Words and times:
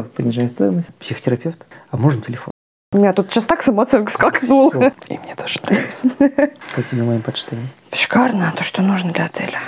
Хорошо, 0.00 0.14
понижаем 0.16 0.48
стоимость. 0.48 0.90
Психотерапевт. 0.98 1.58
А 1.90 1.96
можно 1.96 2.22
телефон? 2.22 2.50
У 2.92 2.98
меня 2.98 3.12
тут 3.12 3.30
сейчас 3.30 3.44
так 3.44 3.62
самооценка 3.62 4.10
скакнула. 4.10 4.92
И 5.08 5.18
мне 5.18 5.34
тоже 5.36 5.58
нравится. 5.62 6.08
Как 6.74 6.86
тебе 6.86 7.02
мои 7.02 7.18
подштаны? 7.18 7.68
Шикарно, 7.92 8.52
то, 8.56 8.62
что 8.64 8.82
нужно 8.82 9.12
для 9.12 9.26
отеля. 9.26 9.60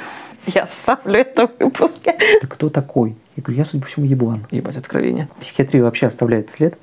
Я 0.47 0.67
ставлю 0.67 1.21
это 1.21 1.47
в 1.47 1.51
выпуске. 1.61 2.17
Ты 2.41 2.47
кто 2.49 2.69
такой? 2.69 3.17
Я 3.37 3.43
говорю, 3.43 3.59
я, 3.59 3.65
судя 3.65 3.83
по 3.83 3.89
всему, 3.89 4.07
еблан. 4.07 4.47
Ебать, 4.51 4.77
откровение. 4.77 5.29
Психиатрия 5.41 5.83
вообще 5.83 6.07
оставляет 6.07 6.51
след. 6.51 6.77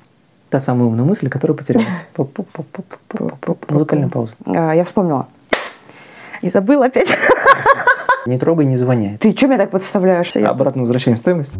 Та 0.48 0.60
самая 0.60 0.86
умная 0.88 1.04
мысль, 1.04 1.28
которая 1.28 1.56
потерялась. 1.56 2.06
Музыкальная 3.68 4.08
пауза. 4.08 4.32
А, 4.46 4.72
Я 4.72 4.84
вспомнила. 4.84 5.28
И 6.40 6.48
забыла 6.48 6.86
опять. 6.86 7.08
Не 8.26 8.38
трогай, 8.38 8.64
не 8.66 8.76
звоняй. 8.76 9.16
Ты 9.18 9.34
что 9.36 9.46
меня 9.46 9.58
так 9.58 9.70
подставляешь? 9.70 10.36
Обратно 10.36 10.82
возвращаем 10.82 11.16
стоимость. 11.16 11.58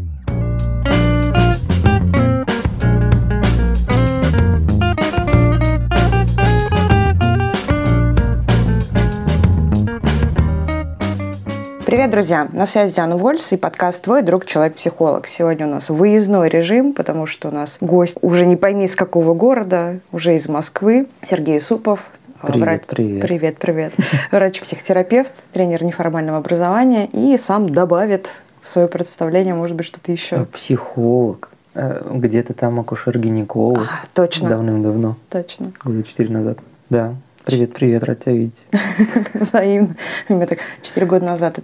Привет, 11.91 12.13
друзья! 12.13 12.49
На 12.53 12.67
связи 12.67 12.95
Диана 12.95 13.17
Вольс 13.17 13.51
и 13.51 13.57
подкаст 13.57 14.03
«Твой 14.05 14.23
друг 14.23 14.47
Человек-психолог». 14.47 15.27
Сегодня 15.27 15.67
у 15.67 15.71
нас 15.71 15.89
выездной 15.89 16.49
режим, 16.49 16.93
потому 16.93 17.27
что 17.27 17.49
у 17.49 17.51
нас 17.51 17.79
гость 17.81 18.17
уже 18.23 18.47
не 18.47 18.55
пойми 18.55 18.87
с 18.87 18.95
какого 18.95 19.35
города, 19.35 19.99
уже 20.13 20.37
из 20.37 20.49
Москвы, 20.49 21.09
Сергей 21.25 21.57
Юсупов. 21.57 21.99
Привет, 22.43 22.63
Врач- 22.63 22.87
привет. 22.87 23.23
Привет, 23.23 23.59
привет. 23.59 23.93
Врач-психотерапевт, 24.31 25.33
тренер 25.53 25.83
неформального 25.83 26.39
образования 26.39 27.07
и 27.07 27.37
сам 27.39 27.69
добавит 27.69 28.29
в 28.63 28.71
свое 28.71 28.87
представление, 28.87 29.55
может 29.55 29.75
быть, 29.75 29.87
что-то 29.87 30.13
еще. 30.13 30.45
Психолог. 30.53 31.51
Э, 31.75 32.07
Где-то 32.09 32.55
там 32.55 32.79
акушер-гинеколог. 32.79 33.81
А, 33.81 34.07
точно, 34.15 34.49
Давным-давно. 34.49 35.17
точно. 35.29 35.73
Года 35.83 36.05
четыре 36.05 36.33
назад. 36.33 36.59
Да. 36.89 37.15
Привет, 37.51 37.73
привет, 37.73 38.05
рад 38.05 38.21
тебя 38.21 38.35
видеть. 38.37 38.65
Взаимно. 39.35 39.97
У 40.29 40.35
меня 40.35 40.47
так 40.47 40.61
четыре 40.83 41.05
года 41.05 41.25
назад. 41.25 41.59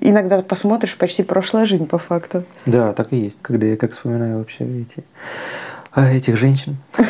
Иногда 0.00 0.40
посмотришь, 0.40 0.96
почти 0.96 1.24
прошлая 1.24 1.66
жизнь 1.66 1.88
по 1.88 1.98
факту. 1.98 2.44
Да, 2.64 2.92
так 2.92 3.12
и 3.12 3.16
есть. 3.16 3.40
Когда 3.42 3.66
я 3.66 3.76
как 3.76 3.90
вспоминаю 3.90 4.38
вообще 4.38 4.64
эти, 4.80 5.02
а, 5.90 6.12
этих 6.12 6.36
женщин. 6.36 6.76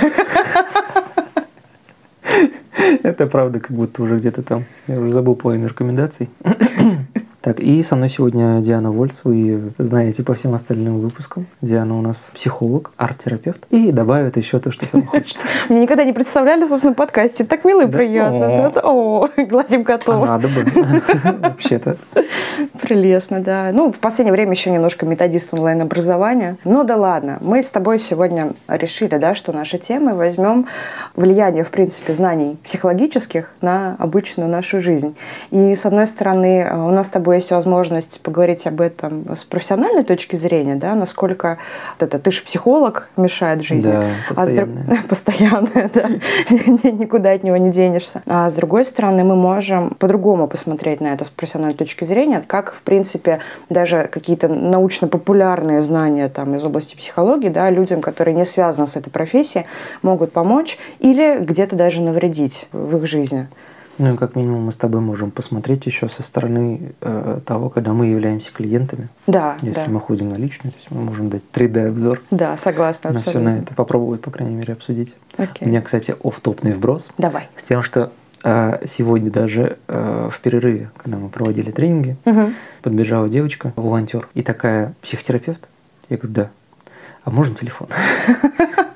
Это 3.03 3.27
правда, 3.27 3.61
как 3.61 3.73
будто 3.73 4.03
уже 4.03 4.17
где-то 4.17 4.43
там. 4.43 4.65
Я 4.87 4.99
уже 4.99 5.13
забыл 5.13 5.35
половину 5.35 5.69
рекомендаций. 5.69 6.31
Так, 7.43 7.59
и 7.59 7.83
со 7.83 7.97
мной 7.97 8.09
сегодня 8.09 8.61
Диана 8.61 8.93
Вольц, 8.93 9.23
вы 9.25 9.73
знаете 9.77 10.23
по 10.23 10.33
всем 10.35 10.55
остальным 10.55 11.01
выпускам. 11.01 11.49
Диана 11.61 11.99
у 11.99 12.01
нас 12.01 12.31
психолог, 12.33 12.93
арт-терапевт. 12.97 13.67
И 13.71 13.91
добавит 13.91 14.37
еще 14.37 14.61
то, 14.61 14.71
что 14.71 14.87
сама 14.87 15.07
хочет. 15.07 15.39
Мне 15.69 15.81
никогда 15.81 16.05
не 16.05 16.13
представляли, 16.13 16.65
собственно, 16.69 16.95
подкасте. 16.95 17.43
Так 17.43 17.65
мило 17.65 17.85
и 17.85 17.91
приятно. 17.91 18.73
О. 18.85 19.29
Гладим 19.37 19.81
А 19.81 19.85
котов. 19.85 20.25
надо 20.25 20.47
бы. 20.47 20.65
Вообще-то. 21.41 21.97
Прелестно, 22.81 23.41
да. 23.41 23.73
Ну, 23.75 23.93
в 23.93 23.99
последнее 23.99 24.33
время 24.33 24.53
еще 24.53 24.71
немножко 24.71 25.05
методист 25.05 25.53
онлайн-образования. 25.53 26.59
Ну 26.63 26.85
да 26.85 26.97
ладно. 26.97 27.39
Мы 27.41 27.65
с 27.65 27.71
тобой 27.71 27.99
сегодня 27.99 28.53
решили, 28.69 29.19
да, 29.19 29.35
что 29.35 29.53
наши 29.53 29.79
темы 29.79 30.15
возьмем 30.15 30.69
влияние, 31.17 31.65
в 31.65 31.71
принципе, 31.71 32.15
знаний 32.15 32.57
психологических 32.63 33.51
на 33.61 33.97
обычную 33.99 34.49
нашу 34.49 34.81
жизнь. 34.81 35.17
И, 35.51 35.75
с 35.75 35.85
одной 35.85 36.07
стороны, 36.07 36.71
у 36.73 36.91
нас 36.93 37.09
с 37.09 37.11
тобой 37.11 37.32
есть 37.35 37.51
возможность 37.51 38.21
поговорить 38.21 38.67
об 38.67 38.81
этом 38.81 39.25
с 39.35 39.45
профессиональной 39.45 40.05
точки 40.05 40.37
зрения, 40.37 40.77
да, 40.77 40.95
насколько 40.95 41.59
вот 41.99 42.07
это, 42.07 42.19
ты 42.19 42.33
же 42.33 42.43
психолог, 42.43 43.09
мешает 43.17 43.63
жизни. 43.63 43.91
Да, 43.91 44.05
А 44.31 44.35
с 44.35 44.39
постоянно. 44.39 44.99
Постоянно, 45.09 45.91
да. 45.95 46.09
Никуда 46.91 47.33
от 47.33 47.43
него 47.43 47.57
не 47.57 47.71
денешься. 47.71 48.23
А 48.27 48.49
с 48.49 48.55
другой 48.55 48.85
стороны, 48.85 49.25
мы 49.25 49.37
можем 49.37 49.91
по-другому 49.99 50.47
посмотреть 50.49 51.01
на 51.01 51.09
это 51.09 51.25
с 51.25 51.31
профессиональной 51.31 51.77
точки 51.77 52.05
зрения, 52.05 52.43
как, 52.47 52.75
в 52.75 52.83
принципе, 52.83 53.41
даже 53.69 54.09
какие-то 54.11 54.49
научно-популярные 54.49 55.83
знания 55.83 56.29
там, 56.29 56.55
из 56.55 56.65
области 56.65 56.97
психологии, 56.97 57.49
да, 57.49 57.71
людям, 57.71 58.01
которые 58.01 58.35
не 58.35 58.45
связаны 58.45 58.87
с 58.87 58.97
этой 58.97 59.11
профессией, 59.11 59.67
могут 60.03 60.33
помочь 60.33 60.79
или 60.99 61.39
где-то 61.39 61.77
даже 61.77 62.03
навредить 62.03 62.69
в 62.73 62.97
их 62.97 63.07
жизни. 63.07 63.49
Ну, 63.99 64.15
и 64.15 64.17
как 64.17 64.37
минимум, 64.37 64.63
мы 64.65 64.73
с 64.73 64.77
тобой 64.77 65.01
можем 65.01 65.31
посмотреть 65.31 65.85
еще 65.87 66.09
со 66.09 66.23
стороны 66.23 66.93
э, 67.03 67.41
того, 67.45 67.69
когда 67.69 67.93
мы 67.93 68.07
являемся 68.07 68.51
клиентами. 68.53 69.09
Да, 69.27 69.57
Если 69.61 69.75
да. 69.75 69.87
мы 69.89 70.01
ходим 70.01 70.31
на 70.31 70.37
личную, 70.37 70.73
то 70.73 70.79
есть 70.79 70.91
мы 70.91 71.03
можем 71.03 71.29
дать 71.29 71.43
3D-обзор 71.53 72.23
Да, 72.31 72.57
согласна 72.57 73.13
на 73.13 73.21
все 73.21 73.31
абсолютно. 73.31 73.55
на 73.57 73.59
это, 73.61 73.75
попробовать, 73.75 74.23
по 74.23 74.31
крайней 74.31 74.57
мере, 74.57 74.73
обсудить. 74.73 75.15
Окей. 75.37 75.67
У 75.67 75.69
меня, 75.69 75.83
кстати, 75.83 76.17
офтопный 76.25 76.73
вброс 76.73 77.11
Давай. 77.19 77.49
с 77.57 77.65
тем, 77.65 77.83
что 77.83 78.11
э, 78.43 78.87
сегодня 78.87 79.31
даже 79.31 79.77
э, 79.89 80.29
в 80.33 80.41
перерыве, 80.41 80.91
когда 80.97 81.19
мы 81.19 81.29
проводили 81.29 81.71
тренинги, 81.71 82.17
Мгм. 82.25 82.55
подбежала 82.83 83.29
девочка, 83.29 83.73
волонтер, 83.77 84.27
и 84.35 84.43
такая, 84.43 84.95
психотерапевт? 85.03 85.69
Я 86.09 86.17
говорю, 86.17 86.33
да. 86.35 86.51
А 87.25 87.31
можно 87.31 87.55
телефон? 87.55 87.89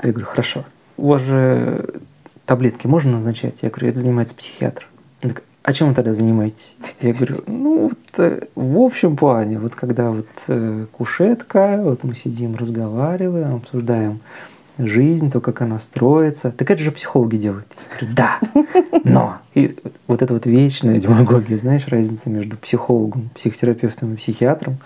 Я 0.02 0.10
говорю, 0.10 0.26
хорошо. 0.26 0.64
У 0.96 1.08
вас 1.08 1.20
же 1.22 2.00
таблетки 2.46 2.86
можно 2.86 3.12
назначать? 3.12 3.58
Я 3.62 3.70
говорю, 3.70 3.88
это 3.88 4.00
занимается 4.00 4.34
психиатр. 4.34 4.86
Она 5.20 5.30
такая, 5.30 5.46
а 5.62 5.72
чем 5.72 5.88
вы 5.88 5.94
тогда 5.94 6.14
занимаетесь? 6.14 6.76
Я 7.00 7.12
говорю, 7.12 7.42
ну, 7.46 7.88
вот, 7.88 7.98
э, 8.18 8.46
в 8.54 8.78
общем 8.78 9.16
плане, 9.16 9.58
вот 9.58 9.74
когда 9.74 10.10
вот 10.10 10.28
э, 10.46 10.86
кушетка, 10.92 11.80
вот 11.82 12.04
мы 12.04 12.14
сидим, 12.14 12.54
разговариваем, 12.54 13.56
обсуждаем 13.56 14.20
жизнь, 14.78 15.30
то, 15.30 15.40
как 15.40 15.62
она 15.62 15.80
строится. 15.80 16.52
Так 16.52 16.70
это 16.70 16.82
же 16.82 16.92
психологи 16.92 17.36
делают. 17.36 17.66
Я 18.00 18.06
говорю, 18.06 18.14
да, 18.14 18.40
но. 19.04 19.38
И 19.54 19.76
вот 20.06 20.22
эта 20.22 20.32
вот 20.34 20.46
вечная 20.46 21.00
демагогия, 21.00 21.56
знаешь, 21.56 21.88
разница 21.88 22.30
между 22.30 22.56
психологом, 22.56 23.30
психотерапевтом 23.34 24.14
и 24.14 24.16
психиатром, 24.16 24.78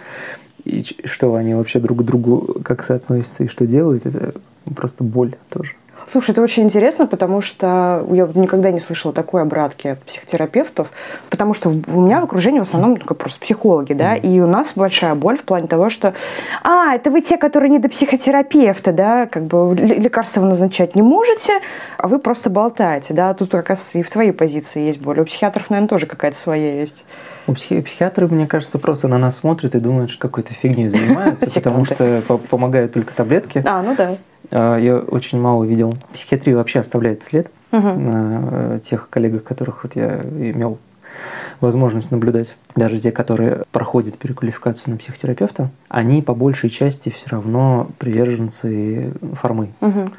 и 0.65 0.85
что 1.05 1.35
они 1.35 1.55
вообще 1.55 1.81
друг 1.81 1.99
к 1.99 2.03
другу 2.03 2.61
как 2.65 2.85
соотносятся 2.85 3.45
и 3.45 3.49
что 3.49 3.67
делают, 3.67 4.07
это 4.07 4.35
просто 4.75 5.05
боль 5.05 5.35
тоже. 5.49 5.75
Слушай, 6.09 6.31
это 6.33 6.43
очень 6.43 6.65
интересно, 6.65 7.07
потому 7.07 7.41
что 7.41 8.05
я 8.11 8.29
никогда 8.35 8.71
не 8.71 8.81
слышала 8.81 9.15
такой 9.15 9.43
обратки 9.43 9.89
от 9.89 10.03
психотерапевтов, 10.03 10.89
потому 11.29 11.55
что 11.55 11.69
у 11.71 12.01
меня 12.01 12.21
в 12.21 12.25
окружении 12.25 12.59
в 12.59 12.63
основном 12.63 12.97
только 12.97 13.15
просто 13.15 13.39
психологи, 13.41 13.93
да, 13.93 14.17
и 14.17 14.41
у 14.41 14.47
нас 14.47 14.73
большая 14.75 15.15
боль 15.15 15.39
в 15.39 15.43
плане 15.45 15.69
того, 15.69 15.89
что, 15.91 16.15
а, 16.65 16.95
это 16.95 17.11
вы 17.11 17.21
те, 17.21 17.37
которые 17.37 17.71
не 17.71 17.79
до 17.79 17.89
психотерапевта, 17.89 18.93
да, 18.93 19.27
как 19.27 19.45
бы 19.45 19.75
лекарства 19.77 20.41
вы 20.41 20.49
назначать 20.49 20.97
не 20.97 21.03
можете, 21.03 21.61
а 21.97 22.09
вы 22.09 22.19
просто 22.19 22.51
болтаете, 22.51 23.15
да, 23.15 23.33
тут 23.35 23.51
как 23.53 23.69
раз 23.69 23.95
и 23.95 24.03
в 24.03 24.11
твоей 24.11 24.33
позиции 24.33 24.83
есть 24.83 25.01
боль, 25.01 25.21
у 25.21 25.25
психиатров, 25.25 25.71
наверное, 25.71 25.89
тоже 25.89 26.07
какая-то 26.07 26.37
своя 26.37 26.81
есть. 26.81 27.05
Ну, 27.47 27.55
психи- 27.55 27.83
психиатры, 27.83 28.27
мне 28.29 28.47
кажется, 28.47 28.79
просто 28.79 29.09
на 29.09 29.19
нас 29.19 29.37
смотрят 29.37 29.75
и 29.75 29.81
думают, 29.81 30.11
что 30.11 30.21
какой-то 30.21 30.55
фигней 30.55 30.89
занимаются, 30.89 31.47
потому 31.55 31.85
Сектанты. 31.85 32.21
что 32.23 32.27
по- 32.27 32.39
помогают 32.39 32.93
только 32.93 33.15
таблетки. 33.15 33.63
А, 33.65 33.83
ну 33.83 33.95
да. 33.97 34.17
А, 34.51 34.77
Я 34.79 34.99
очень 34.99 35.41
мало 35.41 35.65
видел. 35.65 35.97
Психиатрия 36.13 36.57
вообще 36.57 36.81
оставляет 36.81 37.23
след 37.23 37.51
Мгм. 37.73 38.05
на 38.05 38.79
тех 38.79 39.09
коллегах, 39.11 39.45
которых 39.45 39.85
вот 39.85 39.95
я 39.97 40.21
имел 40.23 40.79
возможность 41.61 42.11
наблюдать. 42.11 42.57
Даже 42.75 42.99
те, 42.99 43.13
которые 43.13 43.65
проходят 43.73 44.17
переквалификацию 44.19 44.93
на 44.93 44.97
психотерапевта, 44.97 45.71
они 45.89 46.23
по 46.23 46.35
большей 46.35 46.71
части 46.71 47.11
все 47.11 47.31
равно 47.31 47.89
приверженцы 47.99 49.13
формы. 49.35 49.69
Мгм. 49.81 50.13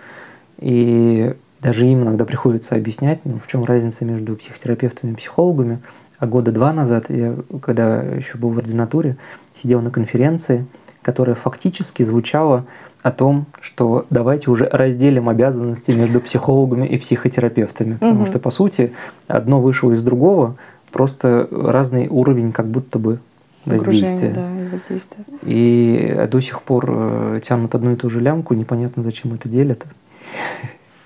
И 0.59 1.33
даже 1.59 1.85
им 1.87 2.03
иногда 2.03 2.25
приходится 2.25 2.75
объяснять, 2.75 3.19
ну, 3.23 3.39
в 3.39 3.47
чем 3.47 3.63
разница 3.65 4.05
между 4.05 4.35
психотерапевтами 4.35 5.11
и 5.11 5.15
психологами. 5.15 5.79
А 6.19 6.27
года 6.27 6.51
два 6.51 6.71
назад, 6.71 7.05
я, 7.09 7.35
когда 7.61 8.01
еще 8.01 8.37
был 8.37 8.49
в 8.51 8.57
ординатуре, 8.59 9.17
сидел 9.55 9.81
на 9.81 9.89
конференции, 9.89 10.65
которая 11.01 11.35
фактически 11.35 12.03
звучала 12.03 12.65
о 13.03 13.11
том, 13.11 13.45
что 13.61 14.05
давайте 14.09 14.51
уже 14.51 14.65
разделим 14.71 15.27
обязанности 15.29 15.91
между 15.91 16.21
психологами 16.21 16.85
и 16.85 16.97
психотерапевтами. 16.97 17.93
Потому 17.93 18.21
Мгм. 18.21 18.25
что, 18.27 18.39
по 18.39 18.51
сути, 18.51 18.93
одно 19.27 19.59
вышло 19.59 19.91
из 19.91 20.03
другого, 20.03 20.55
просто 20.91 21.47
разный 21.51 22.07
уровень 22.07 22.51
как 22.51 22.67
будто 22.67 22.99
бы 22.99 23.19
воздействия. 23.65 24.31
Да, 24.31 24.51
и 24.59 24.67
воздействие. 24.67 25.25
И 25.43 26.27
до 26.31 26.39
сих 26.41 26.61
пор 26.61 26.85
э, 26.87 27.39
тянут 27.43 27.73
одну 27.75 27.93
и 27.93 27.95
ту 27.95 28.09
же 28.09 28.19
лямку, 28.19 28.53
непонятно, 28.53 29.03
зачем 29.03 29.33
это 29.33 29.49
делят. 29.49 29.85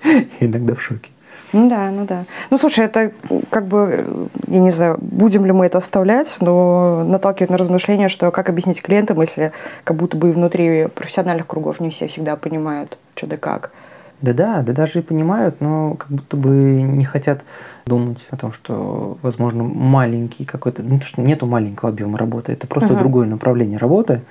Иногда 0.39 0.75
в 0.75 0.81
шоке. 0.81 1.11
Ну 1.55 1.69
да, 1.69 1.89
ну 1.89 2.05
да. 2.05 2.25
Ну 2.49 2.57
слушай, 2.57 2.83
это 2.85 3.11
как 3.49 3.65
бы, 3.65 3.87
э, 3.89 4.27
я 4.47 4.59
не 4.59 4.71
знаю, 4.71 4.97
будем 4.99 5.45
ли 5.45 5.53
мы 5.53 5.67
это 5.67 5.77
оставлять, 5.77 6.37
но 6.41 7.03
наталкивает 7.05 7.49
на 7.49 7.57
размышления, 7.57 8.09
что 8.09 8.29
как 8.31 8.49
объяснить 8.49 8.81
клиентам, 8.81 9.21
если 9.21 9.53
как 9.85 9.95
будто 9.95 10.17
бы 10.17 10.29
и 10.29 10.31
внутри 10.33 10.87
профессиональных 10.87 11.47
кругов 11.47 11.79
не 11.79 11.91
все 11.91 12.07
всегда 12.07 12.35
понимают, 12.35 12.97
что 13.15 13.27
да 13.27 13.37
как. 13.37 13.71
Да-да, 14.21 14.61
да 14.63 14.73
даже 14.73 14.99
и 14.99 15.01
понимают, 15.01 15.61
но 15.61 15.93
как 15.95 16.09
будто 16.09 16.35
бы 16.35 16.49
не 16.49 17.05
хотят 17.05 17.41
думать 17.85 18.25
о 18.31 18.37
том, 18.37 18.51
что, 18.51 19.17
возможно, 19.21 19.63
маленький 19.63 20.43
какой-то, 20.43 20.83
ну, 20.83 20.99
то, 20.99 21.05
что 21.05 21.21
нету 21.21 21.45
маленького 21.45 21.91
объема 21.91 22.17
работы, 22.17 22.51
это 22.51 22.67
просто 22.67 22.93
Мгм. 22.93 22.99
другое 22.99 23.27
направление 23.27 23.77
работы, 23.77 24.21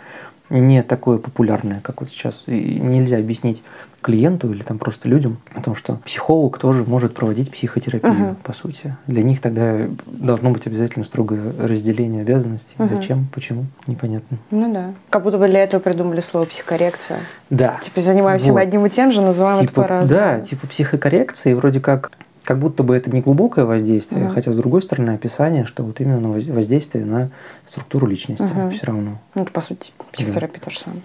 не 0.51 0.83
такое 0.83 1.19
популярное, 1.19 1.81
как 1.81 2.01
вот 2.01 2.11
сейчас. 2.11 2.45
И 2.47 2.79
нельзя 2.81 3.19
объяснить 3.19 3.63
клиенту 4.05 4.53
или 4.53 4.63
там 4.63 4.79
просто 4.79 5.09
людям 5.09 5.39
о 5.55 5.63
том, 5.63 5.75
что 5.75 5.95
психолог 6.05 6.59
тоже 6.59 6.85
может 6.85 7.15
проводить 7.15 7.51
психотерапию, 7.51 8.13
uh-huh. 8.13 8.37
по 8.43 8.53
сути. 8.53 8.95
Для 9.07 9.23
них 9.23 9.41
тогда 9.41 9.89
должно 10.07 10.51
быть 10.51 10.67
обязательно 10.67 11.07
строгое 11.07 11.41
разделение 11.59 12.21
обязанностей. 12.21 12.77
Uh-huh. 12.79 12.87
Зачем, 12.87 13.27
почему, 13.33 13.65
непонятно. 13.87 14.37
Ну 14.51 14.73
да. 14.73 14.93
Как 15.09 15.23
будто 15.23 15.39
бы 15.39 15.49
для 15.49 15.63
этого 15.63 15.81
придумали 15.81 16.21
слово 16.21 16.45
психокоррекция. 16.45 17.21
Да. 17.49 17.81
Типа 17.83 18.03
занимаемся 18.03 18.49
вот. 18.49 18.57
мы 18.57 18.61
одним 18.61 18.85
и 18.85 18.91
тем 18.91 19.11
же, 19.11 19.23
называем 19.23 19.61
типа, 19.61 19.71
это 19.71 19.81
по-разному. 19.81 20.21
Да, 20.21 20.41
типа 20.41 20.67
психокоррекции 20.67 21.55
вроде 21.55 21.81
как 21.81 22.13
как 22.45 22.59
будто 22.59 22.83
бы 22.83 22.95
это 22.95 23.11
не 23.11 23.21
глубокое 23.21 23.65
воздействие, 23.65 24.27
угу. 24.27 24.35
хотя 24.35 24.53
с 24.53 24.57
другой 24.57 24.83
стороны 24.83 25.11
описание, 25.11 25.65
что 25.65 25.83
вот 25.83 26.01
именно 26.01 26.29
воздействие 26.29 27.05
на 27.05 27.31
структуру 27.67 28.07
личности 28.07 28.43
угу. 28.43 28.71
все 28.71 28.87
равно. 28.87 29.19
Ну, 29.35 29.43
это 29.43 29.51
по 29.51 29.63
сути 29.63 29.93
психотерапия 30.13 30.61
да. 30.61 30.65
то 30.67 30.71
же 30.71 30.79
самое. 30.79 31.03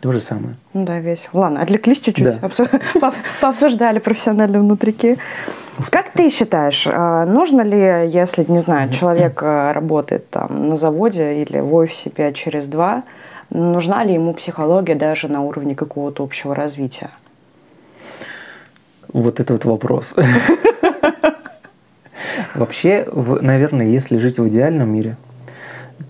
То 0.00 0.12
же 0.12 0.20
самое. 0.20 0.56
Ну 0.72 0.86
да, 0.86 0.98
весело. 0.98 1.40
Ладно, 1.40 1.60
отвлеклись 1.60 2.00
чуть-чуть, 2.00 2.40
да. 2.40 3.12
пообсуждали 3.40 3.98
профессиональные 3.98 4.60
внутрики. 4.60 5.18
Как 5.90 6.10
ты 6.10 6.30
считаешь, 6.30 6.86
а, 6.86 7.26
нужно 7.26 7.60
ли, 7.60 8.10
если, 8.10 8.44
не 8.48 8.58
знаю, 8.58 8.90
человек 8.90 9.42
а, 9.42 9.72
работает 9.74 10.28
там 10.30 10.70
на 10.70 10.76
заводе 10.76 11.42
или 11.42 11.60
в 11.60 11.74
офисе 11.74 12.08
5 12.10 12.34
через 12.34 12.66
2, 12.66 13.02
нужна 13.50 14.02
ли 14.02 14.14
ему 14.14 14.32
психология 14.32 14.94
даже 14.94 15.28
на 15.28 15.42
уровне 15.42 15.74
какого-то 15.74 16.24
общего 16.24 16.54
развития? 16.54 17.10
Вот 19.12 19.40
это 19.40 19.54
вот 19.54 19.64
вопрос. 19.64 20.14
Вообще, 22.54 23.06
наверное, 23.40 23.86
если 23.86 24.16
жить 24.18 24.38
в 24.38 24.48
идеальном 24.48 24.92
мире, 24.92 25.16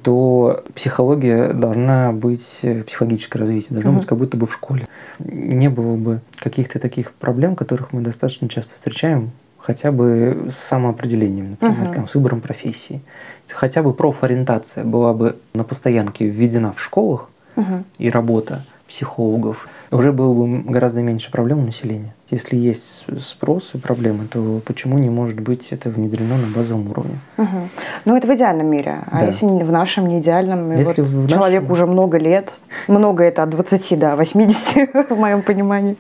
то 0.03 0.65
психология 0.75 1.53
должна 1.53 2.13
быть, 2.13 2.61
э, 2.63 2.83
психологическое 2.85 3.39
развитие 3.39 3.75
должно 3.75 3.93
быть 3.93 4.07
как 4.07 4.19
будто 4.19 4.37
бы 4.37 4.47
в 4.47 4.55
школе. 4.55 4.87
Не 5.19 5.69
было 5.69 5.97
бы 5.97 6.21
каких-то 6.39 6.79
таких 6.79 7.13
проблем, 7.13 7.57
которых 7.57 7.93
мы 7.93 8.01
достаточно 8.01 8.49
часто 8.49 8.77
встречаем, 8.77 9.31
хотя 9.59 9.93
бы 9.93 10.47
с 10.49 10.55
самоопределением, 10.55 11.51
например, 11.51 11.89
mm-hmm. 11.89 11.95
там, 11.95 12.07
с 12.07 12.15
выбором 12.15 12.41
профессии. 12.41 13.03
Хотя 13.49 13.83
бы 13.83 13.93
профориентация 13.93 14.85
была 14.85 15.13
бы 15.13 15.37
на 15.55 15.65
постоянке 15.65 16.27
введена 16.27 16.73
в 16.73 16.81
школах 16.81 17.29
mm-hmm. 17.57 17.85
и 17.99 18.11
работа 18.11 18.65
психологов, 18.91 19.69
уже 19.91 20.13
было 20.13 20.35
бы 20.35 20.63
гораздо 20.71 21.01
меньше 21.01 21.31
проблем 21.31 21.61
у 21.61 21.63
населения. 21.63 22.15
Если 22.29 22.57
есть 22.57 23.07
спрос 23.21 23.75
и 23.75 23.79
проблемы, 23.79 24.27
то 24.27 24.61
почему 24.65 24.99
не 24.99 25.09
может 25.09 25.41
быть 25.41 25.69
это 25.71 25.89
внедрено 25.89 26.37
на 26.37 26.49
базовом 26.49 26.91
уровне? 26.91 27.19
Угу. 27.39 27.69
Ну, 28.05 28.17
это 28.17 28.27
в 28.29 28.35
идеальном 28.35 28.67
мире. 28.67 29.05
А 29.07 29.19
да. 29.19 29.25
А 29.25 29.27
если 29.27 29.47
в 29.47 29.73
нашем 29.73 30.09
не 30.09 30.21
идеальном, 30.21 30.73
если 30.73 31.03
вот 31.03 31.11
в 31.11 31.29
человек 31.29 31.63
нашем... 31.63 31.73
уже 31.73 31.87
много 31.87 32.19
лет, 32.19 32.53
много 32.89 33.25
это 33.25 33.43
от 33.43 33.51
20 33.51 33.99
до 33.99 34.17
80, 34.17 35.11
в 35.11 35.17
моем 35.17 35.43
понимании. 35.43 35.97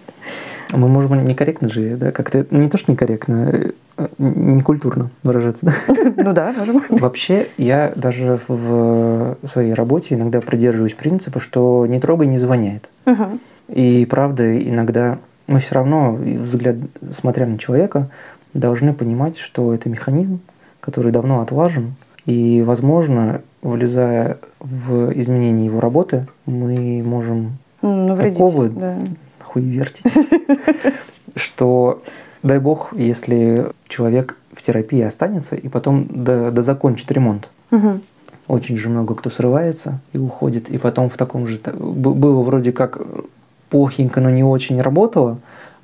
Мы 0.72 0.88
можем 0.88 1.24
некорректно 1.24 1.68
же, 1.68 1.96
да, 1.96 2.12
как-то 2.12 2.46
не 2.50 2.68
то, 2.68 2.78
что 2.78 2.92
некорректно, 2.92 3.52
э, 3.96 4.06
некультурно 4.18 5.10
выражаться, 5.22 5.66
да? 5.66 5.72
Ну 6.16 6.32
да, 6.32 6.52
можем. 6.56 6.82
Вообще, 6.90 7.48
я 7.56 7.92
даже 7.96 8.38
в 8.46 9.36
своей 9.44 9.74
работе 9.74 10.14
иногда 10.14 10.40
придерживаюсь 10.40 10.94
принципа, 10.94 11.40
что 11.40 11.86
не 11.86 12.00
трогай, 12.00 12.26
не 12.26 12.38
звоняет. 12.38 12.88
Угу. 13.06 13.38
И 13.68 14.06
правда, 14.06 14.56
иногда 14.58 15.18
мы 15.46 15.58
все 15.60 15.74
равно, 15.74 16.12
взгляд, 16.12 16.76
смотря 17.10 17.46
на 17.46 17.58
человека, 17.58 18.08
должны 18.54 18.92
понимать, 18.92 19.38
что 19.38 19.74
это 19.74 19.88
механизм, 19.88 20.40
который 20.80 21.12
давно 21.12 21.40
отлажен, 21.40 21.94
и, 22.26 22.62
возможно, 22.64 23.42
влезая 23.62 24.38
в 24.60 25.12
изменение 25.18 25.66
его 25.66 25.80
работы, 25.80 26.26
мы 26.46 27.02
можем 27.02 27.58
Навредить, 27.82 28.38
такого 28.38 28.68
да. 28.68 28.98
Хуевертить, 29.50 30.04
что 31.34 32.02
дай 32.42 32.58
бог, 32.58 32.92
если 32.92 33.72
человек 33.88 34.36
в 34.52 34.62
терапии 34.62 35.00
останется 35.02 35.56
и 35.56 35.68
потом 35.68 36.06
дозакончит 36.08 37.10
ремонт. 37.12 37.48
Очень 38.46 38.76
же 38.76 38.88
много 38.88 39.14
кто 39.14 39.30
срывается 39.30 40.00
и 40.12 40.18
уходит, 40.18 40.68
и 40.68 40.78
потом 40.78 41.08
в 41.08 41.16
таком 41.16 41.46
же... 41.46 41.60
Было 41.72 42.42
вроде 42.42 42.72
как 42.72 43.00
плохенько, 43.68 44.20
но 44.20 44.30
не 44.30 44.42
очень 44.42 44.80
работало, 44.80 45.38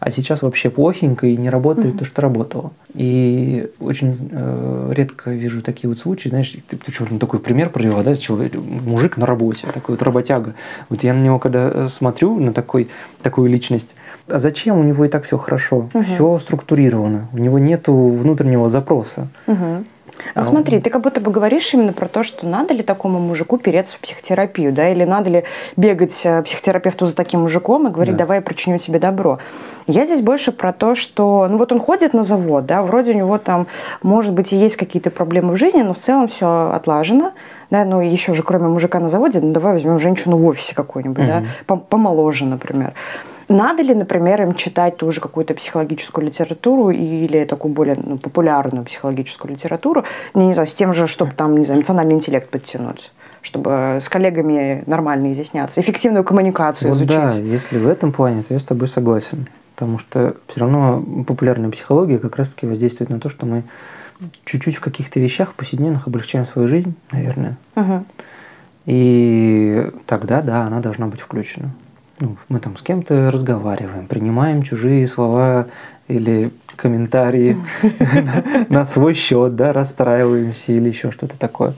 а 0.06 0.12
сейчас 0.12 0.42
вообще 0.42 0.70
плохенько 0.70 1.26
и 1.26 1.36
не 1.36 1.50
работает 1.50 1.96
mm-hmm. 1.96 1.98
то, 1.98 2.04
что 2.04 2.22
работало. 2.22 2.70
И 2.94 3.68
очень 3.80 4.30
э, 4.30 4.92
редко 4.94 5.32
вижу 5.32 5.62
такие 5.62 5.88
вот 5.88 5.98
случаи, 5.98 6.28
знаешь, 6.28 6.54
ты, 6.68 6.76
ты 6.76 6.92
что, 6.92 7.08
ну, 7.10 7.18
такой 7.18 7.40
пример 7.40 7.70
привела, 7.70 8.04
да, 8.04 8.14
человек, 8.14 8.54
мужик 8.54 9.16
на 9.16 9.26
работе, 9.26 9.66
такой 9.66 9.96
вот 9.96 10.02
работяга. 10.02 10.54
Вот 10.90 11.02
я 11.02 11.12
на 11.12 11.20
него 11.24 11.40
когда 11.40 11.68
э, 11.74 11.88
смотрю, 11.88 12.38
на 12.38 12.52
такой, 12.52 12.88
такую 13.20 13.50
личность, 13.50 13.96
а 14.28 14.38
зачем 14.38 14.78
у 14.78 14.84
него 14.84 15.04
и 15.04 15.08
так 15.08 15.24
все 15.24 15.38
хорошо, 15.38 15.90
mm-hmm. 15.92 16.02
все 16.04 16.38
структурировано, 16.38 17.28
у 17.32 17.38
него 17.38 17.58
нету 17.58 17.92
внутреннего 17.92 18.68
запроса. 18.68 19.26
Mm-hmm. 19.48 19.86
Ну, 20.34 20.42
смотри, 20.42 20.80
ты 20.80 20.90
как 20.90 21.02
будто 21.02 21.20
бы 21.20 21.30
говоришь 21.30 21.72
именно 21.74 21.92
про 21.92 22.08
то, 22.08 22.22
что 22.22 22.46
надо 22.46 22.74
ли 22.74 22.82
такому 22.82 23.18
мужику 23.18 23.58
переться 23.58 23.96
в 23.96 24.00
психотерапию, 24.00 24.72
да, 24.72 24.88
или 24.90 25.04
надо 25.04 25.30
ли 25.30 25.44
бегать 25.76 26.20
э, 26.24 26.42
психотерапевту 26.42 27.06
за 27.06 27.14
таким 27.14 27.40
мужиком 27.40 27.88
и 27.88 27.90
говорить, 27.90 28.14
да. 28.14 28.20
давай 28.20 28.38
я 28.38 28.42
причиню 28.42 28.78
тебе 28.78 28.98
добро. 28.98 29.38
Я 29.86 30.04
здесь 30.04 30.22
больше 30.22 30.52
про 30.52 30.72
то, 30.72 30.94
что, 30.94 31.46
ну 31.48 31.58
вот 31.58 31.72
он 31.72 31.80
ходит 31.80 32.12
на 32.12 32.22
завод, 32.22 32.66
да, 32.66 32.82
вроде 32.82 33.12
у 33.12 33.14
него 33.14 33.38
там, 33.38 33.66
может 34.02 34.32
быть, 34.32 34.52
и 34.52 34.56
есть 34.56 34.76
какие-то 34.76 35.10
проблемы 35.10 35.54
в 35.54 35.56
жизни, 35.56 35.82
но 35.82 35.94
в 35.94 35.98
целом 35.98 36.28
все 36.28 36.70
отлажено, 36.74 37.32
да, 37.70 37.84
ну 37.84 38.00
еще 38.00 38.34
же 38.34 38.42
кроме 38.42 38.68
мужика 38.68 39.00
на 39.00 39.08
заводе, 39.08 39.40
ну 39.40 39.52
давай 39.52 39.74
возьмем 39.74 39.98
женщину 39.98 40.36
в 40.36 40.46
офисе 40.46 40.74
какую-нибудь, 40.74 41.24
угу. 41.24 41.28
да, 41.66 41.76
помоложе, 41.76 42.44
например. 42.44 42.94
Надо 43.48 43.82
ли, 43.82 43.94
например, 43.94 44.42
им 44.42 44.54
читать 44.54 44.96
тоже 44.96 45.20
какую-то 45.20 45.54
психологическую 45.54 46.26
литературу 46.26 46.90
или 46.90 47.44
такую 47.44 47.72
более 47.72 47.96
ну, 48.02 48.18
популярную 48.18 48.84
психологическую 48.84 49.52
литературу, 49.52 50.04
не, 50.34 50.48
не 50.48 50.54
знаю, 50.54 50.68
с 50.68 50.74
тем 50.74 50.92
же, 50.92 51.06
чтобы 51.06 51.32
там, 51.32 51.56
не 51.56 51.64
знаю, 51.64 51.80
эмоциональный 51.80 52.14
интеллект 52.14 52.50
подтянуть? 52.50 53.12
чтобы 53.42 54.00
с 54.02 54.08
коллегами 54.08 54.82
нормально 54.86 55.32
изъясняться, 55.32 55.80
эффективную 55.80 56.24
коммуникацию 56.24 56.90
вот 56.90 56.96
изучить. 56.96 57.16
Да, 57.16 57.30
если 57.30 57.78
в 57.78 57.86
этом 57.86 58.10
плане, 58.10 58.42
то 58.42 58.52
я 58.52 58.58
с 58.58 58.64
тобой 58.64 58.88
согласен. 58.88 59.46
Потому 59.76 59.98
что 59.98 60.34
все 60.48 60.60
равно 60.60 61.00
популярная 61.24 61.70
психология 61.70 62.18
как 62.18 62.34
раз-таки 62.34 62.66
воздействует 62.66 63.08
на 63.08 63.20
то, 63.20 63.28
что 63.28 63.46
мы 63.46 63.62
чуть-чуть 64.44 64.74
в 64.74 64.80
каких-то 64.80 65.20
вещах 65.20 65.54
повседневных 65.54 66.08
облегчаем 66.08 66.44
свою 66.44 66.66
жизнь, 66.66 66.96
наверное. 67.12 67.56
Угу. 67.76 68.04
И 68.86 69.92
тогда, 70.06 70.42
да, 70.42 70.62
она 70.62 70.80
должна 70.80 71.06
быть 71.06 71.20
включена 71.20 71.70
ну, 72.20 72.36
мы 72.48 72.60
там 72.60 72.76
с 72.76 72.82
кем-то 72.82 73.30
разговариваем, 73.30 74.06
принимаем 74.06 74.62
чужие 74.62 75.06
слова 75.06 75.66
или 76.08 76.50
комментарии 76.76 77.56
на 78.68 78.84
свой 78.84 79.14
счет, 79.14 79.56
да, 79.56 79.72
расстраиваемся 79.72 80.72
или 80.72 80.88
еще 80.88 81.10
что-то 81.10 81.38
такое. 81.38 81.74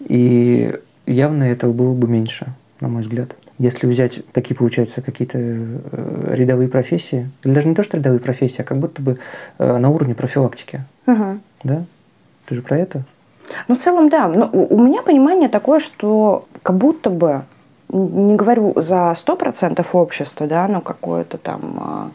И 0.00 0.78
явно 1.06 1.44
этого 1.44 1.72
было 1.72 1.94
бы 1.94 2.08
меньше, 2.08 2.46
на 2.80 2.88
мой 2.88 3.02
взгляд. 3.02 3.34
Если 3.58 3.86
взять 3.86 4.24
такие, 4.32 4.56
получается, 4.56 5.02
какие-то 5.02 5.38
э, 5.38 6.34
рядовые 6.34 6.68
профессии, 6.68 7.30
или 7.44 7.52
даже 7.52 7.68
не 7.68 7.74
то, 7.74 7.84
что 7.84 7.96
рядовые 7.96 8.20
профессии, 8.20 8.62
а 8.62 8.64
как 8.64 8.78
будто 8.78 9.00
бы 9.00 9.18
э, 9.58 9.76
на 9.76 9.90
уровне 9.90 10.14
профилактики. 10.14 10.82
Угу. 11.06 11.38
Да? 11.64 11.84
Ты 12.46 12.54
же 12.56 12.62
про 12.62 12.78
это? 12.78 13.04
Ну, 13.68 13.76
в 13.76 13.78
целом, 13.78 14.08
да. 14.08 14.26
Но 14.28 14.48
у 14.48 14.82
меня 14.82 15.02
понимание 15.02 15.48
такое, 15.48 15.78
что 15.78 16.46
как 16.62 16.76
будто 16.76 17.10
бы 17.10 17.42
не 17.92 18.36
говорю 18.36 18.72
за 18.76 19.14
100% 19.14 19.86
общества, 19.92 20.46
да, 20.46 20.66
но 20.66 20.80
какое-то 20.80 21.38
там, 21.38 21.78
а, 21.78 22.10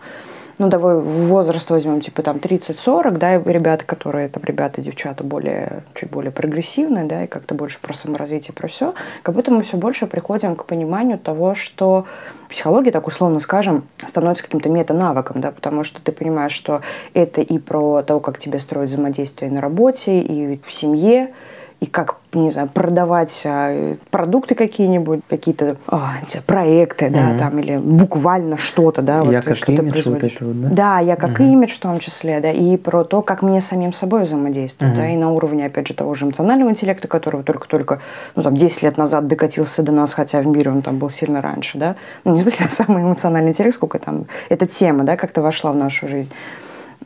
ну, 0.57 0.69
давай 0.69 0.97
возраст 0.99 1.69
возьмем, 1.69 2.01
типа 2.01 2.23
там 2.23 2.37
30-40, 2.37 3.11
да, 3.17 3.35
и 3.35 3.43
ребята, 3.45 3.85
которые 3.85 4.27
там, 4.27 4.43
ребята, 4.43 4.81
девчата 4.81 5.23
более, 5.23 5.83
чуть 5.93 6.09
более 6.09 6.31
прогрессивные, 6.31 7.05
да, 7.05 7.23
и 7.23 7.27
как-то 7.27 7.53
больше 7.53 7.79
про 7.79 7.93
саморазвитие, 7.93 8.55
про 8.55 8.67
все, 8.67 8.95
как 9.21 9.35
будто 9.35 9.51
мы 9.51 9.61
все 9.61 9.77
больше 9.77 10.07
приходим 10.07 10.55
к 10.55 10.65
пониманию 10.65 11.19
того, 11.19 11.53
что 11.53 12.05
психология, 12.49 12.91
так 12.91 13.05
условно 13.05 13.39
скажем, 13.39 13.87
становится 14.07 14.43
каким-то 14.43 14.69
мета-навыком, 14.69 15.41
да, 15.41 15.51
потому 15.51 15.83
что 15.83 16.01
ты 16.01 16.11
понимаешь, 16.11 16.53
что 16.53 16.81
это 17.13 17.41
и 17.41 17.59
про 17.59 18.01
то, 18.01 18.19
как 18.19 18.39
тебе 18.39 18.59
строить 18.59 18.89
взаимодействие 18.89 19.51
на 19.51 19.61
работе, 19.61 20.21
и 20.21 20.59
в 20.65 20.73
семье, 20.73 21.33
и 21.79 21.85
как, 21.85 22.17
не 22.33 22.49
знаю, 22.49 22.69
продавать 22.73 23.43
а, 23.45 23.95
продукты 24.09 24.55
какие-нибудь, 24.55 25.21
какие-то 25.29 25.77
а, 25.87 26.13
знаю, 26.27 26.43
проекты, 26.45 27.05
mm-hmm. 27.05 27.37
да, 27.37 27.37
там, 27.37 27.59
или 27.59 27.77
буквально 27.77 28.57
что-то, 28.57 29.03
да. 29.03 29.17
Я 29.19 29.23
вот, 29.23 29.45
как 29.45 29.57
что 29.57 29.71
имидж 29.71 30.09
вот 30.09 30.23
это 30.23 30.45
вот, 30.45 30.61
да? 30.61 30.69
Да, 30.69 30.99
я 30.99 31.15
как 31.15 31.39
mm-hmm. 31.39 31.51
имидж 31.51 31.75
в 31.75 31.79
том 31.79 31.99
числе, 31.99 32.39
да, 32.39 32.51
и 32.51 32.77
про 32.77 33.03
то, 33.03 33.21
как 33.21 33.43
мне 33.43 33.61
самим 33.61 33.93
собой 33.93 34.23
взаимодействовать, 34.23 34.93
mm-hmm. 34.93 34.97
да, 34.97 35.09
и 35.09 35.15
на 35.17 35.31
уровне, 35.31 35.67
опять 35.67 35.87
же, 35.87 35.93
того 35.93 36.15
же 36.15 36.25
эмоционального 36.25 36.71
интеллекта, 36.71 37.07
которого 37.07 37.43
только-только, 37.43 38.01
ну, 38.35 38.41
там, 38.41 38.57
10 38.57 38.81
лет 38.81 38.97
назад 38.97 39.27
докатился 39.27 39.83
до 39.83 39.91
нас, 39.91 40.15
хотя 40.15 40.39
в 40.39 40.47
мире 40.47 40.71
он 40.71 40.81
там 40.81 40.97
был 40.97 41.11
сильно 41.11 41.43
раньше, 41.43 41.77
да. 41.77 41.95
Ну, 42.23 42.33
не 42.33 42.39
в 42.39 42.41
смысле 42.41 42.65
самый 42.69 43.03
эмоциональный 43.03 43.51
интеллект, 43.51 43.75
сколько 43.75 43.99
там, 43.99 44.25
эта 44.49 44.65
тема, 44.65 45.03
да, 45.03 45.15
как-то 45.15 45.43
вошла 45.43 45.71
в 45.71 45.75
нашу 45.75 46.07
жизнь. 46.07 46.31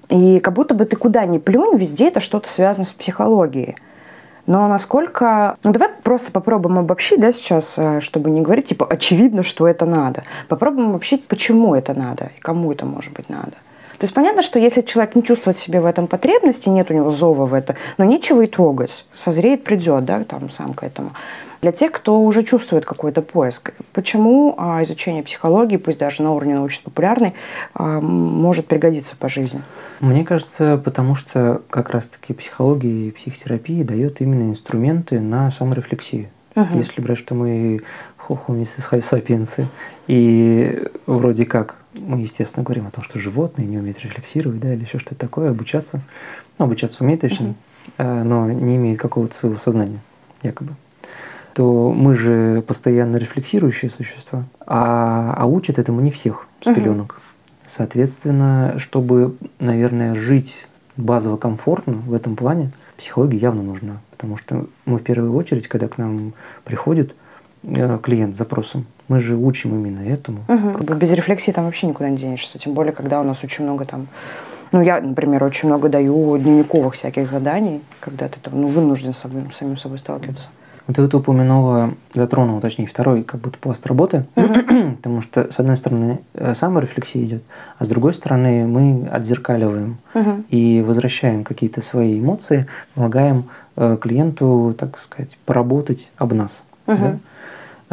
И 0.08 0.40
как 0.40 0.54
будто 0.54 0.75
бы 0.75 0.86
ты 0.86 0.96
куда 0.96 1.25
ни 1.25 1.40
плюнь, 1.40 1.78
везде 1.78 2.08
это 2.08 2.22
что-то 2.22 2.50
связано 2.50 2.86
с 2.86 2.92
психологией. 2.92 3.75
Но 4.51 4.67
насколько... 4.67 5.55
Ну, 5.63 5.72
давай 5.72 5.88
просто 6.03 6.29
попробуем 6.29 6.79
обобщить, 6.79 7.22
да, 7.22 7.31
сейчас, 7.31 7.75
э, 7.77 8.01
чтобы 8.01 8.29
не 8.29 8.41
говорить, 8.41 8.65
типа, 8.65 8.86
очевидно, 8.86 9.43
что 9.43 9.65
это 9.65 9.86
надо. 9.86 10.24
Попробуем 10.50 10.89
обобщить, 10.89 11.25
почему 11.25 11.74
это 11.74 11.93
надо 11.93 12.31
и 12.38 12.41
кому 12.41 12.70
это 12.74 12.86
может 12.86 13.13
быть 13.13 13.29
надо. 13.29 13.51
То 13.98 14.03
есть 14.03 14.13
понятно, 14.13 14.41
что 14.41 14.60
если 14.60 14.81
человек 14.81 15.15
не 15.15 15.24
чувствует 15.24 15.58
себе 15.58 15.79
в 15.79 15.86
этом 15.86 16.08
потребности, 16.08 16.67
нет 16.67 16.91
у 16.91 16.93
него 16.93 17.12
зова 17.12 17.46
в 17.46 17.53
это, 17.53 17.77
но 17.98 18.03
нечего 18.03 18.41
и 18.41 18.48
трогать. 18.48 19.05
Созреет, 19.15 19.63
придет, 19.63 20.03
да, 20.03 20.25
там 20.25 20.51
сам 20.51 20.74
к 20.74 20.84
этому. 20.84 21.12
Для 21.62 21.72
тех, 21.72 21.91
кто 21.91 22.20
уже 22.20 22.44
чувствует 22.44 22.86
какой-то 22.86 23.22
поиск, 23.22 23.72
почему 23.94 24.56
а, 24.58 24.82
изучение 24.82 25.22
психологии, 25.22 25.77
пусть 25.77 26.00
даже 26.00 26.24
на 26.24 26.32
уровне 26.32 26.56
научно-популярной, 26.56 27.36
а, 27.75 28.01
может 28.01 28.65
пригодиться 28.65 29.15
по 29.15 29.30
жизни? 29.30 29.62
Мне 30.00 30.25
кажется, 30.25 30.82
потому 30.84 31.13
что 31.13 31.62
как 31.70 31.91
раз-таки 31.91 32.34
психология 32.34 33.10
и 33.10 33.12
психотерапия 33.12 33.84
дает 33.84 34.22
именно 34.22 34.50
инструменты 34.50 35.20
на 35.20 35.51
саморефлексию. 35.51 36.30
Угу. 36.56 36.77
Если 36.80 37.00
брать, 37.00 37.20
что 37.20 37.36
мы 37.36 37.82
хохумис 38.18 38.75
сапиенсы, 39.03 39.68
и 40.08 40.84
вроде 41.06 41.46
как 41.46 41.75
мы, 41.94 42.22
естественно, 42.22 42.63
говорим 42.63 42.88
о 42.88 42.91
том, 42.91 43.03
что 43.03 43.20
животные 43.20 43.68
не 43.68 43.77
умеют 43.77 44.00
рефлексировать, 44.00 44.60
да, 44.60 44.74
или 44.74 44.82
еще 44.82 44.98
что-то 44.98 45.15
такое, 45.15 45.51
обучаться. 45.51 46.01
Ну, 46.58 46.65
обучаться 46.65 47.03
умеют, 47.03 47.22
точнее, 47.22 47.53
uh-huh. 47.98 48.24
но 48.24 48.51
не 48.51 48.77
имеют 48.77 49.00
какого-то 49.00 49.36
своего 49.36 49.58
сознания, 49.58 50.00
якобы. 50.41 50.74
То 51.53 51.91
мы 51.91 52.15
же 52.15 52.63
постоянно 52.65 53.17
рефлексирующие 53.17 53.89
существа, 53.91 54.46
а, 54.65 55.34
а 55.38 55.46
учат 55.46 55.79
этому 55.79 56.01
не 56.01 56.12
всех 56.12 56.48
с 56.62 56.65
пеленок. 56.65 57.15
Uh-huh. 57.15 57.31
Соответственно, 57.67 58.75
чтобы, 58.77 59.36
наверное, 59.60 60.15
жить 60.15 60.55
базово 60.98 61.38
комфортно 61.38 61.93
в 61.93 62.13
этом 62.13 62.36
плане, 62.36 62.72
психология 62.98 63.38
явно 63.38 63.63
нужна. 63.63 63.98
Потому 64.12 64.38
что 64.38 64.67
мы 64.86 65.00
в 65.00 65.03
первую 65.03 65.34
очередь, 65.36 65.67
когда 65.67 65.88
к 65.88 65.98
нам 65.98 66.34
приходит 66.63 67.15
э, 67.63 67.98
клиент 68.01 68.36
с 68.36 68.38
запросом, 68.38 68.86
мы 69.08 69.20
же 69.20 69.36
учим 69.36 69.74
именно 69.74 70.01
этому. 70.01 70.39
Угу. 70.48 70.93
Без 70.96 71.12
рефлексии 71.12 71.51
там 71.51 71.65
вообще 71.65 71.88
никуда 71.88 72.10
не 72.10 72.17
денешься. 72.17 72.60
Тем 72.60 72.74
более, 72.74 72.93
когда 72.93 73.20
у 73.20 73.24
нас 73.24 73.43
очень 73.43 73.65
много 73.65 73.86
там 73.86 74.08
ну, 74.72 74.81
я, 74.81 75.01
например, 75.01 75.43
очень 75.43 75.67
много 75.67 75.89
даю 75.89 76.38
дневниковых 76.38 76.93
всяких 76.93 77.29
заданий, 77.29 77.81
когда 78.00 78.29
ты 78.29 78.39
там, 78.39 78.62
ну, 78.62 78.67
вынужден 78.67 79.13
с 79.13 79.17
собой, 79.17 79.43
самим 79.53 79.75
собой 79.75 80.00
сталкиваться. 80.00 80.48
Ты 80.88 81.02
вот 81.02 81.14
упомянула, 81.14 81.94
затронула, 82.14 82.60
точнее, 82.60 82.88
второй 82.88 83.24
как 83.24 83.40
будто 83.40 83.58
пласт 83.58 83.86
работы, 83.86 84.26
потому 84.36 85.22
что, 85.22 85.52
с 85.52 85.60
одной 85.60 85.78
стороны, 85.78 86.20
э, 86.34 86.54
саморефлексия 86.54 87.24
идет, 87.24 87.44
а 87.78 87.86
с 87.86 87.88
другой 87.88 88.14
стороны, 88.14 88.66
мы 88.68 89.08
отзеркаливаем 89.08 89.98
и 90.50 90.84
возвращаем 90.86 91.44
какие-то 91.44 91.82
свои 91.82 92.20
эмоции, 92.20 92.68
помогаем 92.96 93.46
э, 93.78 93.98
клиенту, 94.02 94.76
так 94.78 95.00
сказать, 95.00 95.38
поработать 95.46 96.12
об 96.18 96.34
нас. 96.34 96.62
Да? 96.88 97.20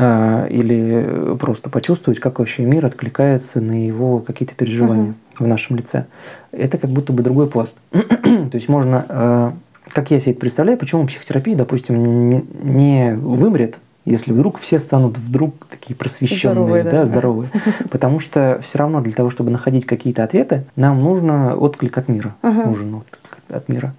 А, 0.00 0.46
или 0.46 1.34
просто 1.40 1.70
почувствовать, 1.70 2.20
как 2.20 2.38
вообще 2.38 2.64
мир 2.64 2.86
откликается 2.86 3.60
на 3.60 3.84
его 3.84 4.20
какие-то 4.20 4.54
переживания 4.54 5.14
в 5.36 5.44
нашем 5.48 5.74
лице. 5.74 6.06
Это 6.52 6.78
как 6.78 6.88
будто 6.90 7.12
бы 7.12 7.24
другой 7.24 7.48
пласт. 7.48 7.76
То 7.90 8.50
есть 8.52 8.68
можно, 8.68 9.04
а, 9.08 9.54
как 9.92 10.10
я 10.10 10.20
себе 10.20 10.32
это 10.32 10.40
представляю, 10.40 10.78
почему 10.78 11.06
психотерапия, 11.06 11.56
допустим, 11.56 12.44
не 12.62 13.14
вымрет, 13.14 13.78
если 14.04 14.32
вдруг 14.32 14.58
все 14.58 14.78
станут 14.80 15.18
вдруг 15.18 15.66
такие 15.66 15.94
просвещенные, 15.94 16.54
здоровые, 16.54 16.84
да, 16.84 16.90
да, 16.90 17.06
здоровые. 17.06 17.50
Потому 17.90 18.20
что 18.20 18.58
все 18.62 18.78
равно 18.78 19.00
для 19.00 19.12
того, 19.12 19.30
чтобы 19.30 19.50
находить 19.50 19.86
какие-то 19.86 20.24
ответы, 20.24 20.64
нам 20.76 21.02
нужно 21.02 21.56
отклик 21.56 21.98
от 21.98 22.08
мира. 22.08 22.34
Uh-huh. 22.42 22.66
Нужен 22.66 22.94
отклик 22.94 23.38
от 23.48 23.68
мира. 23.68 23.94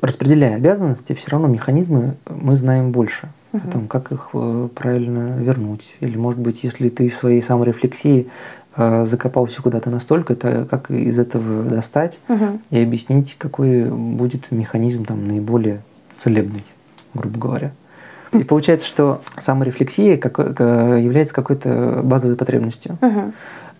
Распределяя 0.00 0.56
обязанности, 0.56 1.14
все 1.14 1.30
равно 1.30 1.48
механизмы 1.48 2.16
мы 2.26 2.56
знаем 2.56 2.90
больше 2.90 3.28
угу. 3.54 3.70
Там, 3.70 3.88
как 3.88 4.12
их 4.12 4.30
э, 4.34 4.68
правильно 4.74 5.36
вернуть. 5.38 5.94
Или, 6.00 6.16
может 6.16 6.40
быть, 6.40 6.62
если 6.62 6.88
ты 6.88 7.08
в 7.08 7.14
своей 7.14 7.40
саморефлексии 7.40 8.26
закопался 8.76 9.62
куда-то 9.62 9.90
настолько, 9.90 10.34
то 10.34 10.66
как 10.68 10.90
из 10.90 11.18
этого 11.18 11.62
достать 11.64 12.18
угу. 12.28 12.60
и 12.70 12.82
объяснить, 12.82 13.36
какой 13.38 13.84
будет 13.84 14.50
механизм 14.50 15.04
там 15.04 15.28
наиболее 15.28 15.82
целебный, 16.16 16.64
грубо 17.14 17.38
говоря. 17.38 17.72
И 18.32 18.42
получается, 18.42 18.88
что 18.88 19.22
саморефлексия 19.38 20.16
как, 20.16 20.38
э, 20.38 21.00
является 21.00 21.32
какой-то 21.32 22.00
базовой 22.02 22.36
потребностью. 22.36 22.98
Угу. 23.00 23.32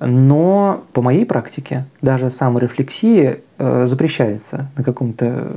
Но 0.06 0.84
по 0.92 1.02
моей 1.02 1.26
практике 1.26 1.86
даже 2.00 2.30
саморефлексия 2.30 3.38
э, 3.58 3.86
запрещается 3.86 4.70
на 4.76 4.84
каком-то 4.84 5.52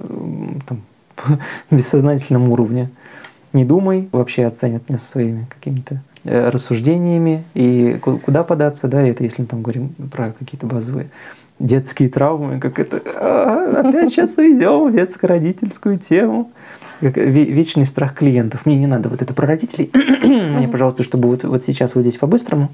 бессознательном 1.72 2.50
уровне 2.50 2.90
не 3.54 3.66
думай, 3.66 4.10
вообще 4.12 4.46
оценят 4.46 4.88
меня 4.90 5.00
со 5.00 5.12
своими 5.12 5.48
какими-то 5.50 6.02
рассуждениями 6.28 7.44
и 7.54 7.98
куда 8.02 8.44
податься, 8.44 8.88
да, 8.88 9.02
это 9.02 9.24
если 9.24 9.42
мы 9.42 9.48
там 9.48 9.62
говорим 9.62 9.90
про 10.12 10.32
какие-то 10.32 10.66
базовые 10.68 11.10
детские 11.60 12.10
травмы, 12.10 12.60
как 12.60 12.80
это, 12.80 13.02
а, 13.16 13.82
опять 13.82 14.12
сейчас 14.12 14.38
уйдем 14.38 14.88
в 14.88 14.92
детско-родительскую 14.92 15.98
тему. 15.98 16.52
Как 17.00 17.16
вечный 17.16 17.86
страх 17.86 18.16
клиентов. 18.16 18.66
Мне 18.66 18.78
не 18.78 18.88
надо 18.88 19.10
вот 19.10 19.22
это 19.22 19.32
про 19.34 19.46
родителей. 19.46 19.92
Мне, 19.94 20.68
пожалуйста, 20.68 21.04
чтобы 21.04 21.30
вот, 21.30 21.44
вот 21.44 21.64
сейчас 21.64 21.94
вот 21.94 22.02
здесь 22.02 22.18
по-быстрому. 22.18 22.72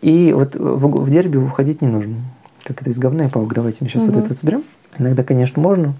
И 0.00 0.32
вот 0.32 0.56
в, 0.56 1.04
в 1.04 1.10
дерби 1.10 1.36
уходить 1.36 1.80
не 1.80 1.86
нужно. 1.86 2.16
Как 2.64 2.80
это 2.80 2.90
из 2.90 2.98
говна 2.98 3.26
и 3.26 3.28
палок. 3.28 3.54
Давайте 3.54 3.78
мы 3.80 3.88
сейчас 3.88 4.04
вот 4.06 4.16
это 4.16 4.28
вот 4.28 4.36
соберем. 4.36 4.64
Иногда, 4.98 5.22
конечно, 5.22 5.62
можно, 5.62 5.94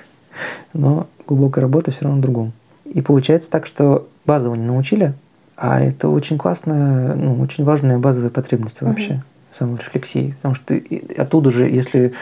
но 0.74 1.06
глубокая 1.26 1.62
работа 1.62 1.90
все 1.90 2.04
равно 2.04 2.18
в 2.18 2.22
другом. 2.22 2.52
И 2.84 3.00
получается 3.00 3.50
так, 3.50 3.66
что 3.66 4.08
базово 4.26 4.54
не 4.54 4.64
научили, 4.64 5.14
а 5.60 5.78
это 5.78 6.08
очень 6.08 6.38
классная, 6.38 7.14
ну, 7.14 7.38
очень 7.38 7.64
важная 7.64 7.98
базовая 7.98 8.30
потребность 8.30 8.80
вообще 8.80 9.12
угу. 9.12 9.22
саморефлексии. 9.52 10.34
Потому 10.36 10.54
что 10.54 10.80
оттуда 11.18 11.50
же, 11.50 11.68
если 11.68 12.14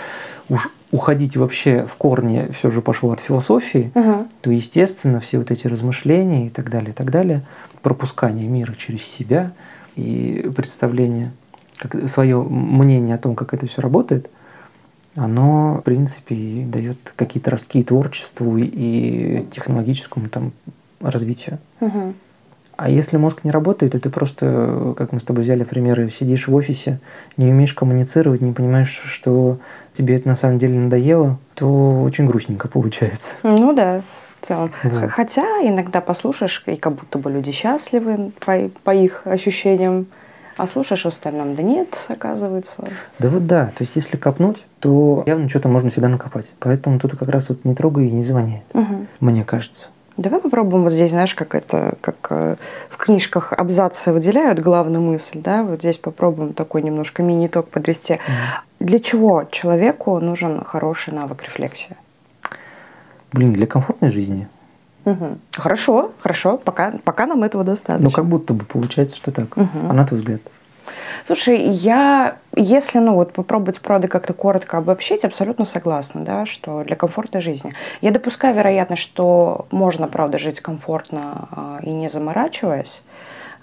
уж 0.49 0.68
уходить 0.90 1.37
вообще 1.37 1.87
в 1.87 1.95
корни, 1.95 2.49
все 2.50 2.68
же 2.68 2.83
пошло 2.83 3.12
от 3.12 3.21
философии, 3.21 3.92
угу. 3.95 4.26
то, 4.40 4.50
естественно, 4.50 5.21
все 5.21 5.38
вот 5.38 5.52
эти 5.52 5.68
размышления 5.68 6.49
и 6.49 6.50
так 6.50 6.68
далее, 6.68 6.90
и 6.90 6.92
так 6.92 7.12
далее, 7.12 7.47
пропускание 7.80 8.49
мира 8.49 8.75
через 8.76 9.04
себя 9.04 9.52
и 9.95 10.50
представление, 10.57 11.30
как, 11.76 12.09
свое 12.09 12.42
мнение 12.42 13.14
о 13.14 13.18
том, 13.18 13.37
как 13.37 13.54
это 13.54 13.66
все 13.68 13.80
работает, 13.80 14.28
оно, 15.14 15.78
в 15.80 15.83
принципе, 15.83 16.64
дает 16.66 17.14
какие-то 17.14 17.52
ростки 17.52 17.85
творчеству 17.85 18.57
и 18.59 19.47
технологическому 19.52 20.28
там, 20.28 20.50
развитию. 21.00 21.61
Угу. 21.80 22.14
А 22.78 22.88
если 22.88 23.16
мозг 23.16 23.42
не 23.42 23.50
работает, 23.50 23.97
и 23.97 23.99
ты 23.99 24.08
просто, 24.08 24.94
как 24.97 25.11
мы 25.11 25.18
с 25.18 25.25
тобой 25.25 25.42
взяли 25.42 25.64
примеры, 25.64 26.08
сидишь 26.11 26.47
в 26.47 26.54
офисе, 26.54 27.00
не 27.37 27.50
умеешь 27.50 27.75
коммуницировать, 27.75 28.40
не 28.40 28.52
понимаешь, 28.52 29.02
что 29.04 29.58
тебе 29.92 30.14
это 30.14 30.28
на 30.28 30.37
самом 30.37 30.61
деле 30.61 30.78
надоело, 30.78 31.38
то 31.56 32.02
очень 32.04 32.25
грустненько 32.25 32.68
получается. 32.73 33.35
Ну 33.42 33.73
да, 33.73 34.02
в 34.40 34.47
целом. 34.47 34.70
Вот. 34.85 35.11
Хотя 35.11 35.42
иногда 35.62 36.00
послушаешь, 36.00 36.62
и 36.66 36.76
как 36.76 36.94
будто 36.94 37.18
бы 37.18 37.32
люди 37.32 37.50
счастливы 37.50 38.30
по, 38.38 38.70
по 38.85 38.94
их 38.94 39.23
ощущениям. 39.25 40.06
А 40.56 40.68
слушаешь 40.68 41.02
в 41.02 41.08
остальном, 41.08 41.56
да 41.56 41.64
нет, 41.64 42.06
оказывается. 42.06 42.85
Да 43.18 43.28
вот 43.28 43.49
да, 43.49 43.66
то 43.66 43.82
есть 43.82 43.97
если 43.97 44.16
копнуть, 44.16 44.64
то 44.78 45.25
явно 45.26 45.49
что-то 45.49 45.68
можно 45.68 45.90
всегда 45.90 46.08
накопать. 46.08 46.49
Поэтому 46.61 47.00
тут 47.00 47.16
как 47.16 47.28
раз 47.28 47.49
вот 47.49 47.64
не 47.64 47.75
трогай 47.75 48.06
и 48.06 48.11
не 48.12 48.23
звони, 48.23 48.62
угу. 48.73 49.06
мне 49.18 49.42
кажется. 49.42 49.88
Давай 50.18 50.40
попробуем 50.40 50.82
вот 50.82 50.92
здесь, 50.92 51.12
знаешь, 51.12 51.32
как 51.32 51.54
это, 51.54 51.94
как 52.00 52.16
э, 52.30 52.56
в 52.90 52.96
книжках 52.96 53.52
абзацы 53.52 54.12
выделяют 54.12 54.58
главную 54.58 55.00
мысль, 55.00 55.40
да, 55.40 55.62
вот 55.62 55.78
здесь 55.78 55.96
попробуем 55.96 56.54
такой 56.54 56.82
немножко 56.82 57.22
мини-итог 57.22 57.68
подвести. 57.68 58.18
Для 58.80 58.98
чего 58.98 59.44
человеку 59.52 60.18
нужен 60.18 60.64
хороший 60.64 61.14
навык 61.14 61.44
рефлексии? 61.44 61.96
Блин, 63.32 63.52
для 63.52 63.68
комфортной 63.68 64.10
жизни. 64.10 64.48
Угу. 65.04 65.38
Хорошо, 65.52 66.10
хорошо, 66.18 66.58
пока, 66.58 66.94
пока 67.04 67.26
нам 67.26 67.44
этого 67.44 67.62
достаточно. 67.62 68.04
Ну, 68.04 68.10
как 68.10 68.26
будто 68.26 68.54
бы 68.54 68.64
получается, 68.64 69.16
что 69.16 69.30
так. 69.30 69.56
Угу. 69.56 69.68
А 69.88 69.92
на 69.92 70.04
твой 70.04 70.18
взгляд? 70.18 70.42
Слушай, 71.26 71.68
я, 71.68 72.37
если, 72.54 72.99
ну, 72.99 73.14
вот 73.14 73.33
попробовать, 73.33 73.80
правда, 73.80 74.09
как-то 74.09 74.33
коротко 74.33 74.78
обобщить, 74.78 75.25
абсолютно 75.25 75.64
согласна, 75.64 76.25
да, 76.25 76.47
что 76.47 76.85
для 76.85 76.97
комфортной 76.97 77.42
жизни. 77.42 77.75
Я 78.00 78.11
допускаю 78.11 78.54
вероятность, 78.54 79.02
что 79.02 79.66
можно, 79.71 80.09
правда, 80.09 80.38
жить 80.38 80.61
комфортно 80.61 81.49
а, 81.50 81.78
и 81.83 81.90
не 81.90 82.09
заморачиваясь. 82.09 83.02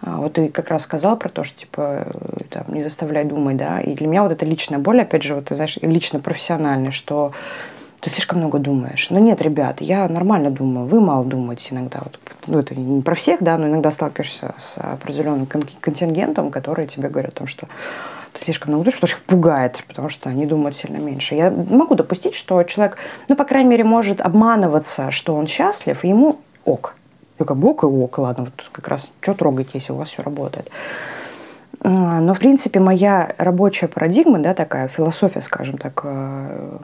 А, 0.01 0.17
вот 0.17 0.34
ты 0.34 0.50
как 0.50 0.70
раз 0.70 0.84
сказал 0.84 1.17
про 1.17 1.29
то, 1.29 1.44
что, 1.44 1.60
типа, 1.60 2.08
там, 2.50 2.65
не 2.67 2.84
заставляй 2.84 3.25
думать, 3.25 3.58
да, 3.58 3.82
и 3.82 3.94
для 3.94 4.08
меня 4.08 4.24
вот 4.24 4.32
это 4.32 4.46
личная 4.46 4.79
боль, 4.79 5.01
опять 5.01 5.24
же, 5.24 5.36
вот, 5.36 5.46
ты 5.46 5.55
знаешь, 5.55 5.77
лично 5.82 6.20
профессиональная, 6.20 6.91
что 6.91 7.32
ты 8.05 8.12
слишком 8.12 8.38
много 8.38 8.59
думаешь. 8.59 9.09
Но 9.09 9.17
нет, 9.17 9.41
ребят, 9.41 9.81
я 9.81 10.07
нормально 10.07 10.51
думаю, 10.51 10.85
вы 10.85 11.01
мало 11.01 11.25
думаете 11.25 11.74
иногда. 11.74 12.01
Вот, 12.03 12.19
ну, 12.45 12.59
это 12.59 12.75
не 12.75 13.01
про 13.01 13.15
всех, 13.15 13.41
да, 13.41 13.57
но 13.57 13.67
иногда 13.67 13.89
сталкиваешься 13.89 14.53
с 14.59 14.77
определенным 14.77 15.47
контингентом, 15.47 16.51
который 16.51 16.85
тебе 16.85 17.09
говорит 17.09 17.31
о 17.31 17.38
том, 17.39 17.47
что 17.47 17.67
слишком 18.39 18.74
много 18.74 18.85
душ, 18.85 18.93
потому 18.93 19.07
что 19.07 19.17
их 19.17 19.24
пугает, 19.24 19.83
потому 19.88 20.09
что 20.09 20.29
они 20.29 20.45
думают 20.45 20.75
сильно 20.75 20.97
меньше. 20.97 21.33
Я 21.33 21.50
могу 21.50 21.95
допустить, 21.95 22.35
что 22.35 22.62
человек, 22.62 22.97
ну, 23.27 23.35
по 23.35 23.43
крайней 23.43 23.69
мере, 23.69 23.83
может 23.83 24.21
обманываться, 24.21 25.09
что 25.09 25.33
он 25.35 25.47
счастлив, 25.47 26.03
и 26.03 26.09
ему 26.09 26.38
ок. 26.63 26.93
Ну, 27.39 27.45
как 27.45 27.57
бы 27.57 27.69
ок 27.69 27.81
и 27.81 27.88
ок, 27.88 28.19
ладно, 28.19 28.43
вот 28.43 28.69
как 28.71 28.88
раз 28.88 29.12
что 29.19 29.33
трогать, 29.33 29.69
если 29.74 29.93
у 29.93 29.95
вас 29.95 30.09
все 30.09 30.21
работает. 30.21 30.69
А, 31.81 32.19
но, 32.19 32.35
в 32.35 32.39
принципе, 32.39 32.79
моя 32.79 33.33
рабочая 33.39 33.88
парадигма, 33.88 34.38
да, 34.38 34.53
такая 34.53 34.89
философия, 34.89 35.41
скажем 35.41 35.79
так, 35.79 36.01
э, 36.03 36.77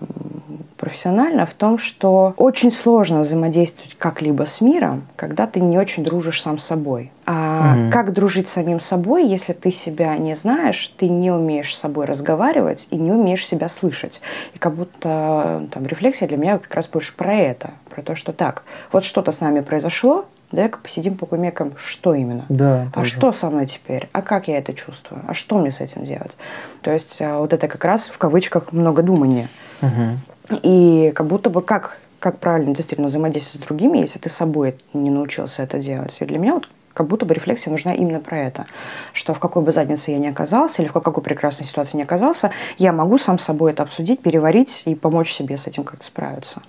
профессионально 0.82 1.46
в 1.46 1.54
том, 1.54 1.78
что 1.78 2.34
очень 2.38 2.72
сложно 2.72 3.22
взаимодействовать 3.22 3.96
как-либо 3.98 4.46
с 4.46 4.60
миром, 4.62 5.08
когда 5.16 5.46
ты 5.46 5.62
не 5.62 5.78
очень 5.78 6.04
дружишь 6.04 6.42
сам 6.42 6.58
с 6.58 6.66
собой. 6.66 7.12
А 7.26 7.76
угу. 7.78 7.92
как 7.92 8.12
дружить 8.14 8.50
с 8.50 8.54
самим 8.54 8.80
собой, 8.80 9.26
если 9.28 9.54
ты 9.54 9.72
себя 9.72 10.18
не 10.18 10.36
знаешь, 10.36 10.94
ты 10.98 11.08
не 11.08 11.32
умеешь 11.32 11.74
с 11.76 11.80
собой 11.80 12.06
разговаривать 12.06 12.88
и 12.90 12.98
не 12.98 13.12
умеешь 13.12 13.46
себя 13.46 13.70
слышать? 13.70 14.22
И 14.56 14.58
как 14.58 14.74
будто 14.74 15.68
там 15.72 15.86
рефлексия 15.86 16.28
для 16.28 16.38
меня 16.38 16.58
как 16.58 16.74
раз 16.74 16.88
больше 16.88 17.16
про 17.16 17.34
это, 17.34 17.72
про 17.90 18.02
то, 18.02 18.16
что 18.16 18.34
так, 18.34 18.64
вот 18.92 19.06
что-то 19.06 19.32
с 19.32 19.40
нами 19.40 19.62
произошло, 19.62 20.26
Давай-ка 20.52 20.80
посидим, 20.80 21.16
покумекаем, 21.16 21.74
что 21.78 22.14
именно. 22.14 22.46
Да. 22.50 22.88
А 22.94 23.00
тоже. 23.00 23.16
что 23.16 23.32
со 23.32 23.50
мной 23.50 23.68
теперь? 23.68 24.10
А 24.12 24.22
как 24.22 24.50
я 24.50 24.58
это 24.58 24.74
чувствую? 24.74 25.24
А 25.26 25.34
что 25.34 25.58
мне 25.58 25.72
с 25.72 25.80
этим 25.80 26.04
делать? 26.04 26.36
То 26.82 26.92
есть 26.92 27.22
а, 27.22 27.40
вот 27.40 27.54
это 27.54 27.70
как 27.70 27.86
раз 27.86 28.08
в 28.08 28.18
кавычках 28.18 28.74
много 28.74 29.02
думания. 29.02 29.48
Угу. 29.82 30.18
И 30.64 31.12
как 31.16 31.28
будто 31.28 31.50
бы 31.50 31.62
как, 31.62 32.00
как 32.20 32.40
правильно 32.40 32.76
действительно 32.76 33.08
взаимодействовать 33.08 33.64
с 33.64 33.68
другими, 33.68 34.00
если 34.00 34.20
ты 34.20 34.30
собой 34.30 34.76
не 34.94 35.10
научился 35.10 35.64
это 35.64 35.80
делать. 35.80 36.18
И 36.20 36.26
для 36.26 36.38
меня 36.38 36.56
вот 36.56 36.68
как 36.94 37.08
будто 37.08 37.26
бы 37.26 37.34
рефлексия 37.34 37.72
нужна 37.72 37.94
именно 37.94 38.20
про 38.20 38.38
это, 38.40 38.66
что 39.14 39.34
в 39.34 39.40
какой 39.40 39.64
бы 39.64 39.72
заднице 39.72 40.12
я 40.12 40.20
ни 40.20 40.28
оказался 40.28 40.82
или 40.82 40.90
в 40.90 40.94
какой 40.94 41.24
прекрасной 41.24 41.66
ситуации 41.66 41.98
не 41.98 42.04
оказался, 42.04 42.52
я 42.78 42.92
могу 42.92 43.18
сам 43.18 43.40
с 43.40 43.46
собой 43.46 43.72
это 43.72 43.84
обсудить, 43.84 44.22
переварить 44.22 44.84
и 44.86 44.96
помочь 44.96 45.32
себе 45.32 45.58
с 45.58 45.68
этим 45.68 45.84
как-то 45.84 46.06
справиться. 46.06 46.62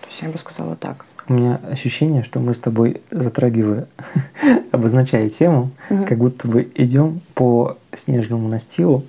То 0.00 0.06
есть 0.08 0.22
я 0.22 0.28
бы 0.28 0.38
сказала 0.38 0.76
так. 0.76 1.04
У 1.28 1.32
меня 1.32 1.60
ощущение, 1.70 2.22
что 2.22 2.40
мы 2.40 2.54
с 2.54 2.58
тобой, 2.58 3.02
затрагивая, 3.10 3.86
обозначая 4.72 5.28
тему, 5.28 5.70
угу. 5.88 6.04
как 6.04 6.18
будто 6.18 6.48
бы 6.48 6.70
идем 6.74 7.20
по 7.34 7.76
снежному 7.94 8.48
настилу, 8.48 9.04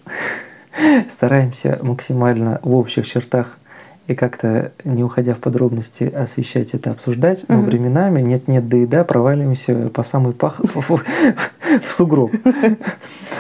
стараемся 1.10 1.80
максимально 1.82 2.60
в 2.64 2.76
общих 2.76 3.08
чертах 3.08 3.58
и 4.12 4.16
как-то, 4.16 4.72
не 4.84 5.04
уходя 5.04 5.34
в 5.34 5.40
подробности, 5.40 6.04
освещать 6.04 6.74
это, 6.74 6.92
обсуждать, 6.92 7.46
но 7.48 7.60
угу. 7.60 7.66
временами 7.66 8.22
нет-нет, 8.22 8.68
да 8.70 8.78
и 8.78 8.86
да, 8.86 9.04
проваливаемся 9.04 9.90
по 9.90 10.04
самый 10.04 10.34
пах 10.34 10.60
в, 10.76 11.02
сугроб. 11.90 12.32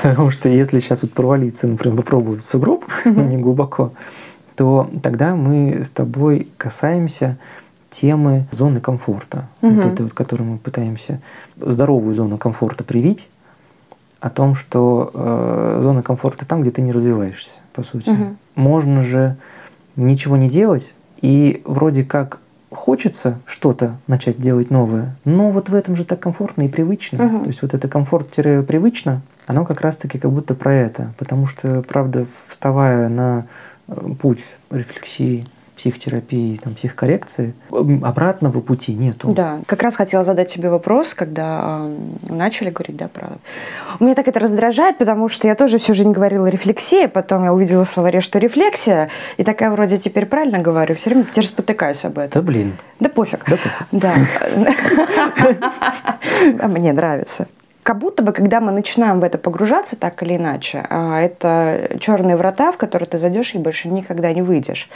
Потому 0.01 0.31
что 0.31 0.49
если 0.49 0.79
сейчас 0.79 1.03
вот 1.03 1.13
провалиться, 1.13 1.67
например, 1.67 1.97
попробовать 1.97 2.43
сугроб, 2.43 2.85
не 3.05 3.37
глубоко, 3.37 3.93
то 4.55 4.89
тогда 5.01 5.35
мы 5.35 5.83
с 5.83 5.89
тобой 5.89 6.47
касаемся 6.57 7.37
темы 7.89 8.45
зоны 8.51 8.79
комфорта. 8.79 9.47
Угу. 9.61 9.73
Вот 9.73 9.85
это 9.85 10.03
вот, 10.03 10.13
которую 10.13 10.51
мы 10.51 10.57
пытаемся 10.57 11.19
здоровую 11.57 12.15
зону 12.15 12.37
комфорта 12.37 12.83
привить, 12.83 13.27
о 14.21 14.29
том, 14.29 14.53
что 14.53 15.09
э, 15.13 15.79
зона 15.81 16.03
комфорта 16.03 16.45
там, 16.45 16.61
где 16.61 16.69
ты 16.69 16.81
не 16.81 16.91
развиваешься, 16.91 17.57
по 17.73 17.81
сути. 17.81 18.11
Угу. 18.11 18.35
Можно 18.55 19.01
же 19.01 19.35
ничего 19.95 20.37
не 20.37 20.49
делать, 20.49 20.91
и 21.21 21.61
вроде 21.65 22.03
как 22.03 22.39
хочется 22.71 23.39
что-то 23.45 23.97
начать 24.07 24.39
делать 24.39 24.71
новое, 24.71 25.15
но 25.25 25.51
вот 25.51 25.69
в 25.69 25.75
этом 25.75 25.95
же 25.95 26.05
так 26.05 26.19
комфортно 26.19 26.63
и 26.63 26.67
привычно. 26.67 27.25
Угу. 27.25 27.39
То 27.43 27.47
есть 27.47 27.61
вот 27.61 27.73
это 27.73 27.87
комфорт-привычно, 27.87 29.21
оно 29.45 29.65
как 29.65 29.81
раз-таки 29.81 30.17
как 30.17 30.31
будто 30.31 30.55
про 30.55 30.73
это. 30.73 31.13
Потому 31.17 31.47
что, 31.47 31.81
правда, 31.81 32.25
вставая 32.47 33.09
на 33.09 33.45
э, 33.87 33.93
путь 34.19 34.45
рефлексии, 34.69 35.47
психотерапии, 35.81 36.59
там, 36.63 36.75
психокоррекции, 36.75 37.55
обратного 37.71 38.61
пути 38.61 38.93
нету. 38.93 39.31
Да, 39.31 39.61
как 39.65 39.81
раз 39.81 39.95
хотела 39.95 40.23
задать 40.23 40.49
тебе 40.49 40.69
вопрос, 40.69 41.15
когда 41.15 41.79
э, 41.81 41.97
начали 42.29 42.69
говорить, 42.69 42.97
да, 42.97 43.07
про... 43.07 43.39
Меня 43.99 44.13
так 44.13 44.27
это 44.27 44.39
раздражает, 44.39 44.99
потому 44.99 45.27
что 45.27 45.47
я 45.47 45.55
тоже 45.55 45.79
всю 45.79 45.95
жизнь 45.95 46.11
говорила 46.11 46.45
рефлексия, 46.45 47.07
потом 47.07 47.45
я 47.45 47.53
увидела 47.53 47.83
в 47.83 47.89
словаре, 47.89 48.21
что 48.21 48.37
рефлексия, 48.37 49.09
и 49.37 49.43
такая 49.43 49.71
вроде 49.71 49.97
теперь 49.97 50.27
правильно 50.27 50.59
говорю, 50.59 50.93
все 50.95 51.09
время 51.09 51.25
теперь 51.25 51.45
спотыкаюсь 51.45 52.05
об 52.05 52.19
этом. 52.19 52.41
Да 52.41 52.47
блин. 52.47 52.77
Да 52.99 53.09
пофиг. 53.09 53.43
Да 53.47 53.57
пофиг. 53.57 53.87
Да. 53.91 54.13
Мне 56.67 56.93
нравится 56.93 57.47
как 57.83 57.97
будто 57.97 58.21
бы, 58.23 58.31
когда 58.31 58.59
мы 58.59 58.71
начинаем 58.71 59.19
в 59.19 59.23
это 59.23 59.37
погружаться 59.37 59.95
так 59.95 60.21
или 60.23 60.35
иначе, 60.35 60.85
а, 60.89 61.19
это 61.19 61.97
черные 61.99 62.35
врата, 62.35 62.71
в 62.71 62.77
которые 62.77 63.07
ты 63.07 63.17
зайдешь 63.17 63.55
и 63.55 63.57
больше 63.57 63.89
никогда 63.89 64.31
не 64.33 64.41
выйдешь. 64.41 64.89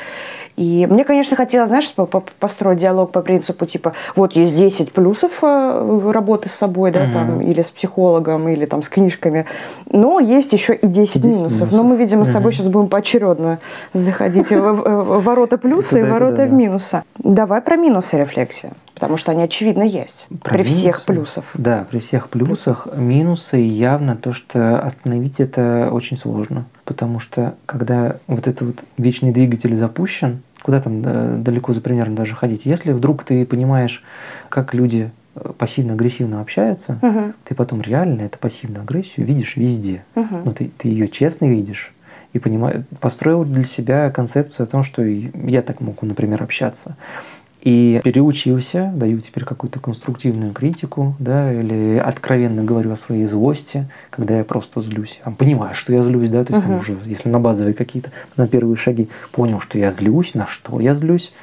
И 0.56 0.88
мне, 0.90 1.04
конечно, 1.04 1.36
хотелось, 1.36 1.70
знаешь, 1.70 1.94
построить 2.40 2.80
диалог 2.80 3.12
по 3.12 3.22
принципу 3.22 3.66
типа, 3.66 3.94
вот 4.16 4.34
есть 4.34 4.56
10 4.56 4.94
плюсов 4.94 5.40
э, 5.42 6.12
работы 6.14 6.48
с 6.48 6.54
собой, 6.54 6.92
да, 6.92 7.06
mm-hmm. 7.06 7.14
там, 7.14 7.42
или 7.42 7.62
с 7.62 7.72
психологом, 7.72 8.48
или 8.48 8.66
там 8.66 8.82
с 8.82 8.88
книжками, 8.88 9.46
но 9.92 10.20
есть 10.22 10.54
еще 10.54 10.74
и 10.74 10.88
10, 10.88 11.22
10 11.22 11.24
минусов. 11.24 11.40
минусов. 11.42 11.72
Но 11.74 11.84
мы, 11.84 11.98
видимо, 11.98 12.22
mm-hmm. 12.22 12.30
с 12.30 12.32
тобой 12.32 12.54
сейчас 12.54 12.70
будем 12.70 12.88
поочередно 12.88 13.60
заходить 13.94 14.52
в 14.52 15.20
ворота 15.20 15.58
плюса 15.58 16.00
и 16.00 16.04
ворота 16.04 16.46
в 16.46 16.54
минуса. 16.54 17.04
Давай 17.18 17.62
про 17.62 17.76
минусы 17.76 18.18
рефлексия. 18.18 18.72
Потому 18.96 19.18
что 19.18 19.32
они, 19.34 19.44
очевидно, 19.44 19.84
есть. 19.84 20.28
При 20.42 20.64
всех 20.64 21.04
плюсах. 21.04 21.44
Да, 21.54 21.86
при 21.92 22.00
всех 22.00 22.30
плюсах. 22.30 22.75
Минусы 22.96 23.58
явно 23.58 24.16
то, 24.16 24.34
что 24.34 24.80
остановить 24.80 25.40
это 25.40 25.90
очень 25.92 26.18
сложно. 26.18 26.66
Потому 26.84 27.20
что 27.20 27.56
когда 27.66 28.18
вот 28.28 28.48
этот 28.48 28.62
вот 28.62 28.84
вечный 28.98 29.32
двигатель 29.32 29.76
запущен, 29.76 30.42
куда 30.62 30.82
там 30.82 31.44
далеко 31.44 31.74
за 31.74 31.82
примерно 31.82 32.16
даже 32.16 32.36
ходить? 32.36 32.66
Если 32.66 32.92
вдруг 32.92 33.24
ты 33.24 33.46
понимаешь, 33.46 34.04
как 34.50 34.74
люди 34.74 35.12
э, 35.36 35.52
пассивно-агрессивно 35.58 36.42
общаются, 36.42 37.00
угу. 37.02 37.34
ты 37.44 37.56
потом 37.56 37.82
реально 37.82 38.22
эту 38.22 38.40
пассивную 38.40 38.82
агрессию 38.82 39.26
видишь 39.26 39.58
везде. 39.58 40.04
Угу. 40.16 40.42
Ну, 40.44 40.54
ты, 40.54 40.72
ты 40.78 40.88
ее 40.88 41.08
честно 41.08 41.46
видишь 41.46 41.94
и 42.34 42.40
понимаю, 42.40 42.84
построил 43.00 43.46
для 43.46 43.64
себя 43.64 44.12
концепцию 44.12 44.66
о 44.66 44.68
том, 44.68 44.84
что 44.84 45.02
я 45.02 45.62
так 45.62 45.80
могу, 45.80 46.06
например, 46.06 46.44
общаться. 46.44 46.98
И 47.66 48.00
переучился, 48.04 48.92
даю 48.96 49.20
теперь 49.22 49.44
какую-то 49.44 49.80
конструктивную 49.80 50.54
критику, 50.54 51.16
да, 51.18 51.52
или 51.52 51.98
откровенно 51.98 52.64
говорю 52.64 52.92
о 52.92 52.96
своей 52.96 53.26
злости, 53.26 53.90
когда 54.12 54.38
я 54.38 54.44
просто 54.44 54.82
злюсь. 54.82 55.20
Там, 55.24 55.36
понимаю, 55.36 55.74
что 55.74 55.92
я 55.92 56.04
злюсь, 56.04 56.30
да, 56.30 56.46
то 56.46 56.54
есть 56.54 56.64
uh-huh. 56.64 56.70
там 56.70 56.80
уже, 56.80 56.96
если 57.08 57.28
на 57.28 57.40
базовые 57.40 57.74
какие-то, 57.74 58.12
на 58.38 58.48
первые 58.48 58.76
шаги, 58.76 59.10
понял, 59.32 59.60
что 59.60 59.80
я 59.80 59.90
злюсь, 59.90 60.36
на 60.36 60.46
что 60.46 60.80
я 60.80 60.94
злюсь, 60.94 61.34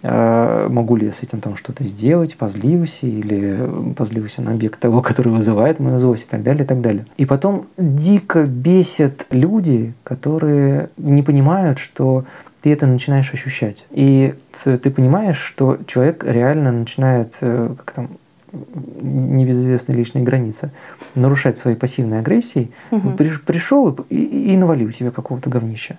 э, 0.00 0.68
могу 0.70 0.96
ли 0.96 1.08
я 1.08 1.12
с 1.12 1.22
этим 1.22 1.42
там 1.42 1.56
что-то 1.56 1.84
сделать, 1.84 2.38
позлился 2.38 3.06
или 3.06 3.92
позлился 3.94 4.40
на 4.40 4.52
объект 4.52 4.80
того, 4.80 5.02
который 5.02 5.30
вызывает 5.30 5.78
мою 5.78 6.00
злость 6.00 6.24
и 6.24 6.30
так 6.30 6.42
далее, 6.42 6.64
и 6.64 6.66
так 6.66 6.80
далее. 6.80 7.04
И 7.18 7.26
потом 7.26 7.66
дико 7.76 8.44
бесят 8.44 9.26
люди, 9.28 9.92
которые 10.04 10.88
не 10.96 11.22
понимают, 11.22 11.78
что 11.78 12.24
ты 12.66 12.72
это 12.72 12.88
начинаешь 12.88 13.32
ощущать. 13.32 13.84
И 13.92 14.34
ты 14.64 14.90
понимаешь, 14.90 15.38
что 15.38 15.78
человек 15.86 16.24
реально 16.24 16.72
начинает, 16.72 17.38
э, 17.40 17.72
как 17.76 17.92
там, 17.92 18.08
небезызвестной 18.52 19.94
личной 19.94 20.22
границы, 20.22 20.72
нарушать 21.14 21.58
своей 21.58 21.76
пассивной 21.76 22.18
агрессией, 22.18 22.72
угу. 22.90 23.12
пришел 23.12 23.96
и, 24.08 24.52
и 24.52 24.56
навалил 24.56 24.90
себе 24.90 25.12
какого-то 25.12 25.48
говнища. 25.48 25.98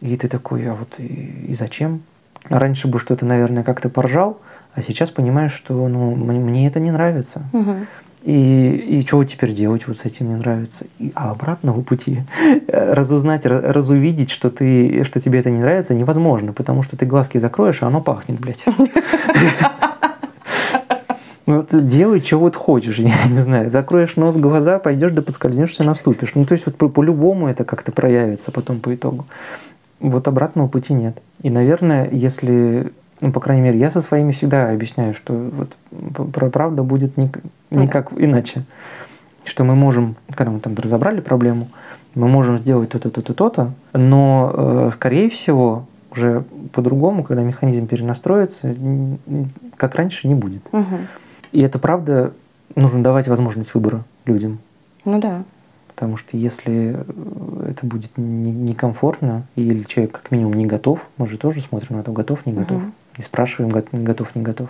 И 0.00 0.16
ты 0.16 0.26
такой, 0.26 0.68
а 0.68 0.74
вот 0.74 0.98
и, 0.98 1.04
и 1.50 1.54
зачем? 1.54 2.02
Раньше 2.48 2.88
бы 2.88 2.98
что-то, 2.98 3.24
наверное, 3.24 3.62
как-то 3.62 3.88
поржал, 3.88 4.40
а 4.74 4.82
сейчас 4.82 5.12
понимаешь, 5.12 5.52
что 5.52 5.86
ну, 5.86 6.16
мне 6.16 6.66
это 6.66 6.80
не 6.80 6.90
нравится. 6.90 7.44
Угу. 7.52 7.76
И, 8.24 8.98
и 9.00 9.06
что 9.06 9.22
теперь 9.24 9.52
делать 9.52 9.86
вот 9.86 9.96
с 9.96 10.04
этим 10.04 10.26
мне 10.26 10.36
нравится. 10.36 10.86
И, 10.98 11.12
а 11.14 11.30
обратного 11.30 11.82
пути 11.82 12.22
разузнать, 12.68 13.46
разувидеть, 13.46 14.30
что, 14.30 14.50
ты, 14.50 15.04
что 15.04 15.20
тебе 15.20 15.38
это 15.38 15.50
не 15.50 15.60
нравится, 15.60 15.94
невозможно, 15.94 16.52
потому 16.52 16.82
что 16.82 16.96
ты 16.96 17.06
глазки 17.06 17.38
закроешь, 17.38 17.82
а 17.82 17.86
оно 17.86 18.00
пахнет, 18.00 18.40
блядь. 18.40 18.64
Ну, 21.48 21.56
вот 21.56 21.86
делай, 21.86 22.20
что 22.20 22.36
вот 22.36 22.56
хочешь, 22.56 22.98
я 22.98 23.24
не 23.26 23.38
знаю. 23.38 23.70
Закроешь 23.70 24.16
нос, 24.16 24.36
глаза, 24.36 24.78
пойдешь, 24.78 25.12
да 25.12 25.22
поскользнешься, 25.22 25.82
наступишь. 25.82 26.34
Ну, 26.34 26.44
то 26.44 26.52
есть 26.52 26.66
вот 26.66 26.76
по- 26.76 26.90
по-любому 26.90 27.48
это 27.48 27.64
как-то 27.64 27.90
проявится 27.90 28.52
потом 28.52 28.80
по 28.80 28.94
итогу. 28.94 29.24
Вот 29.98 30.28
обратного 30.28 30.68
пути 30.68 30.92
нет. 30.92 31.16
И, 31.40 31.48
наверное, 31.48 32.06
если 32.12 32.92
ну, 33.20 33.32
по 33.32 33.40
крайней 33.40 33.62
мере, 33.62 33.78
я 33.78 33.90
со 33.90 34.00
своими 34.00 34.32
всегда 34.32 34.70
объясняю, 34.70 35.14
что 35.14 35.32
вот 35.32 35.76
правда 36.52 36.82
будет 36.82 37.16
никак, 37.16 37.42
никак 37.70 38.14
да. 38.14 38.24
иначе. 38.24 38.64
Что 39.44 39.64
мы 39.64 39.74
можем, 39.74 40.16
когда 40.34 40.50
мы 40.52 40.60
там 40.60 40.74
разобрали 40.76 41.20
проблему, 41.20 41.68
мы 42.14 42.28
можем 42.28 42.58
сделать 42.58 42.90
то-то, 42.90 43.10
то-то, 43.10 43.34
то-то, 43.34 43.72
но, 43.92 44.52
э, 44.54 44.90
скорее 44.92 45.30
всего, 45.30 45.86
уже 46.10 46.44
по-другому, 46.72 47.22
когда 47.22 47.42
механизм 47.42 47.86
перенастроится, 47.86 48.74
как 49.76 49.94
раньше, 49.94 50.28
не 50.28 50.34
будет. 50.34 50.62
Угу. 50.72 50.96
И 51.52 51.60
это 51.60 51.78
правда 51.78 52.32
нужно 52.74 53.02
давать 53.02 53.28
возможность 53.28 53.74
выбора 53.74 54.04
людям. 54.24 54.58
Ну 55.04 55.20
да. 55.20 55.44
Потому 55.94 56.16
что 56.16 56.36
если 56.36 56.96
э, 56.96 57.70
это 57.70 57.86
будет 57.86 58.10
некомфортно, 58.16 59.44
или 59.56 59.82
человек 59.84 60.12
как 60.12 60.30
минимум 60.30 60.54
не 60.54 60.66
готов, 60.66 61.08
мы 61.16 61.26
же 61.26 61.38
тоже 61.38 61.60
смотрим 61.60 61.96
на 61.96 62.02
то, 62.02 62.12
готов, 62.12 62.46
не 62.46 62.52
готов. 62.52 62.82
Угу. 62.82 62.92
И 63.18 63.22
спрашиваем, 63.22 63.70
готов, 63.70 64.34
не 64.34 64.42
готов. 64.42 64.68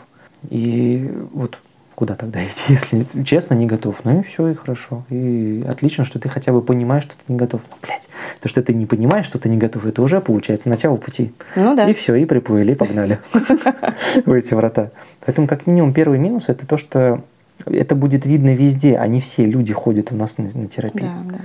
И 0.51 1.11
вот 1.33 1.59
куда 1.95 2.15
тогда 2.15 2.45
идти, 2.45 2.65
если 2.69 3.05
честно 3.25 3.55
не 3.55 3.67
готов? 3.67 4.05
Ну 4.05 4.21
и 4.21 4.23
все, 4.23 4.49
и 4.49 4.55
хорошо. 4.55 5.05
И 5.11 5.65
отлично, 5.69 6.05
что 6.05 6.19
ты 6.19 6.29
хотя 6.29 6.53
бы 6.53 6.63
понимаешь, 6.63 7.03
что 7.03 7.15
ты 7.15 7.33
не 7.33 7.37
готов. 7.37 7.63
Ну, 7.69 7.77
блядь, 7.83 8.09
то, 8.41 8.49
что 8.49 8.63
ты 8.63 8.73
не 8.73 8.87
понимаешь, 8.87 9.27
что 9.27 9.39
ты 9.39 9.49
не 9.49 9.57
готов, 9.57 9.85
это 9.85 10.01
уже 10.01 10.21
получается 10.21 10.69
начало 10.69 10.97
пути. 10.97 11.33
Ну 11.57 11.75
да. 11.75 11.89
И 11.89 11.95
все, 11.95 12.15
и 12.15 12.25
приплыли, 12.25 12.73
и 12.73 12.75
погнали 12.75 13.19
в 14.25 14.33
эти 14.33 14.55
врата. 14.55 14.91
Поэтому 15.27 15.49
как 15.49 15.67
минимум 15.67 15.93
первый 15.93 16.19
минус 16.19 16.45
это 16.47 16.67
то, 16.67 16.77
что 16.77 17.23
это 17.67 17.95
будет 17.97 18.27
видно 18.27 18.55
везде, 18.55 18.97
а 18.97 19.07
не 19.09 19.21
все 19.21 19.45
люди 19.45 19.73
ходят 19.73 20.13
у 20.13 20.15
нас 20.15 20.39
на, 20.39 20.45
на 20.45 20.69
терапию. 20.69 21.11
Да, 21.25 21.33
да. 21.33 21.39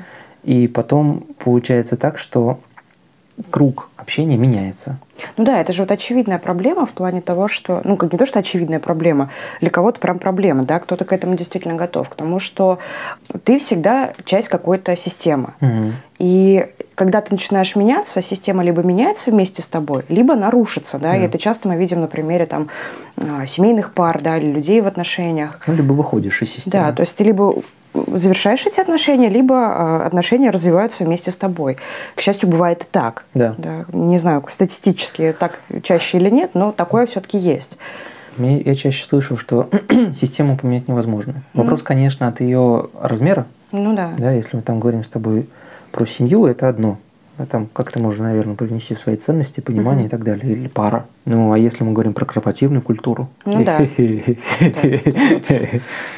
И 0.43 0.67
потом 0.67 1.25
получается 1.39 1.97
так, 1.97 2.17
что 2.19 2.59
круг 3.49 3.89
общения 4.03 4.37
меняется. 4.37 4.97
Ну 5.37 5.45
да, 5.45 5.59
это 5.59 5.73
же 5.73 5.83
вот 5.83 5.91
очевидная 5.91 6.37
проблема 6.37 6.85
в 6.85 6.91
плане 6.91 7.21
того, 7.21 7.47
что, 7.47 7.81
ну 7.83 7.97
как 7.97 8.11
не 8.11 8.19
то, 8.19 8.25
что 8.25 8.39
очевидная 8.39 8.79
проблема, 8.79 9.29
для 9.61 9.69
кого-то 9.69 9.99
прям 9.99 10.19
проблема, 10.19 10.63
да, 10.63 10.79
кто-то 10.79 11.05
к 11.05 11.13
этому 11.13 11.35
действительно 11.35 11.75
готов, 11.75 12.09
к 12.09 12.15
тому, 12.15 12.39
что 12.39 12.79
ты 13.43 13.59
всегда 13.59 14.13
часть 14.25 14.49
какой-то 14.49 14.95
системы. 14.95 15.53
Угу. 15.61 15.93
И 16.19 16.67
когда 16.95 17.21
ты 17.21 17.31
начинаешь 17.31 17.75
меняться, 17.75 18.21
система 18.21 18.63
либо 18.63 18.81
меняется 18.81 19.31
вместе 19.31 19.61
с 19.61 19.67
тобой, 19.67 20.03
либо 20.09 20.35
нарушится, 20.35 20.99
да, 20.99 21.09
да. 21.09 21.17
и 21.17 21.21
это 21.21 21.37
часто 21.37 21.67
мы 21.67 21.75
видим 21.75 22.01
на 22.01 22.07
примере 22.07 22.45
там 22.45 22.69
а, 23.17 23.45
семейных 23.45 23.93
пар, 23.93 24.21
да, 24.21 24.37
или 24.37 24.51
людей 24.51 24.81
в 24.81 24.87
отношениях. 24.87 25.61
Ну, 25.67 25.73
либо 25.73 25.93
выходишь 25.93 26.41
из 26.41 26.51
системы. 26.51 26.85
Да, 26.85 26.91
то 26.91 27.01
есть 27.01 27.15
ты 27.15 27.23
либо 27.23 27.55
завершаешь 27.93 28.65
эти 28.65 28.79
отношения, 28.79 29.29
либо 29.29 29.55
а, 29.55 30.05
отношения 30.05 30.49
развиваются 30.49 31.03
вместе 31.03 31.31
с 31.31 31.35
тобой. 31.35 31.77
К 32.15 32.21
счастью, 32.21 32.49
бывает 32.49 32.81
и 32.81 32.85
так. 32.89 33.25
Да. 33.33 33.55
да. 33.57 33.85
Не 33.93 34.17
знаю, 34.17 34.43
статистически 34.49 35.35
так 35.37 35.59
чаще 35.83 36.17
или 36.17 36.29
нет, 36.29 36.51
но 36.53 36.71
такое 36.71 37.05
все-таки 37.05 37.37
есть. 37.37 37.77
Я 38.37 38.75
чаще 38.75 39.05
слышу, 39.05 39.37
что 39.37 39.69
систему 40.19 40.57
поменять 40.57 40.87
невозможно. 40.87 41.43
Вопрос, 41.53 41.81
mm. 41.81 41.83
конечно, 41.83 42.27
от 42.27 42.41
ее 42.41 42.89
размера. 42.99 43.45
Ну 43.71 43.95
да. 43.95 44.13
Да, 44.17 44.31
если 44.31 44.57
мы 44.57 44.63
там 44.63 44.79
говорим 44.79 45.03
с 45.03 45.07
тобой 45.07 45.47
про 45.91 46.05
семью, 46.05 46.45
это 46.45 46.67
одно. 46.67 46.97
А 47.37 47.45
там 47.45 47.67
как-то 47.73 47.99
можно, 47.99 48.25
наверное, 48.25 48.55
привнести 48.55 48.93
свои 48.93 49.15
ценности, 49.15 49.59
понимание 49.59 50.03
uh-huh. 50.03 50.07
и 50.07 50.11
так 50.11 50.23
далее, 50.23 50.53
или 50.53 50.67
пара. 50.67 51.07
Ну, 51.25 51.51
а 51.51 51.57
если 51.57 51.83
мы 51.83 51.93
говорим 51.93 52.13
про 52.13 52.25
корпоративную 52.25 52.83
культуру? 52.83 53.27
Ну 53.45 53.65
да. 53.65 53.79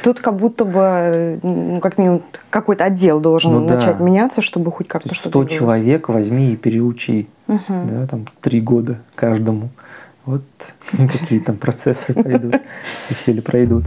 Тут 0.03 0.19
как 0.19 0.35
будто 0.35 0.65
бы, 0.65 1.39
ну, 1.41 1.79
как 1.79 1.97
минимум, 1.97 2.23
какой-то 2.49 2.83
отдел 2.83 3.21
должен 3.21 3.53
ну 3.53 3.59
начать 3.61 4.01
меняться, 4.01 4.41
чтобы 4.41 4.71
хоть 4.71 4.89
как-то 4.89 5.15
что-то 5.15 5.43
100 5.43 5.57
человек 5.57 6.09
возьми 6.09 6.51
и 6.51 6.57
переучи. 6.57 7.29
Да, 7.47 8.07
там 8.07 8.25
три 8.41 8.59
года 8.59 8.99
каждому. 9.15 9.69
Вот 10.25 10.43
какие 10.91 11.39
там 11.39 11.55
процессы 11.57 12.13
пойдут, 12.13 12.55
и 13.09 13.13
все 13.13 13.31
ли 13.31 13.41
пройдут. 13.41 13.85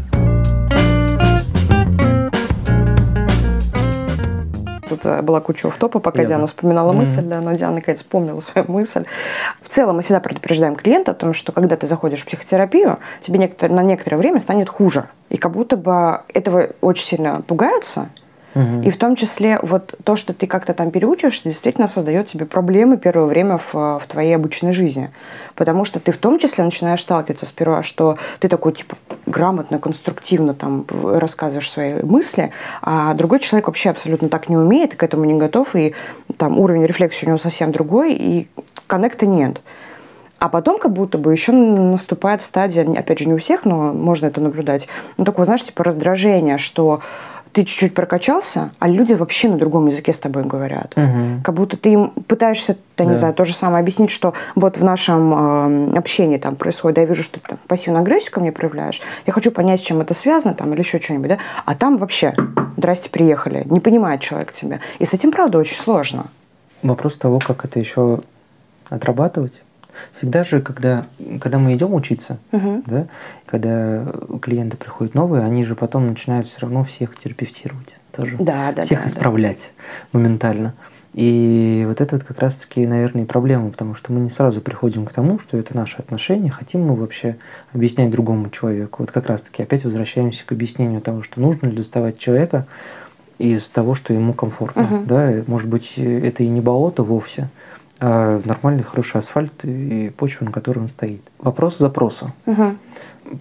Тут 4.88 5.00
э, 5.04 5.22
была 5.22 5.40
куча 5.40 5.70
топа, 5.70 5.98
пока 5.98 6.24
Диана 6.24 6.46
вспоминала 6.46 6.92
мысль, 6.92 7.22
да, 7.22 7.40
но 7.40 7.52
Диана 7.52 7.76
наконец 7.76 8.00
вспомнила 8.00 8.40
свою 8.40 8.70
мысль. 8.70 9.04
В 9.62 9.68
целом 9.68 9.96
мы 9.96 10.02
всегда 10.02 10.20
предупреждаем 10.20 10.76
клиента 10.76 11.12
о 11.12 11.14
том, 11.14 11.34
что 11.34 11.52
когда 11.52 11.76
ты 11.76 11.86
заходишь 11.86 12.22
в 12.22 12.26
психотерапию, 12.26 12.98
тебе 13.20 13.50
на 13.68 13.82
некоторое 13.82 14.16
время 14.16 14.40
станет 14.40 14.68
хуже. 14.68 15.06
И 15.28 15.36
как 15.36 15.52
будто 15.52 15.76
бы 15.76 16.20
этого 16.28 16.70
очень 16.80 17.04
сильно 17.04 17.42
пугаются, 17.42 18.08
И 18.82 18.90
в 18.90 18.96
том 18.96 19.16
числе 19.16 19.58
вот 19.62 19.94
то, 20.04 20.16
что 20.16 20.32
ты 20.32 20.46
как-то 20.46 20.74
там 20.74 20.90
переучиваешься, 20.90 21.44
действительно 21.44 21.86
создает 21.86 22.28
себе 22.28 22.44
проблемы 22.44 22.96
первое 22.96 23.26
время 23.26 23.58
в, 23.58 23.72
в 23.72 24.02
твоей 24.08 24.34
обычной 24.34 24.72
жизни. 24.72 25.10
Потому 25.54 25.84
что 25.84 26.00
ты 26.00 26.12
в 26.12 26.16
том 26.16 26.38
числе 26.38 26.64
начинаешь 26.64 27.02
сталкиваться 27.02 27.46
сперва, 27.46 27.82
что 27.82 28.18
ты 28.40 28.48
такой, 28.48 28.72
типа, 28.72 28.96
грамотно, 29.26 29.78
конструктивно 29.78 30.54
там 30.54 30.86
рассказываешь 30.90 31.70
свои 31.70 32.02
мысли, 32.02 32.50
а 32.82 33.14
другой 33.14 33.40
человек 33.40 33.66
вообще 33.66 33.90
абсолютно 33.90 34.28
так 34.28 34.48
не 34.48 34.56
умеет, 34.56 34.96
к 34.96 35.02
этому 35.02 35.24
не 35.24 35.34
готов, 35.34 35.76
и 35.76 35.94
там 36.36 36.58
уровень 36.58 36.86
рефлексии 36.86 37.26
у 37.26 37.28
него 37.28 37.38
совсем 37.38 37.72
другой, 37.72 38.14
и 38.14 38.48
коннекта 38.86 39.26
нет. 39.26 39.60
А 40.38 40.48
потом 40.48 40.78
как 40.78 40.92
будто 40.92 41.18
бы 41.18 41.32
еще 41.32 41.50
наступает 41.52 42.42
стадия, 42.42 42.88
опять 42.96 43.18
же, 43.18 43.26
не 43.26 43.34
у 43.34 43.38
всех, 43.38 43.64
но 43.64 43.92
можно 43.92 44.26
это 44.26 44.40
наблюдать, 44.40 44.86
ну, 45.16 45.24
такое, 45.24 45.44
знаешь, 45.44 45.64
типа 45.64 45.82
раздражение, 45.82 46.58
что 46.58 47.00
ты 47.52 47.64
чуть-чуть 47.64 47.94
прокачался, 47.94 48.70
а 48.78 48.88
люди 48.88 49.14
вообще 49.14 49.48
на 49.48 49.58
другом 49.58 49.86
языке 49.86 50.12
с 50.12 50.18
тобой 50.18 50.44
говорят. 50.44 50.92
Угу. 50.96 51.42
Как 51.44 51.54
будто 51.54 51.76
ты 51.76 51.92
им 51.92 52.10
пытаешься, 52.26 52.76
да. 52.96 53.04
не 53.04 53.16
знаю, 53.16 53.34
то 53.34 53.44
же 53.44 53.54
самое 53.54 53.80
объяснить, 53.80 54.10
что 54.10 54.34
вот 54.54 54.78
в 54.78 54.84
нашем 54.84 55.92
э, 55.92 55.98
общении 55.98 56.38
там 56.38 56.56
происходит, 56.56 56.98
я 56.98 57.04
вижу, 57.04 57.22
что 57.22 57.40
ты 57.40 57.48
там, 57.48 57.58
пассивную 57.66 58.02
агрессию 58.02 58.32
ко 58.32 58.40
мне 58.40 58.52
проявляешь, 58.52 59.00
я 59.26 59.32
хочу 59.32 59.50
понять, 59.50 59.80
с 59.80 59.82
чем 59.82 60.00
это 60.00 60.14
связано 60.14 60.54
там 60.54 60.72
или 60.72 60.80
еще 60.80 61.00
что-нибудь, 61.00 61.28
да? 61.28 61.38
А 61.64 61.74
там 61.74 61.98
вообще, 61.98 62.34
здрасте, 62.76 63.10
приехали, 63.10 63.62
не 63.66 63.80
понимает 63.80 64.20
человек 64.20 64.52
тебя. 64.52 64.80
И 64.98 65.04
с 65.04 65.14
этим, 65.14 65.32
правда, 65.32 65.58
очень 65.58 65.78
сложно. 65.78 66.26
Вопрос 66.82 67.16
того, 67.16 67.38
как 67.38 67.64
это 67.64 67.78
еще 67.78 68.20
отрабатывать. 68.88 69.60
Всегда 70.16 70.44
же, 70.44 70.60
когда, 70.60 71.06
когда 71.40 71.58
мы 71.58 71.74
идем 71.74 71.94
учиться, 71.94 72.38
угу. 72.52 72.82
да, 72.86 73.06
когда 73.46 74.12
клиенты 74.40 74.76
приходят 74.76 75.14
новые, 75.14 75.44
они 75.44 75.64
же 75.64 75.74
потом 75.74 76.06
начинают 76.06 76.48
все 76.48 76.60
равно 76.60 76.84
всех 76.84 77.16
терапевтировать 77.16 77.94
тоже. 78.12 78.36
Да, 78.38 78.72
да, 78.72 78.82
всех 78.82 79.02
да, 79.02 79.06
исправлять 79.06 79.70
да. 79.76 80.18
моментально. 80.18 80.74
И 81.14 81.84
вот 81.86 82.00
это 82.00 82.16
вот 82.16 82.24
как 82.24 82.38
раз-таки, 82.38 82.86
наверное, 82.86 83.22
и 83.22 83.26
проблема, 83.26 83.70
потому 83.70 83.94
что 83.94 84.12
мы 84.12 84.20
не 84.20 84.30
сразу 84.30 84.60
приходим 84.60 85.06
к 85.06 85.12
тому, 85.12 85.38
что 85.38 85.56
это 85.56 85.74
наши 85.74 85.96
отношения, 85.96 86.50
хотим 86.50 86.82
мы 86.82 86.94
вообще 86.94 87.36
объяснять 87.72 88.10
другому 88.10 88.50
человеку. 88.50 89.02
Вот 89.02 89.10
как 89.10 89.26
раз-таки 89.26 89.62
опять 89.62 89.84
возвращаемся 89.84 90.44
к 90.44 90.52
объяснению 90.52 91.00
того, 91.00 91.22
что 91.22 91.40
нужно 91.40 91.66
ли 91.66 91.76
доставать 91.76 92.18
человека 92.18 92.66
из 93.38 93.68
того, 93.68 93.94
что 93.94 94.12
ему 94.12 94.34
комфортно. 94.34 94.82
Угу. 94.82 95.04
Да? 95.06 95.32
Может 95.46 95.68
быть, 95.68 95.94
это 95.96 96.42
и 96.42 96.48
не 96.48 96.60
болото 96.60 97.02
вовсе, 97.02 97.48
а 98.00 98.40
нормальный, 98.44 98.82
хороший 98.82 99.18
асфальт 99.18 99.64
и 99.64 100.12
почва, 100.16 100.44
на 100.44 100.52
которой 100.52 100.80
он 100.80 100.88
стоит. 100.88 101.22
Вопрос 101.38 101.78
запроса. 101.78 102.32
Угу. 102.46 102.76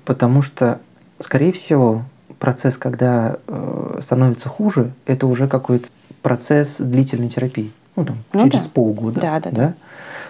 Потому 0.06 0.42
что, 0.42 0.80
скорее 1.20 1.52
всего, 1.52 2.04
процесс, 2.40 2.78
когда 2.78 3.38
э, 3.48 4.00
становится 4.02 4.50
хуже, 4.50 4.92
это 5.06 5.28
уже 5.28 5.48
какой-то 5.48 5.88
процесс 6.22 6.78
длительной 6.80 7.30
терапии. 7.30 7.72
Ну, 7.96 8.06
там, 8.06 8.18
ну, 8.34 8.50
через 8.50 8.66
да. 8.66 8.72
полгода. 8.74 9.22
Да, 9.22 9.40
да, 9.40 9.50
да. 9.50 9.58
да? 9.58 9.74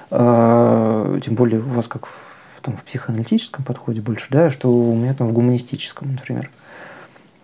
А, 0.10 1.20
тем 1.20 1.36
более 1.36 1.60
у 1.60 1.70
вас 1.70 1.88
как 1.88 2.06
в, 2.06 2.62
там, 2.62 2.78
в 2.78 2.84
психоаналитическом 2.84 3.64
подходе 3.64 4.02
больше, 4.02 4.28
да, 4.30 4.50
что 4.50 4.70
у 4.70 4.96
меня 4.96 5.14
там 5.14 5.28
в 5.28 5.34
гуманистическом, 5.34 6.14
например. 6.14 6.50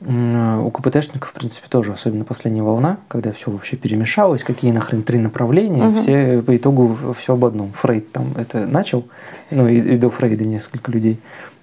У 0.05 0.69
КПТшников, 0.71 1.29
в 1.29 1.33
принципе, 1.33 1.67
тоже, 1.69 1.93
особенно 1.93 2.25
последняя 2.25 2.63
волна, 2.63 2.97
когда 3.07 3.31
все 3.31 3.51
вообще 3.51 3.77
перемешалось, 3.77 4.43
какие 4.43 4.71
нахрен 4.71 5.03
три 5.03 5.17
направления, 5.19 5.87
угу. 5.87 5.99
все 5.99 6.41
по 6.41 6.55
итогу 6.55 6.97
все 7.17 7.33
об 7.33 7.45
одном. 7.45 7.71
Фрейд 7.73 8.11
там 8.11 8.25
это 8.35 8.65
начал, 8.67 9.05
ну 9.49 9.67
и, 9.67 9.77
и 9.77 9.97
до 9.97 10.09
Фрейда 10.09 10.43
несколько 10.43 10.91
людей. 10.91 11.19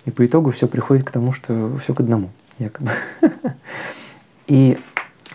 И 0.07 0.11
по 0.11 0.25
итогу 0.25 0.51
все 0.51 0.67
приходит 0.67 1.05
к 1.05 1.11
тому, 1.11 1.33
что 1.33 1.77
все 1.83 1.93
к 1.93 2.01
одному, 2.01 2.31
якобы. 2.59 2.91
И 4.47 4.79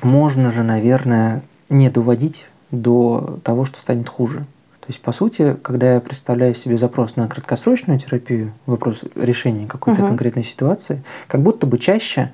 можно 0.01 0.51
же, 0.51 0.63
наверное, 0.63 1.41
не 1.69 1.89
доводить 1.89 2.47
до 2.71 3.39
того, 3.43 3.65
что 3.65 3.79
станет 3.79 4.09
хуже. 4.09 4.39
То 4.85 4.91
есть, 4.91 5.01
по 5.01 5.11
сути, 5.11 5.55
когда 5.63 5.95
я 5.95 5.99
представляю 5.99 6.53
себе 6.53 6.77
запрос 6.77 7.15
на 7.15 7.27
краткосрочную 7.27 7.99
терапию, 7.99 8.53
вопрос 8.67 9.03
решения 9.15 9.65
какой-то 9.65 10.01
uh 10.01 10.07
конкретной 10.07 10.43
ситуации, 10.43 11.03
как 11.27 11.41
будто 11.41 11.65
бы 11.65 11.79
чаще 11.79 12.33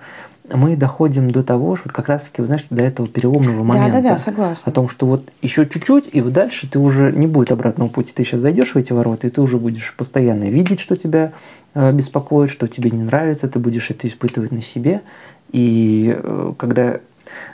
мы 0.54 0.76
доходим 0.76 1.32
до 1.32 1.44
того, 1.44 1.76
что 1.76 1.88
вот 1.88 1.94
как 1.94 2.08
раз-таки, 2.08 2.42
вы 2.42 2.48
знаете, 2.48 2.68
до 2.70 2.82
этого 2.82 3.08
переломного 3.08 3.64
момента. 3.64 3.98
Да, 3.98 4.02
да, 4.02 4.10
да, 4.10 4.18
согласна. 4.18 4.72
О 4.72 4.74
том, 4.74 4.90
что 4.90 5.06
вот 5.06 5.30
еще 5.42 5.66
чуть-чуть, 5.68 6.10
и 6.12 6.22
вот 6.22 6.34
дальше 6.34 6.70
ты 6.70 6.80
уже 6.80 7.12
не 7.12 7.28
будет 7.28 7.52
обратного 7.52 7.90
пути. 7.90 8.12
Ты 8.14 8.24
сейчас 8.24 8.42
зайдешь 8.42 8.74
в 8.74 8.78
эти 8.78 8.94
ворота, 8.94 9.28
и 9.28 9.30
ты 9.30 9.42
уже 9.42 9.58
будешь 9.58 9.94
постоянно 9.96 10.50
видеть, 10.50 10.80
что 10.80 10.96
тебя 10.96 11.34
э, 11.74 11.92
беспокоит, 11.92 12.50
что 12.50 12.68
тебе 12.68 12.92
не 12.92 13.04
нравится, 13.04 13.48
ты 13.48 13.60
будешь 13.60 13.90
это 13.90 14.08
испытывать 14.08 14.52
на 14.52 14.62
себе. 14.62 15.02
И 15.52 16.16
э, 16.18 16.54
когда 16.58 17.00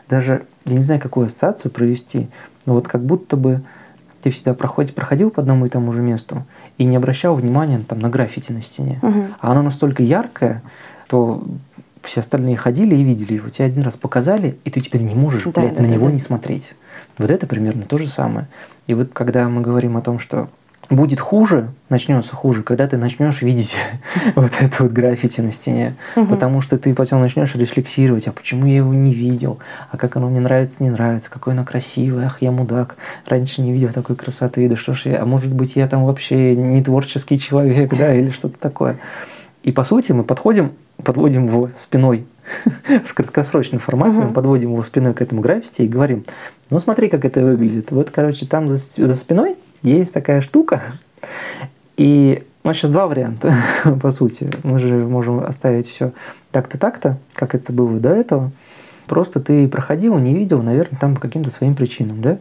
даже, 0.10 0.46
я 0.66 0.76
не 0.76 0.84
знаю, 0.84 1.02
какую 1.02 1.28
ассоциацию 1.28 1.72
провести, 1.72 2.28
но 2.66 2.74
вот 2.74 2.88
как 2.88 3.04
будто 3.04 3.38
бы 3.38 3.62
ты 4.24 4.32
всегда 4.32 4.54
проходил, 4.54 4.94
проходил 4.94 5.30
по 5.30 5.42
одному 5.42 5.66
и 5.66 5.70
тому 5.70 5.92
же 5.94 6.02
месту 6.02 6.44
и 6.78 6.84
не 6.84 6.96
обращал 6.96 7.36
внимания 7.36 7.84
там, 7.88 8.00
на 8.00 8.10
граффити 8.10 8.52
на 8.52 8.62
стене. 8.62 9.00
Угу. 9.02 9.26
А 9.40 9.52
оно 9.52 9.62
настолько 9.62 10.04
яркое, 10.04 10.62
то 11.08 11.44
все 12.08 12.22
остальные 12.22 12.58
ходили 12.58 12.96
и 12.96 13.04
видели 13.04 13.36
его. 13.36 13.50
Тебе 13.50 13.66
один 13.66 13.84
раз 13.84 13.96
показали, 13.96 14.58
и 14.64 14.72
ты 14.72 14.82
теперь 14.82 15.02
не 15.02 15.14
можешь 15.14 15.44
да, 15.44 15.52
блядь, 15.52 15.76
да, 15.76 15.82
на 15.82 15.88
да, 15.88 15.94
него 15.94 16.08
да. 16.08 16.14
не 16.14 16.20
смотреть. 16.20 16.74
Вот 17.18 17.30
это 17.30 17.46
примерно 17.46 17.84
то 17.84 17.98
же 17.98 18.08
самое. 18.08 18.48
И 18.88 18.94
вот 18.94 19.10
когда 19.14 19.48
мы 19.50 19.62
говорим 19.62 19.98
о 19.98 20.02
том, 20.02 20.20
что 20.20 20.50
будет 20.90 21.20
хуже, 21.20 21.70
начнется 21.90 22.36
хуже, 22.36 22.64
когда 22.64 22.88
ты 22.88 22.96
начнешь 22.98 23.42
видеть 23.42 23.76
вот 24.36 24.52
это 24.60 24.84
вот 24.84 24.92
граффити 24.92 25.42
на 25.42 25.52
стене. 25.52 25.96
Угу. 26.16 26.28
Потому 26.28 26.62
что 26.62 26.78
ты 26.78 26.94
потом 26.94 27.22
начнешь 27.22 27.56
рефлексировать, 27.56 28.28
а 28.28 28.32
почему 28.32 28.66
я 28.66 28.78
его 28.78 28.94
не 28.94 29.14
видел, 29.14 29.60
а 29.92 29.98
как 29.98 30.16
оно 30.16 30.30
мне 30.30 30.40
нравится, 30.40 30.84
не 30.84 30.90
нравится, 30.90 31.30
какой 31.30 31.54
оно 31.54 31.66
красивый, 31.66 32.26
ах, 32.26 32.42
я 32.42 32.52
мудак, 32.52 32.96
раньше 33.26 33.62
не 33.62 33.74
видел 33.74 33.90
такой 33.90 34.16
красоты, 34.16 34.70
да 34.70 34.76
что 34.76 34.94
ж 34.94 35.08
я, 35.08 35.22
а 35.22 35.26
может 35.26 35.52
быть 35.52 35.76
я 35.76 35.88
там 35.88 36.06
вообще 36.06 36.56
не 36.56 36.82
творческий 36.82 37.40
человек, 37.40 37.94
да, 37.94 38.14
или 38.14 38.30
что-то 38.30 38.58
такое. 38.58 38.98
И 39.68 39.74
по 39.74 39.84
сути 39.84 40.14
мы 40.14 40.24
подходим, 40.24 40.72
подводим 41.04 41.48
его 41.48 41.70
спиной 41.76 42.26
в 43.06 43.14
краткосрочном 43.14 43.82
формате, 43.82 44.20
угу. 44.20 44.28
мы 44.28 44.34
подводим 44.34 44.72
его 44.72 44.82
спиной 44.82 45.14
к 45.14 45.22
этому 45.22 45.42
граффити 45.42 45.82
и 45.82 45.90
говорим, 45.90 46.24
ну 46.70 46.80
смотри, 46.80 47.10
как 47.10 47.26
это 47.26 47.44
выглядит. 47.44 47.92
Вот, 47.92 48.10
короче, 48.10 48.46
там 48.46 48.70
за, 48.70 48.78
за 48.78 49.14
спиной 49.14 49.58
есть 49.84 50.14
такая 50.14 50.40
штука, 50.40 50.82
и 51.98 52.46
у 52.64 52.68
нас 52.70 52.78
сейчас 52.78 52.92
два 52.92 53.08
варианта, 53.08 53.54
по 54.02 54.12
сути. 54.12 54.50
Мы 54.64 54.80
же 54.80 55.06
можем 55.06 55.44
оставить 55.44 55.90
все 55.90 56.14
так-то, 56.52 56.78
так-то, 56.78 57.18
как 57.34 57.54
это 57.54 57.74
было 57.74 58.00
до 58.00 58.12
этого. 58.12 58.52
Просто 59.06 59.42
ты 59.42 59.68
проходил, 59.68 60.18
не 60.18 60.34
видел, 60.34 60.62
наверное, 60.62 60.98
там 60.98 61.14
по 61.14 61.20
каким-то 61.20 61.52
своим 61.52 61.76
причинам, 61.76 62.22
да? 62.22 62.38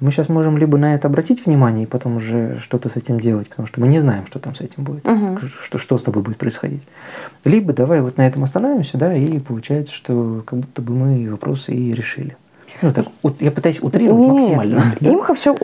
Мы 0.00 0.12
сейчас 0.12 0.28
можем 0.28 0.56
либо 0.56 0.78
на 0.78 0.94
это 0.94 1.08
обратить 1.08 1.44
внимание 1.44 1.84
и 1.84 1.86
потом 1.86 2.16
уже 2.16 2.58
что-то 2.60 2.88
с 2.88 2.96
этим 2.96 3.18
делать, 3.18 3.48
потому 3.48 3.66
что 3.66 3.80
мы 3.80 3.88
не 3.88 3.98
знаем, 3.98 4.26
что 4.26 4.38
там 4.38 4.54
с 4.54 4.60
этим 4.60 4.84
будет, 4.84 5.06
угу. 5.06 5.38
что, 5.48 5.78
что 5.78 5.98
с 5.98 6.02
тобой 6.02 6.22
будет 6.22 6.36
происходить. 6.36 6.82
Либо 7.44 7.72
давай 7.72 8.00
вот 8.00 8.16
на 8.16 8.26
этом 8.26 8.44
остановимся, 8.44 8.96
да, 8.96 9.14
и 9.14 9.38
получается, 9.40 9.92
что 9.92 10.42
как 10.46 10.60
будто 10.60 10.82
бы 10.82 10.94
мы 10.94 11.30
вопросы 11.30 11.72
и 11.72 11.92
решили. 11.92 12.36
Ну, 12.80 12.92
так, 12.92 13.06
я 13.40 13.50
пытаюсь 13.50 13.80
утрировать 13.80 14.20
не, 14.20 14.28
максимально. 14.28 14.94
Не, 15.00 15.14
имха 15.14 15.34
все 15.34 15.56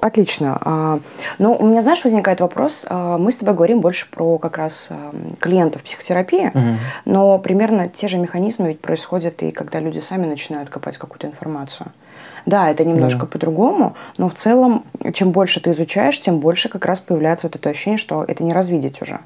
отлично. 0.00 0.58
А, 0.60 1.00
но 1.38 1.56
у 1.56 1.66
меня, 1.66 1.80
знаешь, 1.80 2.04
возникает 2.04 2.40
вопрос. 2.40 2.84
А, 2.88 3.18
мы 3.18 3.32
с 3.32 3.38
тобой 3.38 3.54
говорим 3.54 3.80
больше 3.80 4.08
про 4.10 4.38
как 4.38 4.56
раз 4.56 4.86
а, 4.90 5.12
клиентов 5.40 5.82
психотерапии, 5.82 6.50
угу. 6.54 6.78
но 7.06 7.38
примерно 7.38 7.88
те 7.88 8.08
же 8.08 8.18
механизмы 8.18 8.68
ведь 8.68 8.80
происходят 8.80 9.42
и 9.42 9.50
когда 9.50 9.80
люди 9.80 9.98
сами 9.98 10.26
начинают 10.26 10.70
копать 10.70 10.96
какую-то 10.96 11.26
информацию. 11.26 11.88
Да, 12.46 12.70
это 12.70 12.84
немножко 12.84 13.20
да. 13.20 13.26
по-другому, 13.26 13.94
но 14.18 14.28
в 14.28 14.34
целом, 14.34 14.84
чем 15.12 15.30
больше 15.30 15.60
ты 15.60 15.70
изучаешь, 15.72 16.20
тем 16.20 16.38
больше 16.38 16.68
как 16.68 16.86
раз 16.86 17.00
появляется 17.00 17.46
вот 17.46 17.56
это 17.56 17.70
ощущение, 17.70 17.98
что 17.98 18.24
это 18.26 18.42
не 18.42 18.52
развидеть 18.52 19.02
уже. 19.02 19.20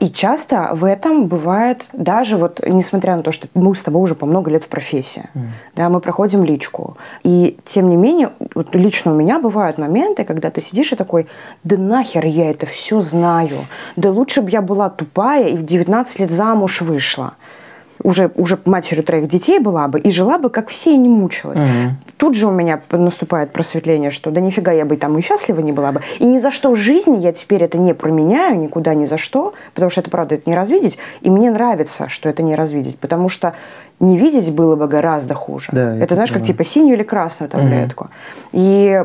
И 0.00 0.08
часто 0.08 0.70
в 0.72 0.84
этом 0.84 1.26
бывает, 1.26 1.86
даже 1.92 2.38
вот 2.38 2.60
несмотря 2.66 3.16
на 3.16 3.22
то, 3.22 3.32
что 3.32 3.48
мы 3.52 3.76
с 3.76 3.82
тобой 3.82 4.00
уже 4.00 4.14
по 4.14 4.24
много 4.24 4.50
лет 4.50 4.64
в 4.64 4.68
профессии, 4.68 5.28
mm. 5.34 5.40
да, 5.76 5.90
мы 5.90 6.00
проходим 6.00 6.42
личку. 6.42 6.96
И 7.22 7.58
тем 7.66 7.90
не 7.90 7.96
менее, 7.96 8.30
вот 8.54 8.74
лично 8.74 9.12
у 9.12 9.14
меня 9.14 9.38
бывают 9.38 9.76
моменты, 9.76 10.24
когда 10.24 10.50
ты 10.50 10.62
сидишь 10.62 10.92
и 10.92 10.96
такой, 10.96 11.26
да 11.64 11.76
нахер 11.76 12.24
я 12.24 12.50
это 12.50 12.64
все 12.64 13.02
знаю, 13.02 13.66
да 13.96 14.10
лучше 14.10 14.40
бы 14.40 14.48
я 14.48 14.62
была 14.62 14.88
тупая 14.88 15.48
и 15.48 15.56
в 15.58 15.64
19 15.66 16.20
лет 16.20 16.30
замуж 16.30 16.80
вышла 16.80 17.34
уже, 18.02 18.30
уже 18.34 18.58
матерью 18.64 19.04
троих 19.04 19.28
детей 19.28 19.58
была 19.58 19.88
бы 19.88 20.00
и 20.00 20.10
жила 20.10 20.38
бы, 20.38 20.50
как 20.50 20.68
все, 20.68 20.92
и 20.92 20.96
не 20.96 21.08
мучилась. 21.08 21.60
Угу. 21.60 21.94
Тут 22.16 22.34
же 22.34 22.46
у 22.46 22.50
меня 22.50 22.80
наступает 22.90 23.52
просветление, 23.52 24.10
что 24.10 24.30
да 24.30 24.40
нифига 24.40 24.72
я 24.72 24.84
бы 24.84 24.96
там 24.96 25.18
и 25.18 25.22
счастлива 25.22 25.60
не 25.60 25.72
была 25.72 25.92
бы. 25.92 26.00
И 26.18 26.24
ни 26.24 26.38
за 26.38 26.50
что 26.50 26.70
в 26.70 26.76
жизни 26.76 27.18
я 27.18 27.32
теперь 27.32 27.62
это 27.62 27.78
не 27.78 27.94
променяю, 27.94 28.58
никуда 28.58 28.94
ни 28.94 29.04
за 29.04 29.18
что, 29.18 29.54
потому 29.74 29.90
что 29.90 30.00
это 30.00 30.10
правда, 30.10 30.36
это 30.36 30.48
не 30.48 30.56
развидеть. 30.56 30.98
И 31.20 31.30
мне 31.30 31.50
нравится, 31.50 32.08
что 32.08 32.28
это 32.28 32.42
не 32.42 32.54
развидеть, 32.54 32.98
потому 32.98 33.28
что 33.28 33.54
не 34.00 34.16
видеть 34.16 34.50
было 34.52 34.76
бы 34.76 34.88
гораздо 34.88 35.34
хуже. 35.34 35.68
Да, 35.72 35.94
это, 35.96 36.14
знаешь, 36.14 36.32
как 36.32 36.42
типа 36.42 36.64
синюю 36.64 36.96
или 36.96 37.02
красную 37.02 37.50
таблетку. 37.50 38.04
Угу. 38.04 38.10
И 38.52 39.04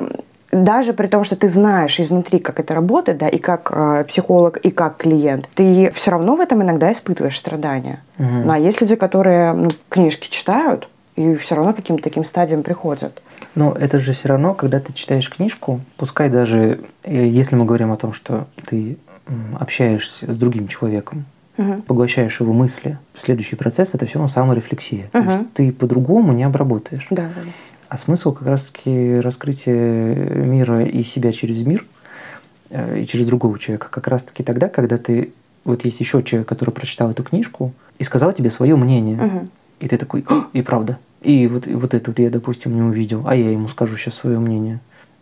даже 0.63 0.93
при 0.93 1.07
том, 1.07 1.23
что 1.23 1.35
ты 1.35 1.49
знаешь 1.49 1.99
изнутри, 1.99 2.39
как 2.39 2.59
это 2.59 2.73
работает, 2.73 3.17
да, 3.17 3.27
и 3.27 3.37
как 3.37 3.71
э, 3.71 4.05
психолог, 4.07 4.57
и 4.57 4.71
как 4.71 4.97
клиент, 4.97 5.49
ты 5.53 5.91
все 5.95 6.11
равно 6.11 6.35
в 6.35 6.39
этом 6.39 6.61
иногда 6.61 6.91
испытываешь 6.91 7.37
страдания. 7.37 8.03
Угу. 8.17 8.27
Ну, 8.45 8.51
а 8.51 8.57
есть 8.57 8.81
люди, 8.81 8.95
которые 8.95 9.53
ну, 9.53 9.71
книжки 9.89 10.29
читают, 10.29 10.87
и 11.15 11.35
все 11.35 11.55
равно 11.55 11.73
каким-то 11.73 12.03
таким 12.03 12.25
стадиям 12.25 12.63
приходят. 12.63 13.21
Но 13.55 13.73
это 13.73 13.99
же 13.99 14.13
все 14.13 14.29
равно, 14.29 14.53
когда 14.53 14.79
ты 14.79 14.93
читаешь 14.93 15.29
книжку, 15.29 15.81
пускай 15.97 16.29
даже, 16.29 16.79
э, 17.03 17.25
если 17.25 17.55
мы 17.55 17.65
говорим 17.65 17.91
о 17.91 17.97
том, 17.97 18.13
что 18.13 18.47
ты 18.65 18.97
общаешься 19.59 20.31
с 20.31 20.35
другим 20.35 20.67
человеком, 20.67 21.25
угу. 21.57 21.81
поглощаешь 21.83 22.39
его 22.39 22.53
мысли, 22.53 22.97
следующий 23.13 23.55
процесс 23.55 23.93
это 23.93 24.05
все 24.05 24.19
равно 24.19 24.27
саморефлексия. 24.27 25.09
Угу. 25.13 25.23
То 25.23 25.31
есть 25.31 25.53
ты 25.53 25.71
по-другому 25.71 26.33
не 26.33 26.43
обработаешь. 26.43 27.07
Да, 27.09 27.23
да. 27.23 27.41
А 27.95 27.97
смысл 27.97 28.33
как 28.33 28.45
раз-таки 28.45 29.21
раскрытия 29.21 30.15
мира 30.43 30.83
и 30.83 31.01
себя 31.03 31.31
через 31.31 31.61
мир 31.61 31.85
э, 32.69 32.99
и 32.99 33.07
через 33.07 33.25
другого 33.25 33.57
человека 33.57 33.87
как 33.89 34.09
раз-таки 34.09 34.43
тогда, 34.43 34.67
когда 34.67 34.97
ты 34.97 35.31
вот 35.63 35.85
есть 35.85 36.01
еще 36.01 36.21
человек, 36.21 36.45
который 36.45 36.71
прочитал 36.71 37.11
эту 37.11 37.23
книжку 37.23 37.71
и 37.97 38.03
сказал 38.03 38.33
тебе 38.33 38.49
свое 38.49 38.75
мнение, 38.75 39.25
угу. 39.25 39.47
и 39.79 39.87
ты 39.87 39.95
такой, 39.95 40.25
и 40.51 40.61
правда, 40.61 40.99
и 41.21 41.47
вот, 41.47 41.67
и 41.67 41.73
вот 41.73 41.93
это 41.93 42.11
вот 42.11 42.19
я, 42.19 42.29
допустим, 42.29 42.75
не 42.75 42.81
увидел, 42.81 43.23
а 43.25 43.33
я 43.33 43.49
ему 43.49 43.69
скажу 43.69 43.95
сейчас 43.95 44.15
свое 44.15 44.39
мнение. 44.39 44.81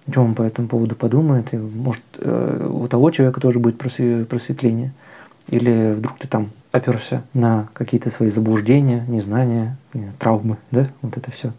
Что 0.10 0.24
он 0.24 0.34
по 0.34 0.42
этому 0.42 0.68
поводу 0.68 0.96
подумает, 0.96 1.54
и 1.54 1.58
может 1.58 2.02
э, 2.18 2.70
у 2.72 2.88
того 2.88 3.12
человека 3.12 3.40
тоже 3.40 3.60
будет 3.60 3.78
просветление. 3.78 4.94
Или 5.48 5.94
вдруг 5.94 6.18
ты 6.18 6.28
там 6.28 6.50
оперся 6.72 7.22
на 7.36 7.68
какие-то 7.74 8.10
свои 8.10 8.30
заблуждения, 8.30 9.06
незнания, 9.08 9.78
травмы, 10.18 10.58
да, 10.72 10.90
вот 11.04 11.18
это 11.18 11.30
все 11.30 11.54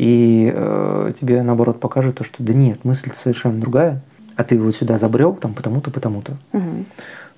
и 0.00 0.50
э, 0.50 1.12
тебе 1.14 1.42
наоборот 1.42 1.78
покажет 1.78 2.14
то, 2.14 2.24
что 2.24 2.42
да 2.42 2.54
нет, 2.54 2.86
мысль 2.86 3.10
совершенно 3.12 3.60
другая, 3.60 4.00
а 4.34 4.44
ты 4.44 4.58
вот 4.58 4.74
сюда 4.74 4.96
забрел 4.96 5.34
там 5.34 5.52
потому-то, 5.52 5.90
потому-то. 5.90 6.38
Угу. 6.54 6.84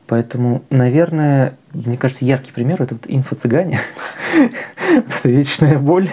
Поэтому, 0.07 0.63
наверное, 0.71 1.57
мне 1.73 1.97
кажется, 1.97 2.25
яркий 2.25 2.53
пример 2.53 2.81
это 2.81 2.95
вот 2.95 3.07
инфо-цыгане. 3.09 3.81
вот 4.95 5.05
эта 5.19 5.29
вечная 5.29 5.77
боль, 5.81 6.09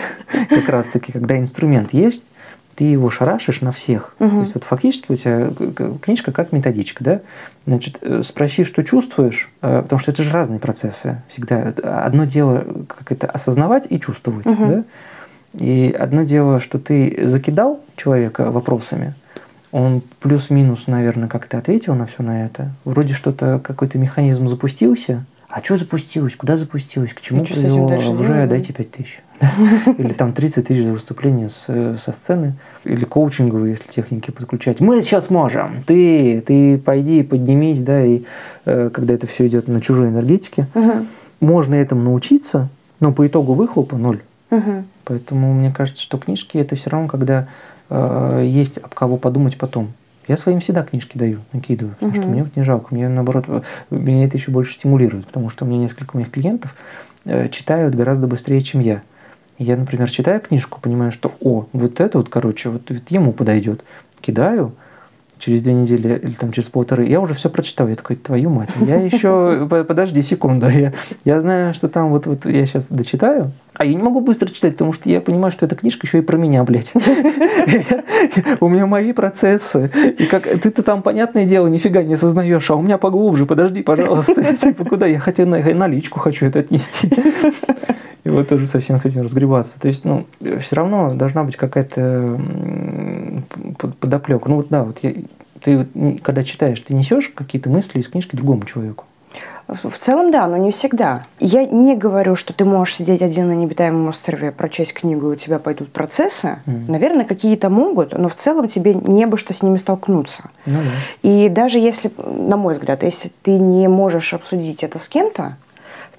как 0.50 0.68
раз-таки, 0.70 1.12
когда 1.12 1.38
инструмент 1.38 1.94
есть, 1.94 2.24
ты 2.74 2.86
его 2.86 3.12
шарашишь 3.12 3.62
на 3.62 3.72
всех. 3.72 4.16
Угу. 4.18 4.30
То 4.30 4.40
есть 4.40 4.54
вот 4.56 4.64
фактически 4.64 5.12
у 5.12 5.16
тебя 5.16 5.52
книжка 6.02 6.32
как 6.32 6.52
методичка, 6.52 7.04
да? 7.04 7.22
Значит, 7.68 8.00
э, 8.02 8.24
спроси, 8.24 8.64
что 8.64 8.84
чувствуешь, 8.84 9.52
э, 9.62 9.84
потому 9.84 10.00
что 10.00 10.10
это 10.10 10.24
же 10.24 10.32
разные 10.32 10.60
процессы 10.60 11.22
всегда. 11.30 11.76
Одно 11.84 12.26
дело 12.26 12.66
как 12.88 13.12
это 13.12 13.28
осознавать 13.28 13.86
и 13.88 14.00
чувствовать, 14.00 14.48
угу. 14.48 14.66
да? 14.66 14.84
И 15.54 15.96
одно 15.98 16.24
дело, 16.24 16.60
что 16.60 16.80
ты 16.80 17.26
закидал 17.26 17.82
человека 17.96 18.52
вопросами, 18.52 19.16
он 19.72 20.02
плюс-минус, 20.20 20.88
наверное, 20.88 21.28
как-то 21.28 21.58
ответил 21.58 21.96
на 21.96 22.06
все 22.06 22.24
на 22.24 22.46
это. 22.46 22.72
Вроде 22.86 23.14
что-то, 23.14 23.60
какой-то 23.64 23.98
механизм 23.98 24.48
запустился. 24.48 25.26
А 25.48 25.64
что 25.64 25.78
запустилось? 25.78 26.36
Куда 26.36 26.58
запустилось? 26.58 27.14
К 27.14 27.22
чему 27.22 27.44
привело? 27.44 27.86
Уже 27.86 28.48
дайте 28.48 28.72
5 28.72 28.92
тысяч. 28.92 29.20
Или 29.98 30.14
там 30.14 30.34
30 30.34 30.68
тысяч 30.68 30.84
за 30.84 30.92
выступление 30.92 31.50
с, 31.50 31.98
со 32.00 32.12
сцены. 32.12 32.54
Или 32.84 33.06
коучинговые, 33.06 33.72
если 33.72 33.88
техники 33.90 34.32
подключать. 34.32 34.80
Мы 34.80 35.02
сейчас 35.02 35.30
можем. 35.30 35.84
Ты, 35.86 36.42
ты 36.42 36.78
пойди, 36.78 37.24
поднимись, 37.24 37.82
да, 37.82 38.04
и 38.04 38.24
э, 38.66 38.90
когда 38.94 39.14
это 39.16 39.26
все 39.26 39.48
идет 39.48 39.68
на 39.68 39.82
чужой 39.82 40.10
энергетике, 40.10 40.68
можно 41.40 41.74
этому 41.76 42.04
научиться, 42.04 42.70
но 43.00 43.12
по 43.12 43.26
итогу 43.26 43.54
выхлопа 43.54 43.98
ноль. 43.98 44.22
Поэтому 45.10 45.52
мне 45.56 45.72
кажется, 45.72 46.04
что 46.04 46.20
книжки 46.20 46.60
это 46.60 46.76
все 46.76 46.92
равно, 46.92 47.08
когда 47.08 47.48
э, 47.90 48.44
есть 48.46 48.78
об 48.78 48.94
кого 48.94 49.18
подумать 49.18 49.58
потом. 49.58 49.94
Я 50.28 50.38
своим 50.38 50.60
всегда 50.60 50.84
книжки 50.84 51.18
даю, 51.18 51.40
накидываю, 51.52 51.96
потому 51.96 52.12
угу. 52.12 52.22
что 52.22 52.30
мне 52.30 52.44
вот 52.44 52.56
не 52.56 52.62
жалко. 52.62 52.94
Мне 52.94 53.10
наоборот, 53.10 53.46
э, 53.48 53.62
меня 53.90 54.26
это 54.26 54.38
еще 54.38 54.52
больше 54.52 54.74
стимулирует, 54.74 55.26
потому 55.26 55.50
что 55.50 55.66
у 55.66 55.68
меня 55.68 55.80
несколько 55.80 56.16
моих 56.16 56.30
клиентов 56.30 56.76
э, 57.26 57.50
читают 57.50 57.96
гораздо 57.96 58.28
быстрее, 58.28 58.62
чем 58.62 58.82
я. 58.82 59.02
Я, 59.58 59.78
например, 59.78 60.12
читаю 60.12 60.40
книжку, 60.42 60.80
понимаю, 60.80 61.12
что, 61.12 61.34
о, 61.42 61.66
вот 61.74 62.00
это 62.00 62.20
вот, 62.20 62.30
короче, 62.30 62.70
вот, 62.70 62.84
вот 62.88 63.10
ему 63.10 63.34
подойдет. 63.34 63.84
Кидаю, 64.22 64.74
через 65.40 65.62
две 65.62 65.74
недели 65.74 66.20
или 66.22 66.34
там 66.34 66.52
через 66.52 66.70
полторы, 66.70 67.06
я 67.08 67.20
уже 67.20 67.34
все 67.34 67.50
прочитал. 67.50 67.88
Я 67.88 67.96
такой, 67.96 68.16
твою 68.16 68.50
мать, 68.50 68.70
я 68.82 68.98
еще, 68.98 69.68
подожди 69.88 70.22
секунду, 70.22 70.70
я, 70.70 70.94
я 71.26 71.42
знаю, 71.42 71.74
что 71.74 71.90
там 71.90 72.10
вот, 72.10 72.26
вот 72.26 72.46
я 72.46 72.66
сейчас 72.66 72.88
дочитаю, 72.90 73.52
а 73.74 73.86
я 73.86 73.94
не 73.94 74.04
могу 74.04 74.20
быстро 74.22 74.50
читать, 74.50 74.74
потому 74.74 74.92
что 74.92 75.10
я 75.10 75.22
понимаю, 75.22 75.52
что 75.52 75.66
эта 75.66 75.76
книжка 75.76 76.06
еще 76.06 76.18
и 76.18 76.22
про 76.22 76.38
меня, 76.38 76.64
блядь. 76.64 76.92
У 78.60 78.68
меня 78.68 78.86
мои 78.86 79.14
процессы. 79.14 79.90
И 80.18 80.26
как 80.26 80.44
ты-то 80.44 80.84
там, 80.84 81.02
понятное 81.02 81.46
дело, 81.46 81.68
нифига 81.68 82.04
не 82.04 82.16
осознаешь, 82.16 82.70
а 82.70 82.76
у 82.76 82.82
меня 82.82 82.98
поглубже, 82.98 83.46
подожди, 83.46 83.82
пожалуйста. 83.82 84.54
Типа, 84.62 84.84
куда 84.84 85.08
я 85.08 85.20
хотел 85.20 85.48
наличку 85.48 86.20
хочу 86.20 86.46
это 86.46 86.60
отнести. 86.60 87.10
И 88.24 88.30
вот 88.30 88.50
тоже 88.50 88.66
совсем 88.66 88.98
с 88.98 89.06
этим 89.06 89.22
разгребаться. 89.22 89.80
То 89.80 89.88
есть, 89.88 90.04
ну, 90.04 90.26
все 90.60 90.76
равно 90.76 91.14
должна 91.14 91.44
быть 91.44 91.56
какая-то 91.56 92.40
подоплека. 94.00 94.50
Ну 94.50 94.58
вот 94.58 94.68
да, 94.70 94.84
вот 94.84 94.98
я, 95.02 95.14
ты 95.62 95.78
вот, 95.78 96.22
когда 96.22 96.44
читаешь, 96.44 96.80
ты 96.80 96.94
несешь 96.94 97.32
какие-то 97.34 97.70
мысли 97.70 98.00
из 98.00 98.08
книжки 98.10 98.36
другому 98.36 98.66
человеку. 98.66 99.06
В 99.68 99.98
целом, 100.00 100.32
да, 100.32 100.48
но 100.48 100.58
не 100.58 100.72
всегда. 100.72 101.26
Я 101.40 101.64
не 101.64 101.96
говорю, 101.96 102.36
что 102.36 102.54
ты 102.54 102.66
можешь 102.66 102.96
сидеть 102.96 103.22
один 103.22 103.50
на 103.50 103.52
необитаемом 103.56 104.08
острове, 104.08 104.52
прочесть 104.52 104.94
книгу, 104.94 105.30
и 105.30 105.34
у 105.34 105.36
тебя 105.36 105.60
пойдут 105.60 105.92
процессы. 105.92 106.58
Mm. 106.66 106.86
Наверное, 106.88 107.26
какие-то 107.26 107.70
могут, 107.70 108.18
но 108.18 108.30
в 108.30 108.36
целом 108.36 108.68
тебе 108.68 108.96
не 108.96 109.28
бы 109.28 109.38
что 109.38 109.54
с 109.54 109.62
ними 109.62 109.78
столкнуться. 109.78 110.50
Ну, 110.66 110.80
да. 110.80 111.30
И 111.30 111.50
даже 111.50 111.78
если, 111.78 112.12
на 112.18 112.58
мой 112.58 112.74
взгляд, 112.74 113.04
если 113.04 113.32
ты 113.44 113.60
не 113.60 113.88
можешь 113.88 114.34
обсудить 114.34 114.84
это 114.84 114.98
с 114.98 115.08
кем-то, 115.08 115.58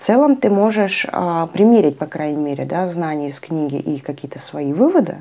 в 0.00 0.02
целом 0.02 0.36
ты 0.36 0.48
можешь 0.48 1.04
а, 1.12 1.46
примерить, 1.48 1.98
по 1.98 2.06
крайней 2.06 2.42
мере, 2.42 2.64
да, 2.64 2.88
знания 2.88 3.28
из 3.28 3.38
книги 3.38 3.76
и 3.76 3.98
какие-то 3.98 4.38
свои 4.38 4.72
выводы 4.72 5.16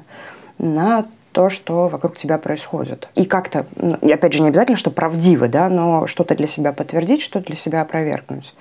на 0.57 1.05
то, 1.33 1.49
что 1.49 1.89
вокруг 1.89 2.15
тебя 2.15 2.37
происходит. 2.37 3.09
И 3.13 3.25
как-то, 3.25 3.65
ну, 3.75 3.97
опять 4.01 4.31
же, 4.31 4.41
не 4.41 4.47
обязательно, 4.47 4.77
что 4.77 4.89
правдиво, 4.89 5.49
да, 5.49 5.67
но 5.67 6.07
что-то 6.07 6.33
для 6.33 6.47
себя 6.47 6.71
подтвердить, 6.71 7.21
что-то 7.21 7.47
для 7.47 7.57
себя 7.57 7.81
опровергнуть. 7.81 8.55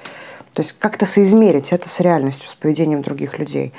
То 0.54 0.62
есть 0.62 0.74
как-то 0.80 1.06
соизмерить 1.06 1.72
это 1.72 1.88
с 1.88 2.00
реальностью, 2.00 2.48
с 2.48 2.54
поведением 2.56 3.02
других 3.02 3.38
людей. 3.38 3.72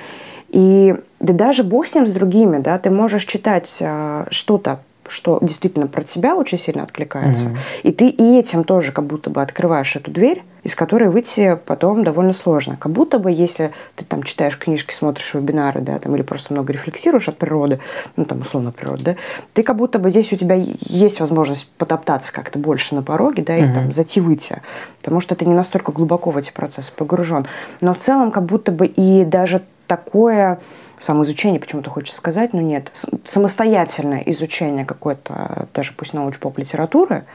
И 0.48 0.96
да 1.20 1.34
даже 1.34 1.66
бог 1.66 1.88
с 1.88 1.96
ним, 1.96 2.08
с 2.08 2.12
другими, 2.14 2.60
да, 2.60 2.80
ты 2.80 2.90
можешь 2.90 3.26
читать 3.26 3.70
э, 3.82 4.28
что-то 4.32 4.80
что 5.10 5.40
действительно 5.42 5.88
про 5.88 6.04
тебя 6.04 6.36
очень 6.36 6.58
сильно 6.58 6.84
откликается. 6.84 7.48
Угу. 7.48 7.58
И 7.84 7.92
ты 7.92 8.10
и 8.10 8.40
этим 8.40 8.64
тоже 8.64 8.92
как 8.92 9.06
будто 9.06 9.30
бы 9.30 9.42
открываешь 9.42 9.96
эту 9.96 10.12
дверь, 10.12 10.44
из 10.64 10.76
которой 10.76 11.10
выйти 11.10 11.58
потом 11.66 12.04
довольно 12.04 12.34
сложно. 12.34 12.78
Как 12.78 12.92
будто 12.92 13.20
бы, 13.20 13.32
если 13.32 13.72
ты 13.96 14.06
там 14.06 14.24
читаешь 14.24 14.58
книжки, 14.58 14.94
смотришь 14.94 15.34
вебинары, 15.34 15.82
да, 15.82 16.00
там, 16.00 16.16
или 16.16 16.22
просто 16.22 16.54
много 16.54 16.74
рефлексируешь 16.74 17.30
от 17.30 17.38
природы, 17.38 17.80
ну, 18.16 18.26
там, 18.26 18.42
условно 18.42 18.70
от 18.70 18.76
природы, 18.76 19.04
да, 19.04 19.16
ты 19.54 19.64
как 19.64 19.78
будто 19.78 20.00
бы 20.00 20.10
здесь 20.10 20.32
у 20.34 20.36
тебя 20.36 20.56
есть 20.56 21.20
возможность 21.20 21.70
потоптаться 21.78 22.34
как-то 22.34 22.60
больше 22.60 22.96
на 22.96 23.04
пороге, 23.04 23.44
да, 23.44 23.58
и 23.58 23.64
угу. 23.64 23.74
там 23.74 23.94
зайти 23.94 24.20
выйти. 24.20 24.62
Потому 25.00 25.22
что 25.22 25.36
ты 25.36 25.46
не 25.46 25.54
настолько 25.54 25.92
глубоко 25.92 26.32
в 26.32 26.38
эти 26.38 26.52
процессы 26.52 26.92
погружен. 26.94 27.48
Но 27.82 27.94
в 27.94 28.00
целом 28.00 28.32
как 28.32 28.46
будто 28.46 28.72
бы 28.72 28.86
и 28.88 29.24
даже 29.24 29.62
такое 29.88 30.60
самоизучение, 31.00 31.60
почему-то 31.60 31.90
хочется 31.90 32.18
сказать, 32.18 32.54
но 32.54 32.62
нет. 32.62 32.92
Самостоятельное 33.26 34.22
изучение 34.28 34.86
какой-то, 34.86 35.68
даже 35.74 35.94
пусть 35.94 36.14
научпоп 36.14 36.58
литературы, 36.58 37.26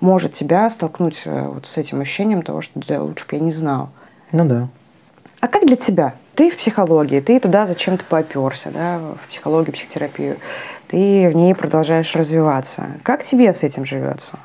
может 0.00 0.32
тебя 0.32 0.68
столкнуть 0.70 1.22
э, 1.24 1.48
вот 1.48 1.66
с 1.66 1.76
этим 1.78 2.00
ощущением 2.00 2.42
того, 2.42 2.60
что 2.60 2.80
да, 2.86 3.02
лучше 3.02 3.26
бы 3.28 3.36
я 3.36 3.42
не 3.42 3.52
знал. 3.52 3.90
Ну 4.32 4.44
да. 4.44 4.68
А 5.40 5.48
как 5.48 5.66
для 5.66 5.76
тебя? 5.76 6.14
Ты 6.34 6.50
в 6.50 6.56
психологии, 6.56 7.20
ты 7.20 7.38
туда 7.40 7.66
зачем-то 7.66 8.04
поперся, 8.04 8.70
да, 8.70 8.98
в 8.98 9.28
психологию, 9.28 9.72
психотерапию. 9.72 10.38
Ты 10.88 11.28
в 11.28 11.36
ней 11.36 11.54
продолжаешь 11.54 12.14
развиваться. 12.14 12.86
Как 13.02 13.22
тебе 13.22 13.52
с 13.52 13.62
этим 13.62 13.84
живется? 13.84 14.38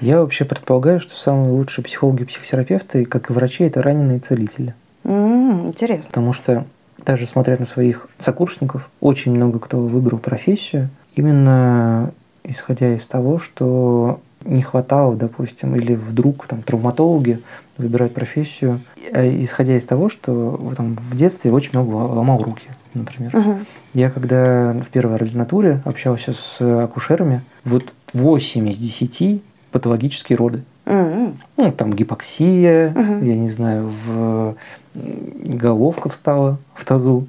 Я 0.00 0.20
вообще 0.20 0.44
предполагаю, 0.44 1.00
что 1.00 1.16
самые 1.16 1.52
лучшие 1.52 1.84
психологи 1.84 2.22
и 2.22 2.24
психотерапевты, 2.26 3.04
как 3.04 3.30
и 3.30 3.32
врачи, 3.32 3.64
это 3.64 3.82
раненые 3.82 4.18
целители. 4.18 4.74
Mm, 5.04 5.68
интересно. 5.68 6.08
Потому 6.08 6.32
что 6.32 6.66
даже 7.04 7.26
смотря 7.26 7.56
на 7.58 7.64
своих 7.64 8.08
сокурсников, 8.18 8.88
очень 9.00 9.32
много 9.32 9.58
кто 9.58 9.80
выбрал 9.80 10.18
профессию, 10.18 10.88
именно 11.14 12.12
исходя 12.44 12.94
из 12.94 13.06
того, 13.06 13.38
что 13.38 14.20
не 14.44 14.62
хватало, 14.62 15.16
допустим, 15.16 15.74
или 15.74 15.94
вдруг 15.94 16.46
там 16.46 16.62
травматологи 16.62 17.40
выбирают 17.78 18.14
профессию, 18.14 18.80
а 19.12 19.26
исходя 19.40 19.76
из 19.76 19.84
того, 19.84 20.08
что 20.08 20.72
там, 20.76 20.96
в 20.96 21.16
детстве 21.16 21.52
очень 21.52 21.70
много 21.72 21.94
ломал 21.94 22.42
руки, 22.42 22.68
например. 22.92 23.34
Угу. 23.34 23.58
Я 23.94 24.10
когда 24.10 24.72
в 24.72 24.90
первой 24.90 25.16
ординатуре 25.16 25.80
общался 25.84 26.32
с 26.32 26.60
акушерами, 26.60 27.42
вот 27.64 27.84
8 28.12 28.68
из 28.68 28.78
10 28.78 29.42
патологические 29.72 30.36
роды. 30.36 30.62
Mm-hmm. 30.84 31.36
Ну, 31.56 31.72
там 31.72 31.92
гипоксия, 31.92 32.90
mm-hmm. 32.90 33.26
я 33.26 33.36
не 33.36 33.48
знаю, 33.48 33.92
в 34.04 34.56
головка 34.94 36.08
встала 36.08 36.58
в 36.74 36.84
тазу, 36.84 37.26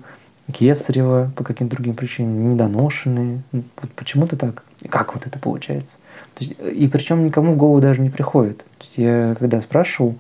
кесарево 0.52 1.32
по 1.36 1.44
каким-то 1.44 1.76
другим 1.76 1.96
причинам, 1.96 2.52
недоношенные. 2.52 3.42
Ну, 3.52 3.64
вот 3.82 3.92
почему-то 3.92 4.36
так. 4.38 4.64
Как 4.90 5.16
вот 5.16 5.26
это 5.26 5.40
получается? 5.40 5.96
То 6.36 6.44
есть, 6.44 6.56
и 6.60 6.88
причем 6.88 7.24
никому 7.24 7.54
в 7.54 7.58
голову 7.58 7.82
даже 7.82 8.02
не 8.02 8.10
приходит. 8.10 8.58
То 8.58 8.84
есть 8.84 8.98
я 8.98 9.36
когда 9.40 9.62
спрашивал 9.62 10.16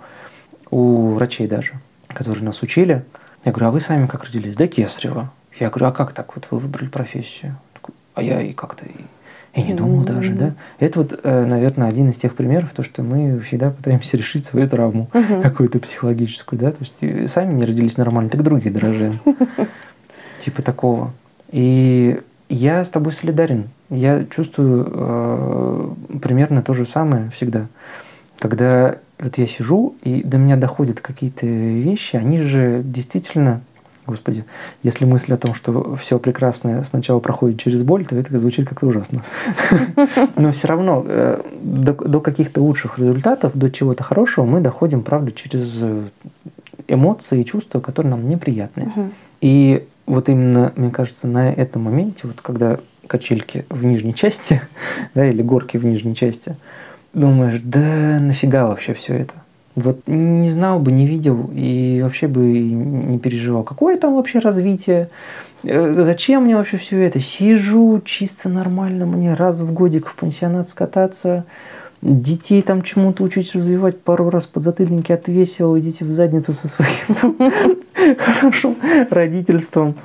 у 0.71 1.13
врачей 1.13 1.47
даже, 1.47 1.73
которые 2.07 2.43
нас 2.43 2.61
учили, 2.63 3.03
я 3.43 3.51
говорю, 3.51 3.67
а 3.67 3.71
вы 3.71 3.81
сами 3.81 4.07
как 4.07 4.23
родились? 4.23 4.55
Да 4.55 4.67
кесарево. 4.67 5.31
Я 5.59 5.69
говорю, 5.69 5.87
а 5.87 5.91
как 5.91 6.13
так 6.13 6.35
вот 6.35 6.47
вы 6.49 6.57
выбрали 6.57 6.87
профессию? 6.87 7.57
А 8.15 8.23
я 8.23 8.41
и 8.41 8.53
как-то 8.53 8.85
я 9.55 9.63
не 9.63 9.73
думал 9.73 10.01
mm-hmm. 10.01 10.13
даже, 10.13 10.33
да. 10.33 10.53
Это 10.79 10.99
вот, 10.99 11.17
э, 11.23 11.45
наверное, 11.45 11.87
один 11.87 12.09
из 12.09 12.17
тех 12.17 12.35
примеров, 12.35 12.71
то, 12.75 12.83
что 12.83 13.03
мы 13.03 13.39
всегда 13.39 13.71
пытаемся 13.71 14.17
решить 14.17 14.45
свою 14.45 14.67
травму 14.67 15.09
mm-hmm. 15.13 15.41
какую-то 15.41 15.79
психологическую, 15.79 16.59
да. 16.59 16.71
То 16.71 16.79
есть 16.81 17.31
сами 17.31 17.53
не 17.53 17.63
родились 17.63 17.97
нормально, 17.97 18.29
так 18.29 18.43
другие 18.43 18.73
дорожаем. 18.73 19.19
Типа 20.39 20.61
такого. 20.61 21.13
И 21.51 22.19
я 22.49 22.83
с 22.83 22.89
тобой 22.89 23.13
солидарен. 23.13 23.69
Я 23.89 24.25
чувствую 24.25 24.91
э, 24.91 25.93
примерно 26.21 26.61
то 26.61 26.73
же 26.73 26.85
самое 26.85 27.29
всегда. 27.29 27.67
Когда 28.39 28.97
вот 29.19 29.37
я 29.37 29.47
сижу, 29.47 29.95
и 30.03 30.21
до 30.21 30.37
меня 30.37 30.57
доходят 30.57 30.99
какие-то 30.99 31.45
вещи, 31.45 32.17
они 32.17 32.39
же 32.41 32.81
действительно 32.83 33.61
Господи, 34.07 34.45
если 34.83 35.05
мысль 35.05 35.33
о 35.33 35.37
том, 35.37 35.55
что 35.55 35.95
все 35.95 36.19
прекрасное 36.19 36.83
сначала 36.83 37.19
проходит 37.19 37.59
через 37.59 37.81
боль, 37.81 38.05
то 38.05 38.15
это 38.15 38.37
звучит 38.37 38.67
как-то 38.67 38.87
ужасно. 38.87 39.23
Но 40.35 40.51
все 40.51 40.67
равно 40.67 41.03
э, 41.07 41.41
до 41.61 42.19
каких-то 42.19 42.61
лучших 42.61 42.99
результатов, 42.99 43.53
до 43.55 43.71
чего-то 43.71 44.03
хорошего 44.03 44.45
мы 44.45 44.61
доходим, 44.61 45.01
правда, 45.01 45.31
через 45.31 45.83
эмоции 46.87 47.41
и 47.41 47.45
чувства, 47.45 47.79
которые 47.79 48.11
нам 48.11 48.27
неприятны. 48.27 49.11
И 49.41 49.87
вот 50.05 50.29
именно, 50.29 50.71
мне 50.75 50.91
кажется, 50.91 51.27
на 51.27 51.51
этом 51.51 51.83
моменте, 51.83 52.21
вот 52.27 52.41
когда 52.41 52.79
качельки 53.07 53.65
в 53.69 53.83
нижней 53.83 54.13
части, 54.13 54.61
да, 55.15 55.27
или 55.27 55.41
горки 55.41 55.77
в 55.77 55.85
нижней 55.85 56.15
части, 56.15 56.57
думаешь, 57.13 57.59
да 57.63 58.19
нафига 58.19 58.67
вообще 58.67 58.93
все 58.93 59.15
это? 59.15 59.33
Вот 59.75 59.99
не 60.07 60.49
знал 60.49 60.79
бы, 60.79 60.91
не 60.91 61.05
видел 61.05 61.49
и 61.53 61.99
вообще 62.01 62.27
бы 62.27 62.41
не 62.41 63.19
переживал. 63.19 63.63
Какое 63.63 63.97
там 63.97 64.15
вообще 64.15 64.39
развитие? 64.39 65.09
Э, 65.63 66.03
зачем 66.05 66.43
мне 66.43 66.55
вообще 66.55 66.77
все 66.77 67.01
это? 67.01 67.19
Сижу 67.19 68.01
чисто 68.03 68.47
нормально, 68.47 69.05
мне 69.05 69.33
раз 69.33 69.59
в 69.59 69.73
годик 69.73 70.07
в 70.07 70.15
пансионат 70.15 70.69
скататься, 70.69 71.43
детей 72.01 72.61
там 72.61 72.83
чему-то 72.83 73.23
учить 73.23 73.53
развивать, 73.53 73.99
пару 73.99 74.29
раз 74.29 74.45
подзатыльники 74.45 75.11
отвесил, 75.11 75.77
идите 75.77 76.05
в 76.05 76.11
задницу 76.11 76.53
со 76.53 76.67
своим 76.67 77.35
хорошим 78.17 78.75
родительством. 79.09 79.95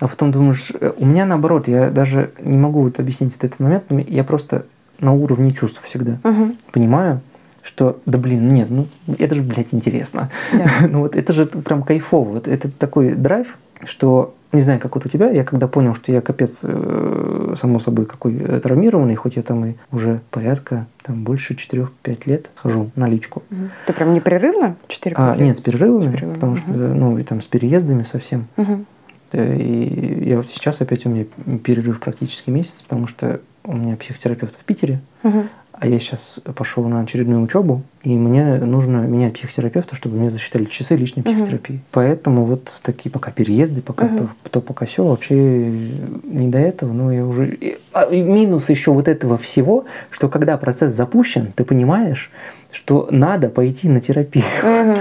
А 0.00 0.08
потом 0.08 0.32
думаешь, 0.32 0.72
э, 0.80 0.92
у 0.96 1.06
меня 1.06 1.26
наоборот, 1.26 1.68
я 1.68 1.90
даже 1.90 2.32
не 2.40 2.58
могу 2.58 2.82
вот 2.82 2.98
объяснить 2.98 3.36
этот 3.36 3.60
момент, 3.60 3.84
я 4.08 4.24
просто 4.24 4.66
на 4.98 5.12
уровне 5.12 5.52
чувств 5.52 5.80
всегда 5.84 6.18
угу. 6.24 6.56
понимаю, 6.72 7.20
что, 7.62 8.00
да 8.06 8.18
блин, 8.18 8.48
нет, 8.48 8.70
ну 8.70 8.86
это 9.18 9.34
же, 9.34 9.42
блядь, 9.42 9.72
интересно. 9.72 10.30
Да. 10.52 10.70
ну 10.88 11.00
вот 11.00 11.16
это 11.16 11.32
же 11.32 11.46
прям 11.46 11.82
кайфово. 11.82 12.30
Вот 12.30 12.48
это 12.48 12.70
такой 12.70 13.14
драйв, 13.14 13.56
что 13.84 14.34
не 14.52 14.60
знаю, 14.60 14.80
как 14.80 14.94
вот 14.94 15.06
у 15.06 15.08
тебя, 15.08 15.30
я 15.30 15.44
когда 15.44 15.66
понял, 15.66 15.94
что 15.94 16.12
я 16.12 16.20
капец, 16.20 16.60
э, 16.62 17.54
само 17.56 17.78
собой, 17.78 18.04
какой 18.04 18.34
травмированный, 18.60 19.14
хоть 19.14 19.36
я 19.36 19.42
там 19.42 19.64
и 19.64 19.74
уже 19.90 20.20
порядка, 20.30 20.86
там 21.02 21.24
больше 21.24 21.54
4-5 21.54 21.88
лет 22.26 22.50
хожу 22.54 22.90
на 22.94 23.08
личку. 23.08 23.42
Ты 23.86 23.92
прям 23.94 24.12
непрерывно 24.12 24.76
4 24.88 25.16
а, 25.16 25.34
лет? 25.34 25.46
Нет, 25.46 25.56
с 25.56 25.60
перерывами, 25.60 26.10
с 26.10 26.12
перерывами. 26.12 26.34
потому 26.34 26.52
угу. 26.52 26.58
что, 26.58 26.72
ну, 26.72 27.18
и 27.18 27.22
там 27.22 27.40
с 27.40 27.46
переездами 27.46 28.02
совсем. 28.02 28.46
Угу. 28.58 28.84
И 29.32 30.24
я 30.26 30.36
вот 30.36 30.48
сейчас 30.48 30.82
опять 30.82 31.06
у 31.06 31.08
меня 31.08 31.24
перерыв 31.64 32.00
практически 32.00 32.50
месяц, 32.50 32.82
потому 32.82 33.06
что 33.06 33.40
у 33.64 33.74
меня 33.74 33.96
психотерапевт 33.96 34.54
в 34.54 34.64
Питере, 34.64 35.00
угу 35.22 35.46
а 35.82 35.86
я 35.88 35.98
сейчас 35.98 36.38
пошел 36.54 36.84
на 36.84 37.00
очередную 37.00 37.42
учебу, 37.42 37.82
и 38.04 38.14
мне 38.14 38.58
нужно 38.58 38.98
менять 38.98 39.32
психотерапевта, 39.32 39.96
чтобы 39.96 40.16
мне 40.16 40.30
засчитали 40.30 40.66
часы 40.66 40.94
личной 40.94 41.24
психотерапии. 41.24 41.74
Uh-huh. 41.74 41.90
Поэтому 41.90 42.44
вот 42.44 42.72
такие 42.82 43.10
пока 43.10 43.32
переезды, 43.32 43.82
пока 43.82 44.06
uh-huh. 44.06 44.28
то, 44.48 44.60
пока 44.60 44.86
все, 44.86 45.04
вообще 45.04 45.34
не 45.34 46.46
до 46.46 46.58
этого, 46.58 46.92
но 46.92 47.12
я 47.12 47.26
уже... 47.26 47.58
А, 47.92 48.06
минус 48.08 48.70
еще 48.70 48.92
вот 48.92 49.08
этого 49.08 49.38
всего, 49.38 49.86
что 50.12 50.28
когда 50.28 50.56
процесс 50.56 50.92
запущен, 50.94 51.50
ты 51.52 51.64
понимаешь, 51.64 52.30
что 52.70 53.08
надо 53.10 53.48
пойти 53.48 53.88
на 53.88 54.00
терапию. 54.00 54.44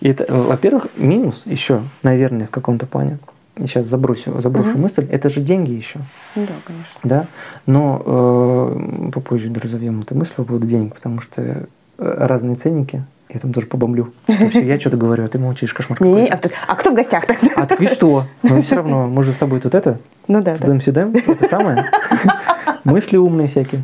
И 0.00 0.08
это, 0.08 0.24
во-первых, 0.34 0.86
минус 0.96 1.46
еще, 1.46 1.82
наверное, 2.02 2.46
в 2.46 2.50
каком-то 2.50 2.86
плане 2.86 3.18
сейчас 3.58 3.86
заброшу, 3.86 4.40
заброшу 4.40 4.70
угу. 4.70 4.78
мысль, 4.80 5.06
это 5.10 5.30
же 5.30 5.40
деньги 5.40 5.72
еще. 5.72 6.00
Да, 6.34 6.52
конечно. 6.64 7.00
Да? 7.02 7.26
Но 7.66 8.02
э, 8.04 9.10
попозже 9.12 9.52
разовьем 9.54 10.00
эту 10.00 10.14
мысль 10.14 10.34
по 10.34 10.44
поводу 10.44 10.66
денег, 10.66 10.94
потому 10.94 11.20
что 11.20 11.42
э, 11.42 11.66
разные 11.98 12.56
ценники, 12.56 13.04
я 13.28 13.40
там 13.40 13.52
тоже 13.52 13.66
побомблю. 13.66 14.12
Это 14.26 14.48
все 14.50 14.64
я 14.64 14.78
что-то 14.78 14.96
говорю, 14.96 15.24
а 15.24 15.28
ты 15.28 15.38
молчишь, 15.38 15.72
кошмар 15.72 16.00
не, 16.02 16.26
а, 16.26 16.40
а 16.66 16.74
кто 16.76 16.90
в 16.90 16.94
гостях 16.94 17.26
тогда? 17.26 17.48
А 17.56 17.74
и 17.74 17.86
что? 17.86 18.26
Ну 18.42 18.62
все 18.62 18.76
равно, 18.76 19.06
мы 19.06 19.22
же 19.22 19.32
с 19.32 19.36
тобой 19.36 19.60
тут 19.60 19.74
это, 19.74 19.98
ну 20.28 20.42
да, 20.42 20.56
сюда 20.56 21.06
да. 21.06 21.20
это 21.26 21.46
самое. 21.46 21.86
Мысли 22.84 23.16
умные 23.16 23.48
всякие. 23.48 23.82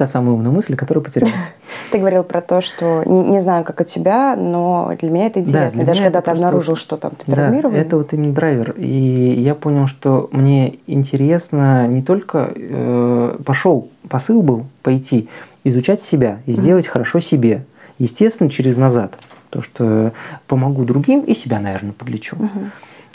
Та 0.00 0.06
самая 0.06 0.32
умная 0.32 0.50
мысль, 0.50 0.76
которая 0.76 1.04
потерялась. 1.04 1.52
Ты 1.92 1.98
говорил 1.98 2.22
про 2.22 2.40
то, 2.40 2.62
что 2.62 3.02
не, 3.04 3.20
не 3.20 3.40
знаю, 3.40 3.64
как 3.64 3.82
у 3.82 3.84
тебя, 3.84 4.34
но 4.34 4.94
для 4.98 5.10
меня 5.10 5.26
это 5.26 5.40
интересно. 5.40 5.84
Даже 5.84 6.02
когда 6.04 6.22
ты 6.22 6.30
обнаружил, 6.30 6.72
вот- 6.72 6.78
что 6.80 6.96
там 6.96 7.10
ты 7.10 7.24
Да, 7.26 7.34
травмирован. 7.34 7.74
это 7.76 7.98
вот 7.98 8.14
именно 8.14 8.32
драйвер. 8.32 8.74
И 8.78 8.88
я 8.88 9.54
понял, 9.54 9.88
что 9.88 10.30
мне 10.32 10.76
интересно 10.86 11.86
не 11.86 12.00
только 12.00 12.50
э, 12.56 13.36
пошел, 13.44 13.90
посыл 14.08 14.40
был 14.40 14.64
пойти, 14.82 15.28
изучать 15.64 16.00
себя 16.00 16.38
и 16.46 16.52
сделать 16.52 16.86
хорошо 16.86 17.20
себе. 17.20 17.66
Естественно, 17.98 18.48
через 18.48 18.78
назад. 18.78 19.18
То, 19.50 19.60
что 19.60 20.12
помогу 20.46 20.86
другим 20.86 21.20
и 21.20 21.34
себя, 21.34 21.60
наверное, 21.60 21.92
подлечу. 21.92 22.38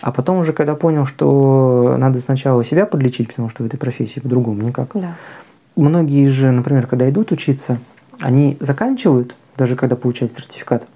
А 0.02 0.12
потом 0.12 0.38
уже, 0.38 0.54
когда 0.54 0.76
понял, 0.76 1.08
что 1.08 1.96
надо 1.98 2.20
сначала 2.20 2.64
себя 2.64 2.86
подлечить, 2.86 3.30
потому 3.30 3.50
что 3.50 3.64
в 3.64 3.66
этой 3.66 3.78
профессии 3.78 4.20
по-другому 4.20 4.62
никак. 4.62 4.90
Да. 4.94 5.16
Многие 5.76 6.28
же, 6.30 6.52
например, 6.52 6.88
когда 6.88 7.10
идут 7.10 7.32
учиться, 7.32 7.80
они 8.22 8.58
заканчивают, 8.62 9.36
даже 9.58 9.76
когда 9.76 9.96
получают 9.96 10.32
сертификат, 10.32 10.88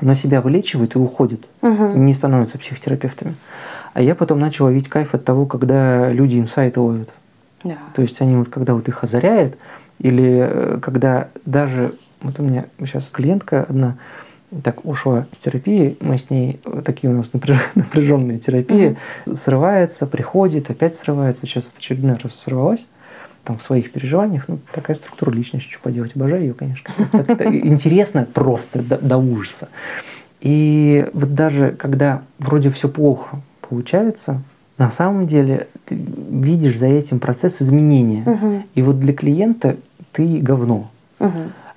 но 0.00 0.14
себя 0.14 0.40
вылечивают 0.40 0.96
и 0.96 0.98
уходят 0.98 1.40
Мгм. 1.62 2.04
не 2.04 2.12
становятся 2.14 2.58
психотерапевтами. 2.58 3.36
А 3.92 4.02
я 4.02 4.16
потом 4.16 4.40
начал 4.40 4.64
ловить 4.64 4.88
кайф 4.88 5.14
от 5.14 5.24
того, 5.24 5.46
когда 5.46 6.10
люди 6.10 6.38
инсайты 6.38 6.80
ловят. 6.80 7.10
Да. 7.62 7.78
То 7.94 8.02
есть 8.02 8.20
они 8.20 8.36
вот 8.36 8.48
когда 8.48 8.74
вот 8.74 8.88
их 8.88 9.04
озаряет, 9.04 9.56
или 10.00 10.48
э, 10.50 10.78
когда 10.82 11.28
даже, 11.46 11.94
вот 12.20 12.40
у 12.40 12.42
меня 12.42 12.66
сейчас 12.80 13.06
клиентка 13.06 13.62
одна 13.62 13.96
так 14.64 14.84
ушла 14.84 15.26
с 15.32 15.38
терапии, 15.38 15.96
мы 16.00 16.18
с 16.18 16.30
ней, 16.30 16.60
такие 16.84 17.12
у 17.12 17.16
нас 17.16 17.30
напряж- 17.32 17.60
напряженные 17.76 18.40
терапии, 18.40 18.96
срывается, 19.32 20.06
приходит, 20.06 20.68
опять 20.70 20.96
срывается, 20.96 21.46
сейчас 21.46 21.64
вот 21.64 21.74
очередной 21.78 22.16
раз 22.16 22.34
сорвалась, 22.34 22.86
там 23.44 23.58
в 23.58 23.62
своих 23.62 23.92
переживаниях, 23.92 24.44
ну, 24.48 24.58
такая 24.72 24.96
структура 24.96 25.30
личности, 25.30 25.70
что 25.70 25.80
поделать, 25.80 26.16
обожаю 26.16 26.42
ее, 26.42 26.54
конечно. 26.54 26.90
Интересно 27.44 28.26
просто 28.32 28.82
до, 28.82 28.98
до 28.98 29.18
ужаса. 29.18 29.68
И 30.40 31.06
вот 31.12 31.34
даже 31.34 31.70
когда 31.70 32.22
вроде 32.38 32.70
все 32.70 32.88
плохо 32.88 33.40
получается, 33.68 34.42
на 34.78 34.90
самом 34.90 35.26
деле 35.26 35.68
ты 35.86 35.94
видишь 35.94 36.78
за 36.78 36.86
этим 36.86 37.18
процесс 37.20 37.62
изменения. 37.62 38.64
И 38.74 38.82
вот 38.82 38.98
для 39.00 39.12
клиента 39.12 39.76
ты 40.12 40.38
говно. 40.38 40.90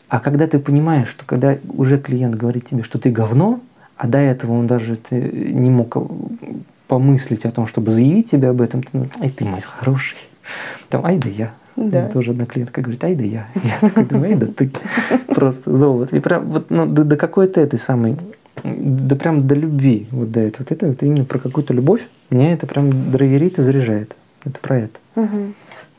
А 0.10 0.20
когда 0.20 0.48
ты 0.48 0.60
понимаешь, 0.60 1.10
что 1.10 1.26
когда 1.26 1.58
уже 1.70 2.00
клиент 2.00 2.36
говорит 2.36 2.66
тебе, 2.66 2.84
что 2.84 2.98
ты 2.98 3.12
говно, 3.12 3.60
а 3.98 4.08
до 4.08 4.20
этого 4.20 4.54
он 4.54 4.68
даже 4.68 4.96
ты 4.96 5.20
не 5.20 5.70
мог 5.70 5.98
помыслить 6.88 7.46
о 7.46 7.52
том, 7.52 7.68
чтобы 7.68 7.92
заявить 7.92 8.32
тебе 8.32 8.50
об 8.50 8.62
этом, 8.62 8.84
ты, 8.84 8.90
ну, 8.94 9.08
ай 9.20 9.30
ты, 9.30 9.44
мать, 9.44 9.66
хороший. 9.66 10.16
Там, 10.90 11.06
ай 11.06 11.18
да 11.18 11.30
я. 11.30 11.52
Да. 11.76 12.02
Мне 12.02 12.08
тоже 12.10 12.32
одна 12.32 12.46
клиентка 12.46 12.82
говорит, 12.82 13.04
ай 13.04 13.16
да 13.16 13.24
я. 13.24 13.48
Я 13.64 13.78
такой 13.80 14.06
думаю, 14.06 14.32
ай 14.32 14.36
да 14.36 14.48
ты. 14.48 14.72
Просто 15.28 15.78
золото. 15.78 16.16
И 16.16 16.20
прям 16.20 16.46
вот 16.46 16.70
ну, 16.70 16.86
до, 16.88 17.04
до 17.04 17.18
какой-то 17.18 17.62
этой 17.62 17.80
самой, 17.80 18.18
да 18.64 19.16
прям 19.16 19.48
до 19.48 19.54
любви 19.56 20.08
вот 20.12 20.32
до 20.32 20.40
этого. 20.40 20.64
Вот 20.64 20.72
это 20.72 20.88
вот 20.88 21.04
именно 21.04 21.26
про 21.26 21.38
какую-то 21.40 21.74
любовь. 21.74 22.08
Меня 22.30 22.54
это 22.54 22.66
прям 22.66 23.12
драйверит 23.12 23.60
и 23.60 23.62
заряжает. 23.62 24.16
Это 24.44 24.60
про 24.60 24.78
это. 24.78 25.00
Мгм. 25.16 25.54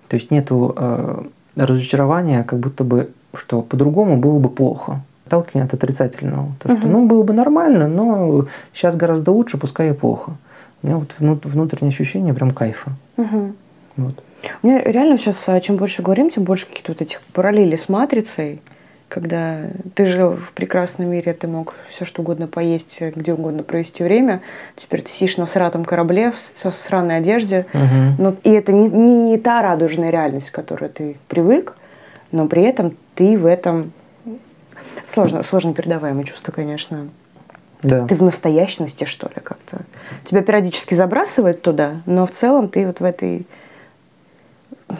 То 0.09 0.15
есть 0.17 0.31
нету 0.31 0.75
э, 0.77 1.23
разочарования, 1.57 2.43
как 2.43 2.59
будто 2.59 2.83
бы, 2.83 3.11
что 3.35 3.63
по-другому 3.63 4.17
было 4.17 4.39
бы 4.39 4.49
плохо. 4.49 5.03
Отталкивание 5.27 5.67
от 5.67 5.75
отрицательного. 5.75 6.55
То, 6.61 6.71
что, 6.71 6.79
Мгм. 6.79 6.93
ну, 6.93 7.07
было 7.07 7.23
бы 7.23 7.35
нормально, 7.35 7.87
но 7.87 8.47
сейчас 8.73 8.97
гораздо 8.97 9.31
лучше, 9.31 9.59
пускай 9.59 9.91
и 9.91 9.93
плохо. 9.93 10.33
У 10.83 10.87
меня 10.87 10.97
вот 10.97 11.15
внут- 11.19 11.45
внутреннее 11.45 11.91
ощущение 11.91 12.33
прям 12.35 12.51
кайфа. 12.53 12.93
Мгм. 13.17 13.55
Вот. 13.97 14.23
Меня 14.63 14.81
реально 14.83 15.19
сейчас, 15.19 15.49
а, 15.49 15.61
чем 15.61 15.77
больше 15.77 16.03
говорим, 16.03 16.31
тем 16.31 16.45
больше 16.45 16.67
какие-то 16.67 16.93
вот 16.93 17.03
этих 17.03 17.21
параллели 17.33 17.77
с 17.77 17.89
матрицей, 17.89 18.61
когда 19.09 19.71
ты 19.95 20.07
жил 20.07 20.37
в 20.37 20.53
прекрасном 20.53 21.11
мире, 21.11 21.33
ты 21.33 21.49
мог 21.49 21.75
все 21.89 22.05
что 22.05 22.21
угодно 22.23 22.47
поесть, 22.47 23.01
где 23.01 23.33
угодно 23.33 23.63
провести 23.63 24.05
время. 24.05 24.43
Теперь 24.77 25.03
ты 25.03 25.11
сидишь 25.11 25.39
на 25.39 25.47
сратом 25.47 25.85
корабле, 25.85 26.31
в 26.33 26.71
в 26.71 26.79
сраной 26.79 27.17
одежде. 27.17 27.67
Мгм. 27.73 28.17
Ну, 28.19 28.37
и 28.45 28.51
это 28.51 28.73
не, 28.73 28.89
не 28.89 29.39
та 29.39 29.63
радужная 29.63 30.11
реальность, 30.11 30.51
к 30.51 30.55
которой 30.55 30.91
ты 30.91 31.17
привык, 31.27 31.75
но 32.33 32.47
при 32.47 32.63
этом 32.63 32.97
ты 33.15 33.39
в 33.39 33.47
этом 33.47 33.93
сложно, 35.07 35.43
сложно 35.43 35.73
передаваемое 35.73 36.25
чувство, 36.25 36.53
конечно. 36.53 37.09
Да. 37.83 38.07
Ты 38.07 38.17
в 38.17 38.23
настоящности, 38.23 39.05
что 39.05 39.29
ли, 39.29 39.41
как-то. 39.43 39.79
Тебя 40.25 40.43
периодически 40.43 40.95
забрасывает 40.95 41.63
туда, 41.63 42.03
но 42.07 42.27
в 42.27 42.33
целом 42.33 42.69
ты 42.69 42.87
вот 42.87 43.01
в 43.01 43.05
этой 43.05 43.47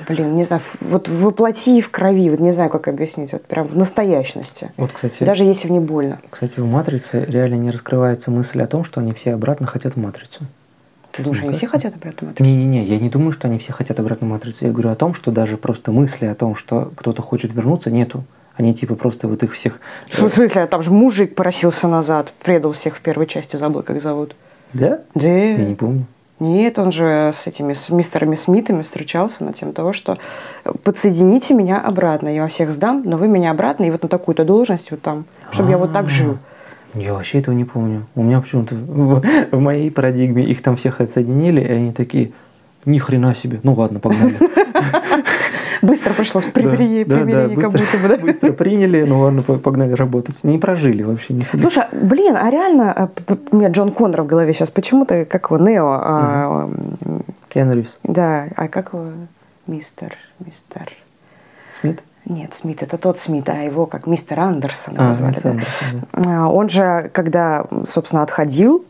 блин, 0.09 0.37
не 0.37 0.45
знаю, 0.45 0.63
вот 0.81 1.09
воплоти 1.09 1.79
и 1.79 1.81
в 1.81 1.91
крови, 1.91 2.31
вот 2.31 2.41
не 2.41 2.51
знаю, 2.53 2.71
как 2.71 2.89
объяснить, 2.89 3.33
вот 3.33 3.45
прям 3.45 3.67
в 3.67 3.77
настоящности. 3.77 4.73
Вот, 4.77 4.93
кстати, 4.93 5.25
Даже 5.25 5.45
если 5.45 5.69
в 5.69 5.71
ней 5.71 5.81
больно. 5.81 6.21
кстати, 6.31 6.61
в 6.61 6.67
«Матрице» 6.67 7.25
реально 7.25 7.57
не 7.57 7.71
раскрывается 7.71 8.31
мысль 8.31 8.63
о 8.63 8.67
том, 8.67 8.85
что 8.85 9.01
они 9.01 9.13
все 9.13 9.35
обратно 9.35 9.67
хотят 9.67 9.95
в 9.95 9.97
«Матрицу». 9.97 10.45
Ты 11.13 11.23
думаешь, 11.23 11.43
они 11.43 11.55
все 11.55 11.67
хотят 11.67 11.95
обратно 11.95 12.29
матрицу? 12.29 12.49
Не-не-не, 12.49 12.85
я 12.85 12.99
не 12.99 13.09
думаю, 13.09 13.33
что 13.33 13.49
они 13.49 13.59
все 13.59 13.73
хотят 13.73 13.99
обратно 13.99 14.27
«Матрицу». 14.27 14.67
Я 14.67 14.73
говорю 14.73 14.91
о 14.91 14.95
том, 14.95 15.15
что 15.15 15.31
даже 15.31 15.57
просто 15.57 15.91
мысли 15.91 16.27
о 16.27 16.35
том, 16.35 16.55
что 16.55 16.93
кто-то 16.95 17.23
хочет 17.23 17.53
вернуться, 17.55 17.91
нету. 17.91 18.25
Они 18.57 18.75
типа 18.75 18.95
просто 18.97 19.29
вот 19.29 19.43
их 19.43 19.55
всех... 19.55 19.81
В 20.11 20.29
смысле, 20.29 20.67
там 20.67 20.83
же 20.83 20.91
мужик 20.91 21.35
поросился 21.35 21.89
назад, 21.89 22.33
предал 22.43 22.73
всех 22.73 22.97
в 22.97 23.01
первой 23.01 23.27
части, 23.27 23.57
забыл, 23.57 23.83
как 23.83 24.03
зовут. 24.03 24.35
Да? 24.73 25.01
Да. 25.15 25.29
Я 25.29 25.65
не 25.65 25.75
помню. 25.75 26.07
Нет, 26.41 26.79
он 26.79 26.93
же 26.93 27.33
с 27.35 27.47
этими 27.47 27.73
с 27.73 27.89
мистерами 27.89 28.37
Смитами 28.37 28.83
встречался 28.83 29.45
на 29.45 29.53
тем 29.53 29.73
того, 29.73 29.93
что 29.93 30.19
э, 30.65 30.73
подсоедините 30.85 31.55
меня 31.55 31.81
обратно, 31.81 32.29
я 32.29 32.43
вам 32.43 32.49
всех 32.49 32.71
сдам, 32.71 33.03
но 33.05 33.17
вы 33.17 33.27
меня 33.27 33.51
обратно, 33.51 33.85
и 33.85 33.91
вот 33.91 34.05
на 34.05 34.09
такую-то 34.09 34.45
должность 34.45 34.91
вот 34.91 35.03
там, 35.03 35.25
чтобы 35.51 35.71
я 35.71 35.79
вот 35.79 35.93
так 35.93 36.09
жил. 36.09 36.39
Я 36.95 37.15
вообще 37.15 37.39
этого 37.39 37.55
не 37.55 37.65
помню. 37.65 38.07
У 38.15 38.23
меня 38.23 38.41
почему-то 38.41 38.75
в, 38.75 39.23
в 39.51 39.61
моей 39.61 39.91
парадигме 39.91 40.45
их 40.45 40.63
там 40.63 40.77
всех 40.77 41.01
отсоединили, 41.01 41.61
и 41.61 41.71
они 41.71 41.93
такие, 41.93 42.33
ни 42.85 42.99
хрена 42.99 43.35
себе. 43.35 43.61
Ну 43.63 43.75
ладно, 43.75 44.01
погнали. 44.01 44.37
Быстро 45.83 46.13
пришлось 46.15 46.45
примирение, 46.45 47.05
Да, 47.05 47.17
да, 47.17 47.23
примирение 47.25 47.57
как 47.57 47.73
быстро- 47.73 47.79
будто 47.81 47.99
бы, 47.99 48.09
да? 48.09 48.17
Быстро 48.23 48.53
приняли, 48.53 49.03
ну 49.05 49.21
ладно, 49.21 49.43
по- 49.43 49.59
погнали 49.59 49.93
работать. 49.93 50.43
Не 50.45 50.59
прожили 50.59 51.03
вообще 51.03 51.35
нифига. 51.35 51.59
Слушай, 51.61 51.85
блин, 51.93 52.37
а 52.37 52.51
реально, 52.51 52.93
а, 52.93 53.09
у 53.53 53.57
меня 53.57 53.69
Джон 53.69 53.93
Коннор 53.93 54.23
в 54.23 54.27
голове 54.27 54.53
сейчас 54.53 54.71
почему-то, 54.71 55.25
как 55.25 55.51
его, 55.51 55.59
Нео, 55.59 55.87
а, 56.03 56.69
м, 57.05 57.23
Киану 57.49 57.75
Ривз. 57.75 57.99
да, 58.05 58.47
а 58.57 58.69
как 58.69 58.93
его, 58.93 59.07
мистер, 59.67 60.17
мистер, 60.45 60.93
Смит? 61.81 62.03
нет, 62.25 62.55
Смит, 62.55 62.83
это 62.83 62.99
тот 62.99 63.19
Смит, 63.19 63.49
а 63.49 63.55
его 63.55 63.87
как 63.87 64.07
мистер 64.07 64.41
Андерсон 64.41 64.95
А, 64.99 65.03
назвали, 65.05 65.37
да. 65.43 65.51
Андерсон, 65.51 66.03
да. 66.13 66.43
А, 66.45 66.49
Он 66.49 66.69
же, 66.69 67.11
когда, 67.13 67.65
собственно, 67.87 68.23
отходил, 68.23 68.85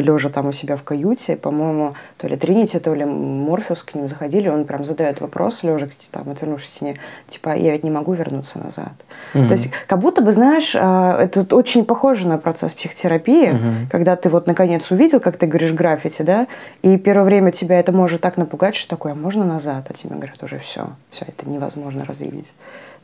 лежа 0.00 0.28
там 0.28 0.48
у 0.48 0.52
себя 0.52 0.76
в 0.76 0.82
каюте, 0.82 1.36
по-моему, 1.36 1.94
то 2.16 2.28
ли 2.28 2.36
Тринити, 2.36 2.78
то 2.78 2.94
ли 2.94 3.04
Морфеус 3.04 3.82
к 3.82 3.94
ним 3.94 4.08
заходили, 4.08 4.48
он 4.48 4.64
прям 4.64 4.84
задает 4.84 5.20
вопрос, 5.20 5.62
лежа, 5.62 5.86
там, 6.10 6.30
отвернувшись 6.30 6.68
к 6.70 6.72
стене, 6.76 6.98
типа, 7.28 7.54
я 7.56 7.72
ведь 7.72 7.84
не 7.84 7.90
могу 7.90 8.12
вернуться 8.14 8.58
назад. 8.58 8.92
Мгм. 9.34 9.48
То 9.48 9.52
есть, 9.52 9.70
как 9.86 9.98
будто 9.98 10.22
бы, 10.22 10.32
знаешь, 10.32 10.74
а, 10.78 11.18
это 11.22 11.56
очень 11.56 11.84
похоже 11.84 12.28
на 12.28 12.38
процесс 12.38 12.72
психотерапии, 12.74 13.50
Мгм. 13.50 13.88
когда 13.90 14.16
ты 14.16 14.28
вот 14.28 14.46
наконец 14.46 14.90
увидел, 14.90 15.20
как 15.20 15.36
ты 15.36 15.46
говоришь, 15.46 15.72
граффити, 15.72 16.22
да, 16.22 16.46
и 16.82 16.96
первое 16.96 17.24
время 17.24 17.52
тебя 17.52 17.78
это 17.78 17.92
может 17.92 18.20
так 18.20 18.36
напугать, 18.36 18.74
что 18.74 18.88
такое, 18.90 19.12
а 19.12 19.14
можно 19.14 19.44
назад? 19.44 19.84
А 19.88 19.92
тебе 19.94 20.14
говорят, 20.14 20.42
уже 20.42 20.58
все, 20.58 20.90
все, 21.10 21.24
это 21.26 21.48
невозможно 21.48 22.04
развидеть. 22.04 22.52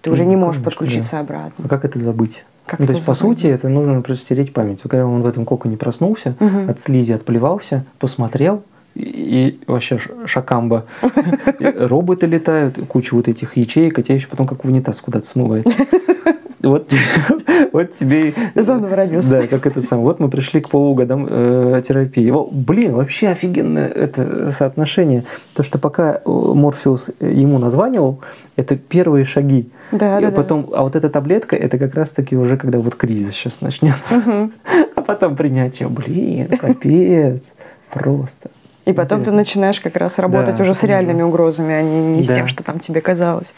Ты 0.03 0.11
уже 0.11 0.22
Ну, 0.22 0.30
не 0.30 0.36
можешь 0.36 0.62
конечно, 0.62 0.70
подключиться 0.70 1.18
обратно. 1.18 1.64
А 1.64 1.68
как 1.68 1.84
это 1.84 1.99
забыть? 1.99 2.44
Как 2.69 2.81
Ну, 2.81 2.87
то 2.87 2.93
есть, 2.93 3.07
по 3.07 3.14
сути, 3.14 3.47
это 3.47 3.69
нужно 3.71 4.03
просто 4.03 4.27
стереть 4.27 4.53
память. 4.53 4.81
Когда 4.83 5.07
он 5.07 5.23
в 5.23 5.27
этом 5.27 5.47
коконе 5.47 5.77
проснулся, 5.79 6.35
Мгм. 6.39 6.69
от 6.69 6.79
слизи 6.81 7.12
отплевался, 7.12 7.85
посмотрел, 7.99 8.62
и, 8.95 9.59
вообще 9.66 9.99
шакамба. 10.27 10.85
Роботы 11.61 12.27
летают, 12.27 12.79
куча 12.89 13.14
вот 13.14 13.27
этих 13.29 13.57
ячеек, 13.57 13.99
а 13.99 14.03
тебя 14.03 14.16
еще 14.16 14.29
потом 14.29 14.47
как 14.47 14.64
в 14.64 14.69
унитаз 14.69 15.01
куда-то 15.01 15.27
смывает. 15.27 15.66
Вот, 16.61 16.92
вот 17.72 17.94
тебе... 17.94 18.34
Заново 18.54 18.96
родился. 18.96 19.40
Да, 19.40 19.46
как 19.46 19.66
это 19.66 19.80
сам. 19.80 20.00
Вот 20.00 20.18
мы 20.18 20.28
пришли 20.28 20.61
к 20.61 20.68
полугодам 20.68 21.26
э, 21.28 21.80
терапии. 21.86 22.28
О, 22.30 22.48
блин, 22.50 22.94
вообще 22.94 23.28
офигенное 23.28 23.88
это 23.88 24.50
соотношение. 24.50 25.24
То, 25.54 25.62
что 25.62 25.78
пока 25.78 26.16
э, 26.16 26.20
Морфеус 26.24 27.11
ему 27.20 27.59
названивал, 27.59 28.20
это 28.56 28.76
первые 28.76 29.24
шаги. 29.24 29.70
Да, 29.92 30.18
И 30.18 30.22
да, 30.22 30.30
да. 30.30 30.36
потом, 30.36 30.68
а 30.72 30.82
вот 30.82 30.96
эта 30.96 31.09
таблетка, 31.09 31.54
это 31.56 31.78
как 31.78 31.94
раз-таки 31.94 32.36
уже 32.36 32.56
когда 32.56 32.78
вот 32.78 32.94
кризис 32.96 33.32
сейчас 33.34 33.61
начнется. 33.61 34.18
Мгм. 34.18 34.52
А 34.96 35.02
потом 35.02 35.36
принятие, 35.36 35.88
блин, 35.88 36.48
капец, 36.59 37.54
просто. 37.90 38.50
И 38.84 38.92
потом 38.92 39.18
ты 39.18 39.22
Интересно. 39.30 39.36
начинаешь 39.36 39.80
как 39.80 39.96
раз 39.96 40.18
работать 40.18 40.56
Да, 40.56 40.62
уже 40.62 40.74
с 40.74 40.82
реальными 40.82 41.22
угрозами, 41.22 41.74
а 41.74 41.82
не, 41.82 42.00
не 42.00 42.24
с 42.24 42.26
Да. 42.26 42.34
тем, 42.34 42.46
что 42.48 42.64
там 42.64 42.80
тебе 42.80 43.00
казалось. 43.00 43.52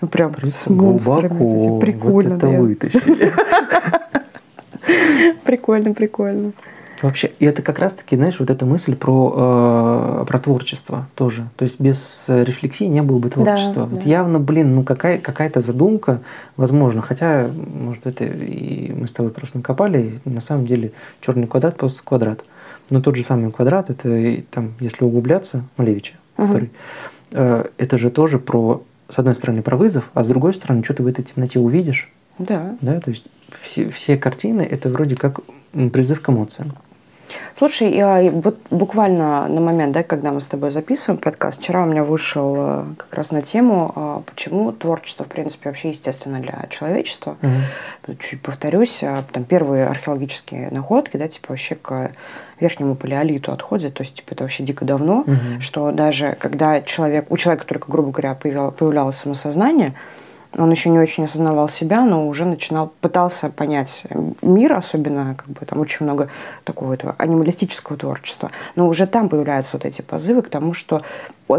Ну, 0.00 0.08
прям 0.08 0.34
с 0.50 0.66
монстрами. 0.68 1.28
глубоко, 1.28 1.56
этим. 1.56 1.80
Прикольно, 1.80 2.30
вот 2.30 2.36
это 2.38 2.50
да. 2.50 2.60
вытащили. 2.60 3.32
Прикольно, 5.44 5.94
прикольно. 5.94 6.52
Вообще, 7.02 7.32
и 7.38 7.46
это 7.46 7.62
как 7.62 7.78
раз-таки, 7.78 8.16
знаешь, 8.16 8.38
вот 8.38 8.50
эта 8.50 8.66
мысль 8.66 8.94
про, 8.94 10.22
э, 10.22 10.24
про 10.26 10.38
творчество 10.38 11.08
тоже. 11.14 11.48
То 11.56 11.64
есть 11.64 11.80
без 11.80 12.24
рефлексии 12.28 12.84
не 12.84 13.02
было 13.02 13.18
бы 13.18 13.30
творчества. 13.30 13.84
Да, 13.84 13.86
вот 13.86 14.04
да. 14.04 14.10
явно, 14.10 14.38
блин, 14.38 14.74
ну 14.74 14.82
какая, 14.84 15.18
какая-то 15.18 15.62
задумка, 15.62 16.20
возможно, 16.56 17.00
хотя, 17.00 17.48
может, 17.48 18.06
это 18.06 18.24
и 18.24 18.92
мы 18.92 19.08
с 19.08 19.12
тобой 19.12 19.32
просто 19.32 19.58
накопали, 19.58 20.20
и 20.24 20.28
на 20.28 20.42
самом 20.42 20.66
деле 20.66 20.92
черный 21.20 21.46
квадрат 21.46 21.76
просто 21.76 22.02
квадрат. 22.04 22.44
Но 22.90 23.00
тот 23.00 23.16
же 23.16 23.22
самый 23.22 23.50
квадрат, 23.50 23.88
это 23.88 24.42
там, 24.50 24.74
если 24.80 25.04
углубляться, 25.04 25.64
Малевича, 25.76 26.14
угу. 26.36 26.46
который, 26.48 26.70
э, 27.32 27.64
это 27.78 27.98
же 27.98 28.10
тоже 28.10 28.38
про, 28.38 28.82
с 29.10 29.18
одной 29.18 29.34
стороны, 29.34 29.62
про 29.62 29.76
вызов, 29.76 30.10
а 30.14 30.24
с 30.24 30.28
другой 30.28 30.54
стороны, 30.54 30.84
что 30.84 30.94
ты 30.94 31.02
в 31.02 31.06
этой 31.06 31.22
темноте 31.24 31.58
увидишь. 31.58 32.10
Да. 32.38 32.76
Да, 32.80 33.00
то 33.00 33.10
есть 33.10 33.26
все, 33.50 33.90
все 33.90 34.16
картины 34.16 34.62
это 34.62 34.88
вроде 34.88 35.16
как 35.16 35.40
призыв 35.72 36.20
к 36.20 36.28
эмоциям. 36.30 36.74
Слушай, 37.56 37.94
я 37.94 38.30
вот 38.30 38.58
буквально 38.70 39.46
на 39.48 39.60
момент, 39.60 39.92
да, 39.92 40.02
когда 40.02 40.32
мы 40.32 40.40
с 40.40 40.46
тобой 40.46 40.70
записываем 40.70 41.20
подкаст, 41.20 41.60
вчера 41.60 41.82
у 41.82 41.86
меня 41.86 42.04
вышел 42.04 42.54
э, 42.56 42.84
как 42.96 43.14
раз 43.14 43.30
на 43.30 43.42
тему, 43.42 43.92
а, 43.94 44.22
почему 44.24 44.72
творчество, 44.72 45.24
в 45.24 45.28
принципе, 45.28 45.68
вообще 45.68 45.90
естественно 45.90 46.40
для 46.40 46.66
человечества. 46.70 47.36
Угу. 47.42 48.16
Чуть 48.16 48.40
повторюсь, 48.42 49.00
а, 49.02 49.22
там 49.32 49.44
первые 49.44 49.86
археологические 49.86 50.70
находки, 50.70 51.16
да, 51.16 51.28
типа 51.28 51.46
вообще 51.50 51.74
к 51.74 52.12
верхнему 52.60 52.94
палеолиту 52.94 53.52
отходят, 53.52 53.94
то 53.94 54.02
есть 54.02 54.14
типа 54.14 54.32
это 54.32 54.44
вообще 54.44 54.62
дико 54.62 54.84
давно, 54.84 55.20
угу. 55.20 55.60
что 55.60 55.92
даже 55.92 56.36
когда 56.38 56.80
человек, 56.82 57.26
у 57.30 57.36
человека 57.36 57.66
только, 57.66 57.90
грубо 57.90 58.10
говоря, 58.10 58.34
появлялось 58.34 59.16
самосознание, 59.16 59.94
он 60.56 60.70
еще 60.70 60.88
не 60.88 60.98
очень 60.98 61.24
осознавал 61.24 61.68
себя, 61.68 62.04
но 62.04 62.26
уже 62.26 62.44
начинал, 62.44 62.92
пытался 63.00 63.50
понять 63.50 64.04
мир, 64.42 64.72
особенно, 64.72 65.34
как 65.36 65.48
бы 65.48 65.64
там 65.64 65.80
очень 65.80 66.04
много 66.06 66.28
такого 66.64 66.92
этого 66.92 67.14
анималистического 67.18 67.96
творчества. 67.96 68.50
Но 68.74 68.88
уже 68.88 69.06
там 69.06 69.28
появляются 69.28 69.76
вот 69.76 69.84
эти 69.84 70.02
позывы 70.02 70.42
к 70.42 70.48
тому, 70.48 70.74
что 70.74 71.02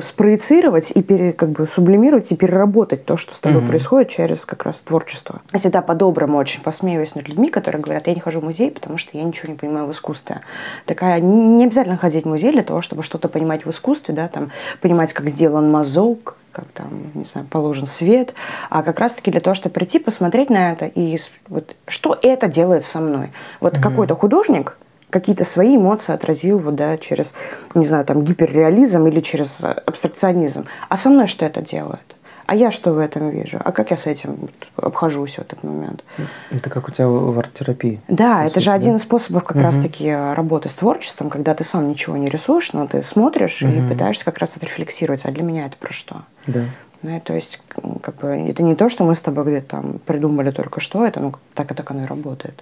спроецировать 0.02 0.92
и 0.92 1.02
пере, 1.02 1.34
как 1.34 1.50
бы 1.50 1.68
сублимировать 1.68 2.32
и 2.32 2.36
переработать 2.36 3.06
то, 3.06 3.18
что 3.18 3.36
с 3.36 3.40
тобой 3.40 3.62
mm-hmm. 3.62 3.68
происходит 3.68 4.10
через 4.10 4.46
как 4.46 4.64
раз 4.64 4.82
творчество. 4.82 5.42
Я 5.52 5.60
всегда 5.60 5.82
по-доброму 5.82 6.38
очень 6.38 6.62
посмеиваюсь 6.62 7.16
над 7.16 7.28
людьми, 7.28 7.50
которые 7.50 7.82
говорят, 7.82 8.08
я 8.08 8.14
не 8.14 8.22
хожу 8.22 8.40
в 8.40 8.44
музей, 8.44 8.72
потому 8.72 8.98
что 8.98 9.18
я 9.18 9.24
ничего 9.24 9.52
не 9.52 9.58
понимаю 9.58 9.88
в 9.88 9.92
искусстве. 9.92 10.42
Такая, 10.86 11.20
не 11.20 11.66
обязательно 11.66 11.98
ходить 11.98 12.26
в 12.26 12.28
музей 12.28 12.52
для 12.52 12.64
того, 12.64 12.82
чтобы 12.82 13.04
что-то 13.04 13.28
понимать 13.28 13.66
в 13.66 13.72
искусстве, 13.72 14.14
да, 14.14 14.28
там, 14.28 14.52
понимать, 14.80 15.14
как 15.14 15.30
сделан 15.30 15.70
мазок, 15.70 16.38
как 16.52 16.66
там, 16.74 17.12
не 17.14 17.26
знаю, 17.26 17.48
положен 17.48 17.88
свет, 17.88 18.34
а 18.70 18.84
как 18.84 19.00
раз-таки 19.00 19.32
для 19.32 19.42
того, 19.42 19.54
чтобы 19.56 19.74
прийти, 19.74 20.00
посмотреть 20.00 20.50
на 20.50 20.72
это 20.72 20.86
и 20.86 21.18
вот 21.48 21.76
что 21.88 22.18
это 22.22 22.48
делает 22.48 22.86
со 22.86 23.00
мной. 23.00 23.32
Вот 23.60 23.74
mm-hmm. 23.74 23.82
какой-то 23.82 24.16
художник 24.16 24.78
какие-то 25.10 25.44
свои 25.44 25.76
эмоции 25.76 26.14
отразил 26.14 26.58
вот, 26.60 26.76
да, 26.76 26.98
через, 26.98 27.34
не 27.76 27.86
знаю, 27.86 28.06
там, 28.06 28.24
гиперреализм 28.24 29.06
или 29.08 29.20
через 29.20 29.62
абстракционизм. 29.62 30.66
А 30.90 30.98
со 30.98 31.10
мной 31.10 31.28
что 31.28 31.46
это 31.46 31.62
делает? 31.62 32.16
А 32.52 32.56
я 32.56 32.70
что 32.70 32.92
в 32.92 33.00
этом 33.00 33.30
вижу? 33.30 33.62
А 33.64 33.72
как 33.72 33.92
я 33.92 33.98
с 33.98 34.08
этим 34.08 34.50
обхожусь 34.76 35.36
в 35.36 35.40
этот 35.40 35.64
момент? 35.64 36.04
Это 36.50 36.70
как 36.70 36.90
у 36.90 36.92
тебя 36.92 37.08
в 37.08 37.40
арт-терапии. 37.40 38.02
Да, 38.10 38.44
это 38.44 38.56
сути, 38.56 38.64
же 38.66 38.72
да? 38.72 38.74
один 38.74 38.96
из 38.98 39.04
способов 39.04 39.46
как 39.46 39.56
угу. 39.56 39.64
раз-таки 39.64 40.12
работы 40.12 40.68
с 40.68 40.74
творчеством, 40.74 41.30
когда 41.30 41.56
ты 41.56 41.64
сам 41.64 41.88
ничего 41.88 42.18
не 42.18 42.28
рисуешь, 42.28 42.74
но 42.74 42.88
ты 42.88 43.04
смотришь 43.04 43.62
угу. 43.62 43.72
и 43.72 43.88
пытаешься 43.88 44.26
как 44.26 44.40
раз 44.40 44.58
отрефлексировать. 44.58 45.24
А 45.24 45.32
для 45.32 45.44
меня 45.44 45.68
это 45.68 45.78
про 45.78 45.94
что? 45.94 46.24
Да. 46.46 46.66
Ну, 47.04 47.22
то 47.22 47.34
есть, 47.34 47.62
как 48.02 48.16
бы, 48.18 48.28
это 48.28 48.64
не 48.64 48.76
то, 48.76 48.90
что 48.90 49.06
мы 49.06 49.16
с 49.16 49.22
тобой 49.22 49.46
где-то 49.46 49.68
там 49.68 50.00
придумали 50.06 50.52
только 50.52 50.82
что, 50.82 51.06
это 51.06 51.22
ну, 51.22 51.34
так 51.54 51.72
и 51.72 51.74
так 51.74 51.90
оно 51.92 52.04
и 52.04 52.06
работает. 52.06 52.62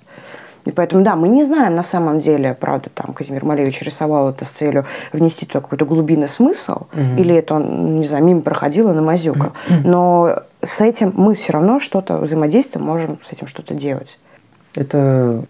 И 0.70 0.72
поэтому, 0.72 1.04
да, 1.04 1.16
мы 1.16 1.30
не 1.30 1.44
знаем 1.46 1.74
на 1.74 1.82
самом 1.82 2.20
деле, 2.20 2.54
правда, 2.54 2.92
там 2.94 3.16
Казимир 3.16 3.44
Малевич 3.44 3.82
рисовал 3.82 4.30
это 4.30 4.46
с 4.46 4.52
целью 4.52 4.86
внести 5.12 5.48
туда 5.48 5.62
какой-то 5.62 5.84
глубинный 5.86 6.30
смысл, 6.30 6.84
угу. 6.94 7.02
или 7.18 7.34
это 7.34 7.56
он, 7.56 8.00
не 8.00 8.06
знаю, 8.06 8.24
мимо 8.24 8.42
проходило 8.42 8.94
на 8.94 9.02
мазюка. 9.02 9.54
Угу. 9.68 9.90
Но 9.90 10.44
с 10.62 10.80
этим 10.82 11.12
мы 11.16 11.34
все 11.34 11.54
равно 11.54 11.80
что-то 11.80 12.18
взаимодействуем, 12.18 12.86
можем 12.86 13.18
с 13.24 13.32
этим 13.32 13.48
что-то 13.48 13.74
делать. 13.74 14.20
Это 14.76 15.44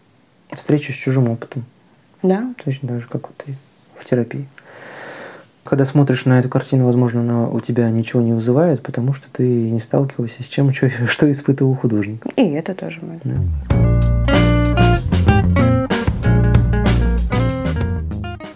встреча 0.53 0.93
с 0.93 0.95
чужим 0.95 1.29
опытом. 1.29 1.65
Да. 2.23 2.53
Точно 2.63 2.87
так 2.87 3.01
же, 3.01 3.07
как 3.09 3.27
вот 3.27 3.43
и 3.47 3.55
в 3.97 4.05
терапии. 4.05 4.47
Когда 5.65 5.83
смотришь 5.83 6.23
на 6.23 6.39
эту 6.39 6.47
картину, 6.47 6.85
возможно, 6.85 7.19
она 7.19 7.49
у 7.49 7.59
тебя 7.59 7.89
ничего 7.89 8.21
не 8.21 8.31
вызывает, 8.31 8.81
потому 8.81 9.11
что 9.11 9.27
ты 9.29 9.43
не 9.43 9.79
сталкивался 9.79 10.43
с 10.43 10.47
чем, 10.47 10.71
что, 10.71 10.89
что 11.07 11.29
испытывал 11.29 11.75
художник. 11.75 12.25
И 12.37 12.43
это 12.51 12.73
тоже 12.73 13.01
мы. 13.01 13.19
Да. 13.25 14.28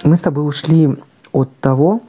Мы 0.03 0.17
с 0.17 0.21
тобой 0.21 0.47
ушли 0.47 0.89
от 1.31 1.55
того, 1.57 2.01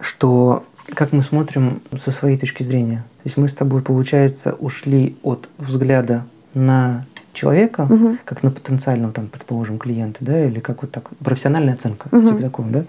что 0.00 0.64
как 0.94 1.12
мы 1.12 1.22
смотрим 1.22 1.82
со 1.98 2.10
своей 2.10 2.38
точки 2.38 2.62
зрения. 2.62 3.04
То 3.22 3.26
есть 3.26 3.36
мы 3.36 3.48
с 3.48 3.54
тобой, 3.54 3.82
получается, 3.82 4.54
ушли 4.54 5.16
от 5.22 5.48
взгляда 5.58 6.26
на 6.54 7.06
человека, 7.32 7.86
угу. 7.88 8.16
как 8.24 8.42
на 8.42 8.50
потенциального, 8.50 9.12
там, 9.12 9.28
предположим, 9.28 9.78
клиента, 9.78 10.18
да, 10.20 10.46
или 10.46 10.60
как 10.60 10.82
вот 10.82 10.90
так, 10.90 11.08
профессиональная 11.18 11.74
оценка, 11.74 12.08
угу. 12.10 12.28
типа 12.28 12.40
такого, 12.40 12.68
да, 12.68 12.84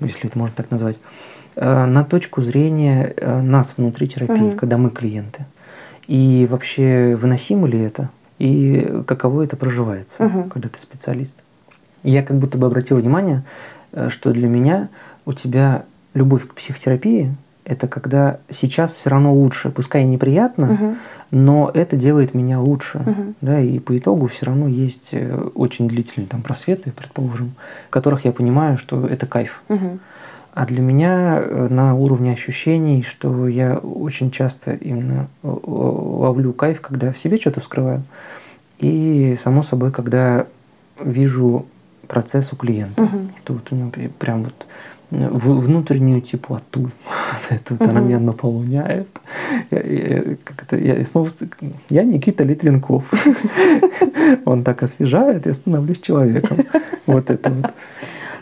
если 0.00 0.28
это 0.28 0.38
можно 0.38 0.54
так 0.56 0.70
назвать, 0.70 0.96
э, 1.56 1.84
на 1.84 2.04
точку 2.04 2.40
зрения 2.40 3.12
э, 3.16 3.40
нас 3.42 3.74
внутри 3.76 4.08
терапии, 4.08 4.42
угу. 4.42 4.56
когда 4.56 4.78
мы 4.78 4.90
клиенты. 4.90 5.44
И 6.06 6.48
вообще 6.50 7.16
выносимо 7.20 7.66
ли 7.68 7.78
это? 7.78 8.08
И 8.38 9.02
каково 9.06 9.42
это 9.42 9.56
проживается, 9.56 10.24
угу. 10.24 10.44
когда 10.44 10.68
ты 10.68 10.78
специалист? 10.78 11.34
Я 12.02 12.22
как 12.22 12.38
будто 12.38 12.58
бы 12.58 12.66
обратил 12.66 12.96
внимание, 12.96 13.44
что 14.08 14.32
для 14.32 14.48
меня 14.48 14.88
у 15.26 15.32
тебя 15.32 15.84
любовь 16.14 16.46
к 16.46 16.54
психотерапии 16.54 17.34
это 17.64 17.86
когда 17.86 18.38
сейчас 18.50 18.96
все 18.96 19.10
равно 19.10 19.32
лучше, 19.32 19.70
пускай 19.70 20.04
неприятно, 20.04 20.72
угу. 20.72 20.96
но 21.30 21.70
это 21.72 21.96
делает 21.96 22.34
меня 22.34 22.60
лучше, 22.60 22.98
угу. 22.98 23.34
да, 23.40 23.60
и 23.60 23.78
по 23.78 23.96
итогу 23.96 24.26
все 24.26 24.46
равно 24.46 24.66
есть 24.66 25.10
э, 25.12 25.48
очень 25.54 25.88
длительные 25.88 26.26
там 26.26 26.42
просветы, 26.42 26.90
предположим, 26.90 27.54
в 27.86 27.90
которых 27.90 28.24
я 28.24 28.32
понимаю, 28.32 28.78
что 28.78 29.06
это 29.06 29.26
кайф. 29.26 29.62
Угу. 29.68 29.98
А 30.54 30.66
для 30.66 30.82
меня 30.82 31.38
э, 31.40 31.68
на 31.70 31.94
уровне 31.94 32.32
ощущений, 32.32 33.02
что 33.02 33.46
я 33.46 33.76
очень 33.76 34.32
часто 34.32 34.72
именно 34.74 35.28
ловлю 35.42 36.52
кайф, 36.52 36.80
когда 36.80 37.12
в 37.12 37.18
себе 37.18 37.38
что-то 37.38 37.60
вскрываю, 37.60 38.02
и 38.80 39.36
само 39.38 39.62
собой, 39.62 39.92
когда 39.92 40.46
вижу 41.00 41.66
процессу 42.12 42.56
клиента. 42.56 43.02
Угу. 43.02 43.18
Что 43.42 43.52
вот 43.54 43.72
у 43.72 43.74
него 43.74 43.90
прям 44.18 44.44
вот 44.44 44.66
э, 45.12 45.28
внутреннюю 45.30 46.20
теплоту. 46.20 46.90
это 47.48 47.62
вот 47.74 47.80
угу. 47.80 47.90
она 47.90 48.00
меня 48.00 48.18
наполняет. 48.20 49.08
Я, 49.70 49.80
я, 49.80 50.36
как 50.44 50.62
это, 50.64 50.76
я, 50.76 51.02
снова, 51.04 51.30
я 51.88 52.04
Никита 52.04 52.44
Литвинков. 52.44 53.10
Он 54.44 54.62
так 54.62 54.82
освежает, 54.82 55.46
я 55.46 55.54
становлюсь 55.54 56.00
человеком. 56.00 56.58
Вот 57.06 57.30
это 57.30 57.50
вот. 57.50 57.72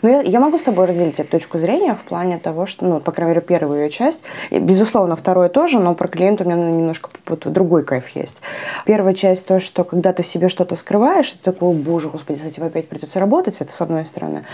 Ну, 0.01 0.09
я, 0.09 0.21
я 0.21 0.39
могу 0.39 0.57
с 0.57 0.63
тобой 0.63 0.85
разделить 0.85 1.19
эту 1.19 1.29
точку 1.29 1.57
зрения 1.57 1.95
в 1.95 2.01
плане 2.01 2.39
того, 2.39 2.65
что, 2.65 2.85
ну, 2.85 2.99
по 2.99 3.11
крайней 3.11 3.35
мере, 3.35 3.45
первую 3.45 3.81
ее 3.81 3.89
часть. 3.89 4.23
И, 4.49 4.59
безусловно, 4.59 5.15
второе 5.15 5.49
тоже, 5.49 5.79
но 5.79 5.93
про 5.93 6.07
клиента 6.07 6.43
у 6.43 6.47
меня 6.47 6.57
немножко 6.57 7.09
вот, 7.27 7.51
другой 7.51 7.83
кайф 7.83 8.09
есть. 8.09 8.41
Первая 8.85 9.13
часть 9.13 9.45
то, 9.45 9.59
что 9.59 9.83
когда 9.83 10.13
ты 10.13 10.23
в 10.23 10.27
себе 10.27 10.49
что-то 10.49 10.75
скрываешь, 10.75 11.31
ты 11.31 11.39
такой, 11.51 11.75
боже, 11.75 12.09
господи, 12.09 12.37
с 12.37 12.45
этим 12.45 12.63
опять 12.63 12.87
придется 12.87 13.19
работать, 13.19 13.59
это 13.61 13.71
с 13.71 13.81
одной 13.81 14.05
стороны. 14.05 14.45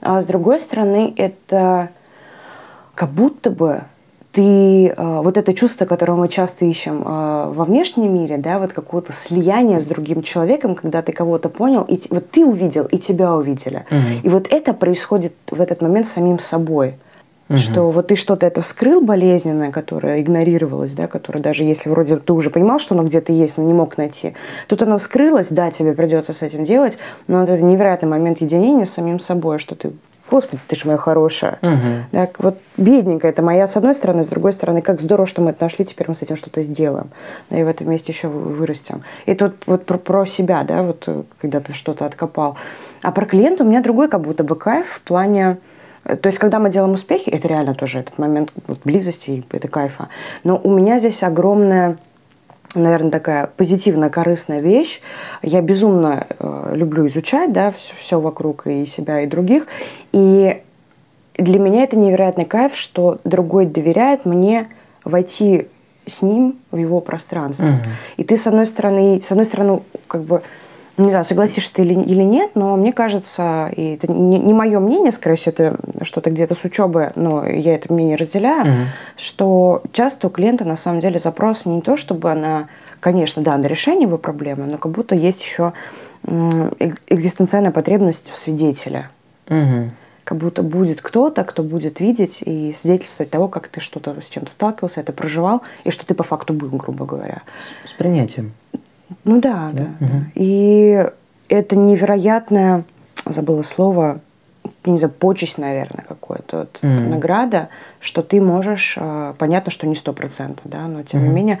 А 0.00 0.20
с 0.20 0.26
другой 0.26 0.60
стороны, 0.60 1.14
это 1.16 1.90
как 2.94 3.10
будто 3.10 3.50
бы 3.50 3.84
ты 4.36 4.88
э, 4.88 5.20
вот 5.22 5.38
это 5.38 5.54
чувство, 5.54 5.86
которое 5.86 6.12
мы 6.12 6.28
часто 6.28 6.66
ищем 6.66 7.02
э, 7.02 7.52
во 7.54 7.64
внешнем 7.64 8.12
мире, 8.12 8.36
да, 8.36 8.58
вот 8.58 8.74
какого-то 8.74 9.14
слияния 9.14 9.80
с 9.80 9.86
другим 9.86 10.22
человеком, 10.22 10.74
когда 10.74 11.00
ты 11.00 11.12
кого-то 11.12 11.48
понял, 11.48 11.84
и 11.88 11.98
вот 12.10 12.30
ты 12.30 12.44
увидел, 12.44 12.84
и 12.84 12.98
тебя 12.98 13.34
увидели. 13.34 13.86
Угу. 13.90 14.20
И 14.24 14.28
вот 14.28 14.46
это 14.50 14.74
происходит 14.74 15.32
в 15.50 15.58
этот 15.58 15.80
момент 15.80 16.06
самим 16.06 16.38
собой. 16.38 16.96
Угу. 17.48 17.58
Что 17.58 17.90
вот 17.90 18.08
ты 18.08 18.16
что-то 18.16 18.44
это 18.44 18.60
вскрыл 18.60 19.00
болезненное, 19.00 19.70
которое 19.70 20.20
игнорировалось, 20.20 20.92
да, 20.92 21.06
которое 21.06 21.40
даже 21.40 21.64
если 21.64 21.88
вроде 21.88 22.18
ты 22.18 22.32
уже 22.34 22.50
понимал, 22.50 22.78
что 22.78 22.94
оно 22.94 23.04
где-то 23.04 23.32
есть, 23.32 23.56
но 23.56 23.64
не 23.64 23.72
мог 23.72 23.96
найти. 23.96 24.34
Тут 24.68 24.82
оно 24.82 24.98
вскрылось, 24.98 25.48
да, 25.48 25.70
тебе 25.70 25.94
придется 25.94 26.34
с 26.34 26.42
этим 26.42 26.64
делать, 26.64 26.98
но 27.26 27.40
вот 27.40 27.48
это 27.48 27.62
невероятный 27.62 28.10
момент 28.10 28.42
единения 28.42 28.84
с 28.84 28.90
самим 28.90 29.18
собой, 29.18 29.58
что 29.60 29.76
ты 29.76 29.92
Господи, 30.30 30.60
ты 30.66 30.76
же 30.76 30.86
моя 30.86 30.98
хорошая. 30.98 31.58
Угу. 31.62 32.10
Так, 32.12 32.30
вот 32.38 32.58
бедненькая 32.76 33.30
это 33.30 33.42
моя 33.42 33.66
с 33.66 33.76
одной 33.76 33.94
стороны, 33.94 34.24
с 34.24 34.28
другой 34.28 34.52
стороны, 34.52 34.82
как 34.82 35.00
здорово, 35.00 35.26
что 35.26 35.42
мы 35.42 35.50
это 35.50 35.62
нашли, 35.62 35.84
теперь 35.84 36.08
мы 36.08 36.16
с 36.16 36.22
этим 36.22 36.36
что-то 36.36 36.62
сделаем. 36.62 37.10
Да, 37.50 37.58
и 37.58 37.62
в 37.62 37.68
этом 37.68 37.88
месте 37.90 38.12
еще 38.12 38.28
вырастем. 38.28 39.02
И 39.26 39.34
тут 39.34 39.54
вот 39.66 39.86
про, 39.86 39.98
про 39.98 40.26
себя, 40.26 40.64
да, 40.64 40.82
вот 40.82 41.08
когда 41.40 41.60
ты 41.60 41.72
что-то 41.72 42.06
откопал. 42.06 42.56
А 43.02 43.12
про 43.12 43.26
клиента 43.26 43.64
у 43.64 43.66
меня 43.66 43.82
другой 43.82 44.08
как 44.08 44.20
будто 44.20 44.44
бы 44.44 44.56
кайф 44.56 44.86
в 44.86 45.00
плане... 45.02 45.58
То 46.04 46.28
есть, 46.28 46.38
когда 46.38 46.60
мы 46.60 46.70
делаем 46.70 46.92
успехи, 46.92 47.30
это 47.30 47.48
реально 47.48 47.74
тоже 47.74 47.98
этот 47.98 48.16
момент 48.16 48.52
близости, 48.84 49.44
это 49.50 49.66
кайфа. 49.66 50.08
Но 50.44 50.60
у 50.62 50.72
меня 50.72 51.00
здесь 51.00 51.22
огромная 51.24 51.98
наверное, 52.74 53.10
такая 53.10 53.50
позитивная, 53.56 54.10
корыстная 54.10 54.60
вещь. 54.60 55.00
Я 55.42 55.60
безумно 55.60 56.26
э, 56.28 56.72
люблю 56.74 57.06
изучать, 57.08 57.52
да, 57.52 57.72
все, 57.72 57.94
все 57.98 58.20
вокруг 58.20 58.66
и 58.66 58.86
себя, 58.86 59.20
и 59.20 59.26
других. 59.26 59.66
И 60.12 60.62
для 61.36 61.58
меня 61.58 61.84
это 61.84 61.96
невероятный 61.96 62.44
кайф, 62.44 62.76
что 62.76 63.18
другой 63.24 63.66
доверяет 63.66 64.24
мне 64.24 64.68
войти 65.04 65.68
с 66.08 66.22
ним 66.22 66.56
в 66.70 66.76
его 66.76 67.00
пространство. 67.00 67.66
Мгм. 67.66 67.82
И 68.16 68.24
ты, 68.24 68.36
с 68.36 68.46
одной 68.46 68.66
стороны, 68.66 69.20
с 69.20 69.30
одной 69.30 69.46
стороны, 69.46 69.80
как 70.06 70.22
бы, 70.22 70.42
не 70.96 71.10
знаю, 71.10 71.24
согласишься 71.24 71.74
ты 71.74 71.82
или, 71.82 71.94
или 71.94 72.22
нет, 72.22 72.52
но 72.54 72.76
мне 72.76 72.92
кажется, 72.92 73.70
и 73.76 73.94
это 73.94 74.10
не, 74.10 74.38
не 74.38 74.54
мое 74.54 74.78
мнение, 74.80 75.12
скорее 75.12 75.36
всего, 75.36 75.52
это 75.52 75.76
что-то 76.02 76.30
где-то 76.30 76.54
с 76.54 76.64
учебы, 76.64 77.12
но 77.16 77.46
я 77.46 77.74
это 77.74 77.92
мнение 77.92 78.16
разделяю, 78.16 78.64
Мгм. 78.66 78.86
что 79.16 79.82
часто 79.92 80.28
у 80.28 80.30
клиента 80.30 80.64
на 80.64 80.76
самом 80.76 81.00
деле 81.00 81.18
запрос 81.18 81.66
не 81.66 81.82
то, 81.82 81.96
чтобы 81.96 82.30
она, 82.32 82.68
конечно, 83.00 83.42
да, 83.42 83.56
на 83.58 83.66
решение 83.66 84.04
его 84.06 84.18
проблемы, 84.18 84.64
но 84.66 84.78
как 84.78 84.92
будто 84.92 85.14
есть 85.14 85.42
еще 85.42 85.72
экзистенциальная 87.08 87.70
потребность 87.70 88.30
в 88.32 88.38
свидетеле. 88.38 89.08
Мгм. 89.48 89.92
Как 90.24 90.38
будто 90.38 90.62
будет 90.64 91.02
кто-то, 91.02 91.44
кто 91.44 91.62
будет 91.62 92.00
видеть 92.00 92.42
и 92.44 92.74
свидетельствовать 92.76 93.30
того, 93.30 93.46
как 93.46 93.68
ты 93.68 93.80
что-то 93.80 94.20
с 94.20 94.28
чем-то 94.28 94.50
сталкивался, 94.50 95.00
это 95.00 95.12
проживал, 95.12 95.62
и 95.84 95.90
что 95.92 96.04
ты 96.04 96.14
по 96.14 96.24
факту 96.24 96.52
был, 96.52 96.68
грубо 96.70 97.04
говоря. 97.04 97.42
С 97.88 97.92
принятием. 97.92 98.52
Ну 99.24 99.40
да, 99.40 99.70
Да? 99.72 99.82
да. 99.82 100.06
Да. 100.06 100.22
И 100.34 101.10
это 101.48 101.76
невероятная, 101.76 102.84
забыла 103.24 103.62
слово, 103.62 104.20
не 104.84 104.98
знаю, 104.98 105.14
почесть, 105.14 105.58
наверное, 105.58 106.04
какое-то, 106.06 106.58
вот, 106.58 106.78
Мгм. 106.82 107.10
награда, 107.10 107.68
что 108.00 108.22
ты 108.22 108.40
можешь, 108.40 108.94
э, 108.96 109.34
понятно, 109.38 109.70
что 109.70 109.86
не 109.86 109.94
сто 109.96 110.12
процентов, 110.12 110.64
да, 110.64 110.86
но 110.86 111.02
тем 111.02 111.20
не 111.20 111.26
Мгм. 111.26 111.34
менее 111.36 111.58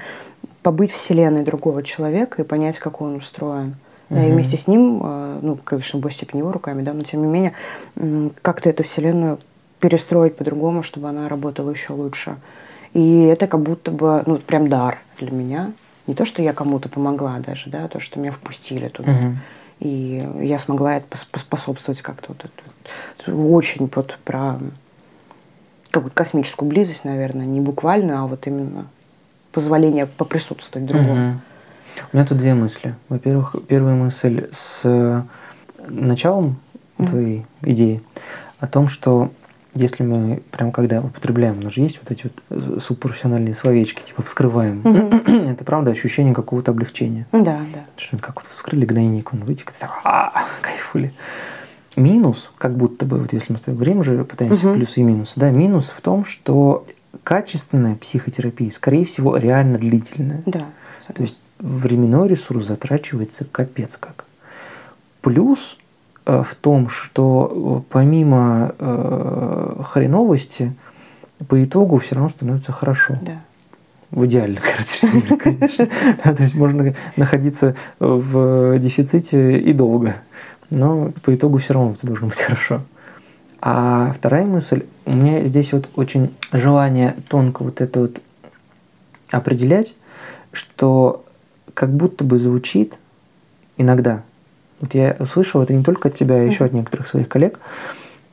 побыть 0.62 0.92
вселенной 0.92 1.44
другого 1.44 1.82
человека 1.82 2.42
и 2.42 2.44
понять, 2.44 2.78
как 2.78 3.00
он 3.00 3.16
устроен. 3.16 3.76
Да, 4.08 4.24
и 4.24 4.30
вместе 4.30 4.56
с 4.56 4.68
ним, 4.68 5.00
э, 5.04 5.38
ну, 5.42 5.56
конечно, 5.56 5.98
в 5.98 6.02
большей 6.02 6.16
степени 6.18 6.38
его 6.40 6.52
руками, 6.52 6.82
да, 6.82 6.92
но 6.92 7.00
тем 7.00 7.22
не 7.22 7.26
менее, 7.28 7.52
как-то 8.42 8.70
эту 8.70 8.84
вселенную 8.84 9.38
перестроить 9.80 10.36
по-другому, 10.36 10.82
чтобы 10.84 11.08
она 11.08 11.28
работала 11.28 11.70
еще 11.70 11.92
лучше. 11.92 12.36
И 12.94 13.24
это 13.24 13.46
как 13.48 13.60
будто 13.60 13.90
бы, 13.90 14.22
ну, 14.26 14.38
прям 14.38 14.68
дар 14.68 14.98
для 15.18 15.30
меня. 15.32 15.72
Не 16.06 16.14
то, 16.14 16.24
что 16.24 16.42
я 16.42 16.52
кому-то 16.52 16.88
помогла 16.88 17.38
даже, 17.40 17.68
да, 17.70 17.84
а 17.84 17.88
то, 17.88 18.00
что 18.00 18.20
меня 18.20 18.32
впустили 18.32 18.88
туда. 18.88 19.12
Мгм. 19.12 19.38
И 19.80 20.26
я 20.40 20.58
смогла 20.58 20.96
это 20.96 21.06
пос- 21.08 21.26
поспособствовать 21.30 22.00
как-то. 22.00 22.28
Вот 22.28 22.44
это. 22.44 23.32
Очень 23.36 23.90
вот 23.94 24.16
про 24.24 24.58
какую-то 25.90 26.14
космическую 26.14 26.68
близость, 26.68 27.04
наверное, 27.04 27.46
не 27.46 27.60
буквально, 27.60 28.22
а 28.22 28.26
вот 28.26 28.46
именно 28.46 28.86
позволение 29.52 30.06
поприсутствовать 30.06 30.86
другому. 30.86 31.14
Мгм. 31.14 31.40
У 32.12 32.16
меня 32.16 32.26
тут 32.26 32.38
две 32.38 32.54
мысли. 32.54 32.94
Во-первых, 33.08 33.56
первая 33.66 33.94
мысль 33.94 34.48
с 34.52 35.24
началом 35.88 36.58
Мгм. 36.98 37.08
твоей 37.08 37.46
идеи 37.62 38.02
о 38.60 38.66
том, 38.66 38.88
что 38.88 39.30
если 39.76 40.02
мы 40.02 40.42
прям 40.50 40.72
когда 40.72 41.00
употребляем, 41.00 41.58
у 41.58 41.62
нас 41.62 41.72
же 41.74 41.80
есть 41.82 42.00
вот 42.02 42.10
эти 42.10 42.24
вот 42.24 42.32
э, 42.50 42.78
субпрофессиональные 42.80 43.54
словечки, 43.54 44.02
типа 44.02 44.22
вскрываем, 44.22 44.80
Мгм. 44.84 45.48
это 45.50 45.64
правда 45.64 45.90
ощущение 45.90 46.34
какого-то 46.34 46.70
облегчения. 46.72 47.26
Да, 47.32 47.60
да. 47.74 47.84
Что 47.96 48.16
как 48.18 48.36
вот 48.36 48.46
вскрыли 48.46 48.84
гнойник, 48.84 49.32
он 49.32 49.44
вытек, 49.44 49.72
а, 50.04 50.46
кайфули. 50.62 51.12
Минус, 51.96 52.50
как 52.58 52.76
будто 52.76 53.06
бы, 53.06 53.18
вот 53.18 53.32
если 53.32 53.52
мы 53.52 53.58
с 53.58 53.62
тобой 53.62 53.76
говорим 53.76 53.98
уже, 54.00 54.24
пытаемся 54.24 54.66
Мгм. 54.66 54.74
плюсы 54.74 55.00
и 55.00 55.02
минусы, 55.02 55.38
да, 55.38 55.50
минус 55.50 55.90
в 55.90 56.00
том, 56.00 56.24
что 56.24 56.86
качественная 57.24 57.96
психотерапия, 57.96 58.70
скорее 58.70 59.04
всего, 59.04 59.36
реально 59.36 59.78
длительная. 59.78 60.42
Да. 60.46 60.66
То 61.14 61.22
есть 61.22 61.40
временной 61.58 62.28
ресурс 62.28 62.66
затрачивается 62.66 63.44
капец 63.44 63.96
как. 63.96 64.24
Плюс 65.22 65.78
в 66.26 66.54
том, 66.60 66.88
что 66.88 67.82
э, 67.86 67.90
помимо 67.90 68.74
э, 68.78 69.82
хреновости, 69.84 70.74
по 71.48 71.62
итогу 71.62 71.98
все 71.98 72.16
равно 72.16 72.28
становится 72.28 72.72
хорошо. 72.72 73.16
Да. 73.22 73.40
В 74.10 74.26
идеальной 74.26 74.60
картине 74.60 75.22
конечно. 75.36 75.86
То 76.22 76.42
есть 76.42 76.54
можно 76.54 76.94
находиться 77.16 77.74
в 77.98 78.78
дефиците 78.78 79.58
и 79.58 79.72
долго, 79.72 80.16
но 80.70 81.12
по 81.22 81.34
итогу 81.34 81.58
все 81.58 81.74
равно 81.74 81.92
это 81.92 82.06
должно 82.06 82.28
быть 82.28 82.38
хорошо. 82.38 82.82
А 83.60 84.12
вторая 84.14 84.44
мысль, 84.44 84.84
у 85.06 85.12
меня 85.12 85.44
здесь 85.44 85.72
вот 85.72 85.88
очень 85.96 86.34
желание 86.52 87.16
тонко 87.28 87.62
вот 87.62 87.80
это 87.80 88.00
вот 88.00 88.20
определять, 89.30 89.96
что 90.52 91.24
как 91.74 91.92
будто 91.92 92.24
бы 92.24 92.38
звучит 92.38 92.94
иногда, 93.76 94.22
вот 94.80 94.94
я 94.94 95.16
слышал 95.24 95.62
это 95.62 95.72
не 95.74 95.82
только 95.82 96.08
от 96.08 96.14
тебя, 96.14 96.36
а 96.36 96.38
еще 96.42 96.64
от 96.64 96.72
некоторых 96.72 97.08
своих 97.08 97.28
коллег, 97.28 97.58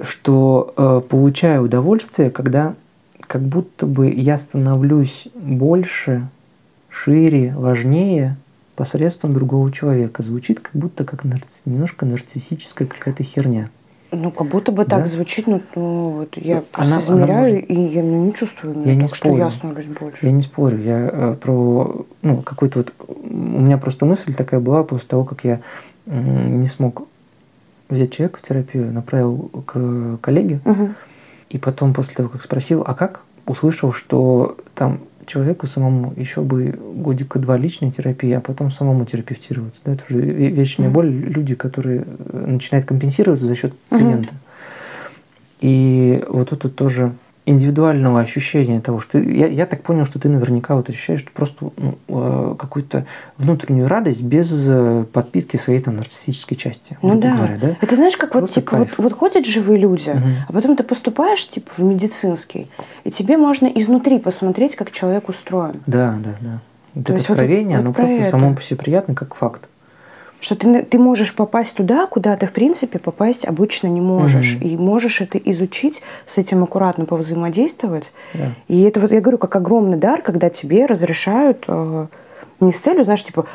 что 0.01 0.73
э, 0.75 1.01
получаю 1.07 1.63
удовольствие, 1.63 2.29
когда 2.29 2.73
как 3.21 3.41
будто 3.41 3.85
бы 3.85 4.09
я 4.11 4.37
становлюсь 4.37 5.27
больше, 5.35 6.27
шире, 6.89 7.53
важнее 7.55 8.35
посредством 8.75 9.33
другого 9.33 9.71
человека. 9.71 10.23
Звучит 10.23 10.59
как 10.59 10.71
будто 10.73 11.03
как 11.05 11.23
нарци- 11.23 11.61
немножко 11.65 12.05
нарциссическая 12.05 12.87
какая-то 12.87 13.23
херня. 13.23 13.69
Ну, 14.11 14.29
как 14.29 14.47
будто 14.47 14.71
бы 14.71 14.85
так 14.85 15.03
Да? 15.03 15.07
звучит, 15.07 15.47
ну, 15.47 15.59
ну, 15.75 16.09
вот 16.09 16.37
я 16.37 16.61
просто 16.61 16.81
Она- 16.83 16.95
она 16.97 17.03
измеряю, 17.03 17.53
может- 17.55 17.69
и 17.71 17.73
я 17.73 18.03
ну, 18.03 18.25
не 18.25 18.33
чувствую 18.33 18.83
Я 18.85 18.95
не 18.95 19.07
так, 19.07 19.15
что 19.15 19.29
я 19.29 19.49
спорю. 19.49 19.51
становлюсь 19.51 19.85
больше. 19.99 20.17
Я 20.25 20.31
не 20.31 20.41
спорю, 20.43 20.77
я 20.81 21.09
э, 21.11 21.35
про 21.41 22.05
ну 22.21 22.41
какой-то 22.43 22.79
вот 22.79 22.93
у 23.07 23.33
меня 23.33 23.79
просто 23.79 24.05
мысль 24.05 24.33
такая 24.35 24.59
была 24.59 24.83
после 24.83 25.07
того, 25.07 25.23
как 25.23 25.43
я 25.43 25.61
не 26.05 26.67
смог 26.67 27.07
взять 27.89 28.11
человека 28.13 28.39
в 28.39 28.41
терапию, 28.41 28.91
направил 28.91 29.49
к 29.65 30.17
коллеге, 30.21 30.59
Мгм. 30.65 30.95
и 31.49 31.57
потом 31.57 31.93
после 31.93 32.15
того, 32.15 32.29
как 32.29 32.41
спросил, 32.41 32.83
а 32.85 32.93
как, 32.93 33.21
услышал, 33.45 33.91
что 33.93 34.57
там 34.75 34.99
человеку 35.25 35.67
самому 35.67 36.13
еще 36.17 36.41
бы 36.41 36.77
годика 36.95 37.39
два 37.39 37.55
личной 37.57 37.91
терапии, 37.91 38.31
а 38.31 38.41
потом 38.41 38.71
самому 38.71 39.05
терапевтироваться. 39.05 39.79
Да? 39.85 39.93
Это 39.93 40.03
уже 40.09 40.19
ве- 40.19 40.49
вечная 40.49 40.87
Мгм. 40.87 40.93
боль. 40.93 41.09
Люди, 41.11 41.55
которые 41.55 42.05
э, 42.07 42.45
начинают 42.47 42.85
компенсироваться 42.85 43.45
за 43.45 43.55
счет 43.55 43.73
клиента. 43.89 44.33
И 45.61 46.23
вот 46.27 46.49
тут 46.49 46.63
вот 46.65 46.75
тоже 46.75 47.13
индивидуального 47.45 48.21
ощущения 48.21 48.79
того, 48.79 48.99
что 48.99 49.19
ты- 49.19 49.33
я, 49.35 49.47
я 49.47 49.65
так 49.65 49.81
понял, 49.83 50.05
что 50.05 50.17
ты 50.19 50.29
наверняка 50.29 50.75
вот 50.75 50.89
ощущаешь 50.89 51.25
просто 51.25 51.71
ну, 51.77 51.97
э, 52.07 52.55
какую-то 52.57 53.05
внутреннюю 53.37 53.87
радость 53.87 54.21
без 54.21 54.49
э, 54.67 55.05
подпитки 55.11 55.57
своей 55.57 55.79
там 55.81 55.97
нарциссической 55.97 56.55
части, 56.57 56.97
Ну 57.01 57.19
да. 57.19 57.35
говоря, 57.35 57.57
да? 57.61 57.77
Это 57.81 57.95
знаешь, 57.95 58.15
как 58.15 58.33
вот 58.33 58.41
Просто 58.41 58.61
типа 58.61 58.77
вот, 58.77 58.85
кайф. 58.87 58.97
вот 58.99 59.13
ходят 59.13 59.45
живые 59.45 59.77
люди, 59.79 60.09
Мгм. 60.09 60.35
а 60.47 60.53
потом 60.53 60.75
ты 60.75 60.83
поступаешь 60.83 61.47
типа 61.49 61.69
в 61.77 61.83
медицинский, 61.83 62.69
и 63.03 63.11
тебе 63.11 63.37
можно 63.37 63.67
изнутри 63.67 64.19
посмотреть, 64.19 64.75
как 64.75 64.91
человек 64.91 65.27
устроен. 65.29 65.81
Да, 65.85 66.17
да, 66.23 66.35
да. 66.39 66.59
Вот 66.95 67.05
То 67.05 67.11
это 67.13 67.19
есть 67.19 67.29
вот 67.29 67.39
откровение, 67.39 67.77
вот 67.77 67.83
оно 67.85 67.93
про 67.93 68.03
просто 68.05 68.21
это. 68.21 68.31
само 68.31 68.53
по 68.55 68.61
себе 68.61 68.77
приятно, 68.77 69.15
как 69.15 69.35
факт. 69.35 69.63
Что 70.43 70.55
ты, 70.55 70.83
ты 70.83 70.99
можешь 70.99 71.33
попасть 71.33 71.73
туда, 71.73 72.05
куда 72.05 72.35
ты, 72.35 72.47
в 72.47 72.51
принципе, 72.51 72.99
попасть 72.99 73.45
обычно 73.45 73.87
не 73.87 74.01
можешь. 74.01 74.57
Мгм. 74.57 74.67
И 74.67 74.75
можешь 74.77 75.21
это 75.21 75.37
изучить, 75.37 76.03
с 76.27 76.37
этим 76.37 76.63
аккуратно 76.65 77.05
повзаимодействовать. 77.05 78.11
Да. 78.33 78.51
И 78.67 78.81
это 78.81 78.99
вот, 78.99 79.11
я 79.11 79.21
говорю, 79.21 79.37
как 79.37 79.55
огромный 79.55 79.95
дар, 79.95 80.21
когда 80.21 80.49
тебе 80.49 80.85
разрешают 80.85 81.63
э, 81.69 82.07
не 82.59 82.73
с 82.73 82.79
целью, 82.79 83.05
знаешь, 83.05 83.23
типа, 83.23 83.45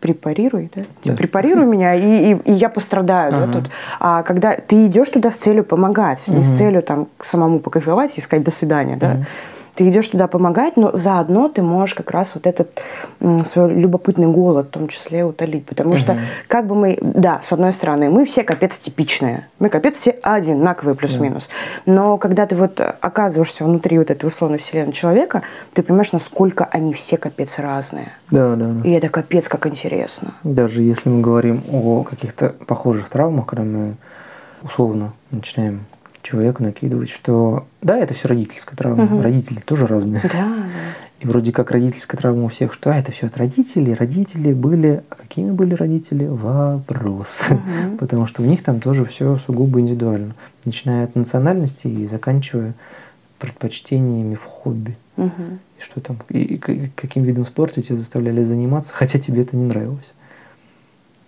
препарируй, 0.00 0.70
да? 0.74 0.82
Типа, 0.82 0.94
Да. 1.04 1.12
препарируй 1.16 1.66
меня, 1.74 1.94
и, 1.94 2.32
и, 2.32 2.36
и 2.46 2.52
я 2.52 2.70
пострадаю, 2.70 3.32
да, 3.32 3.42
Ага. 3.44 3.52
тут. 3.52 3.70
А 4.00 4.22
когда 4.22 4.54
ты 4.54 4.86
идешь 4.86 5.10
туда 5.10 5.30
с 5.30 5.36
целью 5.36 5.64
помогать, 5.64 6.28
не 6.28 6.42
с 6.42 6.56
целью 6.56 6.82
там 6.82 7.08
самому 7.22 7.58
покайфовать 7.60 8.16
и 8.16 8.22
сказать 8.22 8.42
«до 8.42 8.50
свидания», 8.50 8.96
да? 8.96 9.26
Ты 9.78 9.88
идешь 9.90 10.08
туда 10.08 10.26
помогать, 10.26 10.76
но 10.76 10.90
заодно 10.92 11.48
ты 11.48 11.62
можешь 11.62 11.94
как 11.94 12.10
раз 12.10 12.34
вот 12.34 12.48
этот 12.48 12.82
свой 13.44 13.72
любопытный 13.72 14.26
голод 14.26 14.66
в 14.66 14.70
том 14.70 14.88
числе 14.88 15.24
утолить. 15.24 15.66
Потому 15.66 15.96
что 15.96 16.14
Мгм. 16.14 16.22
как 16.48 16.66
бы 16.66 16.74
мы, 16.74 16.98
да, 17.00 17.38
с 17.42 17.52
одной 17.52 17.72
стороны, 17.72 18.10
мы 18.10 18.26
все 18.26 18.42
капец 18.42 18.76
типичные. 18.76 19.46
Мы 19.60 19.68
капец 19.68 19.96
все 19.96 20.18
одинаковые 20.20 20.96
плюс-минус. 20.96 21.48
Но 21.86 22.18
когда 22.18 22.46
ты 22.46 22.56
вот 22.56 22.80
оказываешься 22.80 23.62
внутри 23.62 23.98
вот 23.98 24.10
этой 24.10 24.26
условной 24.26 24.58
вселенной 24.58 24.92
человека, 24.92 25.42
ты 25.74 25.84
понимаешь, 25.84 26.10
насколько 26.10 26.64
они 26.64 26.92
все 26.92 27.16
капец 27.16 27.60
разные. 27.60 28.08
Да, 28.32 28.56
да, 28.56 28.66
да. 28.66 28.88
И 28.88 28.90
это 28.90 29.08
капец 29.10 29.46
как 29.46 29.68
интересно. 29.68 30.34
Даже 30.42 30.82
если 30.82 31.08
мы 31.08 31.20
говорим 31.20 31.62
о 31.70 32.02
каких-то 32.02 32.48
похожих 32.66 33.08
травмах, 33.10 33.46
когда 33.46 33.62
мы 33.62 33.94
условно 34.60 35.12
начинаем 35.30 35.86
человеку 36.22 36.62
накидывать, 36.62 37.10
что 37.10 37.66
да, 37.82 37.98
это 37.98 38.14
все 38.14 38.28
родительская 38.28 38.76
травма, 38.76 39.04
Мгм. 39.04 39.20
родители 39.22 39.60
тоже 39.60 39.86
разные. 39.86 40.22
Да, 40.22 40.30
да. 40.32 40.64
И 41.20 41.26
вроде 41.26 41.50
как 41.52 41.72
родительская 41.72 42.20
травма 42.20 42.44
у 42.44 42.48
всех, 42.48 42.72
что 42.72 42.90
а, 42.92 42.96
это 42.96 43.10
все 43.10 43.26
от 43.26 43.36
родителей, 43.36 43.94
родители 43.94 44.52
были, 44.52 45.02
а 45.10 45.14
какими 45.16 45.50
были 45.50 45.74
родители? 45.74 46.26
Вопрос. 46.26 47.46
Мгм. 47.50 47.96
Потому 47.98 48.26
что 48.26 48.42
у 48.42 48.44
них 48.44 48.62
там 48.62 48.80
тоже 48.80 49.04
все 49.04 49.36
сугубо 49.36 49.80
индивидуально, 49.80 50.34
начиная 50.64 51.04
от 51.04 51.16
национальности 51.16 51.88
и 51.88 52.06
заканчивая 52.06 52.74
предпочтениями 53.38 54.34
в 54.34 54.44
хобби. 54.44 54.96
Мгм. 55.16 55.58
И 55.78 55.82
что 55.82 56.00
там, 56.00 56.18
и, 56.28 56.38
и 56.54 56.90
каким 56.94 57.22
видом 57.22 57.46
спорта 57.46 57.82
тебя 57.82 57.96
заставляли 57.98 58.44
заниматься, 58.44 58.92
хотя 58.94 59.18
тебе 59.18 59.42
это 59.42 59.56
не 59.56 59.64
нравилось. 59.64 60.12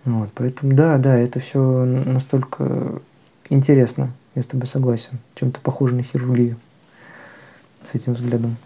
Вот, 0.05 0.29
поэтому 0.33 0.73
да, 0.73 0.97
да, 0.97 1.17
это 1.17 1.39
все 1.39 1.59
настолько 1.85 3.01
интересно, 3.49 4.11
я 4.35 4.41
с 4.41 4.45
тобой 4.45 4.67
согласен. 4.67 5.19
Чем-то 5.35 5.59
похоже 5.59 5.95
на 5.95 6.03
хирургию 6.03 6.57
с 7.83 7.95
этим 7.95 8.13
взглядом. 8.13 8.57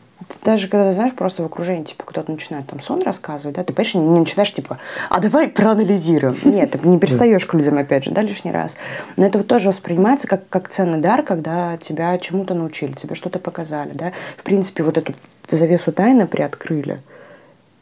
Даже 0.44 0.68
когда, 0.68 0.94
знаешь, 0.94 1.14
просто 1.14 1.44
в 1.44 1.46
окружении, 1.46 1.84
типа, 1.84 2.04
кто-то 2.06 2.32
начинает 2.32 2.68
там 2.68 2.82
сон 2.82 3.04
рассказывать, 3.04 3.58
да, 3.58 3.64
ты, 3.64 3.74
понимаешь, 3.74 3.96
не, 3.96 4.02
не 4.02 4.20
начинаешь, 4.22 4.54
типа, 4.54 4.80
а 5.10 5.20
давай 5.20 5.50
проанализируем. 5.50 6.38
Нет, 6.46 6.72
ты 6.72 6.88
не 6.88 7.00
перестаешь 7.00 7.46
к 7.46 7.54
людям, 7.54 7.78
опять 7.78 8.06
же, 8.06 8.12
да, 8.12 8.22
лишний 8.22 8.52
раз. 8.52 8.78
Но 9.18 9.26
это 9.26 9.40
вот 9.40 9.48
тоже 9.48 9.68
воспринимается 9.70 10.28
как, 10.28 10.48
как 10.48 10.70
ценный 10.70 11.00
дар, 11.00 11.22
когда 11.24 11.78
тебя 11.78 12.18
чему-то 12.18 12.54
научили, 12.54 12.94
тебе 12.94 13.16
что-то 13.16 13.40
показали, 13.40 13.92
да. 13.94 14.14
В 14.38 14.44
принципе, 14.44 14.84
вот 14.84 14.98
эту 14.98 15.14
завесу 15.50 15.92
тайны 15.92 16.28
приоткрыли, 16.28 17.02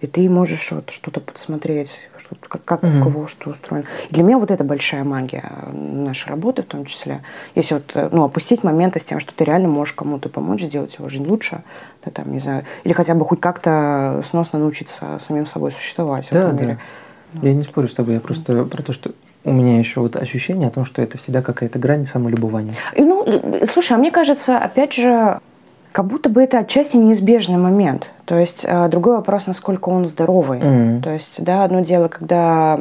и 0.03 0.07
ты 0.07 0.29
можешь 0.29 0.69
вот 0.73 0.89
что-то 0.89 1.21
подсмотреть, 1.21 2.01
что 2.19 2.35
как, 2.49 2.65
как 2.65 2.83
Мгм. 2.83 2.99
у 2.99 3.03
кого 3.05 3.27
что 3.27 3.51
устроено. 3.51 3.85
И 4.09 4.13
для 4.13 4.23
меня 4.23 4.37
вот 4.37 4.51
это 4.51 4.65
большая 4.65 5.05
магия 5.05 5.49
э, 5.49 5.71
нашей 5.71 6.27
работы 6.27 6.61
в 6.61 6.65
том 6.65 6.83
числе. 6.85 7.21
Если 7.55 7.75
вот, 7.75 7.91
э, 7.93 8.09
ну, 8.11 8.25
опустить 8.25 8.65
моменты 8.65 8.99
с 8.99 9.05
тем, 9.05 9.21
что 9.21 9.33
ты 9.33 9.45
реально 9.45 9.69
можешь 9.69 9.93
кому-то 9.93 10.27
помочь 10.27 10.61
сделать 10.61 10.95
его 10.99 11.07
жизнь 11.07 11.25
лучше, 11.25 11.63
да, 12.03 12.11
там, 12.11 12.33
не 12.33 12.39
знаю, 12.41 12.65
или 12.83 12.91
хотя 12.91 13.15
бы 13.15 13.23
хоть 13.23 13.39
как-то 13.39 14.21
сносно 14.29 14.59
научиться 14.59 15.19
самим 15.21 15.45
собой 15.45 15.71
существовать 15.71 16.27
в 16.27 16.31
Да, 16.33 16.39
этом 16.47 16.57
да. 16.57 16.63
мире. 16.63 16.79
Я 17.41 17.53
не 17.53 17.63
спорю 17.63 17.87
с 17.87 17.93
тобой, 17.93 18.15
я 18.15 18.19
просто 18.19 18.65
про 18.65 18.83
то, 18.83 18.91
что 18.91 19.11
у 19.45 19.53
меня 19.53 19.79
еще 19.79 20.01
вот 20.01 20.17
ощущение 20.17 20.67
о 20.67 20.71
том, 20.71 20.83
что 20.83 21.01
это 21.01 21.17
всегда 21.17 21.41
какая-то 21.41 21.79
грань 21.79 22.05
самолюбования. 22.07 22.75
И, 22.93 23.01
ну, 23.01 23.23
э, 23.25 23.65
слушай, 23.71 23.93
а 23.93 23.97
мне 23.97 24.11
кажется, 24.11 24.57
опять 24.57 24.93
же, 24.93 25.39
как 25.93 26.05
будто 26.07 26.27
бы 26.27 26.43
это 26.43 26.59
отчасти 26.59 26.97
неизбежный 26.97 27.57
момент. 27.57 28.09
То 28.25 28.35
есть 28.37 28.65
э, 28.67 28.87
другой 28.89 29.15
вопрос, 29.17 29.47
насколько 29.47 29.89
он 29.89 30.07
здоровый. 30.07 30.59
Мгм. 30.59 31.01
То 31.01 31.11
есть, 31.11 31.41
да, 31.43 31.63
одно 31.63 31.79
дело, 31.81 32.07
когда 32.09 32.79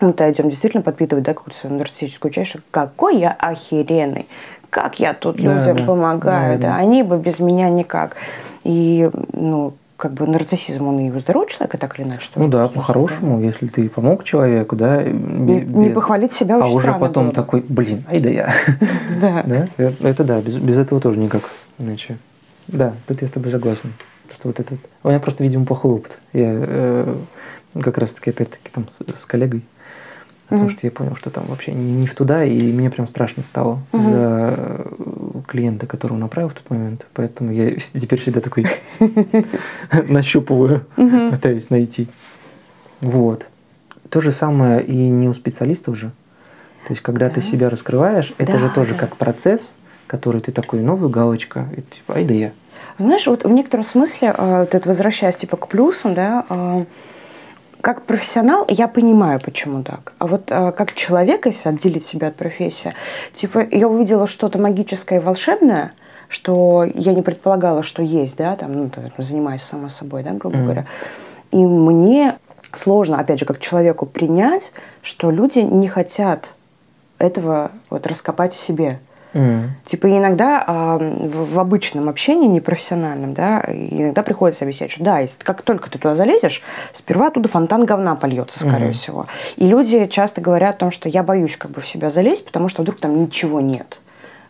мы 0.00 0.12
то 0.12 0.30
идем 0.30 0.50
действительно 0.50 0.82
подпитывать, 0.82 1.24
да, 1.24 1.32
какую-то 1.34 1.58
свою 1.58 1.76
нарциссическую 1.78 2.30
часть, 2.30 2.50
что 2.50 2.60
какой 2.70 3.18
я 3.18 3.30
охеренный, 3.32 4.28
как 4.70 5.00
я 5.00 5.14
тут 5.14 5.36
Да, 5.36 5.42
людям 5.42 5.76
да. 5.78 5.84
помогаю, 5.84 6.58
Да, 6.58 6.62
да, 6.68 6.74
да. 6.74 6.76
они 6.76 7.02
бы 7.02 7.16
без 7.18 7.40
меня 7.40 7.70
никак. 7.70 8.16
И, 8.62 9.10
ну, 9.32 9.72
как 9.96 10.12
бы 10.12 10.26
нарциссизм, 10.26 10.86
он 10.86 10.98
и 10.98 11.10
у 11.10 11.18
здорового 11.20 11.48
человека 11.48 11.78
так 11.78 11.98
или 11.98 12.06
иначе. 12.06 12.28
Ну 12.34 12.48
да, 12.48 12.68
по-хорошему, 12.68 13.40
если 13.40 13.68
ты 13.68 13.88
помог 13.88 14.22
человеку, 14.24 14.76
да, 14.76 14.96
да. 14.96 15.02
Не, 15.04 15.60
не 15.62 15.88
без- 15.88 15.94
похвалить 15.94 16.32
себя 16.34 16.56
а 16.56 16.58
очень 16.58 16.72
уже 16.76 16.80
странно 16.88 16.98
потом 17.06 17.22
было 17.24 17.30
бы. 17.30 17.34
такой, 17.36 17.64
блин, 17.66 18.04
ай 18.10 18.20
да 18.20 18.28
я. 18.28 18.52
Да. 19.20 19.42
Да, 19.46 19.68
э, 19.78 19.92
это 20.02 20.24
да, 20.24 20.40
без 20.42 20.76
этого 20.78 21.00
тоже 21.00 21.18
никак 21.20 21.42
иначе. 21.78 22.18
Да, 22.68 22.94
тут 23.06 23.22
я 23.22 23.28
с 23.28 23.30
тобой 23.30 23.50
согласен. 23.50 23.92
Что 24.32 24.48
вот 24.48 24.60
это 24.60 24.72
вот. 24.74 24.80
У 25.02 25.08
меня 25.08 25.20
просто, 25.20 25.42
видимо, 25.44 25.66
плохой 25.66 25.92
опыт. 25.92 26.18
Я 26.32 26.50
э, 26.50 27.16
как 27.82 27.98
раз-таки, 27.98 28.30
опять-таки, 28.30 28.70
там 28.72 28.86
с, 28.90 29.20
с 29.20 29.26
коллегой, 29.26 29.62
том, 30.48 30.58
Мгм. 30.58 30.70
что 30.70 30.86
я 30.86 30.90
понял, 30.90 31.16
что 31.16 31.30
там 31.30 31.46
вообще 31.46 31.72
не, 31.72 31.92
не 31.92 32.06
в 32.06 32.14
туда, 32.14 32.44
и 32.44 32.72
мне 32.72 32.90
прям 32.90 33.06
страшно 33.06 33.42
стало 33.42 33.80
Мгм. 33.92 34.02
за 34.12 34.54
э, 34.56 34.90
клиента, 35.46 35.86
которого 35.86 36.16
направил 36.18 36.48
в 36.50 36.54
тот 36.54 36.68
момент. 36.70 37.06
Поэтому 37.14 37.52
я 37.52 37.70
теперь 37.76 38.20
всегда 38.20 38.40
такой 38.40 38.66
нащупываю, 40.08 40.86
пытаюсь 41.30 41.70
найти. 41.70 42.08
Вот. 43.00 43.46
То 44.10 44.20
же 44.20 44.30
самое 44.30 44.84
и 44.84 44.94
не 44.94 45.28
у 45.28 45.34
специалистов 45.34 45.96
же. 45.96 46.10
То 46.86 46.90
есть, 46.92 47.02
когда 47.02 47.30
ты 47.30 47.40
себя 47.40 47.70
раскрываешь, 47.70 48.34
это 48.38 48.58
же 48.58 48.68
тоже 48.70 48.94
как 48.94 49.16
процесс, 49.16 49.76
который 50.06 50.40
ты 50.40 50.52
такой, 50.52 50.80
новую 50.80 51.10
галочка, 51.10 51.66
и 51.76 51.80
типа, 51.80 52.14
ай 52.14 52.24
да 52.24 52.34
я. 52.34 52.52
Знаешь, 52.98 53.26
вот 53.26 53.44
в 53.44 53.50
некотором 53.50 53.84
смысле, 53.84 54.34
э, 54.36 54.60
вот 54.60 54.74
это 54.74 54.88
возвращаясь 54.88 55.36
типа 55.36 55.56
к 55.56 55.68
плюсам, 55.68 56.14
да, 56.14 56.44
э, 56.48 56.84
как 57.80 58.02
профессионал 58.02 58.64
я 58.68 58.88
понимаю, 58.88 59.40
почему 59.44 59.82
так. 59.82 60.12
А 60.18 60.26
вот 60.26 60.44
э, 60.50 60.72
как 60.72 60.94
человек, 60.94 61.46
если 61.46 61.68
отделить 61.68 62.06
себя 62.06 62.28
от 62.28 62.36
профессии, 62.36 62.94
типа 63.34 63.66
я 63.70 63.88
увидела 63.88 64.26
что-то 64.26 64.58
магическое 64.58 65.16
и 65.16 65.18
волшебное, 65.18 65.92
что 66.28 66.84
я 66.94 67.12
не 67.14 67.22
предполагала, 67.22 67.82
что 67.82 68.02
есть, 68.02 68.36
да, 68.36 68.56
там, 68.56 68.72
ну, 68.72 68.90
там, 68.90 69.10
занимаясь 69.18 69.62
сама 69.62 69.88
собой, 69.88 70.22
да, 70.22 70.32
грубо 70.32 70.56
Мгм. 70.56 70.64
говоря. 70.64 70.86
И 71.50 71.64
мне 71.64 72.38
сложно, 72.72 73.18
опять 73.18 73.38
же, 73.38 73.44
как 73.44 73.60
человеку 73.60 74.06
принять, 74.06 74.72
что 75.02 75.30
люди 75.30 75.58
не 75.58 75.88
хотят 75.88 76.46
этого 77.18 77.70
вот 77.90 78.06
раскопать 78.06 78.54
в 78.54 78.58
себе. 78.60 78.98
М. 79.34 79.72
Типа 79.84 80.06
иногда 80.06 80.62
а, 80.66 80.96
в, 80.98 81.54
в 81.54 81.58
обычном 81.58 82.08
общении, 82.08 82.46
непрофессиональном, 82.46 83.34
да, 83.34 83.62
иногда 83.68 84.22
приходится 84.22 84.64
объяснять, 84.64 84.92
что 84.92 85.02
да, 85.04 85.18
если 85.18 85.42
как 85.42 85.62
только 85.62 85.90
ты 85.90 85.98
туда 85.98 86.14
залезешь, 86.14 86.62
сперва 86.92 87.26
оттуда 87.26 87.48
фонтан 87.48 87.84
говна 87.84 88.14
польется, 88.14 88.60
скорее 88.60 88.86
Мгм. 88.86 88.92
всего. 88.94 89.26
И 89.56 89.66
люди 89.66 90.06
часто 90.06 90.40
говорят 90.40 90.76
о 90.76 90.78
том, 90.78 90.90
что 90.92 91.08
я 91.08 91.22
боюсь 91.22 91.56
как 91.56 91.72
бы 91.72 91.80
в 91.80 91.86
себя 91.86 92.10
залезть, 92.10 92.46
потому 92.46 92.68
что 92.68 92.82
вдруг 92.82 93.00
там 93.00 93.20
ничего 93.20 93.60
нет. 93.60 94.00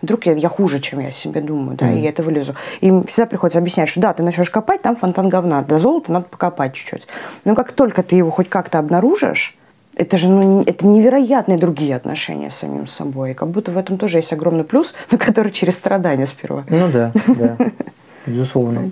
Вдруг 0.02 0.26
я, 0.26 0.32
я 0.34 0.50
хуже, 0.50 0.80
чем 0.80 1.00
я 1.00 1.12
себе 1.12 1.40
думаю, 1.40 1.78
да, 1.78 1.86
Мгм. 1.86 1.96
и 1.96 2.00
я 2.00 2.10
это 2.10 2.22
вылезу. 2.22 2.54
Им 2.82 3.04
всегда 3.04 3.26
приходится 3.26 3.58
объяснять, 3.58 3.88
что 3.88 4.00
да, 4.00 4.12
ты 4.12 4.22
начнешь 4.22 4.50
копать, 4.50 4.82
там 4.82 4.96
фонтан 4.96 5.30
говна, 5.30 5.62
до 5.62 5.78
золота 5.78 6.12
надо 6.12 6.26
покопать 6.26 6.74
чуть-чуть. 6.74 7.06
Но 7.46 7.54
как 7.54 7.72
только 7.72 8.02
ты 8.02 8.16
его 8.16 8.30
хоть 8.30 8.50
как-то 8.50 8.78
обнаружишь, 8.78 9.56
это 9.96 10.18
же 10.18 10.28
ну, 10.28 10.62
это 10.64 10.86
невероятные 10.86 11.58
другие 11.58 11.94
отношения 11.96 12.50
с 12.50 12.56
самим 12.56 12.86
собой. 12.86 13.32
И 13.32 13.34
как 13.34 13.48
будто 13.50 13.70
в 13.70 13.78
этом 13.78 13.98
тоже 13.98 14.18
есть 14.18 14.32
огромный 14.32 14.64
плюс, 14.64 14.94
но 15.10 15.18
который 15.18 15.52
через 15.52 15.74
страдания 15.74 16.26
сперва. 16.26 16.64
Ну 16.68 16.90
да, 16.90 17.12
да, 17.28 17.56
безусловно. 18.26 18.90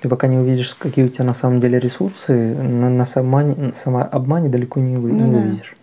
Ты 0.00 0.08
пока 0.08 0.28
не 0.28 0.38
увидишь, 0.38 0.74
какие 0.74 1.04
у 1.04 1.08
тебя 1.08 1.24
на 1.24 1.34
самом 1.34 1.60
деле 1.60 1.78
ресурсы, 1.78 2.32
на, 2.32 2.88
на, 2.88 3.04
самообмане, 3.04 4.48
далеко 4.48 4.80
не, 4.80 4.96
вы, 4.96 5.10
Ну 5.12 5.16
не 5.16 5.22
да. 5.24 5.28
вывезешь. 5.28 5.76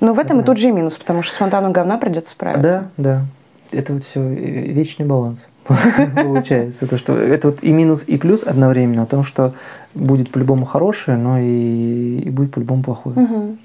Но 0.00 0.12
в 0.12 0.18
этом 0.18 0.40
и 0.40 0.44
тот 0.44 0.58
же 0.58 0.68
и 0.68 0.70
минус, 0.70 0.98
потому 0.98 1.22
что 1.22 1.32
с 1.32 1.36
фонтаном 1.36 1.72
говна 1.72 1.96
придется 1.96 2.32
справиться. 2.32 2.90
Да, 2.98 3.02
да. 3.02 3.26
Это 3.72 3.94
вот 3.94 4.04
все 4.04 4.20
вечный 4.22 5.06
баланс 5.06 5.48
получается. 6.14 6.86
То, 6.86 6.98
что 6.98 7.16
это 7.16 7.48
вот 7.48 7.62
и 7.62 7.72
минус, 7.72 8.04
и 8.06 8.18
плюс 8.18 8.44
одновременно 8.44 9.04
о 9.04 9.06
том, 9.06 9.24
что 9.24 9.54
будет 9.94 10.30
по-любому 10.30 10.66
хорошее, 10.66 11.16
но 11.16 11.38
и, 11.38 12.20
и 12.20 12.30
будет 12.30 12.52
по-любому 12.52 12.82
плохое. 12.82 13.18
Мгм. 13.18 13.58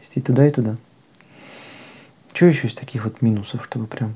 Есть 0.00 0.16
и 0.16 0.20
туда, 0.20 0.46
и 0.46 0.50
туда. 0.50 0.76
Что 2.32 2.46
еще 2.46 2.68
из 2.68 2.74
таких 2.74 3.04
вот 3.04 3.22
минусов, 3.22 3.64
чтобы 3.64 3.86
прям... 3.86 4.14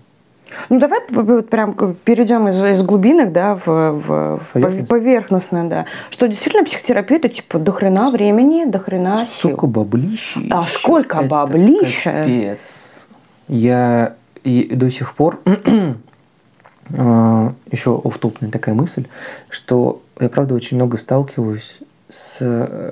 Ну 0.68 0.78
давай 0.78 1.00
вот 1.08 1.48
прям 1.50 1.74
перейдем 2.04 2.48
из, 2.48 2.62
из 2.64 2.82
глубинок, 2.82 3.32
да, 3.32 3.56
в, 3.56 3.66
в- 3.66 4.38
в 4.38 4.46
Поверхностно. 4.52 4.86
поверхностное, 4.86 5.68
да. 5.68 5.86
Что 6.10 6.28
действительно 6.28 6.64
психотерапевты, 6.64 7.28
типа, 7.28 7.58
до 7.58 7.72
хрена 7.72 8.10
времени, 8.10 8.64
до 8.64 8.78
хрена 8.78 9.26
сил. 9.26 9.50
Сука, 9.50 9.66
баблища. 9.66 10.40
А 10.50 10.64
сколько 10.66 11.18
Это 11.18 11.28
баблища? 11.28 12.12
Капец. 12.12 13.04
Я 13.48 14.14
и 14.44 14.74
до 14.74 14.90
сих 14.90 15.14
пор 15.14 15.40
еще 16.90 18.00
офтопная 18.04 18.50
такая 18.50 18.74
мысль, 18.74 19.06
что 19.48 20.02
я 20.20 20.28
правда 20.28 20.54
очень 20.54 20.76
много 20.76 20.96
сталкиваюсь 20.96 21.78
с 22.10 22.38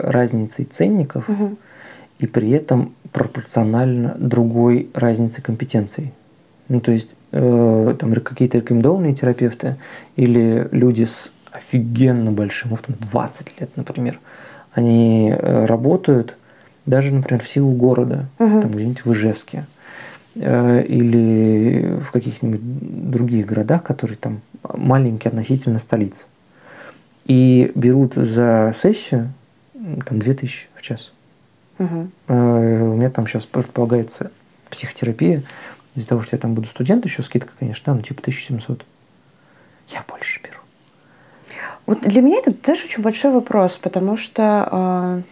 разницей 0.03 0.65
ценников 0.65 1.29
Мгм. 1.29 1.57
И 2.23 2.27
при 2.27 2.51
этом 2.51 2.95
пропорционально 3.11 4.15
другой 4.17 4.89
разнице 4.95 5.43
компетенций. 5.43 6.13
Ну, 6.69 6.81
то 6.81 6.93
есть 6.93 7.17
э, 7.33 7.95
там 7.99 8.15
какие-то 8.15 8.59
рекомендованные 8.59 9.13
терапевты 9.15 9.77
или 10.15 10.69
люди 10.71 11.03
с 11.05 11.33
офигенно 11.51 12.31
большим 12.31 12.75
опытом, 12.75 12.95
20 13.11 13.61
лет, 13.61 13.71
например, 13.77 14.21
они 14.73 15.35
э, 15.37 15.67
работают 15.67 16.37
даже, 16.87 17.13
например, 17.13 17.43
в 17.43 17.49
силу 17.49 17.73
города, 17.73 18.27
Мгм. 18.39 18.63
там 18.63 18.71
где-нибудь 18.71 19.05
в 19.05 19.13
Ижевске 19.13 19.67
э, 20.37 20.85
или 20.85 21.99
в 22.01 22.13
каких-нибудь 22.13 22.61
других 23.11 23.47
городах, 23.47 23.83
которые 23.83 24.17
там 24.17 24.41
маленькие 24.73 25.31
относительно 25.31 25.81
столиц. 25.81 26.29
И 27.27 27.73
берут 27.75 28.15
за 28.15 28.73
сессию 28.75 29.33
там 30.07 30.21
2000 30.21 30.69
в 30.77 30.83
час. 30.83 31.13
Э, 31.79 32.07
У 32.29 32.97
меня 32.97 33.11
там 33.11 33.27
сейчас 33.27 33.47
предполагается 33.47 34.31
психотерапия. 34.71 35.43
Из-за 35.95 36.09
того, 36.09 36.23
что 36.23 36.37
я 36.37 36.41
там 36.41 36.55
буду 36.55 36.67
студент, 36.67 37.05
еще 37.05 37.23
скидка, 37.23 37.53
конечно, 37.59 37.83
да, 37.87 37.95
ну 37.95 38.03
типа 38.03 38.21
1700. 38.21 38.85
Я 39.89 40.05
больше 40.09 40.41
беру. 40.43 40.57
Вот 41.87 42.01
для 42.01 42.23
меня 42.23 42.39
это, 42.39 42.53
знаешь, 42.65 42.85
очень 42.85 43.03
большой 43.03 43.33
вопрос, 43.33 43.77
потому 43.77 44.17
что 44.17 44.69
э, 44.71 45.23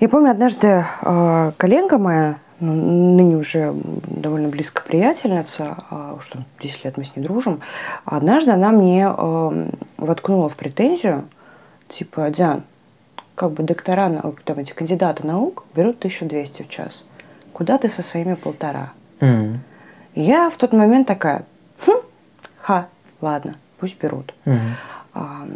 я 0.00 0.08
помню 0.08 0.30
однажды 0.30 0.84
э, 1.02 1.52
коллега 1.56 1.98
моя, 1.98 2.38
ну, 2.60 2.72
ныне 2.72 3.36
уже 3.36 3.74
довольно 3.74 4.48
близко 4.48 4.82
приятельница, 4.82 5.76
уж 6.16 6.28
там 6.28 6.44
10 6.60 6.84
лет 6.84 6.96
мы 6.96 7.04
с 7.04 7.14
ней 7.14 7.22
дружим, 7.22 7.60
однажды 8.04 8.52
она 8.52 8.70
мне 8.70 9.06
э, 9.06 9.70
воткнула 9.98 10.48
в 10.48 10.56
претензию, 10.56 11.24
типа, 11.88 12.30
Диан, 12.30 12.62
как 13.36 13.52
бы 13.52 13.62
доктора, 13.62 14.08
наук, 14.08 14.40
там, 14.44 14.58
эти 14.58 14.72
кандидаты 14.72 15.24
наук 15.24 15.64
берут 15.76 15.98
1200 15.98 16.62
в 16.62 16.68
час. 16.68 17.04
Куда 17.52 17.78
ты 17.78 17.88
со 17.88 18.02
своими 18.02 18.34
полтора? 18.34 18.92
И 19.20 20.22
Я 20.22 20.50
в 20.50 20.56
тот 20.56 20.72
момент 20.72 21.06
такая, 21.06 21.44
«Хм, 21.86 22.00
ха, 22.60 22.88
ладно, 23.20 23.54
пусть 23.78 24.00
берут. 24.00 24.34
Мгм. 24.46 24.60
А, 25.14 25.46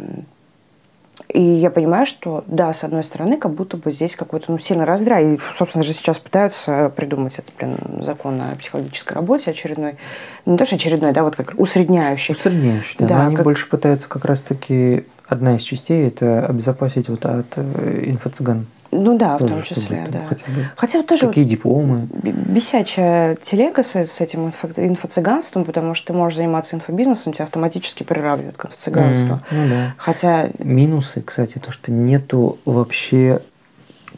И 1.27 1.41
я 1.41 1.69
понимаю, 1.69 2.05
что, 2.05 2.43
да, 2.47 2.73
с 2.73 2.83
одной 2.83 3.03
стороны, 3.03 3.37
как 3.37 3.51
будто 3.53 3.77
бы 3.77 3.91
здесь 3.91 4.15
какой-то 4.15 4.51
ну, 4.51 4.59
сильный 4.59 4.85
раздрай. 4.85 5.35
И, 5.35 5.39
собственно 5.53 5.83
же, 5.83 5.93
сейчас 5.93 6.19
пытаются 6.19 6.91
придумать 6.95 7.37
этот, 7.37 7.53
блин, 7.57 7.77
закон 8.03 8.41
о 8.41 8.55
психологической 8.57 9.15
работе 9.15 9.51
очередной. 9.51 9.97
Ну, 10.45 10.53
Не 10.53 10.57
то, 10.57 10.65
что 10.65 10.75
очередной, 10.75 11.11
да, 11.13 11.23
вот 11.23 11.35
как 11.35 11.53
усредняющий. 11.57 12.33
Усредняющий, 12.33 12.95
да. 12.99 13.07
Да, 13.07 13.17
Но 13.19 13.25
они 13.27 13.35
как- 13.35 13.45
больше 13.45 13.69
пытаются 13.69 14.09
как 14.09 14.25
раз-таки 14.25 15.05
одна 15.31 15.55
из 15.55 15.61
частей 15.61 16.07
это 16.07 16.45
обезопасить 16.45 17.07
вот 17.09 17.25
от 17.25 17.53
э, 17.55 18.03
инфо-цыган. 18.07 18.65
Ну 18.93 19.17
да, 19.17 19.35
в 19.37 19.39
Тоже, 19.39 19.53
том 19.53 19.63
чтобы 19.63 19.79
числе, 19.81 20.05
да. 20.11 20.19
хотя 20.25 20.45
бы 20.47 20.69
Хотя 20.75 20.97
вот 20.99 21.07
тоже 21.07 21.27
Какие 21.27 21.45
дипломы? 21.45 22.09
бесячая 22.11 23.35
телега 23.37 23.83
с, 23.83 23.95
с 23.95 24.19
этим 24.19 24.47
инфо- 24.47 24.73
инфо-цыганством, 24.75 25.63
потому 25.63 25.93
что 25.95 26.07
ты 26.07 26.13
можешь 26.13 26.35
заниматься 26.35 26.75
инфобизнесом, 26.75 27.31
тебя 27.31 27.45
автоматически 27.45 28.03
приравнивают 28.03 28.57
к 28.57 28.65
инфо-цыганству. 28.65 29.31
М, 29.35 29.41
Ну 29.51 29.69
да. 29.69 29.93
Хотя, 29.97 30.49
Минусы, 30.59 31.21
кстати, 31.21 31.57
то, 31.57 31.71
что 31.71 31.89
нету 31.93 32.57
вообще 32.65 33.41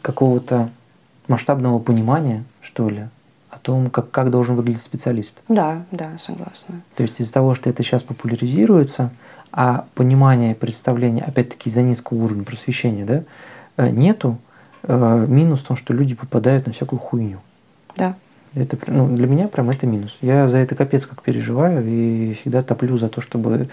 какого-то 0.02 0.70
масштабного 1.28 1.78
понимания, 1.78 2.42
что 2.60 2.88
ли, 2.90 3.04
о 3.50 3.58
том, 3.58 3.90
как, 3.90 4.10
как 4.10 4.30
должен 4.30 4.56
выглядеть 4.56 4.82
специалист. 4.82 5.34
да, 5.48 5.82
да, 5.92 6.10
согласна. 6.18 6.82
То 6.96 7.04
есть 7.04 7.20
из-за 7.20 7.32
того, 7.32 7.54
что 7.54 7.70
это 7.70 7.84
сейчас 7.84 8.02
популяризируется, 8.02 9.10
а 9.56 9.86
понимания, 9.94 10.54
представления, 10.56 11.22
опять-таки, 11.22 11.70
из-за 11.70 11.82
низкого 11.82 12.24
уровня 12.24 12.42
просвещения, 12.42 13.04
да, 13.04 13.22
э, 13.76 13.88
нету, 13.90 14.38
э, 14.82 15.26
минус 15.28 15.60
в 15.60 15.66
том, 15.66 15.76
что 15.76 15.94
люди 15.94 16.16
попадают 16.16 16.66
на 16.66 16.72
всякую 16.72 16.98
хуйню. 16.98 17.38
Да. 17.96 18.16
Это, 18.56 18.76
ну, 18.86 19.08
для 19.08 19.26
меня 19.26 19.48
прям 19.48 19.70
это 19.70 19.86
минус. 19.86 20.16
Я 20.20 20.46
за 20.48 20.58
это 20.58 20.74
капец 20.74 21.06
как 21.06 21.22
переживаю 21.22 21.84
и 21.86 22.34
всегда 22.34 22.62
топлю 22.62 22.96
за 22.96 23.08
то, 23.08 23.20
чтобы 23.20 23.68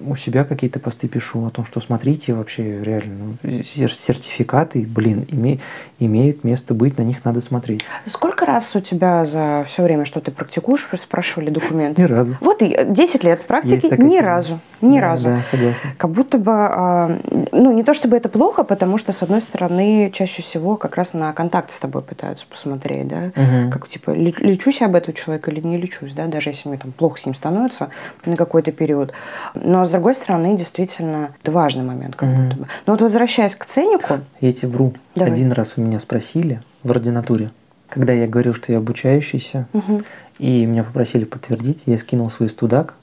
у 0.00 0.16
себя 0.16 0.44
какие-то 0.44 0.80
посты 0.80 1.08
пишу 1.08 1.46
о 1.46 1.50
том, 1.50 1.64
что 1.64 1.80
смотрите 1.80 2.34
вообще 2.34 2.82
реально, 2.82 3.36
ну, 3.42 3.62
сер- 3.64 3.92
сертификаты, 3.92 4.82
блин, 4.86 5.26
име- 5.30 5.60
имеют 5.98 6.44
место 6.44 6.74
быть, 6.74 6.98
на 6.98 7.02
них 7.02 7.24
надо 7.24 7.40
смотреть. 7.40 7.82
Сколько 8.06 8.44
раз 8.44 8.76
у 8.76 8.80
тебя 8.80 9.24
за 9.24 9.64
все 9.66 9.82
время, 9.82 10.04
что 10.04 10.20
ты 10.20 10.30
практикуешь, 10.30 10.86
спрашивали 10.98 11.50
документы? 11.50 12.02
Ни 12.02 12.06
разу. 12.06 12.36
Вот 12.40 12.60
и 12.62 12.76
10 12.86 13.24
лет 13.24 13.46
практики 13.46 13.86
ни 14.02 14.18
разу. 14.18 14.60
Ни 14.80 14.98
Да, 15.00 15.06
разу. 15.06 15.24
Да, 15.28 15.42
согласен. 15.50 15.88
Как 15.96 16.10
будто 16.10 16.38
бы, 16.38 16.52
а, 16.52 17.18
ну, 17.52 17.72
не 17.72 17.82
то 17.82 17.94
чтобы 17.94 18.16
это 18.16 18.28
плохо, 18.28 18.62
потому 18.62 18.98
что, 18.98 19.12
с 19.12 19.22
одной 19.22 19.40
стороны, 19.40 20.10
чаще 20.12 20.42
всего 20.42 20.76
как 20.76 20.96
раз 20.96 21.14
на 21.14 21.32
контакт 21.32 21.72
с 21.72 21.80
тобой 21.80 22.02
пытаются 22.02 22.46
посмотреть, 22.46 23.08
да, 23.08 23.30
как, 23.70 23.88
типа, 23.88 24.17
лечусь 24.18 24.80
я 24.80 24.86
об 24.86 24.94
этого 24.94 25.16
человека 25.16 25.50
или 25.50 25.60
не 25.60 25.76
лечусь, 25.78 26.12
да, 26.12 26.26
даже 26.26 26.50
если 26.50 26.68
мне 26.68 26.78
там 26.78 26.92
плохо 26.92 27.18
с 27.20 27.26
ним 27.26 27.34
становится 27.34 27.90
на 28.24 28.36
какой-то 28.36 28.72
период. 28.72 29.12
Но, 29.54 29.84
с 29.84 29.90
другой 29.90 30.14
стороны, 30.14 30.56
действительно, 30.56 31.30
это 31.42 31.52
важный 31.52 31.84
момент 31.84 32.16
как 32.16 32.28
Мгм. 32.28 32.42
будто 32.48 32.56
бы. 32.60 32.66
Но 32.86 32.92
вот 32.92 33.02
возвращаясь 33.02 33.54
к 33.56 33.64
ценнику, 33.66 34.20
Я 34.40 34.52
тебе 34.52 34.68
вру. 34.68 34.94
Давай. 35.14 35.32
Один 35.32 35.52
раз 35.52 35.74
у 35.76 35.80
меня 35.80 36.00
спросили 36.00 36.60
в 36.82 36.90
ординатуре, 36.90 37.50
когда 37.88 38.12
я 38.12 38.26
говорил, 38.26 38.54
что 38.54 38.72
я 38.72 38.78
обучающийся, 38.78 39.66
мгм, 39.72 40.04
и 40.38 40.66
меня 40.66 40.84
попросили 40.84 41.24
подтвердить, 41.24 41.84
я 41.86 41.98
скинул 41.98 42.30
свой 42.30 42.48
студак, 42.48 42.94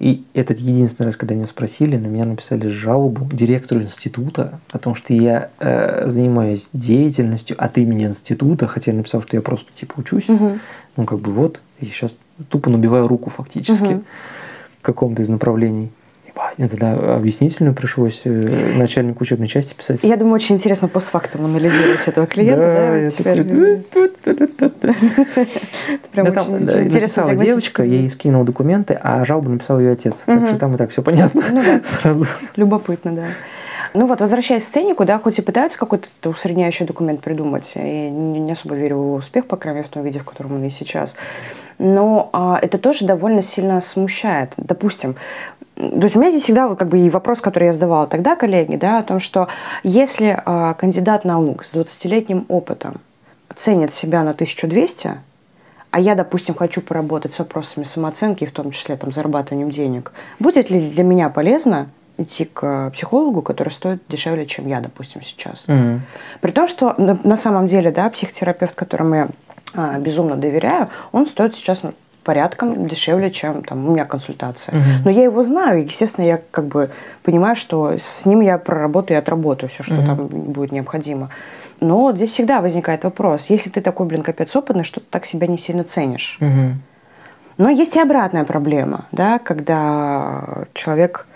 и 0.00 0.24
этот 0.32 0.58
единственный 0.58 1.06
раз, 1.06 1.16
когда 1.16 1.34
меня 1.34 1.46
спросили, 1.46 1.96
на 1.98 2.06
меня 2.06 2.24
написали 2.24 2.68
жалобу 2.68 3.28
директору 3.36 3.82
института 3.82 4.58
о 4.72 4.78
том, 4.78 4.94
что 4.94 5.12
я 5.12 5.50
э, 5.60 6.08
занимаюсь 6.08 6.70
деятельностью 6.72 7.54
от 7.62 7.76
имени 7.76 8.06
института, 8.06 8.66
хотя 8.66 8.92
я 8.92 8.96
написал, 8.96 9.20
что 9.22 9.36
я 9.36 9.42
просто 9.42 9.70
типа 9.74 9.94
учусь. 9.98 10.26
мгм. 10.28 10.60
Ну, 10.96 11.04
как 11.04 11.18
бы 11.20 11.30
вот, 11.32 11.60
и 11.80 11.84
сейчас 11.84 12.16
тупо 12.48 12.70
набиваю 12.70 13.06
руку 13.08 13.28
фактически 13.28 13.84
Мгм. 13.92 14.04
в 14.78 14.82
каком-то 14.82 15.20
из 15.20 15.28
направлений. 15.28 15.90
Мне 16.56 16.68
тогда 16.68 17.16
объяснительную 17.16 17.74
пришлось 17.74 18.22
э, 18.24 18.74
начальнику 18.76 19.22
учебной 19.22 19.48
части 19.48 19.74
писать. 19.74 20.00
Я 20.02 20.16
думаю, 20.16 20.34
очень 20.34 20.56
интересно 20.56 20.88
постфактум 20.88 21.44
анализировать 21.46 22.06
этого 22.06 22.26
клиента. 22.26 23.10
Прям 26.12 26.26
очень- 26.26 26.86
интересно 26.86 27.34
девочка, 27.36 27.82
ей 27.82 28.10
скинул 28.10 28.44
документы, 28.44 28.98
а 29.00 29.24
жалобу 29.24 29.50
написал 29.50 29.80
ее 29.80 29.92
отец. 29.92 30.22
Так 30.26 30.46
что 30.46 30.56
там 30.56 30.74
и 30.74 30.78
так 30.78 30.90
все 30.90 31.02
понятно 31.02 31.42
Ну 31.50 31.62
сразу. 31.84 32.26
Любопытно, 32.56 33.12
да. 33.12 33.26
Ну 33.92 34.06
вот, 34.06 34.20
возвращаясь 34.20 34.64
к 34.64 34.66
сценику, 34.66 35.04
да, 35.04 35.18
хоть 35.18 35.38
и 35.38 35.42
пытаются 35.42 35.76
какой-то 35.78 36.30
усредняющий 36.30 36.86
документ 36.86 37.20
придумать, 37.22 37.72
я 37.74 38.10
не, 38.10 38.38
не 38.38 38.52
особо 38.52 38.76
верю 38.76 38.96
в 38.96 39.00
его 39.00 39.14
успех, 39.14 39.46
по 39.46 39.56
крайней 39.56 39.78
мере, 39.80 39.88
в 39.88 39.90
том 39.90 40.04
виде, 40.04 40.20
в 40.20 40.24
котором 40.24 40.54
он 40.54 40.64
и 40.64 40.70
сейчас, 40.70 41.16
но 41.78 42.30
а, 42.32 42.58
это 42.62 42.78
тоже 42.78 43.04
довольно 43.04 43.42
сильно 43.42 43.80
смущает. 43.80 44.52
Допустим, 44.56 45.16
то 45.80 46.02
есть 46.02 46.16
у 46.16 46.20
меня 46.20 46.30
здесь 46.30 46.42
всегда 46.42 46.68
вот 46.68 46.78
как 46.78 46.88
бы 46.88 46.98
и 46.98 47.10
вопрос, 47.10 47.40
который 47.40 47.64
я 47.64 47.72
задавала 47.72 48.06
тогда 48.06 48.36
коллеге, 48.36 48.76
да, 48.76 48.98
о 48.98 49.02
том, 49.02 49.20
что 49.20 49.48
если 49.82 50.40
а, 50.44 50.74
кандидат 50.74 51.24
наук 51.24 51.64
с 51.64 51.74
20-летним 51.74 52.44
опытом 52.48 53.00
ценит 53.56 53.94
себя 53.94 54.22
на 54.22 54.30
1200, 54.30 55.18
а 55.90 56.00
я, 56.00 56.14
допустим, 56.14 56.54
хочу 56.54 56.82
поработать 56.82 57.32
с 57.32 57.38
вопросами 57.38 57.84
самооценки, 57.84 58.44
в 58.44 58.52
том 58.52 58.70
числе 58.70 58.96
там, 58.96 59.12
зарабатыванием 59.12 59.70
денег, 59.70 60.12
будет 60.38 60.70
ли 60.70 60.90
для 60.90 61.02
меня 61.02 61.30
полезно 61.30 61.88
идти 62.16 62.44
к 62.44 62.90
психологу, 62.90 63.42
который 63.42 63.70
стоит 63.70 64.02
дешевле, 64.08 64.46
чем 64.46 64.68
я, 64.68 64.80
допустим, 64.80 65.22
сейчас? 65.22 65.64
Мгм. 65.66 66.02
При 66.40 66.50
том, 66.52 66.68
что 66.68 66.94
на, 66.98 67.18
на 67.24 67.36
самом 67.36 67.66
деле, 67.66 67.90
да, 67.90 68.08
психотерапевт, 68.10 68.74
которому 68.74 69.14
я 69.14 69.28
а, 69.74 69.98
безумно 69.98 70.36
доверяю, 70.36 70.90
он 71.12 71.26
стоит 71.26 71.56
сейчас 71.56 71.82
ну, 71.82 71.92
порядком 72.22 72.86
дешевле, 72.86 73.30
чем 73.30 73.62
там, 73.64 73.88
у 73.88 73.92
меня 73.92 74.04
консультация. 74.04 74.74
Мгм. 74.76 75.04
Но 75.04 75.10
я 75.10 75.24
его 75.24 75.42
знаю, 75.42 75.80
и, 75.80 75.84
естественно, 75.84 76.24
я 76.24 76.40
как 76.50 76.66
бы 76.66 76.90
понимаю, 77.22 77.56
что 77.56 77.92
с 77.98 78.26
ним 78.26 78.40
я 78.40 78.58
проработаю 78.58 79.16
и 79.18 79.20
отработаю 79.20 79.70
все, 79.70 79.82
что 79.82 79.94
Мгм. 79.94 80.06
там 80.06 80.26
будет 80.26 80.72
необходимо. 80.72 81.30
Но 81.80 82.12
здесь 82.12 82.30
всегда 82.30 82.60
возникает 82.60 83.04
вопрос, 83.04 83.46
если 83.50 83.70
ты 83.70 83.80
такой, 83.80 84.06
блин, 84.06 84.22
капец 84.22 84.54
опытный, 84.54 84.84
что 84.84 85.00
ты 85.00 85.06
так 85.10 85.24
себя 85.24 85.46
не 85.46 85.58
сильно 85.58 85.82
ценишь. 85.84 86.36
Мгм. 86.40 86.82
Но 87.56 87.68
есть 87.68 87.96
и 87.96 88.00
обратная 88.00 88.44
проблема, 88.44 89.06
да, 89.12 89.38
когда 89.38 90.64
человек 90.72 91.26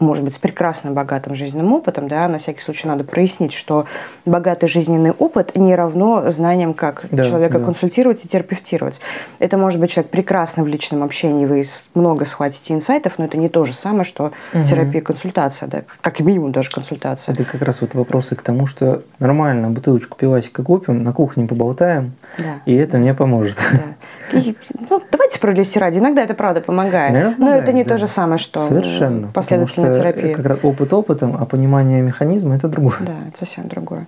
может 0.00 0.24
быть, 0.24 0.34
с 0.34 0.38
прекрасным 0.38 0.94
богатым 0.94 1.34
жизненным 1.34 1.72
опытом, 1.74 2.08
да, 2.08 2.26
на 2.26 2.38
всякий 2.38 2.60
случай 2.60 2.88
надо 2.88 3.04
прояснить, 3.04 3.52
что 3.52 3.84
богатый 4.24 4.66
жизненный 4.68 5.12
опыт 5.12 5.54
не 5.56 5.74
равно 5.74 6.28
знаниям, 6.30 6.74
как 6.74 7.04
Да, 7.10 7.24
человека 7.24 7.58
да. 7.58 7.64
консультировать 7.64 8.24
и 8.24 8.28
терапевтировать. 8.28 9.00
Это 9.38 9.58
может 9.58 9.78
быть 9.78 9.90
человек 9.90 10.10
прекрасный 10.10 10.64
в 10.64 10.66
личном 10.66 11.02
общении, 11.02 11.44
вы 11.46 11.66
много 11.94 12.24
схватите 12.24 12.74
инсайтов, 12.74 13.14
но 13.18 13.26
это 13.26 13.36
не 13.36 13.48
то 13.48 13.64
же 13.64 13.74
самое, 13.74 14.04
что 14.04 14.32
Мгм. 14.54 14.64
терапия 14.64 15.02
консультация, 15.02 15.68
да, 15.68 15.82
как 16.00 16.20
минимум 16.20 16.52
даже 16.52 16.70
консультация. 16.70 17.34
Это 17.34 17.44
как 17.44 17.62
раз 17.62 17.82
вот 17.82 17.94
вопросы 17.94 18.34
к 18.34 18.42
тому, 18.42 18.66
что 18.66 19.02
нормально 19.18 19.70
бутылочку 19.70 20.16
пивасика 20.16 20.62
купим, 20.62 21.02
на 21.02 21.12
кухне 21.12 21.46
поболтаем, 21.46 22.12
Да. 22.38 22.60
и 22.64 22.74
это 22.74 22.98
мне 22.98 23.14
поможет. 23.14 23.56
Да. 23.72 24.38
И, 24.38 24.56
ну, 24.88 25.02
давайте 25.10 25.36
справедливости 25.36 25.78
ради. 25.78 25.98
Иногда 25.98 26.22
это 26.22 26.34
правда 26.34 26.60
помогает. 26.60 27.12
Наверное, 27.12 27.36
но 27.38 27.54
это 27.54 27.72
не 27.72 27.82
помогает, 27.82 27.88
то 27.88 27.94
да. 27.94 27.98
же 27.98 28.08
самое, 28.08 28.38
что 28.38 28.60
Совершенно. 28.60 29.28
последовательная 29.28 29.90
потому 29.90 30.12
что 30.12 30.12
терапия. 30.12 30.36
Как 30.36 30.46
раз 30.46 30.58
опыт 30.62 30.92
опытом, 30.92 31.36
а 31.38 31.44
понимание 31.46 32.00
механизма 32.02 32.54
это 32.54 32.68
другое. 32.68 32.98
Да, 33.00 33.14
это 33.28 33.38
совсем 33.38 33.68
другое. 33.68 34.06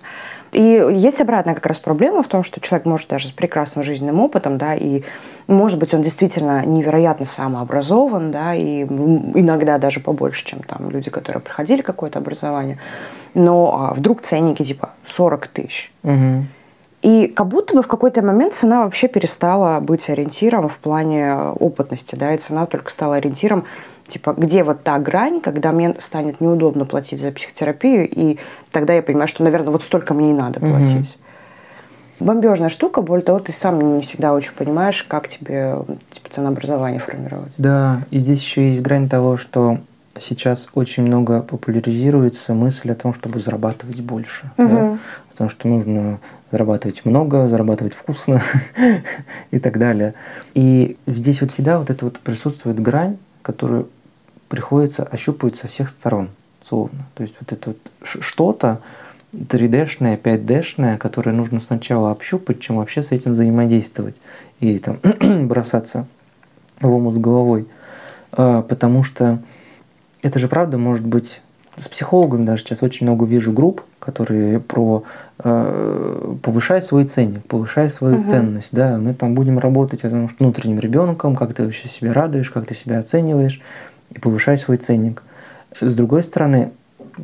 И 0.53 0.61
есть 0.61 1.19
обратная 1.19 1.55
как 1.55 1.65
раз 1.65 1.79
проблема 1.79 2.21
в 2.21 2.27
том, 2.27 2.43
что 2.43 2.61
человек 2.61 2.85
может 2.85 3.09
даже 3.09 3.27
с 3.27 3.31
прекрасным 3.31 3.83
жизненным 3.83 4.19
опытом, 4.21 4.59
да, 4.59 4.75
и 4.75 5.01
может 5.47 5.79
быть 5.79 5.95
он 5.95 6.03
действительно 6.03 6.63
невероятно 6.63 7.25
самообразован, 7.25 8.31
да, 8.31 8.53
и 8.53 8.83
иногда 8.83 9.79
даже 9.79 9.99
побольше, 9.99 10.45
чем 10.45 10.59
там 10.59 10.91
люди, 10.91 11.09
которые 11.09 11.41
проходили 11.41 11.81
какое-то 11.81 12.19
образование, 12.19 12.77
но 13.33 13.89
а, 13.89 13.93
вдруг 13.95 14.21
ценники 14.21 14.63
типа 14.63 14.91
40 15.05 15.47
тысяч. 15.47 15.91
Мгм. 16.03 16.47
И 17.03 17.27
как 17.27 17.47
будто 17.47 17.75
бы 17.75 17.81
в 17.83 17.87
какой-то 17.87 18.21
момент 18.21 18.53
цена 18.53 18.85
вообще 18.85 19.09
перестала 19.09 19.81
быть 19.81 20.09
ориентиром 20.09 20.69
в 20.69 20.77
плане 20.77 21.35
опытности, 21.35 22.15
да, 22.15 22.33
и 22.33 22.37
цена 22.37 22.65
только 22.65 22.89
стала 22.91 23.17
ориентиром, 23.17 23.65
типа, 24.07 24.33
где 24.37 24.63
вот 24.63 24.83
та 24.83 24.99
грань, 24.99 25.41
когда 25.41 25.73
мне 25.73 25.95
станет 25.99 26.39
неудобно 26.39 26.85
платить 26.85 27.19
за 27.19 27.31
психотерапию, 27.31 28.09
и 28.09 28.39
тогда 28.71 28.93
я 28.93 29.01
понимаю, 29.03 29.27
что, 29.27 29.43
наверное, 29.43 29.71
вот 29.71 29.83
столько 29.83 30.13
мне 30.13 30.31
и 30.31 30.33
надо 30.33 30.61
платить. 30.61 31.19
Бомбежная 32.21 32.69
штука, 32.69 33.01
более 33.01 33.25
того, 33.25 33.39
ты 33.39 33.51
сам 33.51 33.97
не 33.97 34.01
всегда 34.01 34.33
очень 34.33 34.53
понимаешь, 34.53 35.03
как 35.03 35.27
тебе 35.27 35.79
типа, 36.11 36.29
ценообразование 36.29 37.01
формировать. 37.01 37.51
Да, 37.57 38.03
и 38.11 38.19
здесь 38.19 38.39
еще 38.39 38.69
есть 38.69 38.81
грань 38.81 39.09
того, 39.09 39.35
что 39.35 39.79
сейчас 40.19 40.69
очень 40.73 41.03
много 41.03 41.41
популяризируется 41.41 42.53
мысль 42.53 42.91
о 42.91 42.95
том, 42.95 43.13
чтобы 43.13 43.39
зарабатывать 43.39 43.99
больше. 43.99 44.51
да. 44.57 44.97
Том, 45.37 45.49
что 45.49 45.67
нужно 45.67 46.19
зарабатывать 46.51 47.05
много, 47.05 47.47
зарабатывать 47.47 47.93
вкусно 47.93 48.41
и 49.51 49.59
так 49.59 49.79
далее. 49.79 50.13
И 50.53 50.97
здесь 51.07 51.41
вот 51.41 51.51
всегда 51.51 51.79
вот 51.79 51.89
это 51.89 52.05
вот 52.05 52.19
присутствует 52.19 52.79
грань, 52.79 53.17
которую 53.41 53.89
приходится 54.49 55.03
ощупывать 55.03 55.57
со 55.57 55.67
всех 55.67 55.89
сторон, 55.89 56.29
словно. 56.67 57.05
То 57.15 57.23
есть 57.23 57.35
вот 57.39 57.51
это 57.51 57.71
вот 57.71 58.21
что-то 58.21 58.81
3D-шное, 59.33 60.19
5D-шное, 60.21 60.97
которое 60.97 61.31
нужно 61.31 61.59
сначала 61.59 62.11
общупать, 62.11 62.59
чем 62.59 62.77
вообще 62.77 63.01
с 63.01 63.11
этим 63.11 63.33
взаимодействовать 63.33 64.15
и 64.59 64.77
там 64.77 64.99
бросаться 65.47 66.05
в 66.79 66.87
омут 66.87 67.15
с 67.15 67.17
головой. 67.17 67.67
а, 68.31 68.61
потому 68.61 69.03
что 69.03 69.39
это 70.21 70.39
же 70.39 70.47
правда 70.47 70.77
может 70.77 71.05
быть 71.05 71.41
с 71.77 71.89
психологами 71.89 72.45
даже 72.45 72.63
сейчас 72.63 72.83
очень 72.83 73.07
много 73.07 73.25
вижу 73.25 73.51
групп, 73.51 73.81
которые 74.03 74.59
про 74.59 75.03
э, 75.39 76.35
повышай 76.43 76.81
свой 76.81 77.05
ценник, 77.05 77.45
повышай 77.45 77.89
свою 77.89 78.17
угу. 78.17 78.23
ценность, 78.23 78.69
да, 78.71 78.97
мы 78.97 79.13
там 79.13 79.33
будем 79.33 79.59
работать 79.59 80.03
о 80.03 80.09
что 80.09 80.35
внутренним 80.39 80.79
ребенком, 80.79 81.35
как 81.35 81.53
ты 81.53 81.63
вообще 81.63 81.87
себя 81.87 82.13
радуешь, 82.13 82.49
как 82.49 82.67
ты 82.67 82.75
себя 82.75 82.99
оцениваешь, 82.99 83.61
и 84.11 84.19
повышай 84.19 84.57
свой 84.57 84.77
ценник. 84.77 85.23
С 85.79 85.95
другой 85.95 86.23
стороны, 86.23 86.71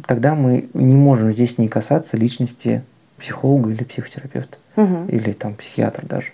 тогда 0.07 0.35
мы 0.35 0.69
не 0.73 0.95
можем 0.95 1.31
здесь 1.31 1.57
не 1.57 1.67
касаться 1.67 2.15
личности 2.15 2.81
психолога 3.17 3.71
или 3.71 3.83
психотерапевта, 3.83 4.57
угу. 4.77 5.05
или 5.09 5.33
там 5.33 5.55
психиатра 5.55 6.05
даже. 6.05 6.31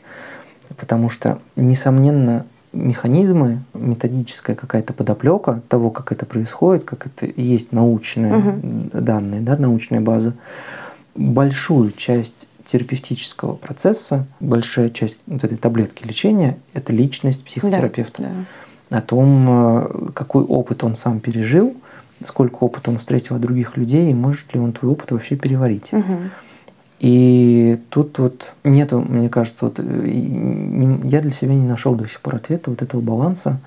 Потому 0.77 1.09
что, 1.09 1.39
несомненно, 1.55 2.45
механизмы, 2.75 3.63
методическая 3.73 4.55
какая-то 4.55 4.93
подоплека 4.93 5.61
того, 5.69 5.89
как 5.89 6.11
это 6.11 6.25
происходит, 6.25 6.83
как 6.83 7.07
это 7.07 7.27
есть 7.39 7.71
научные 7.71 8.35
угу. 8.35 8.89
данные, 8.93 9.41
да, 9.41 9.57
научная 9.57 10.01
база, 10.01 10.33
большую 11.15 11.91
часть 11.91 12.47
терапевтического 12.65 13.53
процесса, 13.55 14.25
большая 14.39 14.89
часть 14.89 15.19
вот 15.27 15.43
этой 15.43 15.57
таблетки 15.57 16.05
лечения– 16.05 16.57
это 16.73 16.91
личность 16.91 17.45
психотерапевта. 17.45 18.23
Да, 18.23 18.29
да. 18.89 18.97
О 18.97 19.01
том, 19.01 19.45
э, 19.49 20.11
какой 20.13 20.43
опыт 20.43 20.83
он 20.83 20.95
сам 20.95 21.19
пережил, 21.19 21.75
сколько 22.23 22.63
опыта 22.63 22.91
он 22.91 22.97
встретил 22.97 23.35
от 23.35 23.41
других 23.41 23.77
людей, 23.77 24.11
и 24.11 24.13
может 24.13 24.53
ли 24.53 24.59
он 24.59 24.73
твой 24.73 24.91
опыт 24.91 25.11
вообще 25.11 25.35
переварить. 25.35 25.91
Угу. 25.91 26.17
И 26.99 27.79
тут 27.89 28.17
вот 28.19 28.53
нету, 28.63 29.01
мне 29.01 29.29
кажется, 29.29 29.65
вот, 29.65 29.79
э, 29.79 30.07
я 31.03 31.21
для 31.21 31.31
себя 31.31 31.53
не 31.53 31.65
нашел 31.65 31.95
до 31.95 32.07
сих 32.07 32.21
пор 32.21 32.35
ответа 32.35 32.69
вот 32.69 32.81
этого 32.81 33.01
баланса 33.01 33.59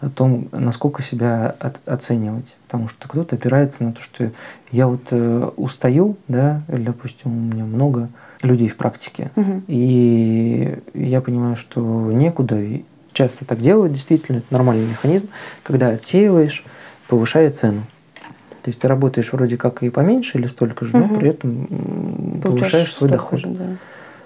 о 0.00 0.08
том, 0.08 0.48
насколько 0.52 1.02
себя 1.02 1.54
от, 1.58 1.80
оценивать. 1.86 2.54
Потому 2.66 2.88
что 2.88 3.08
кто-то 3.08 3.36
опирается 3.36 3.84
на 3.84 3.92
то, 3.92 4.00
что 4.00 4.30
я 4.70 4.86
вот 4.86 5.02
э, 5.10 5.50
устаю, 5.56 6.16
да, 6.28 6.62
или, 6.68 6.84
допустим, 6.84 7.32
у 7.32 7.54
меня 7.54 7.64
много 7.64 8.08
людей 8.42 8.68
в 8.68 8.76
практике, 8.76 9.30
угу. 9.34 9.62
и 9.66 10.78
я 10.92 11.20
понимаю, 11.22 11.56
что 11.56 11.80
некуда, 12.12 12.60
и 12.60 12.84
часто 13.12 13.46
так 13.46 13.60
делают, 13.60 13.94
действительно, 13.94 14.38
это 14.38 14.46
нормальный 14.50 14.86
механизм, 14.86 15.28
когда 15.62 15.88
отсеиваешь, 15.88 16.64
повышая 17.08 17.50
цену. 17.50 17.84
То 18.66 18.70
есть 18.70 18.80
ты 18.80 18.88
работаешь 18.88 19.32
вроде 19.32 19.56
как 19.56 19.84
и 19.84 19.90
поменьше 19.90 20.38
или 20.38 20.48
столько 20.48 20.84
же, 20.84 20.98
угу. 20.98 21.06
но 21.06 21.20
при 21.20 21.28
этом 21.30 22.40
повышаешь 22.42 22.92
свой 22.92 23.08
доход. 23.08 23.38
Же, 23.38 23.46
да. 23.46 23.64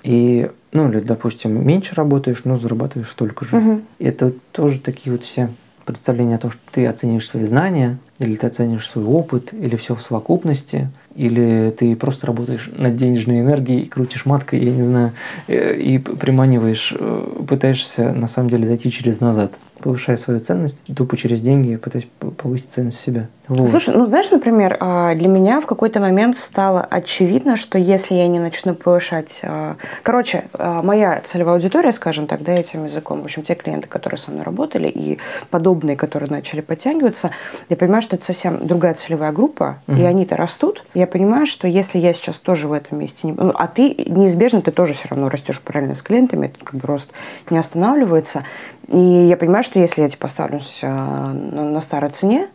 И, 0.02 0.50
ну, 0.72 0.88
или, 0.88 1.00
допустим, 1.00 1.62
меньше 1.62 1.94
работаешь, 1.94 2.44
но 2.44 2.56
зарабатываешь 2.56 3.10
столько 3.10 3.44
же. 3.44 3.54
Угу. 3.54 3.80
Это 3.98 4.32
тоже 4.52 4.80
такие 4.80 5.12
вот 5.12 5.24
все 5.24 5.50
представления 5.84 6.36
о 6.36 6.38
том, 6.38 6.52
что 6.52 6.60
ты 6.72 6.86
оценишь 6.86 7.28
свои 7.28 7.44
знания, 7.44 7.98
или 8.18 8.34
ты 8.34 8.46
оценишь 8.46 8.88
свой 8.88 9.04
опыт, 9.04 9.52
или 9.52 9.76
все 9.76 9.94
в 9.94 10.00
совокупности, 10.00 10.88
или 11.14 11.74
ты 11.78 11.94
просто 11.94 12.26
работаешь 12.26 12.70
над 12.74 12.96
денежной 12.96 13.40
энергией, 13.40 13.84
крутишь 13.84 14.24
маткой, 14.24 14.64
я 14.64 14.72
не 14.72 14.84
знаю, 14.84 15.12
э, 15.48 15.76
и 15.76 15.98
приманиваешь, 15.98 16.94
э, 16.98 17.44
пытаешься 17.46 18.14
на 18.14 18.26
самом 18.26 18.48
деле 18.48 18.66
зайти 18.66 18.90
через 18.90 19.20
назад 19.20 19.52
повышая 19.82 20.16
свою 20.16 20.40
ценность, 20.40 20.78
тупо 20.94 21.16
через 21.16 21.40
деньги 21.40 21.76
пытаюсь 21.76 22.08
повысить 22.36 22.70
ценность 22.70 23.00
себя. 23.00 23.28
Вот. 23.50 23.68
Слушай, 23.68 23.96
ну 23.96 24.06
знаешь, 24.06 24.30
например, 24.30 24.76
а, 24.78 25.12
для 25.16 25.26
меня 25.26 25.60
в 25.60 25.66
какой-то 25.66 25.98
момент 25.98 26.38
стало 26.38 26.86
очевидно, 26.88 27.56
что 27.56 27.78
если 27.78 28.14
я 28.14 28.28
не 28.28 28.38
начну 28.38 28.74
повышать... 28.76 29.40
А, 29.42 29.74
короче, 30.04 30.44
а, 30.52 30.82
моя 30.82 31.20
целевая 31.24 31.56
аудитория, 31.56 31.92
скажем 31.92 32.28
так, 32.28 32.44
да, 32.44 32.52
этим 32.52 32.84
языком, 32.84 33.22
в 33.22 33.24
общем, 33.24 33.42
те 33.42 33.56
клиенты, 33.56 33.88
которые 33.88 34.18
со 34.18 34.30
мной 34.30 34.44
работали, 34.44 34.88
и 34.88 35.18
подобные, 35.50 35.96
которые 35.96 36.30
начали 36.30 36.60
подтягиваться, 36.60 37.32
я 37.68 37.76
понимаю, 37.76 38.02
что 38.02 38.14
это 38.14 38.24
совсем 38.24 38.64
другая 38.64 38.94
целевая 38.94 39.32
группа, 39.32 39.78
угу. 39.88 39.98
и 39.98 40.04
они-то 40.04 40.36
растут. 40.36 40.84
Я 40.94 41.08
понимаю, 41.08 41.46
что 41.46 41.66
если 41.66 41.98
я 41.98 42.12
сейчас 42.12 42.38
тоже 42.38 42.68
в 42.68 42.72
этом 42.72 42.98
месте... 43.00 43.26
Не... 43.26 43.32
Ну, 43.32 43.52
а 43.52 43.66
ты 43.66 43.96
неизбежно, 44.06 44.62
ты 44.62 44.70
тоже 44.70 44.92
все 44.92 45.08
равно 45.08 45.28
растешь 45.28 45.60
параллельно 45.60 45.96
с 45.96 46.02
клиентами, 46.02 46.46
это 46.46 46.64
как 46.64 46.80
бы 46.80 46.86
рост 46.86 47.10
не 47.50 47.58
останавливается. 47.58 48.44
И 48.90 48.98
я 48.98 49.36
понимаю, 49.36 49.62
что 49.62 49.78
если 49.78 50.02
я 50.02 50.08
типа 50.08 50.26
оставлюсь 50.26 50.80
на, 50.82 51.32
на 51.32 51.80
старой 51.80 52.10
цене, 52.10 52.48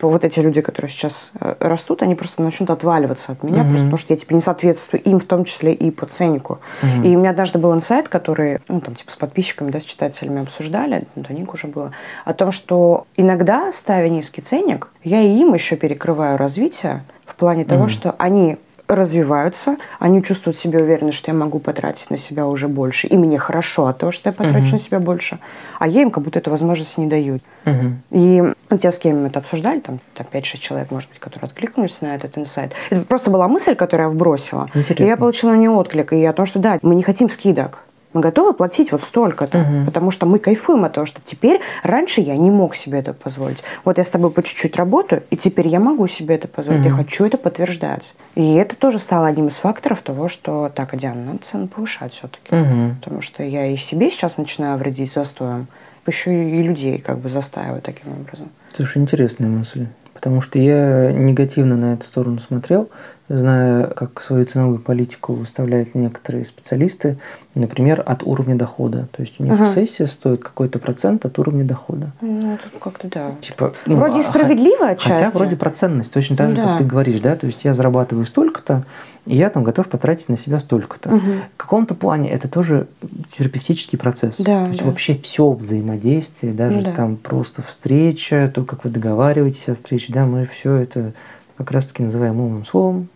то 0.00 0.08
вот 0.08 0.24
эти 0.24 0.40
люди, 0.40 0.62
которые 0.62 0.90
сейчас 0.90 1.30
э, 1.38 1.56
растут, 1.60 2.02
они 2.02 2.14
просто 2.14 2.42
начнут 2.42 2.70
отваливаться 2.70 3.32
от 3.32 3.42
меня, 3.42 3.62
mm-hmm. 3.62 3.68
просто 3.68 3.84
потому 3.84 3.98
что 3.98 4.12
я 4.14 4.16
типа 4.16 4.32
не 4.32 4.40
соответствую 4.40 5.02
им, 5.02 5.20
в 5.20 5.24
том 5.24 5.44
числе 5.44 5.74
и 5.74 5.90
по 5.90 6.06
ценнику. 6.06 6.60
Mm-hmm. 6.80 7.06
И 7.06 7.16
у 7.16 7.18
меня 7.18 7.30
однажды 7.30 7.58
был 7.58 7.74
инсайт, 7.74 8.08
который, 8.08 8.60
ну, 8.68 8.80
там, 8.80 8.94
типа, 8.94 9.12
с 9.12 9.16
подписчиками, 9.16 9.70
да, 9.70 9.78
с 9.78 9.84
читателями 9.84 10.40
обсуждали, 10.40 11.04
до 11.16 11.34
них 11.34 11.52
уже 11.52 11.66
было, 11.66 11.92
о 12.24 12.32
том, 12.32 12.50
что 12.50 13.06
иногда, 13.18 13.70
ставя 13.72 14.08
низкий 14.08 14.40
ценник, 14.40 14.88
я 15.04 15.20
и 15.20 15.36
им 15.36 15.52
еще 15.52 15.76
перекрываю 15.76 16.38
развитие 16.38 17.04
в 17.26 17.34
плане 17.34 17.64
mm-hmm. 17.64 17.68
того, 17.68 17.88
что 17.88 18.14
они 18.16 18.56
развиваются, 18.94 19.76
они 19.98 20.22
чувствуют 20.22 20.56
себя 20.56 20.80
уверенно, 20.80 21.12
что 21.12 21.30
я 21.30 21.36
могу 21.36 21.58
потратить 21.58 22.10
на 22.10 22.16
себя 22.16 22.46
уже 22.46 22.68
больше, 22.68 23.06
и 23.06 23.16
мне 23.16 23.38
хорошо 23.38 23.86
от 23.86 23.98
того, 23.98 24.12
что 24.12 24.28
я 24.28 24.32
потрачу 24.32 24.66
uh-huh. 24.66 24.72
на 24.72 24.78
себя 24.78 25.00
больше, 25.00 25.38
а 25.78 25.86
я 25.86 26.02
им 26.02 26.10
как 26.10 26.24
будто 26.24 26.38
эту 26.38 26.50
возможность 26.50 26.98
не 26.98 27.06
даю. 27.06 27.40
Uh-huh. 27.64 27.92
И 28.10 28.42
те, 28.78 28.90
с 28.90 28.98
кем 28.98 29.22
мы 29.22 29.28
это 29.28 29.38
обсуждали, 29.40 29.80
там, 29.80 30.00
там 30.14 30.26
5-6 30.30 30.58
человек, 30.58 30.90
может 30.90 31.08
быть, 31.10 31.18
которые 31.18 31.48
откликнулись 31.48 32.00
на 32.00 32.14
этот 32.14 32.36
инсайт. 32.38 32.72
Это 32.90 33.02
просто 33.02 33.30
была 33.30 33.48
мысль, 33.48 33.74
которую 33.74 34.08
я 34.08 34.10
вбросила. 34.10 34.68
Интересно. 34.74 35.04
И 35.04 35.06
я 35.06 35.16
получила 35.16 35.50
на 35.50 35.56
нее 35.56 35.70
отклик. 35.70 36.12
И 36.12 36.24
о 36.24 36.32
том, 36.32 36.46
что 36.46 36.58
да, 36.58 36.78
мы 36.82 36.94
не 36.94 37.02
хотим 37.02 37.28
скидок 37.28 37.84
мы 38.12 38.20
готовы 38.20 38.52
платить 38.54 38.90
вот 38.92 39.02
столько-то, 39.02 39.58
угу. 39.58 39.86
потому 39.86 40.10
что 40.10 40.26
мы 40.26 40.38
кайфуем 40.38 40.84
от 40.84 40.94
того, 40.94 41.06
что 41.06 41.20
теперь 41.24 41.60
раньше 41.82 42.20
я 42.20 42.36
не 42.36 42.50
мог 42.50 42.74
себе 42.74 42.98
это 42.98 43.12
позволить. 43.12 43.62
Вот 43.84 43.98
я 43.98 44.04
с 44.04 44.08
тобой 44.08 44.30
по 44.30 44.42
чуть-чуть 44.42 44.76
работаю, 44.76 45.22
и 45.30 45.36
теперь 45.36 45.68
я 45.68 45.78
могу 45.78 46.06
себе 46.08 46.34
это 46.34 46.48
позволить, 46.48 46.80
угу. 46.80 46.88
я 46.88 46.94
хочу 46.94 47.24
это 47.24 47.36
подтверждать. 47.36 48.14
И 48.34 48.54
это 48.54 48.76
тоже 48.76 48.98
стало 48.98 49.28
одним 49.28 49.48
из 49.48 49.56
факторов 49.56 50.02
того, 50.02 50.28
что 50.28 50.70
так, 50.74 50.96
Диана, 50.96 51.24
надо 51.24 51.38
цену 51.42 51.68
повышать 51.68 52.14
все-таки. 52.14 52.54
Угу. 52.54 52.96
Потому 53.00 53.22
что 53.22 53.42
я 53.42 53.66
и 53.66 53.76
себе 53.76 54.10
сейчас 54.10 54.38
начинаю 54.38 54.78
вредить 54.78 55.12
застоем, 55.12 55.68
еще 56.06 56.32
и 56.32 56.62
людей 56.62 56.98
как 56.98 57.18
бы 57.18 57.30
застаиваю 57.30 57.80
таким 57.80 58.12
образом. 58.12 58.50
Слушай, 58.74 59.02
интересная 59.02 59.48
мысль. 59.48 59.86
Потому 60.12 60.40
что 60.40 60.58
я 60.58 61.12
негативно 61.12 61.76
на 61.76 61.94
эту 61.94 62.04
сторону 62.04 62.40
смотрел, 62.40 62.90
зная, 63.30 63.84
как 63.86 64.20
свою 64.20 64.44
ценовую 64.44 64.80
политику 64.80 65.34
выставляют 65.34 65.94
некоторые 65.94 66.44
специалисты, 66.44 67.16
например, 67.54 68.02
от 68.04 68.24
уровня 68.24 68.56
дохода. 68.56 69.06
То 69.12 69.22
есть 69.22 69.38
у 69.38 69.44
них 69.44 69.54
угу. 69.54 69.66
сессия 69.72 70.06
стоит 70.08 70.42
какой-то 70.42 70.80
процент 70.80 71.24
от 71.24 71.38
уровня 71.38 71.64
дохода. 71.64 72.10
Ну, 72.20 72.58
тут 72.62 72.82
как-то 72.82 73.08
да. 73.08 73.32
Типа, 73.40 73.72
ну, 73.86 73.96
вроде 73.96 74.20
а 74.20 74.22
справедливо 74.24 74.88
отчасти. 74.88 75.24
Хотя 75.24 75.30
вроде 75.30 75.54
процентность, 75.54 76.12
точно 76.12 76.36
так 76.36 76.50
же, 76.50 76.56
да. 76.56 76.64
как 76.64 76.78
ты 76.78 76.84
говоришь, 76.84 77.20
да, 77.20 77.36
то 77.36 77.46
есть 77.46 77.64
я 77.64 77.72
зарабатываю 77.72 78.26
столько-то, 78.26 78.84
и 79.26 79.36
я 79.36 79.48
там 79.48 79.62
готов 79.62 79.88
потратить 79.88 80.28
на 80.28 80.36
себя 80.36 80.58
столько-то. 80.58 81.10
Угу. 81.10 81.20
В 81.54 81.56
каком-то 81.56 81.94
плане 81.94 82.30
это 82.30 82.48
тоже 82.48 82.88
терапевтический 83.30 83.96
процесс. 83.96 84.38
Да, 84.38 84.62
то 84.62 84.66
есть 84.66 84.80
да. 84.80 84.86
вообще 84.86 85.16
все 85.16 85.52
взаимодействие, 85.52 86.52
даже 86.52 86.78
ну, 86.78 86.82
да. 86.82 86.92
там 86.92 87.16
просто 87.16 87.62
встреча, 87.62 88.50
то, 88.52 88.64
как 88.64 88.82
вы 88.82 88.90
договариваетесь 88.90 89.68
о 89.68 89.76
встрече, 89.76 90.12
да, 90.12 90.24
мы 90.24 90.46
все 90.46 90.74
это 90.74 91.12
как 91.56 91.70
раз-таки 91.70 92.02
называем 92.02 92.40
умным 92.40 92.64
словом, 92.64 93.08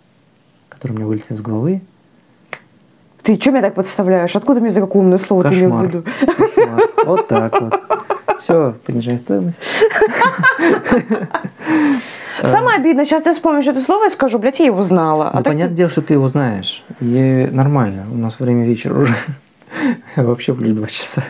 который 0.84 0.92
у 0.92 0.96
меня 0.96 1.06
вылетел 1.06 1.34
из 1.34 1.40
головы. 1.40 1.80
Ты 3.22 3.40
что 3.40 3.52
меня 3.52 3.62
так 3.62 3.74
подставляешь? 3.74 4.36
Откуда 4.36 4.60
мне 4.60 4.70
за 4.70 4.80
какое 4.80 5.00
умное 5.00 5.16
слово 5.16 5.44
Кошмар. 5.44 5.58
ты 5.58 5.64
имел 5.64 5.78
в 5.78 5.84
виду? 5.84 6.04
Вот 7.06 7.26
так 7.26 7.58
вот. 7.58 7.80
Все, 8.38 8.74
понижаем 8.84 9.18
стоимость. 9.18 9.60
Самое 12.42 12.76
обидное, 12.76 13.06
сейчас 13.06 13.22
ты 13.22 13.32
вспомнишь 13.32 13.66
это 13.66 13.80
слово 13.80 14.08
и 14.08 14.10
скажу, 14.10 14.38
блядь, 14.38 14.58
я 14.60 14.66
его 14.66 14.82
знала. 14.82 15.30
Ну, 15.32 15.40
а 15.40 15.42
понятное 15.42 15.70
ты... 15.70 15.74
дело, 15.74 15.90
что 15.90 16.02
ты 16.02 16.12
его 16.14 16.28
знаешь. 16.28 16.84
И 17.00 17.48
нормально. 17.50 18.04
У 18.12 18.16
нас 18.18 18.38
время 18.38 18.66
вечера 18.66 18.98
уже. 18.98 19.14
Вообще 20.16 20.52
плюс 20.52 20.74
два 20.74 20.88
часа. 20.88 21.24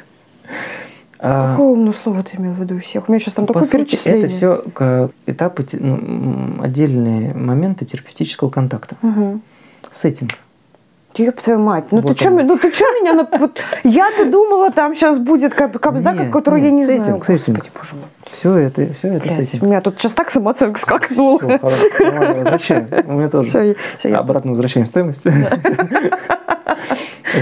А, 1.27 1.53
Какое 1.53 1.69
умное 1.69 1.95
слово 1.95 2.23
ты 2.23 2.37
имел 2.37 2.53
в 2.53 2.61
виду 2.61 2.79
всех? 2.81 3.09
У 3.09 3.13
меня 3.13 3.19
сейчас 3.19 3.33
там 3.33 3.47
такое 3.47 3.65
сути, 3.65 3.77
перечисление. 3.77 4.27
Это 4.27 4.35
все 4.35 5.11
этапы, 5.27 5.67
ну, 5.73 6.63
отдельные 6.63 7.33
моменты 7.33 7.87
терапевтического 7.87 8.51
контакта. 8.51 8.97
Угу. 9.01 9.41
Сеттинг. 9.91 10.33
Ёб 11.17 11.41
твою 11.41 11.61
мать, 11.61 11.85
ну 11.93 12.03
вот 12.03 12.19
ты 12.19 12.21
что 12.21 12.31
ну, 12.31 12.59
ты 12.59 12.71
чё 12.73 12.85
меня... 13.01 13.27
Вот, 13.39 13.59
я-то 13.85 14.27
думала, 14.27 14.71
там 14.71 14.95
сейчас 14.95 15.19
будет 15.19 15.55
капсда, 15.55 16.29
которую 16.31 16.63
я 16.63 16.71
не 16.71 16.85
знаю. 16.85 17.23
Сеттинг. 17.23 17.59
Господи, 17.59 17.71
боже 17.75 17.95
мой. 17.95 18.05
Все 18.35 18.57
это, 18.57 18.93
все 18.95 19.15
это 19.15 19.27
Блядь, 19.27 19.45
сеттинг. 19.45 19.63
У 19.63 19.67
меня 19.67 19.81
тут 19.81 19.99
сейчас 19.99 20.13
так 20.13 20.31
самооценка 20.31 20.79
скакнула. 20.81 21.39
Все, 21.39 21.59
хорошо, 21.59 22.35
возвращаем. 22.35 22.89
У 23.07 23.13
меня 23.13 23.29
тоже. 23.29 23.49
Все, 23.49 23.77
все, 23.97 24.15
Обратно 24.15 24.51
возвращаем 24.51 24.87
стоимость. 24.87 25.25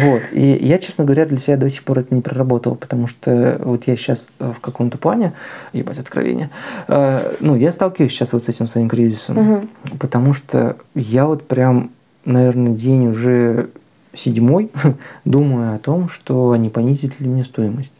Вот. 0.05 0.22
И 0.32 0.59
я, 0.62 0.78
честно 0.78 1.05
говоря, 1.05 1.26
для 1.26 1.36
себя 1.36 1.57
до 1.57 1.68
сих 1.68 1.84
пор 1.84 1.99
это 1.99 2.14
не 2.14 2.22
проработал, 2.22 2.76
потому 2.76 3.07
что 3.07 3.61
вот 3.62 3.86
я 3.86 3.95
сейчас 3.95 4.28
э, 4.38 4.53
в 4.57 4.61
каком-то 4.61 4.97
плане, 4.97 5.34
ебать, 5.74 5.99
откровение, 5.99 6.49
э, 6.88 7.34
ну, 7.40 7.57
я 7.57 7.72
сталкиваюсь 7.72 8.11
сейчас 8.11 8.32
вот 8.32 8.43
с 8.43 8.49
этим 8.49 8.66
своим 8.66 8.88
кризисом, 8.88 9.36
угу. 9.36 9.68
потому 10.01 10.32
что 10.32 10.76
я 10.95 11.26
вот 11.26 11.47
прям, 11.47 11.90
наверное, 12.24 12.72
день 12.72 13.09
уже 13.09 13.68
седьмой 14.14 14.70
думаю 15.26 15.76
о 15.76 15.78
том, 15.78 16.09
что 16.09 16.53
они 16.53 16.70
понизят 16.70 17.20
ли 17.20 17.28
мне 17.28 17.45
стоимость. 17.45 17.93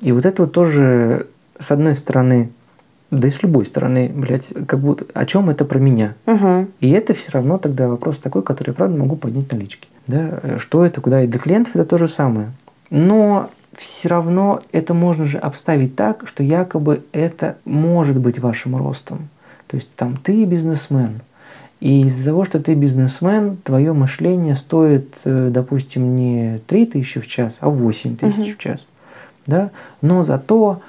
И 0.00 0.12
вот 0.12 0.24
это 0.24 0.42
вот 0.42 0.52
тоже, 0.52 1.26
с 1.60 1.70
одной 1.70 1.94
стороны, 1.94 2.50
да 3.10 3.28
и 3.28 3.30
с 3.30 3.42
любой 3.42 3.66
стороны, 3.66 4.10
блядь, 4.12 4.48
как 4.66 4.80
будто 4.80 5.04
о 5.14 5.24
чем 5.26 5.50
это 5.50 5.64
про 5.64 5.78
меня. 5.78 6.14
Угу. 6.26 6.68
И 6.80 6.90
это 6.90 7.14
все 7.14 7.30
равно 7.32 7.58
тогда 7.58 7.88
вопрос 7.88 8.18
такой, 8.18 8.42
который 8.42 8.70
я 8.70 8.74
правда 8.74 8.98
могу 8.98 9.16
поднять 9.16 9.50
налички. 9.52 9.88
Да? 10.06 10.58
Что 10.58 10.84
это, 10.84 11.00
куда? 11.00 11.22
И 11.22 11.26
для 11.26 11.38
клиентов 11.38 11.76
это 11.76 11.84
то 11.84 11.98
же 11.98 12.08
самое. 12.08 12.52
Но 12.90 13.50
все 13.76 14.08
равно 14.08 14.62
это 14.72 14.94
можно 14.94 15.24
же 15.24 15.38
обставить 15.38 15.96
так, 15.96 16.26
что 16.26 16.42
якобы 16.42 17.04
это 17.12 17.56
может 17.64 18.18
быть 18.18 18.38
вашим 18.38 18.76
ростом. 18.76 19.28
То 19.66 19.76
есть 19.76 19.88
там 19.94 20.16
ты 20.16 20.44
бизнесмен, 20.44 21.20
и 21.80 22.02
из-за 22.02 22.24
того, 22.24 22.44
что 22.44 22.60
ты 22.60 22.74
бизнесмен, 22.74 23.56
твое 23.64 23.92
мышление 23.94 24.54
стоит, 24.54 25.14
э, 25.24 25.48
допустим, 25.50 26.14
не 26.14 26.60
3 26.66 26.86
тысячи 26.86 27.20
в 27.20 27.26
час, 27.26 27.56
а 27.60 27.70
8 27.70 28.16
тысяч 28.16 28.36
Мгм. 28.36 28.54
в 28.54 28.58
час. 28.58 28.86
Да? 29.46 29.70
Но 30.02 30.22
зато, 30.22 30.82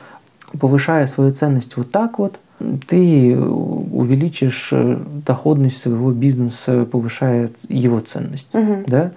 повышая 0.59 1.07
свою 1.07 1.31
ценность 1.31 1.77
вот 1.77 1.91
так 1.91 2.19
вот, 2.19 2.39
ты 2.87 3.37
увеличишь 3.37 4.69
э, 4.71 4.97
доходность 5.25 5.81
своего 5.81 6.11
бизнеса, 6.11 6.85
повышая 6.85 7.49
его 7.67 7.99
ценность. 7.99 8.53
Угу. 8.53 8.83
Да? 8.87 9.11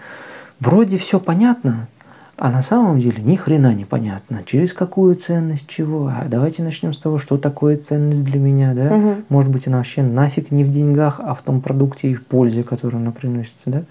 Вроде 0.60 0.96
все 0.96 1.20
понятно, 1.20 1.88
а 2.36 2.50
на 2.50 2.62
самом 2.62 3.00
деле 3.00 3.22
ни 3.22 3.36
хрена 3.36 3.74
не 3.74 3.84
понятно, 3.84 4.42
через 4.44 4.72
какую 4.72 5.14
ценность 5.14 5.68
чего. 5.68 6.06
А 6.08 6.24
давайте 6.26 6.62
начнем 6.62 6.92
с 6.92 6.98
того, 6.98 7.18
что 7.18 7.36
такое 7.36 7.76
ценность 7.76 8.24
для 8.24 8.38
меня, 8.38 8.74
да? 8.74 8.94
Мгм. 8.94 9.24
Может 9.28 9.50
быть, 9.50 9.66
она 9.66 9.78
вообще 9.78 10.02
нафиг 10.02 10.50
не 10.50 10.64
в 10.64 10.70
деньгах, 10.70 11.20
а 11.22 11.34
в 11.34 11.42
том 11.42 11.60
продукте 11.60 12.10
и 12.10 12.14
в 12.14 12.24
пользе, 12.24 12.64
которую 12.64 13.00
она 13.00 13.12
приносит, 13.12 13.54
да? 13.66 13.82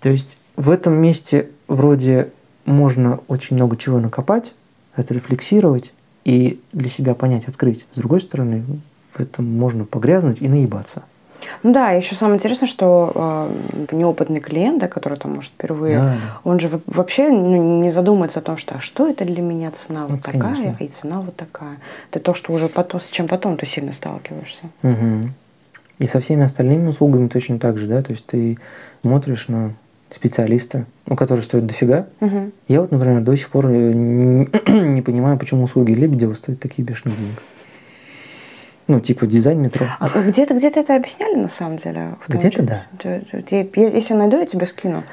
То 0.00 0.10
есть 0.10 0.38
в 0.56 0.70
этом 0.70 0.94
месте 0.94 1.48
вроде 1.66 2.28
можно 2.66 3.20
очень 3.26 3.56
много 3.56 3.76
чего 3.76 3.98
накопать, 3.98 4.52
отрефлексировать 4.94 5.92
и 6.24 6.60
для 6.72 6.88
себя 6.88 7.14
понять, 7.14 7.48
открыть. 7.48 7.86
С 7.94 7.98
другой 7.98 8.20
стороны, 8.20 8.62
в 9.10 9.20
этом 9.20 9.46
можно 9.58 9.84
погрязнуть 9.84 10.40
и 10.42 10.48
наебаться. 10.48 11.02
Ну 11.62 11.72
да, 11.72 11.92
еще 11.92 12.14
самое 12.14 12.36
интересное, 12.36 12.66
что 12.68 13.12
э, 13.14 13.94
неопытный 13.96 14.40
клиент, 14.40 14.78
да, 14.78 14.88
который 14.88 15.18
там 15.18 15.36
может 15.36 15.50
впервые, 15.52 15.96
Да, 15.98 16.16
он 16.44 16.60
же 16.60 16.68
во- 16.68 16.82
вообще 16.86 17.30
ну, 17.30 17.80
не 17.80 17.90
задумается 17.90 18.40
о 18.40 18.42
том, 18.42 18.58
что 18.58 18.74
а 18.74 18.80
что 18.80 19.08
это 19.08 19.24
для 19.24 19.40
меня 19.40 19.70
цена 19.70 20.02
вот 20.02 20.10
Ну, 20.10 20.18
такая, 20.18 20.54
конечно. 20.54 20.84
и 20.84 20.88
цена 20.88 21.22
вот 21.22 21.36
такая. 21.36 21.78
Это 22.10 22.20
то, 22.20 22.34
что 22.34 22.52
уже 22.52 22.68
потом, 22.68 23.00
с 23.00 23.08
чем 23.08 23.26
потом 23.26 23.56
ты 23.56 23.64
сильно 23.64 23.92
сталкиваешься. 23.92 24.64
Мгм. 24.82 25.32
И 25.98 26.06
со 26.06 26.20
всеми 26.20 26.44
остальными 26.44 26.88
услугами 26.88 27.28
точно 27.28 27.58
так 27.58 27.78
же, 27.78 27.86
да, 27.86 28.02
то 28.02 28.10
есть 28.12 28.26
ты 28.26 28.58
смотришь 29.02 29.48
на 29.48 29.72
специалиста, 30.10 30.86
ну, 31.06 31.16
который 31.16 31.40
стоит 31.40 31.66
дофига. 31.66 32.06
Мгм. 32.20 32.52
Я 32.68 32.80
вот, 32.80 32.90
например, 32.90 33.20
до 33.22 33.36
сих 33.36 33.48
пор 33.50 33.66
э, 33.68 33.92
не 33.92 35.02
понимаю, 35.02 35.38
почему 35.38 35.64
услуги 35.64 35.92
Лебедева 35.92 36.34
стоят 36.34 36.60
такие 36.60 36.84
бешеные 36.84 37.16
деньги. 37.16 37.36
Ну, 38.88 38.98
типа 38.98 39.24
дизайн 39.28 39.62
метро. 39.62 39.86
А 40.00 40.08
где-то 40.20 40.54
где-то 40.54 40.80
это 40.80 40.96
объясняли 40.96 41.36
на 41.36 41.48
самом 41.48 41.76
деле? 41.76 42.16
Где-то 42.26 42.62
да. 42.64 42.86
Если 43.76 44.14
найду, 44.14 44.36
я 44.38 44.46
тебе 44.46 44.66
скину. 44.66 45.04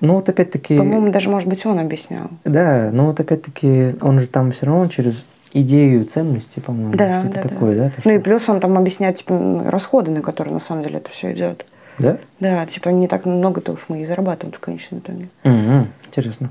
Ну, 0.00 0.14
вот 0.14 0.28
опять-таки... 0.28 0.76
По-моему, 0.76 1.10
даже, 1.10 1.30
может 1.30 1.48
быть, 1.48 1.64
он 1.64 1.78
объяснял. 1.78 2.28
Да, 2.44 2.90
но 2.92 3.06
вот 3.06 3.20
опять-таки 3.20 3.94
он 4.02 4.18
же 4.18 4.26
там 4.26 4.52
все 4.52 4.66
равно 4.66 4.88
через 4.88 5.24
идею 5.54 6.04
ценности, 6.04 6.60
по-моему, 6.60 6.94
Да, 6.96 7.20
что-то 7.20 7.36
да, 7.36 7.42
да. 7.44 7.48
такое, 7.48 7.76
да? 7.76 7.88
то, 7.88 8.02
Ну 8.04 8.10
и 8.10 8.14
что- 8.16 8.24
плюс 8.24 8.46
он 8.50 8.60
там 8.60 8.76
объясняет 8.76 9.16
типа, 9.16 9.62
расходы, 9.68 10.10
на 10.10 10.20
которые 10.20 10.52
на 10.52 10.60
самом 10.60 10.82
деле 10.82 10.98
это 10.98 11.08
все 11.10 11.32
идет. 11.32 11.64
Да? 11.98 12.18
Да, 12.40 12.66
типа 12.66 12.88
не 12.90 13.08
так 13.08 13.24
много-то 13.24 13.72
уж 13.72 13.86
мы 13.88 14.02
и 14.02 14.06
зарабатываем 14.06 14.56
в 14.56 14.60
конечном 14.60 15.00
итоге. 15.00 15.28
Мгм, 15.44 15.88
Интересно. 16.06 16.50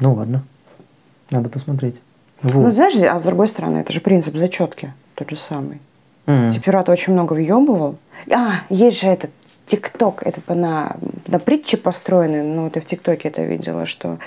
Ну, 0.00 0.14
ладно. 0.14 0.42
Надо 1.30 1.48
посмотреть. 1.48 2.00
Ну, 2.42 2.50
Вот. 2.50 2.72
знаешь, 2.74 2.94
а 2.96 3.18
с 3.18 3.22
другой 3.22 3.48
стороны, 3.48 3.78
это 3.78 3.92
же 3.92 4.00
принцип 4.00 4.36
зачетки 4.36 4.92
тот 5.14 5.30
же 5.30 5.36
самый. 5.36 5.80
Мгм. 6.26 6.50
Типират 6.50 6.88
очень 6.88 7.12
много 7.12 7.32
въебывал. 7.34 7.96
А, 8.30 8.62
есть 8.68 9.00
же 9.00 9.08
этот 9.08 9.30
ТикТок, 9.66 10.22
это 10.26 10.54
на, 10.54 10.96
на 11.26 11.38
притче 11.38 11.78
построенный, 11.78 12.42
ну, 12.42 12.68
ты 12.68 12.80
в 12.80 12.84
ТикТоке 12.84 13.28
это 13.28 13.42
видела, 13.42 13.86
что 13.86 14.18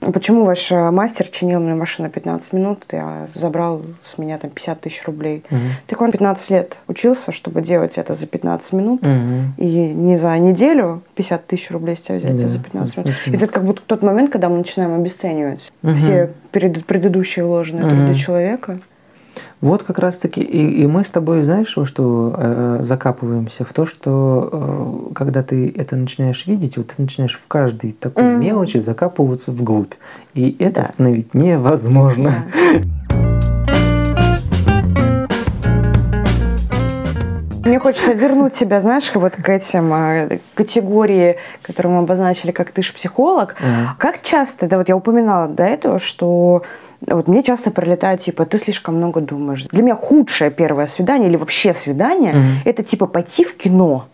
почему 0.00 0.44
ваш 0.44 0.70
э, 0.70 0.90
мастер 0.90 1.26
чинил 1.26 1.58
мне 1.60 1.74
машину 1.74 2.08
15 2.08 2.52
минут, 2.52 2.84
а 2.92 3.26
забрал 3.34 3.82
с 4.04 4.18
меня 4.18 4.38
там 4.38 4.50
50 4.50 4.80
тысяч 4.80 5.02
рублей. 5.04 5.42
Мгм. 5.50 5.70
Так 5.88 6.00
он 6.00 6.12
15 6.12 6.50
лет 6.50 6.76
учился, 6.86 7.32
чтобы 7.32 7.60
делать 7.60 7.98
это 7.98 8.14
за 8.14 8.26
15 8.26 8.72
минут. 8.72 9.02
Мгм. 9.02 9.54
И 9.58 9.66
не 9.66 10.16
за 10.16 10.38
неделю 10.38 11.02
50 11.16 11.44
тысяч 11.46 11.70
рублей 11.72 11.96
с 11.96 12.00
тебя 12.00 12.18
взять, 12.18 12.36
Да, 12.36 12.44
а 12.44 12.48
за 12.48 12.58
15 12.60 12.94
за 12.94 13.00
минут. 13.00 13.14
15 13.24 13.26
И 13.34 13.36
это 13.44 13.52
как 13.52 13.64
будто 13.64 13.82
тот 13.84 14.02
момент, 14.04 14.30
когда 14.30 14.48
мы 14.48 14.58
начинаем 14.58 14.94
обесценивать 14.94 15.72
Мгм. 15.82 15.94
все 15.96 16.30
предыдущие 16.52 17.44
вложенные 17.44 17.86
Мгм. 17.86 17.96
труды 18.06 18.14
человека. 18.14 18.78
Вот 19.60 19.82
как 19.82 19.98
раз-таки 19.98 20.40
и, 20.42 20.82
и 20.82 20.86
мы 20.86 21.04
с 21.04 21.08
тобой, 21.08 21.42
знаешь, 21.42 21.76
во 21.76 21.86
что 21.86 22.34
э, 22.36 22.78
закапываемся? 22.82 23.64
В 23.64 23.72
то, 23.72 23.86
что 23.86 25.08
э, 25.10 25.14
когда 25.14 25.42
ты 25.42 25.72
это 25.76 25.96
начинаешь 25.96 26.46
видеть, 26.46 26.76
вот 26.76 26.88
ты 26.88 26.94
начинаешь 27.02 27.34
в 27.36 27.46
каждой 27.48 27.92
такой 27.92 28.24
Мгм. 28.24 28.40
мелочи 28.40 28.78
закапываться 28.78 29.52
вглубь. 29.52 29.94
И 30.34 30.54
это 30.58 30.76
Да. 30.76 30.82
остановить 30.82 31.34
невозможно. 31.34 32.34
Мне 37.64 37.78
хочется 37.78 38.12
вернуть 38.12 38.54
себя, 38.54 38.78
знаешь, 38.78 39.10
вот 39.14 39.36
к 39.36 39.48
этим 39.48 39.90
а, 39.92 40.28
категории, 40.54 41.38
которые 41.62 41.94
мы 41.94 41.98
обозначили, 42.00 42.52
как 42.52 42.70
ты 42.72 42.82
ж 42.82 42.92
психолог. 42.92 43.56
Мгм. 43.58 43.88
Как 43.98 44.20
часто, 44.22 44.68
да 44.68 44.76
вот 44.76 44.88
я 44.90 44.96
упоминала 44.96 45.48
до 45.48 45.64
этого, 45.64 45.98
что 45.98 46.62
вот 47.08 47.28
мне 47.28 47.42
часто 47.42 47.70
прилетает, 47.70 48.20
типа, 48.20 48.44
ты 48.46 48.58
слишком 48.58 48.96
много 48.96 49.20
думаешь. 49.20 49.64
Для 49.64 49.82
меня 49.82 49.94
худшее 49.96 50.50
первое 50.50 50.86
свидание 50.86 51.28
или 51.28 51.36
вообще 51.36 51.74
свидание, 51.74 52.32
Мгм. 52.34 52.44
это 52.64 52.82
типа 52.82 53.06
пойти 53.06 53.44
в 53.44 53.56
кино. 53.56 54.06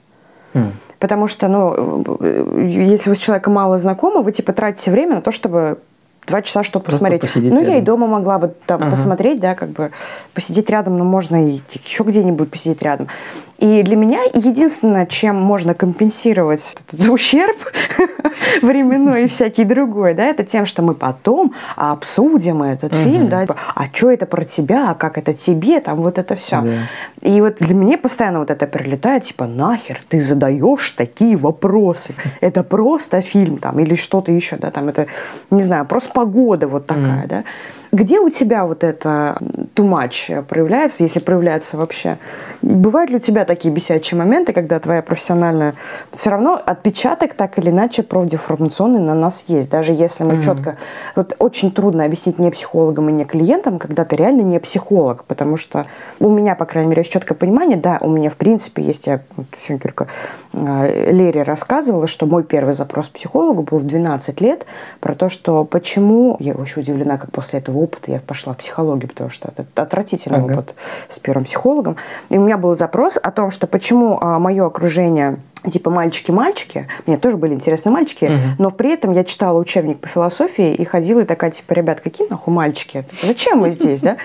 М. 0.55 0.72
Потому 0.99 1.28
что, 1.28 1.49
ну, 1.49 2.05
э, 2.20 2.66
если 2.68 3.09
вы 3.11 3.16
с 3.16 3.20
человеком 3.20 3.55
мало 3.55 3.78
знакомы, 3.78 4.22
вы 4.22 4.32
типа 4.32 4.53
тратите 4.53 4.91
время 4.91 5.16
на 5.16 5.22
то, 5.22 5.32
чтобы 5.32 5.78
два 6.26 6.43
часа 6.43 6.62
что 6.62 6.80
Просто 6.80 6.93
посмотреть. 6.99 7.20
посидеть 7.22 7.53
ну, 7.53 7.61
я 7.61 7.66
и 7.66 7.70
рядом. 7.70 7.84
дома 7.84 8.07
могла 8.07 8.38
бы 8.38 8.55
там 8.66 8.82
Ага. 8.82 8.91
посмотреть, 8.91 9.41
да, 9.41 9.55
как 9.55 9.70
бы 9.70 9.91
посидеть 10.34 10.68
рядом, 10.70 10.97
но 10.99 11.05
можно 11.05 11.49
и 11.49 11.61
еще 11.84 12.05
где-нибудь 12.05 12.51
посидеть 12.51 12.82
рядом. 12.82 13.09
И 13.61 13.83
для 13.83 13.95
меня 13.95 14.23
единственное, 14.33 15.05
чем 15.05 15.37
можно 15.37 15.75
компенсировать 15.75 16.77
этот 16.89 17.09
ущерб 17.11 17.57
временной 18.63 19.25
и 19.25 19.27
всякий 19.29 19.65
другой, 19.65 20.15
да, 20.15 20.25
это 20.25 20.45
тем, 20.45 20.65
что 20.65 20.81
мы 20.81 20.95
потом 20.95 21.53
обсудим 21.77 22.63
этот 22.63 22.95
фильм, 22.95 23.29
да, 23.29 23.43
типа, 23.43 23.57
а 23.75 23.85
что 23.93 24.11
это 24.11 24.25
про 24.25 24.45
тебя, 24.45 24.91
а 24.91 24.95
как 24.95 25.19
это 25.19 25.35
тебе, 25.35 25.81
там 25.81 25.99
вот 25.99 26.17
это 26.17 26.37
все. 26.37 26.63
Да. 26.63 27.29
И 27.29 27.41
вот 27.43 27.57
для 27.59 27.75
меня 27.75 27.99
постоянно 27.99 28.39
вот 28.39 28.51
это 28.51 28.67
прилетает, 28.67 29.25
типа, 29.25 29.47
нахер 29.47 30.01
ты 30.09 30.23
задаешь 30.23 30.91
такие 30.91 31.37
вопросы? 31.37 32.15
Это 32.41 32.63
просто 32.63 33.21
фильм 33.21 33.59
там 33.59 33.79
или 33.79 33.95
что-то 33.95 34.33
еще, 34.33 34.57
да, 34.57 34.71
там 34.71 34.89
это, 34.89 35.07
не 35.51 35.63
знаю, 35.63 35.85
просто 35.85 36.11
погода 36.15 36.67
вот 36.67 36.87
такая, 36.87 37.19
Мгм. 37.21 37.29
да. 37.29 37.45
Где 37.93 38.20
у 38.20 38.30
тебя 38.30 38.64
вот 38.66 38.84
это 38.84 39.38
much 39.76 40.43
проявляется, 40.43 41.03
если 41.03 41.20
проявляется 41.20 41.76
вообще? 41.76 42.18
Бывают 42.62 43.11
ли 43.11 43.16
у 43.16 43.20
тебя 43.20 43.45
такие 43.45 43.72
бесячие 43.72 44.18
моменты, 44.18 44.53
когда 44.53 44.78
твоя 44.78 45.03
профессиональная... 45.03 45.74
Все 46.12 46.30
равно 46.30 46.61
отпечаток 46.64 47.34
так 47.34 47.59
или 47.59 47.70
иначе 47.70 48.03
профдеформационный 48.03 49.01
на 49.01 49.14
нас 49.14 49.45
есть. 49.49 49.70
Даже 49.70 49.93
если 49.93 50.24
мы 50.24 50.34
Мгм. 50.34 50.43
четко... 50.43 50.76
Вот 51.16 51.34
очень 51.38 51.70
трудно 51.72 52.05
объяснить 52.05 52.38
не 52.38 52.51
психологам 52.51 53.09
и 53.09 53.12
не 53.12 53.24
клиентам, 53.24 53.78
когда 53.78 54.05
ты 54.05 54.16
реально 54.16 54.43
не 54.43 54.59
психолог, 54.59 55.24
потому 55.24 55.57
что 55.57 55.86
у 56.18 56.30
меня, 56.30 56.55
по 56.55 56.66
крайней 56.66 56.91
мере, 56.91 57.01
есть 57.01 57.12
четкое 57.12 57.36
понимание, 57.36 57.76
да, 57.76 57.99
у 58.01 58.09
меня, 58.09 58.30
в 58.30 58.36
принципе, 58.36 58.82
есть, 58.82 59.07
я 59.07 59.20
вот 59.36 59.47
сегодня 59.59 59.82
только 59.82 60.07
э, 60.53 61.11
Лере 61.12 61.43
рассказывала, 61.43 62.07
что 62.07 62.26
мой 62.26 62.45
первый 62.45 62.74
запрос 62.74 63.09
к 63.09 63.12
психологу 63.12 63.62
был 63.62 63.78
в 63.78 63.84
12 63.84 64.41
лет 64.41 64.66
про 65.01 65.14
то, 65.14 65.28
что 65.28 65.64
почему, 65.64 66.36
я 66.41 66.55
очень 66.55 66.82
удивлена, 66.82 67.18
как 67.18 67.32
после 67.32 67.59
этого 67.61 67.78
опыта 67.81 68.11
я 68.12 68.20
пошла 68.20 68.53
в 68.53 68.59
психологию, 68.59 69.09
потому 69.09 69.31
что 69.31 69.53
это 69.57 69.83
отвратительный 69.83 70.39
Ага. 70.39 70.53
опыт 70.55 70.74
с 71.09 71.18
первым 71.18 71.45
психологом. 71.45 71.97
И 72.28 72.39
у 72.39 72.43
меня 72.43 72.57
был 72.57 72.74
запрос 72.76 73.18
о 73.22 73.31
том, 73.31 73.51
что 73.51 73.66
почему 73.66 74.18
мое 74.20 74.66
окружение 74.66 75.39
типа 75.68 75.91
мальчики-мальчики, 75.91 76.89
мне 77.07 77.18
тоже 77.18 77.37
были 77.37 77.53
интересные 77.53 77.93
мальчики, 77.93 78.24
Мгм. 78.24 78.41
но 78.59 78.70
при 78.70 78.93
этом 78.95 79.12
я 79.12 79.24
читала 79.24 79.59
учебник 79.59 79.98
по 80.01 80.09
философии 80.09 80.73
и 80.73 80.85
ходила 80.85 81.20
и 81.20 81.24
такая, 81.24 81.51
типа, 81.51 81.74
ребят, 81.74 82.01
какие 82.01 82.27
нахуй 82.28 82.55
мальчики? 82.55 83.05
Зачем 83.23 83.59
мы 83.59 83.69
здесь, 83.70 84.01
да? 84.01 84.16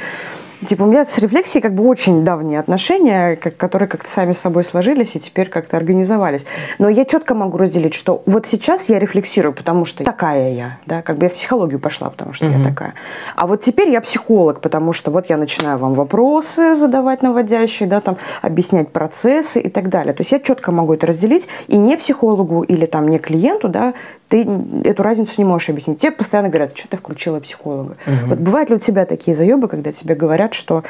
Типа, 0.65 0.83
у 0.83 0.85
меня 0.87 1.03
с 1.03 1.17
рефлексией 1.19 1.61
как 1.61 1.73
бы 1.73 1.83
очень 1.85 2.23
давние 2.23 2.59
отношения, 2.59 3.35
как- 3.35 3.57
которые 3.57 3.89
как-то 3.89 4.09
сами 4.09 4.31
с 4.31 4.39
собой 4.39 4.63
сложились 4.63 5.15
и 5.15 5.19
теперь 5.19 5.49
как-то 5.49 5.77
организовались. 5.77 6.45
Но 6.79 6.87
я 6.89 7.05
четко 7.05 7.35
могу 7.35 7.57
разделить, 7.57 7.93
что 7.93 8.23
вот 8.25 8.47
сейчас 8.47 8.87
я 8.89 8.97
рефлексирую, 8.99 9.53
потому 9.53 9.85
что 9.85 10.03
такая 10.03 10.51
я, 10.53 10.77
да, 10.85 11.01
как 11.01 11.17
бы 11.17 11.25
я 11.25 11.29
в 11.29 11.33
психологию 11.33 11.79
пошла, 11.79 12.09
потому 12.09 12.33
что 12.33 12.45
Мгм. 12.45 12.59
я 12.61 12.69
такая. 12.69 12.93
А 13.35 13.47
вот 13.47 13.61
теперь 13.61 13.89
я 13.89 13.99
психолог, 14.01 14.61
потому 14.61 14.93
что 14.93 15.11
вот 15.11 15.29
я 15.29 15.37
начинаю 15.37 15.77
вам 15.77 15.93
вопросы 15.93 16.75
задавать 16.75 17.21
наводящие, 17.21 17.89
да, 17.89 17.99
там, 17.99 18.17
объяснять 18.41 18.89
процессы 18.89 19.59
и 19.59 19.69
так 19.69 19.89
далее. 19.89 20.13
То 20.13 20.21
есть 20.21 20.31
я 20.31 20.39
четко 20.39 20.71
могу 20.71 20.93
это 20.93 21.07
разделить, 21.07 21.47
и 21.67 21.77
не 21.77 21.97
психологу 21.97 22.61
или 22.61 22.85
там 22.85 23.07
не 23.09 23.19
клиенту, 23.19 23.67
да, 23.67 23.93
ты 24.29 24.47
эту 24.83 25.03
разницу 25.03 25.35
не 25.37 25.45
можешь 25.45 25.69
объяснить. 25.69 25.99
Тебе 25.99 26.11
постоянно 26.11 26.49
говорят, 26.49 26.77
что 26.77 26.87
ты 26.87 26.97
включила 26.97 27.39
психолога. 27.39 27.95
Мгм. 28.05 28.29
Вот 28.29 28.39
бывают 28.39 28.69
ли 28.69 28.75
у 28.75 28.79
тебя 28.79 29.05
такие 29.05 29.35
заебы, 29.35 29.67
когда 29.67 29.91
тебе 29.91 30.15
говорят, 30.15 30.53
что 30.53 30.83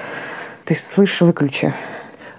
Ты 0.66 0.74
слышишь, 0.76 1.22
выключи. 1.22 1.74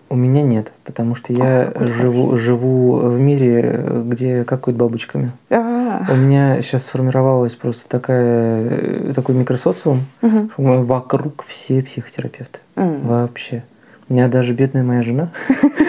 У 0.09 0.15
меня 0.17 0.43
нет, 0.43 0.73
потому 0.85 1.15
что 1.17 1.33
я 1.33 1.65
какой 1.67 1.89
живу, 1.89 2.37
живу 2.37 2.97
в 2.97 3.19
мире, 3.19 4.03
где 4.05 4.45
какают 4.45 4.77
бабочками. 4.77 5.33
А, 5.51 6.07
У 6.09 6.15
меня 6.15 6.61
сейчас 6.63 6.85
сформировалась 6.85 7.55
просто 7.57 7.89
такая, 7.89 9.13
такой 9.15 9.35
микросоциум, 9.35 10.07
мгм. 10.23 10.51
что 10.53 10.63
вокруг 10.83 11.45
все 11.45 11.83
психотерапевты. 11.83 12.61
М. 12.77 13.01
Вообще. 13.07 13.65
Меня 14.09 14.29
даже 14.29 14.53
бедная 14.53 14.85
моя 14.85 15.03
жена, 15.03 15.31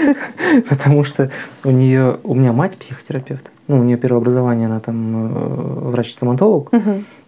потому 0.69 1.03
что 1.03 1.29
у 1.63 1.69
нее, 1.69 2.17
у 2.23 2.33
меня 2.33 2.51
мать 2.51 2.77
психотерапевт. 2.77 3.51
Ну, 3.67 3.79
у 3.79 3.83
нее 3.83 3.97
первое 3.97 4.21
образование, 4.21 4.65
она 4.67 4.79
там 4.79 5.27
э, 5.35 5.89
врач-стоматолог. 5.91 6.71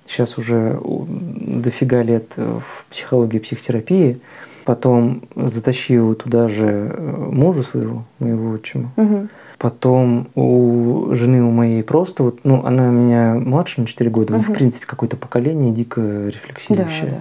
Сейчас 0.08 0.40
уже 0.40 0.80
дофига 0.84 2.02
лет 2.02 2.34
в 2.36 2.86
психологии 2.90 3.38
психотерапии. 3.38 4.20
Потом 4.66 5.22
затащил 5.36 6.16
туда 6.16 6.48
же 6.48 6.66
э, 6.66 7.28
мужа 7.32 7.62
своего, 7.64 8.06
моего 8.20 8.52
отчима. 8.52 8.92
Потом 9.60 10.30
у 10.36 11.10
жены 11.12 11.44
у 11.44 11.52
моей 11.52 11.84
просто, 11.84 12.24
вот, 12.24 12.40
ну, 12.46 12.64
она 12.66 12.88
меня 12.88 13.34
младше 13.34 13.82
на 13.82 13.88
4 13.88 14.10
года, 14.10 14.34
но, 14.34 14.42
в 14.42 14.54
принципе, 14.54 14.86
какое-то 14.88 15.18
поколение 15.18 15.74
дико 15.74 16.02
Да, 16.02 16.28
рефлексирующее. 16.28 17.10
да. 17.12 17.18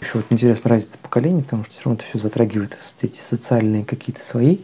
Еще 0.00 0.18
вот 0.18 0.26
интересна 0.30 0.70
разница 0.70 0.98
поколений, 0.98 1.42
потому 1.42 1.64
что 1.64 1.72
все 1.72 1.82
равно 1.84 1.98
это 1.98 2.04
все 2.04 2.18
затрагивает 2.18 2.78
эти 3.02 3.20
социальные 3.20 3.84
какие-то 3.84 4.24
свои. 4.24 4.58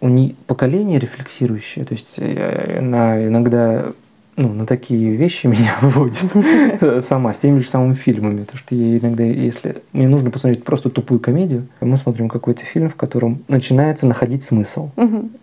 У 0.00 0.08
них 0.08 0.36
поколение 0.46 1.00
рефлексирующее, 1.00 1.84
то 1.84 1.94
есть 1.94 2.18
э, 2.18 2.78
она 2.78 3.26
иногда 3.26 3.92
ну, 4.36 4.52
на 4.52 4.66
такие 4.66 5.16
вещи 5.16 5.46
меня 5.46 5.76
выводит 5.80 7.04
сама, 7.04 7.32
с 7.32 7.40
теми 7.40 7.58
же 7.60 7.68
самыми 7.68 7.94
фильмами. 7.94 8.44
Потому 8.44 8.58
что 8.58 8.74
я 8.74 8.98
иногда, 8.98 9.24
если 9.24 9.76
мне 9.92 10.08
нужно 10.08 10.30
посмотреть 10.30 10.64
просто 10.64 10.90
тупую 10.90 11.20
комедию, 11.20 11.66
мы 11.80 11.96
смотрим 11.96 12.28
какой-то 12.28 12.64
фильм, 12.64 12.90
в 12.90 12.96
котором 12.96 13.42
начинается 13.48 14.06
находить 14.06 14.42
смысл. 14.42 14.90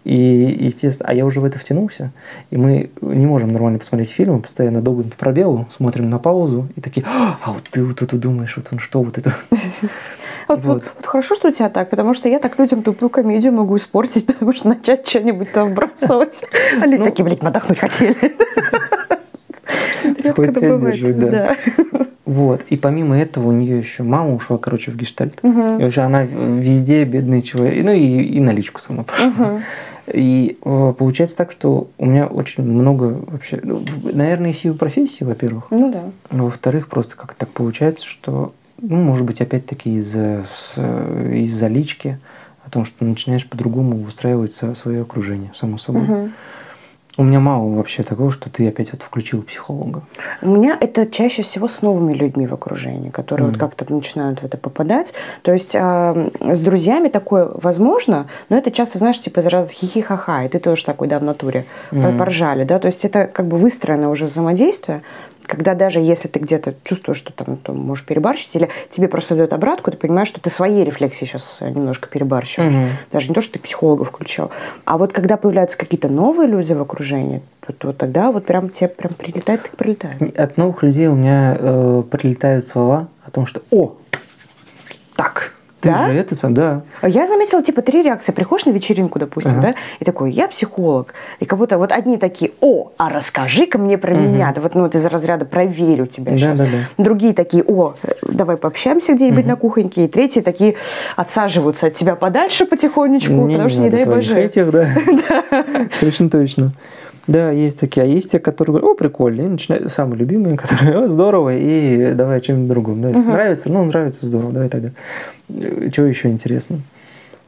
И, 0.03 0.57
естественно, 0.59 1.09
а 1.09 1.13
я 1.13 1.25
уже 1.25 1.39
в 1.39 1.45
это 1.45 1.59
втянулся, 1.59 2.11
и 2.51 2.57
мы 2.57 2.91
не 3.01 3.25
можем 3.25 3.49
нормально 3.49 3.79
посмотреть 3.79 4.11
фильм, 4.11 4.35
мы 4.35 4.39
постоянно 4.41 4.81
долго 4.81 5.03
по 5.03 5.15
пробелу, 5.15 5.67
смотрим 5.75 6.09
на 6.09 6.19
паузу 6.19 6.67
и 6.75 6.81
такие, 6.81 7.05
а 7.07 7.37
вот 7.45 7.63
ты 7.69 7.83
вот 7.83 8.01
это 8.01 8.15
думаешь, 8.17 8.55
вот 8.55 8.67
он 8.71 8.79
что, 8.79 9.01
вот 9.01 9.17
это. 9.17 9.35
Вот, 10.47 10.59
вот, 10.63 10.65
Вот. 10.75 10.83
вот 10.95 11.05
хорошо, 11.05 11.35
что 11.35 11.47
у 11.49 11.51
тебя 11.51 11.69
так, 11.69 11.89
потому 11.89 12.13
что 12.13 12.29
я 12.29 12.39
так 12.39 12.57
людям 12.59 12.83
тупую 12.83 13.09
комедию 13.09 13.53
могу 13.53 13.77
испортить, 13.77 14.25
потому 14.27 14.53
что 14.53 14.69
начать 14.69 15.07
что-нибудь 15.07 15.51
там 15.51 15.69
вбрасывать. 15.69 16.43
Они 16.81 16.97
Ну. 16.97 17.03
такие, 17.05 17.23
блядь, 17.25 17.41
мы 17.41 17.49
отдохнуть 17.49 17.79
хотели. 17.79 18.15
Редко 20.03 20.43
это 20.43 20.59
бывает. 20.77 21.19
да. 21.19 21.57
Вот. 22.25 22.61
И 22.69 22.77
помимо 22.77 23.17
этого 23.19 23.49
у 23.49 23.51
нее 23.51 23.79
еще 23.79 24.03
мама 24.03 24.33
ушла, 24.33 24.57
короче, 24.57 24.91
в 24.91 24.95
гештальт. 24.95 25.39
И 25.43 25.47
вообще 25.47 26.01
она 26.01 26.23
везде 26.23 27.03
бедный 27.03 27.41
человек. 27.41 27.83
Ну 27.83 27.91
и, 27.91 28.23
и 28.23 28.39
наличку 28.39 28.79
сама 28.79 29.03
пошла. 29.03 29.61
И 30.11 30.57
э, 30.63 30.93
получается 30.97 31.37
так, 31.37 31.51
что 31.53 31.87
у 31.97 32.05
меня 32.05 32.27
очень 32.27 32.63
много 32.63 33.21
вообще, 33.27 33.61
ну, 33.63 33.81
наверное, 34.03 34.51
силы 34.53 34.75
профессии, 34.75 35.23
во-первых. 35.23 35.67
Ну 35.69 35.91
да. 35.93 36.03
Во-вторых, 36.29 36.89
просто 36.89 37.15
как 37.15 37.35
так 37.35 37.47
получается, 37.49 38.05
что, 38.05 38.51
ну, 38.83 38.97
может 38.97 39.25
быть, 39.25 39.41
опять-таки 39.41 39.95
из-за 39.97 40.43
из-за 40.75 41.67
лички, 41.67 42.19
о 42.65 42.69
том, 42.69 42.85
что 42.85 43.05
начинаешь 43.05 43.47
по-другому 43.47 43.97
выстраивать 43.97 44.53
свое 44.75 45.01
окружение, 45.01 45.51
само 45.53 45.77
собой. 45.77 46.03
Мгм. 46.03 46.33
У 47.15 47.23
меня 47.23 47.39
мало 47.39 47.69
вообще 47.75 48.01
такого, 48.01 48.31
что 48.31 48.49
ты 48.49 48.67
опять 48.67 48.91
вот 48.91 49.03
включил 49.03 49.43
психолога. 49.43 50.01
У 50.41 50.47
меня 50.47 50.75
это 50.79 51.05
чаще 51.05 51.43
всего 51.43 51.67
с 51.67 51.83
новыми 51.83 52.11
людьми 52.13 52.47
в 52.47 52.53
окружении, 52.55 53.11
которые 53.11 53.45
вот 53.45 53.57
Мгм. 53.57 53.59
как-то 53.59 53.93
начинают 53.93 54.39
в 54.41 54.43
это 54.45 54.57
попадать. 54.57 55.13
То 55.43 55.53
есть 55.53 55.75
а, 55.75 56.31
с 56.39 56.59
друзьями 56.61 57.09
такое 57.09 57.51
возможно, 57.53 58.25
но 58.49 58.57
это 58.57 58.71
часто, 58.71 58.97
знаешь, 58.97 59.21
типа 59.21 59.41
из 59.41 59.45
разных 59.45 59.73
хихи-ха-ха, 59.73 60.43
и 60.43 60.49
ты 60.49 60.57
тоже 60.57 60.85
такой, 60.85 61.07
да, 61.07 61.19
в 61.19 61.23
натуре, 61.23 61.65
Мгм. 61.91 62.17
поржали, 62.17 62.63
да, 62.63 62.79
то 62.79 62.87
есть 62.87 63.05
это 63.05 63.27
как 63.27 63.45
бы 63.45 63.57
выстроено 63.57 64.09
уже 64.09 64.25
взаимодействие, 64.25 65.03
когда 65.45 65.75
даже 65.75 65.99
если 65.99 66.27
ты 66.27 66.39
где-то 66.39 66.75
чувствуешь, 66.83 67.17
что 67.17 67.33
там, 67.33 67.57
там 67.57 67.77
можешь 67.77 68.05
перебарщить, 68.05 68.55
или 68.55 68.69
тебе 68.89 69.07
просто 69.07 69.35
дают 69.35 69.53
обратку, 69.53 69.91
ты 69.91 69.97
понимаешь, 69.97 70.27
что 70.27 70.41
ты 70.41 70.49
своей 70.49 70.83
рефлексии 70.83 71.25
сейчас 71.25 71.59
немножко 71.61 72.07
перебарщиваешь. 72.09 72.73
Мгм. 72.73 72.89
Даже 73.11 73.29
не 73.29 73.35
то, 73.35 73.41
что 73.41 73.53
ты 73.53 73.59
психолога 73.59 74.05
включал. 74.05 74.51
А 74.85 74.97
вот 74.97 75.13
когда 75.13 75.37
появляются 75.37 75.77
какие-то 75.77 76.07
новые 76.07 76.47
люди 76.47 76.73
в 76.73 76.81
окружении, 76.81 77.41
то, 77.61 77.73
то 77.73 77.93
тогда 77.93 78.31
вот 78.31 78.45
прям 78.45 78.69
тебе 78.69 78.89
прям 78.89 79.13
прилетает, 79.13 79.63
так 79.63 79.69
прилетает. 79.77 80.37
От 80.37 80.57
новых 80.57 80.83
людей 80.83 81.07
у 81.07 81.15
меня 81.15 81.55
э, 81.57 82.03
прилетают 82.09 82.67
слова 82.67 83.07
о 83.25 83.31
том, 83.31 83.45
что 83.45 83.61
«О, 83.71 83.95
так, 85.15 85.52
ты 85.83 85.89
Да? 85.89 86.05
же 86.11 86.17
это 86.17 86.35
сам, 86.35 86.53
да». 86.53 86.81
Я 87.03 87.27
заметила, 87.27 87.61
типа, 87.61 87.81
три 87.81 88.01
реакции. 88.03 88.31
Приходишь 88.31 88.65
на 88.65 88.71
вечеринку, 88.71 89.19
допустим, 89.19 89.51
Ага. 89.59 89.61
да, 89.61 89.75
и 89.99 90.05
такой, 90.05 90.31
я 90.31 90.47
психолог. 90.47 91.13
И 91.39 91.45
как 91.45 91.59
будто 91.59 91.77
вот 91.77 91.91
одни 91.91 92.17
такие, 92.17 92.51
о, 92.61 92.91
а 92.97 93.09
расскажи-ка 93.09 93.77
мне 93.77 93.97
про 93.97 94.13
Мгм. 94.15 94.23
меня. 94.33 94.51
Да 94.55 94.61
вот, 94.61 94.73
ну, 94.75 94.83
вот 94.83 94.95
из 94.95 95.05
разряда 95.05 95.43
проверю 95.45 96.07
тебя 96.07 96.31
Да, 96.31 96.37
сейчас. 96.37 96.59
да, 96.59 96.65
да. 96.65 97.03
Другие 97.03 97.33
такие, 97.33 97.63
о, 97.67 97.95
давай 98.23 98.55
пообщаемся 98.57 99.13
где-нибудь 99.13 99.41
Мгм. 99.41 99.49
на 99.49 99.55
кухоньке. 99.57 100.05
И 100.05 100.07
третьи 100.07 100.39
такие 100.41 100.75
отсаживаются 101.17 101.87
от 101.87 101.93
тебя 101.95 102.15
подальше 102.15 102.65
потихонечку, 102.65 103.47
потому 103.47 103.69
что 103.69 103.81
не 103.81 103.89
дай 103.89 104.05
боже. 104.05 104.39
Этих, 104.39 104.71
да. 104.71 104.87
Точно, 105.99 106.29
точно. 106.29 106.71
Да, 107.27 107.51
есть 107.51 107.79
такие. 107.79 108.03
А 108.03 108.05
есть 108.05 108.31
те, 108.31 108.39
которые 108.39 108.73
говорят, 108.73 108.91
о, 108.91 108.95
прикольно. 108.95 109.41
И 109.41 109.47
начинают, 109.47 109.91
самые 109.91 110.19
любимые, 110.19 110.57
которые, 110.57 110.97
о, 110.97 111.07
здорово, 111.07 111.55
и 111.55 112.13
давай 112.13 112.41
чем-нибудь 112.41 112.69
другом. 112.69 113.01
Да, 113.01 113.09
Мгм. 113.09 113.31
Нравится? 113.31 113.71
Ну, 113.71 113.85
нравится, 113.85 114.25
здорово, 114.25 114.51
давай 114.51 114.69
тогда. 114.69 114.89
Э, 115.49 115.89
Чего 115.91 116.05
еще 116.05 116.29
интересно? 116.29 116.79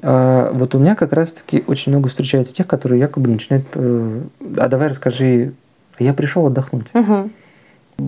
А, 0.02 0.52
вот 0.54 0.76
у 0.76 0.80
меня 0.80 0.96
как 0.96 1.14
раз-таки 1.14 1.64
очень 1.68 1.92
много 1.92 2.10
встречается 2.10 2.54
тех, 2.54 2.68
которые 2.68 3.00
якобы 3.00 3.30
начинают, 3.30 3.66
э, 3.74 4.22
а 4.58 4.68
давай 4.68 4.90
расскажи, 4.90 5.54
я 6.00 6.14
пришел 6.14 6.46
отдохнуть. 6.46 6.88
Мгм. 6.94 7.32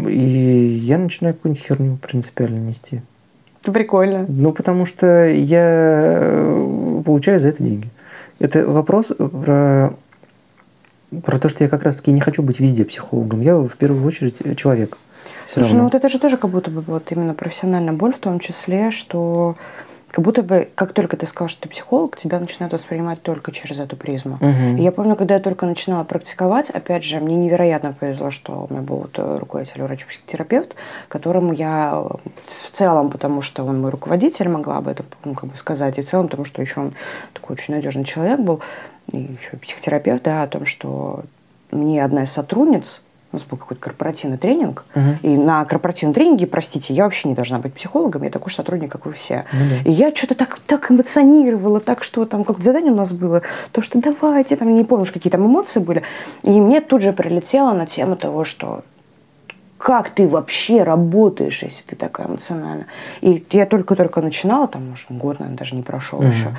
И 0.08 0.80
я 0.82 0.98
начинаю 0.98 1.34
какую-нибудь 1.34 1.64
херню 1.66 1.98
принципиально 1.98 2.60
нести. 2.60 3.02
Прикольно. 3.64 4.26
Ну, 4.28 4.52
потому 4.54 4.86
что 4.86 5.28
я 5.28 5.62
э, 6.22 7.02
получаю 7.06 7.40
за 7.40 7.50
это 7.50 7.64
деньги. 7.64 7.90
Это 8.40 8.66
вопрос 8.68 9.08
про, 9.08 9.94
про 11.24 11.38
то, 11.38 11.50
что 11.50 11.64
я 11.64 11.70
как 11.70 11.84
раз-таки 11.84 12.12
не 12.12 12.22
хочу 12.22 12.44
быть 12.44 12.60
везде 12.60 12.86
психологом. 12.86 13.42
Я 13.42 13.56
в 13.58 13.76
первую 13.78 14.06
очередь 14.06 14.42
э, 14.42 14.56
человек. 14.56 14.98
Всё 15.48 15.62
Слушай, 15.62 15.68
ну 15.68 15.74
равно. 15.76 15.84
вот 15.86 15.96
это 15.96 16.10
же 16.10 16.20
тоже 16.20 16.38
как 16.38 16.52
будто 16.52 16.70
бы 16.70 16.82
вот 16.82 17.12
именно 17.12 17.34
профессиональная 17.34 17.94
боль 17.94 18.14
в 18.14 18.20
том 18.20 18.40
числе, 18.40 18.92
что 18.92 19.56
как 20.12 20.24
будто 20.24 20.42
бы, 20.42 20.70
как 20.76 20.94
только 20.94 21.18
ты 21.18 21.26
сказал, 21.26 21.50
что 21.50 21.64
ты 21.64 21.70
психолог, 21.70 22.18
тебя 22.18 22.40
начинают 22.40 22.74
воспринимать 22.74 23.22
только 23.22 23.52
через 23.52 23.78
эту 23.78 23.96
призму. 23.96 24.38
Мгм. 24.40 24.78
И 24.78 24.82
я 24.82 24.92
помню, 24.92 25.16
когда 25.16 25.36
я 25.36 25.40
только 25.40 25.66
начинала 25.66 26.04
практиковать, 26.06 26.70
опять 26.70 27.04
же, 27.04 27.20
мне 27.20 27.36
невероятно 27.36 27.94
повезло, 27.94 28.32
что 28.32 28.68
у 28.70 28.74
меня 28.74 28.82
был 28.82 28.98
вот 28.98 29.12
э, 29.18 29.38
руководитель 29.40 29.84
врач-психотерапевт, 29.84 30.76
которому 31.08 31.54
я 31.54 31.92
э, 31.94 32.30
в 32.68 32.72
целом, 32.72 33.10
потому 33.10 33.42
что 33.42 33.64
он 33.64 33.82
мой 33.82 33.92
руководитель, 33.92 34.48
могла 34.50 34.82
бы 34.82 34.92
это 34.92 35.04
ну, 35.26 35.34
как 35.34 35.50
бы 35.52 35.58
сказать, 35.58 36.00
и 36.00 36.04
в 36.04 36.10
целом, 36.10 36.28
потому 36.28 36.46
что 36.46 36.62
еще 36.62 36.80
он 36.80 36.94
такой 37.34 37.56
очень 37.56 37.74
надежный 37.74 38.06
человек 38.06 38.40
был, 38.40 38.62
и 39.12 39.18
еще 39.18 39.58
психотерапевт, 39.62 40.24
да, 40.24 40.44
о 40.44 40.48
том, 40.48 40.66
что 40.66 41.24
мне 41.72 42.04
одна 42.04 42.24
из 42.24 42.32
сотрудниц, 42.32 43.02
у 43.34 43.36
нас 43.36 43.44
был 43.44 43.58
какой-то 43.58 43.82
корпоративный 43.82 44.38
тренинг, 44.38 44.86
Мгм. 44.96 45.18
и 45.22 45.36
на 45.38 45.66
корпоративном 45.66 46.14
тренинге, 46.14 46.48
простите, 46.48 46.94
я 46.94 47.04
вообще 47.04 47.28
не 47.28 47.36
должна 47.36 47.60
быть 47.60 47.74
психологом, 47.74 48.24
я 48.24 48.30
такой 48.30 48.50
же 48.50 48.56
сотрудник, 48.56 48.92
как 48.92 49.06
вы 49.06 49.14
все. 49.14 49.46
Ну 49.52 49.60
да. 49.70 49.90
И 49.90 49.92
я 49.94 50.12
что-то 50.16 50.36
так, 50.36 50.60
так 50.66 50.90
эмоционировала, 50.92 51.80
так 51.82 52.04
что 52.04 52.26
там 52.26 52.44
как 52.46 52.64
задание 52.64 52.92
у 52.92 52.96
нас 52.96 53.12
было, 53.12 53.42
то, 53.74 53.82
что 53.82 54.00
давайте, 54.02 54.56
там 54.56 54.74
не 54.76 54.84
помнишь, 54.86 55.12
какие 55.12 55.30
там 55.32 55.46
эмоции 55.46 55.80
были. 55.80 56.04
И 56.44 56.50
мне 56.52 56.80
тут 56.82 57.02
же 57.02 57.12
прилетело 57.14 57.74
на 57.74 57.86
тему 57.86 58.16
того, 58.16 58.44
что 58.46 58.84
как 59.78 60.10
ты 60.10 60.28
вообще 60.28 60.82
работаешь, 60.84 61.62
если 61.62 61.84
ты 61.84 61.96
такая 61.96 62.28
эмоциональная. 62.28 62.88
И 63.22 63.46
я 63.52 63.66
только-только 63.68 64.22
начинала, 64.22 64.68
там, 64.68 64.90
может, 64.90 65.12
год, 65.12 65.40
наверное, 65.40 65.58
даже 65.60 65.76
не 65.76 65.84
прошел 65.84 66.20
Мгм. 66.22 66.32
еще. 66.32 66.58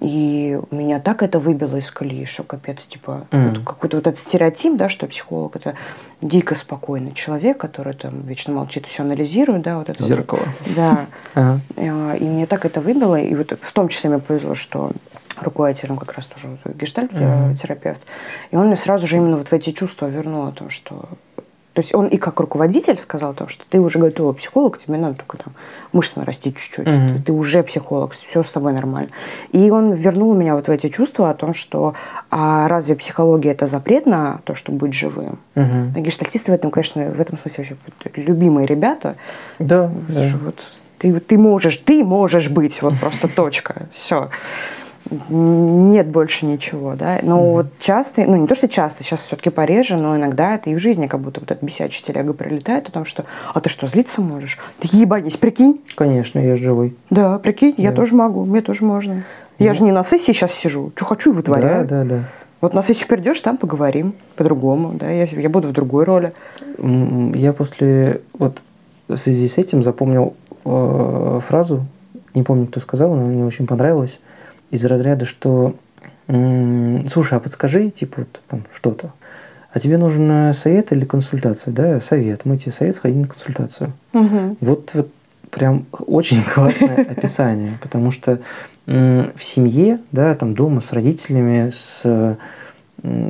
И 0.00 0.58
меня 0.70 0.98
так 0.98 1.22
это 1.22 1.38
выбило 1.38 1.76
из 1.76 1.90
колеи, 1.90 2.24
что 2.24 2.42
капец, 2.42 2.84
типа, 2.84 3.26
Мгм. 3.30 3.48
вот 3.50 3.58
какой-то 3.64 3.96
вот 3.98 4.06
этот 4.06 4.18
стереотип, 4.18 4.76
да, 4.76 4.88
что 4.88 5.06
психолог 5.06 5.54
это 5.56 5.74
дико 6.20 6.54
спокойный 6.54 7.12
человек, 7.12 7.58
который 7.58 7.94
там 7.94 8.22
вечно 8.22 8.52
молчит, 8.52 8.86
все 8.86 9.02
анализирует, 9.04 9.62
да, 9.62 9.78
вот 9.78 9.88
это 9.88 10.00
вот. 10.00 10.08
Зеркало. 10.08 10.42
Да. 10.76 11.06
Ага. 11.34 11.60
А, 11.76 12.14
И 12.16 12.24
мне 12.24 12.46
так 12.46 12.64
это 12.64 12.80
выбило, 12.80 13.16
и 13.16 13.34
вот 13.34 13.56
в 13.60 13.72
том 13.72 13.88
числе 13.88 14.10
мне 14.10 14.18
повезло, 14.18 14.54
что 14.54 14.90
руководителем 15.40 15.96
как 15.96 16.12
раз 16.12 16.26
тоже 16.26 16.46
вот 16.64 16.74
гештальт-терапевт, 16.76 18.00
и 18.50 18.56
он 18.56 18.66
мне 18.66 18.76
сразу 18.76 19.06
же 19.06 19.16
именно 19.16 19.36
вот 19.36 19.48
в 19.48 19.52
эти 19.52 19.70
чувства 19.72 20.06
вернул 20.06 20.46
о 20.46 20.52
том, 20.52 20.70
что... 20.70 21.08
То 21.74 21.80
есть 21.80 21.92
он 21.92 22.06
и 22.06 22.16
как 22.18 22.38
руководитель 22.38 22.96
сказал 22.98 23.32
о 23.32 23.34
том, 23.34 23.48
что 23.48 23.64
ты 23.68 23.80
уже 23.80 23.98
готовый 23.98 24.32
психолог, 24.34 24.78
тебе 24.78 24.96
надо 24.96 25.16
только 25.16 25.38
там 25.38 25.54
мышцы 25.92 26.20
нарастить 26.20 26.56
чуть-чуть, 26.56 26.86
Мгм. 26.86 27.16
ты, 27.18 27.22
ты 27.24 27.32
уже 27.32 27.64
психолог, 27.64 28.12
все 28.12 28.44
с 28.44 28.52
тобой 28.52 28.72
нормально. 28.72 29.10
И 29.50 29.70
он 29.70 29.92
вернул 29.92 30.34
меня 30.34 30.54
вот 30.54 30.68
в 30.68 30.70
эти 30.70 30.88
чувства 30.88 31.30
о 31.30 31.34
том, 31.34 31.52
что 31.52 31.94
а 32.30 32.68
разве 32.68 32.94
психология 32.94 33.50
это 33.50 33.66
запрет 33.66 34.06
на 34.06 34.38
то, 34.44 34.54
чтобы 34.54 34.78
быть 34.78 34.94
живым? 34.94 35.38
Мгм. 35.56 35.94
А 35.96 36.00
Гештальтисты 36.00 36.52
в 36.52 36.54
этом, 36.54 36.70
конечно, 36.70 37.10
в 37.10 37.20
этом 37.20 37.36
смысле 37.36 37.64
вообще 37.64 38.22
любимые 38.22 38.66
ребята. 38.66 39.16
Да, 39.58 39.90
да. 40.08 40.32
Вот 40.44 40.62
Ты, 40.98 41.18
ты 41.18 41.36
можешь, 41.36 41.76
ты 41.78 42.04
можешь 42.04 42.48
быть, 42.50 42.80
вот 42.82 42.94
просто 43.00 43.26
точка. 43.26 43.88
Все 43.92 44.30
нет 45.28 46.06
больше 46.08 46.46
ничего, 46.46 46.94
да. 46.94 47.18
Но 47.22 47.38
mm-hmm. 47.38 47.52
вот 47.52 47.66
часто, 47.78 48.22
ну 48.22 48.36
не 48.36 48.46
то, 48.46 48.54
что 48.54 48.68
часто, 48.68 49.04
сейчас 49.04 49.24
все-таки 49.24 49.50
пореже, 49.50 49.96
но 49.96 50.16
иногда 50.16 50.54
это 50.54 50.70
и 50.70 50.74
в 50.74 50.78
жизни 50.78 51.06
как 51.06 51.20
будто 51.20 51.40
вот 51.40 51.50
этот 51.50 51.62
бесячий 51.62 52.02
телега 52.02 52.32
прилетает 52.32 52.88
о 52.88 52.92
том, 52.92 53.04
что 53.04 53.24
«а 53.52 53.60
ты 53.60 53.68
что, 53.68 53.86
злиться 53.86 54.20
можешь? 54.20 54.58
Ты 54.80 54.88
ебанись, 54.92 55.36
прикинь!» 55.36 55.80
Конечно, 55.94 56.38
я 56.38 56.56
живой. 56.56 56.96
Да, 57.10 57.38
прикинь, 57.38 57.74
да. 57.76 57.82
я 57.82 57.92
тоже 57.92 58.14
могу, 58.14 58.44
мне 58.44 58.62
тоже 58.62 58.84
можно. 58.84 59.14
Ну. 59.14 59.22
Я 59.58 59.74
же 59.74 59.82
не 59.82 59.92
на 59.92 60.02
сессии 60.02 60.32
сейчас 60.32 60.52
сижу, 60.52 60.92
что 60.96 61.04
хочу 61.04 61.32
и 61.32 61.34
вытворяю. 61.34 61.86
Да, 61.86 62.04
да, 62.04 62.16
да. 62.16 62.24
Вот 62.60 62.72
на 62.72 62.82
сессию 62.82 63.08
придешь, 63.08 63.40
там 63.40 63.58
поговорим 63.58 64.14
по-другому, 64.36 64.94
да, 64.94 65.10
я, 65.10 65.24
я 65.24 65.48
буду 65.50 65.68
в 65.68 65.72
другой 65.72 66.04
роли. 66.04 66.32
Я 66.78 67.52
после, 67.52 68.22
вот 68.38 68.62
в 69.06 69.16
связи 69.16 69.48
с 69.48 69.58
этим 69.58 69.82
запомнил 69.82 70.34
э, 70.64 71.40
фразу, 71.46 71.84
не 72.34 72.42
помню, 72.42 72.66
кто 72.66 72.80
сказал, 72.80 73.14
но 73.14 73.26
мне 73.26 73.44
очень 73.44 73.66
понравилось 73.66 74.18
из 74.74 74.84
разряда, 74.84 75.24
что 75.24 75.74
слушай, 76.26 77.36
а 77.36 77.40
подскажи, 77.40 77.90
типа, 77.90 78.20
вот, 78.20 78.40
там, 78.48 78.64
что-то. 78.74 79.12
А 79.72 79.80
тебе 79.80 79.98
нужен 79.98 80.54
совет 80.54 80.90
или 80.92 81.04
консультация? 81.04 81.72
Да, 81.72 82.00
совет. 82.00 82.46
Мы 82.46 82.56
тебе 82.56 82.72
совет 82.72 82.96
сходи 82.96 83.18
на 83.18 83.28
консультацию. 83.28 83.92
Угу. 84.14 84.56
Вот, 84.60 84.92
вот 84.94 85.08
прям 85.50 85.84
очень 85.92 86.42
классное 86.54 86.96
описание, 86.96 87.78
потому 87.82 88.10
что 88.10 88.40
в 88.86 89.40
семье, 89.40 90.00
да, 90.12 90.34
там 90.34 90.54
дома 90.54 90.80
с 90.80 90.92
родителями, 90.92 91.70
с 91.74 92.36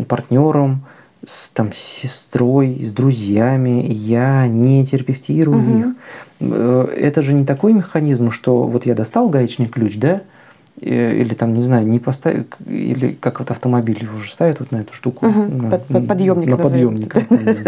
партнером, 0.07 0.85
с, 1.27 1.49
там, 1.51 1.73
с 1.73 1.77
сестрой, 1.77 2.81
с 2.85 2.93
друзьями, 2.93 3.85
я 3.89 4.47
не 4.47 4.85
терапевтирую 4.85 5.59
угу. 5.59 5.79
их. 5.79 5.87
Э, 6.41 6.95
это 6.97 7.23
же 7.23 7.33
не 7.33 7.45
такой 7.45 7.73
механизм, 7.73 8.31
что 8.31 8.65
вот 8.65 8.87
я 8.87 8.95
достал 8.95 9.29
гаечный 9.29 9.67
ключ, 9.67 9.97
да, 9.97 10.23
или 10.81 11.35
там, 11.35 11.55
не 11.55 11.63
знаю, 11.63 11.87
не 11.87 11.99
поставить, 11.99 12.47
или 12.67 13.17
как 13.21 13.39
вот 13.39 13.51
автомобиль 13.51 14.03
его 14.03 14.17
уже 14.17 14.31
ставят 14.33 14.61
вот 14.61 14.73
на 14.73 14.79
эту 14.79 14.93
штуку. 14.93 15.27
Угу, 15.27 15.43
на, 15.43 15.71
под, 15.71 15.87
под 15.87 16.09
подъемник 16.09 16.49
на 16.49 16.57
подъемник. 16.57 17.15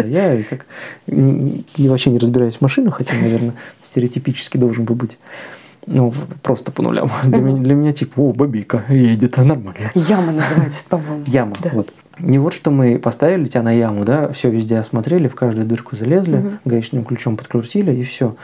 Я 0.06 0.42
как 0.42 0.66
не, 1.06 1.64
не, 1.76 1.88
вообще 1.88 2.10
не 2.10 2.18
разбираюсь 2.18 2.56
в 2.56 2.60
машинах, 2.62 2.96
хотя, 2.96 3.14
наверное, 3.14 3.54
стереотипически 3.82 4.58
должен 4.58 4.84
бы 4.84 4.94
быть. 4.94 5.18
Ну, 5.86 6.12
просто 6.42 6.72
по 6.72 6.82
нулям. 6.82 7.10
Для, 7.24 7.38
меня, 7.38 7.62
для 7.62 7.74
меня 7.74 7.92
типа, 7.92 8.20
о, 8.20 8.32
бабика 8.32 8.84
едет, 8.88 9.36
нормально. 9.36 9.92
Яма 9.94 10.32
называется, 10.32 10.82
по-моему. 10.88 11.24
Яма, 11.26 11.52
да. 11.62 11.70
вот. 11.72 11.92
Не 12.18 12.38
вот 12.38 12.54
что 12.54 12.70
мы 12.70 12.98
поставили 12.98 13.44
тебя 13.44 13.62
на 13.62 13.72
яму, 13.72 14.04
да, 14.04 14.32
все 14.32 14.50
везде 14.50 14.78
осмотрели, 14.78 15.28
в 15.28 15.34
каждую 15.34 15.66
дырку 15.66 15.96
залезли, 15.96 16.38
угу. 16.38 16.50
гаечным 16.64 17.04
ключом 17.04 17.36
подкрутили, 17.36 17.94
и 17.94 18.04
все. 18.04 18.36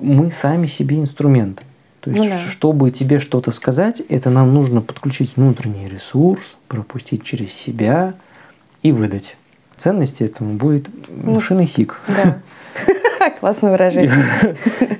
Мы 0.00 0.30
сами 0.30 0.68
себе 0.68 0.98
инструменты. 1.00 1.64
То 2.06 2.10
есть, 2.10 2.22
ну, 2.22 2.28
да. 2.28 2.38
чтобы 2.38 2.92
тебе 2.92 3.18
что-то 3.18 3.50
сказать, 3.50 4.00
это 4.08 4.30
нам 4.30 4.54
нужно 4.54 4.80
подключить 4.80 5.32
внутренний 5.34 5.88
ресурс, 5.88 6.54
пропустить 6.68 7.24
через 7.24 7.52
себя 7.52 8.14
и 8.84 8.92
выдать. 8.92 9.36
Ценности 9.76 10.22
этому 10.22 10.54
будет 10.54 10.86
ну, 11.08 11.34
машина 11.34 11.66
СИК. 11.66 12.00
Да. 12.06 12.38
Классное 13.40 13.72
выражение. 13.72 14.24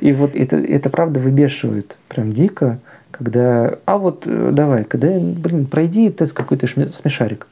И, 0.00 0.12
вот 0.12 0.34
это, 0.34 0.56
это 0.56 0.90
правда 0.90 1.20
выбешивает 1.20 1.96
прям 2.08 2.32
дико, 2.32 2.80
когда, 3.12 3.78
а 3.86 3.98
вот 3.98 4.24
э, 4.26 4.50
давай, 4.52 4.82
когда, 4.82 5.16
блин, 5.20 5.66
пройди 5.66 6.10
тест 6.10 6.32
какой-то 6.32 6.66
смешарик. 6.66 7.46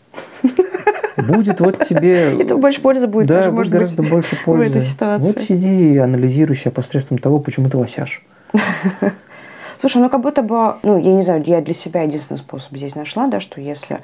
Будет 1.17 1.61
вот 1.61 1.85
тебе... 1.85 2.37
Это 2.43 2.57
больше 2.57 2.81
пользы 2.81 3.07
будет. 3.07 3.29
Да, 3.29 3.53
будет 3.53 3.71
гораздо 3.71 4.03
больше 4.03 4.37
пользы. 4.45 4.83
Вот 4.99 5.41
сиди 5.41 5.95
и 5.95 5.99
анализируй 5.99 6.57
себя 6.57 6.73
посредством 6.73 7.19
того, 7.19 7.39
почему 7.39 7.71
ты 7.71 7.77
лосяшь. 7.77 8.21
Слушай, 9.85 10.01
ну 10.01 10.09
как 10.09 10.23
будто 10.23 10.43
бы, 10.43 10.77
ну 10.83 10.97
я 10.97 11.13
не 11.13 11.21
знаю, 11.21 11.43
я 11.45 11.61
для 11.61 11.75
себя 11.75 12.05
единственный 12.05 12.39
способ 12.39 12.75
здесь 12.75 12.95
нашла, 12.95 13.27
да, 13.27 13.39
что 13.39 13.61
если 13.61 14.01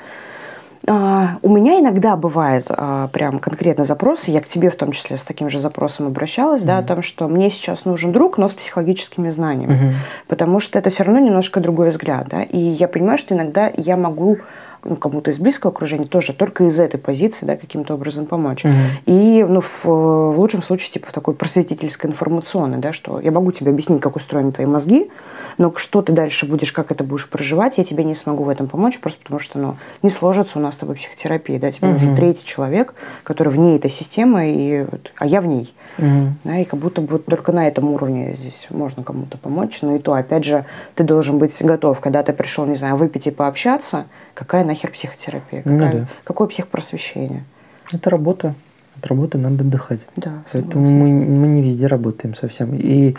Uh, 0.86 1.32
у 1.42 1.50
меня 1.50 1.78
иногда 1.78 2.16
бывает 2.16 2.70
uh, 2.70 3.06
прям 3.08 3.38
конкретно 3.38 3.84
запросы, 3.84 4.30
я 4.30 4.40
к 4.40 4.48
тебе 4.48 4.70
в 4.70 4.76
том 4.76 4.92
числе 4.92 5.18
с 5.18 5.24
таким 5.24 5.50
же 5.50 5.60
запросом 5.60 6.06
обращалась, 6.06 6.62
mm-hmm. 6.62 6.66
да, 6.66 6.78
о 6.78 6.82
том, 6.82 7.02
что 7.02 7.28
мне 7.28 7.50
сейчас 7.50 7.84
нужен 7.84 8.12
друг, 8.12 8.38
но 8.38 8.48
с 8.48 8.54
психологическими 8.54 9.28
знаниями, 9.28 9.72
mm-hmm. 9.74 9.94
потому 10.26 10.58
что 10.58 10.78
это 10.78 10.88
все 10.88 11.04
равно 11.04 11.20
немножко 11.20 11.60
другой 11.60 11.90
взгляд, 11.90 12.28
да, 12.28 12.42
и 12.42 12.58
я 12.58 12.88
понимаю, 12.88 13.18
что 13.18 13.34
иногда 13.34 13.70
я 13.76 13.98
могу 13.98 14.38
ну, 14.84 14.96
кому-то 14.96 15.30
из 15.30 15.38
близкого 15.38 15.72
окружения 15.72 16.06
тоже 16.06 16.32
только 16.32 16.64
из 16.64 16.78
этой 16.80 16.98
позиции, 16.98 17.46
да, 17.46 17.56
каким-то 17.56 17.94
образом 17.94 18.26
помочь. 18.26 18.64
Угу. 18.64 18.74
И, 19.06 19.44
ну, 19.48 19.60
в, 19.60 19.84
в 19.84 20.38
лучшем 20.38 20.62
случае, 20.62 20.92
типа, 20.92 21.12
такой 21.12 21.34
просветительской 21.34 22.10
информационной, 22.10 22.78
да, 22.78 22.92
что 22.92 23.20
я 23.20 23.30
могу 23.30 23.52
тебе 23.52 23.70
объяснить, 23.70 24.00
как 24.00 24.16
устроены 24.16 24.52
твои 24.52 24.66
мозги, 24.66 25.10
но 25.58 25.72
что 25.76 26.02
ты 26.02 26.12
дальше 26.12 26.46
будешь, 26.46 26.72
как 26.72 26.90
это 26.90 27.04
будешь 27.04 27.28
проживать, 27.28 27.78
я 27.78 27.84
тебе 27.84 28.04
не 28.04 28.14
смогу 28.14 28.44
в 28.44 28.48
этом 28.48 28.68
помочь, 28.68 28.98
просто 29.00 29.22
потому 29.22 29.40
что, 29.40 29.58
ну, 29.58 29.76
не 30.02 30.10
сложится 30.10 30.58
у 30.58 30.62
нас 30.62 30.74
с 30.74 30.78
тобой 30.78 30.96
психотерапия, 30.96 31.58
да, 31.58 31.70
тебе 31.70 31.88
угу. 31.88 31.94
нужен 31.94 32.16
третий 32.16 32.46
человек, 32.46 32.94
который 33.22 33.48
вне 33.48 33.76
этой 33.76 33.90
системы, 33.90 34.52
и, 34.54 34.86
а 35.16 35.26
я 35.26 35.40
в 35.40 35.46
ней. 35.46 35.74
Угу. 35.98 36.06
Да, 36.44 36.58
и 36.58 36.64
как 36.64 36.80
будто 36.80 37.00
бы 37.00 37.18
только 37.18 37.52
на 37.52 37.68
этом 37.68 37.90
уровне 37.90 38.34
здесь 38.36 38.66
можно 38.70 39.02
кому-то 39.02 39.36
помочь, 39.38 39.82
но 39.82 39.96
и 39.96 39.98
то, 39.98 40.14
опять 40.14 40.44
же, 40.44 40.64
ты 40.94 41.04
должен 41.04 41.38
быть 41.38 41.56
готов, 41.62 42.00
когда 42.00 42.22
ты 42.22 42.32
пришел, 42.32 42.64
не 42.64 42.76
знаю, 42.76 42.96
выпить 42.96 43.26
и 43.26 43.30
пообщаться, 43.30 44.06
какая 44.34 44.64
нахер 44.70 44.92
психотерапия, 44.92 45.62
какая, 45.62 45.92
ну, 45.92 45.98
да. 46.00 46.08
какое 46.22 46.46
психпросвещение. 46.46 47.44
Это 47.92 48.08
работа. 48.08 48.54
От 48.96 49.06
работы 49.06 49.38
надо 49.38 49.64
отдыхать. 49.64 50.06
Да, 50.16 50.44
Поэтому 50.52 50.88
мы, 50.88 51.12
мы 51.12 51.48
не 51.48 51.62
везде 51.62 51.86
работаем 51.86 52.34
совсем. 52.34 52.74
И 52.74 53.16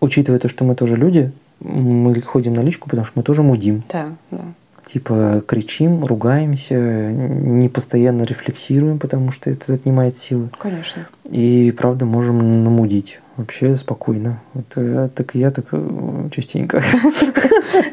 учитывая 0.00 0.38
то, 0.38 0.48
что 0.48 0.64
мы 0.64 0.74
тоже 0.74 0.96
люди, 0.96 1.32
мы 1.60 2.18
ходим 2.22 2.54
на 2.54 2.60
личку, 2.60 2.88
потому 2.88 3.04
что 3.04 3.18
мы 3.18 3.22
тоже 3.22 3.42
мудим. 3.42 3.82
Да, 3.92 4.08
да. 4.30 4.44
Типа 4.86 5.42
кричим, 5.46 6.04
ругаемся, 6.04 6.74
не 6.74 7.68
постоянно 7.68 8.22
рефлексируем, 8.22 8.98
потому 8.98 9.32
что 9.32 9.50
это 9.50 9.72
отнимает 9.74 10.16
силы. 10.16 10.50
Конечно. 10.58 11.06
И 11.30 11.74
правда 11.76 12.04
можем 12.04 12.64
намудить 12.64 13.20
вообще 13.36 13.76
спокойно. 13.76 14.40
Вот, 14.52 14.64
а, 14.76 15.08
так 15.08 15.34
я 15.34 15.50
так 15.50 15.66
э, 15.72 16.28
частенько. 16.30 16.82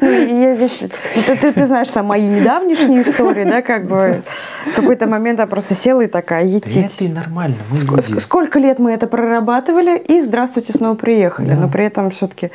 Ну, 0.00 0.10
я 0.10 0.54
здесь, 0.54 0.80
ты, 1.26 1.52
ты, 1.52 1.66
знаешь, 1.66 1.88
там 1.88 2.06
мои 2.06 2.26
недавнешние 2.26 3.02
истории, 3.02 3.44
да, 3.44 3.62
как 3.62 3.86
бы 3.86 4.22
в 4.66 4.76
какой-то 4.76 5.06
момент 5.06 5.40
я 5.40 5.46
просто 5.46 5.74
села 5.74 6.02
и 6.02 6.06
такая, 6.06 6.44
етить. 6.44 7.02
Это 7.02 7.12
нормально, 7.12 7.56
мы 7.68 7.76
Ск- 7.76 8.20
Сколько 8.20 8.58
лет 8.58 8.78
мы 8.78 8.92
это 8.92 9.06
прорабатывали, 9.06 9.98
и 9.98 10.20
здравствуйте, 10.20 10.72
снова 10.72 10.94
приехали. 10.94 11.48
Да. 11.48 11.56
Но 11.56 11.68
при 11.68 11.84
этом 11.84 12.10
все-таки 12.10 12.50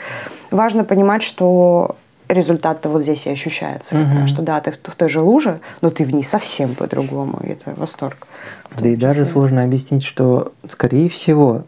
важно 0.52 0.84
понимать, 0.84 1.24
что 1.24 1.98
результат-то 2.30 2.90
вот 2.90 3.04
здесь 3.04 3.26
и 3.26 3.30
ощущается. 3.30 4.00
Угу. 4.00 4.22
Раз, 4.22 4.30
что 4.30 4.42
да, 4.42 4.60
ты 4.60 4.72
в, 4.72 4.76
в 4.76 4.96
той 4.96 5.10
же 5.10 5.22
луже, 5.22 5.60
но 5.82 5.90
ты 5.90 6.04
в 6.04 6.14
ней 6.14 6.24
совсем 6.24 6.76
по-другому. 6.76 7.40
И 7.44 7.50
это 7.50 7.74
восторг. 7.76 8.28
Да 8.78 8.88
и 8.88 8.96
даже 8.96 9.26
сложно 9.26 9.64
объяснить, 9.64 10.04
что, 10.04 10.52
скорее 10.68 11.10
всего, 11.10 11.64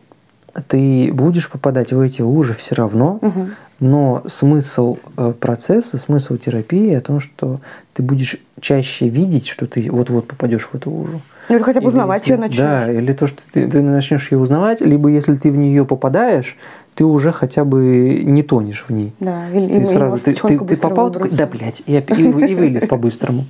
ты 0.67 1.11
будешь 1.13 1.49
попадать 1.49 1.91
в 1.91 1.99
эти 1.99 2.21
лужи 2.21 2.53
все 2.53 2.75
равно, 2.75 3.19
угу. 3.21 3.49
но 3.79 4.23
смысл 4.27 4.97
э, 5.17 5.33
процесса, 5.39 5.97
смысл 5.97 6.37
терапии 6.37 6.93
о 6.93 7.01
том, 7.01 7.19
что 7.19 7.61
ты 7.93 8.03
будешь 8.03 8.37
чаще 8.59 9.07
видеть, 9.07 9.47
что 9.47 9.67
ты 9.67 9.89
вот-вот 9.91 10.27
попадешь 10.27 10.67
в 10.71 10.75
эту 10.75 10.89
лужу. 10.89 11.21
Ну, 11.49 11.55
или 11.55 11.63
хотя 11.63 11.81
бы 11.81 11.87
узнавать 11.87 12.21
если, 12.21 12.33
ее 12.33 12.39
начнешь. 12.39 12.57
Да, 12.59 12.91
или 12.91 13.11
то, 13.11 13.25
что 13.25 13.41
ты, 13.51 13.67
ты 13.69 13.81
начнешь 13.81 14.31
ее 14.31 14.37
узнавать, 14.37 14.81
либо 14.81 15.09
если 15.09 15.35
ты 15.35 15.51
в 15.51 15.57
нее 15.57 15.83
попадаешь, 15.83 16.55
ты 16.93 17.03
уже 17.05 17.31
хотя 17.31 17.63
бы 17.63 18.21
не 18.23 18.43
тонешь 18.43 18.85
в 18.87 18.91
ней. 18.91 19.13
Да, 19.19 19.49
или, 19.49 19.73
ты 19.73 19.85
сразу 19.85 20.17
ты, 20.17 20.33
ты, 20.33 20.59
ты 20.59 20.77
попал, 20.77 21.11
такой, 21.11 21.31
да, 21.31 21.47
блядь, 21.47 21.81
и, 21.85 21.93
и, 21.93 21.97
и, 21.97 22.51
и 22.51 22.55
вылез 22.55 22.85
по-быстрому. 22.85 23.45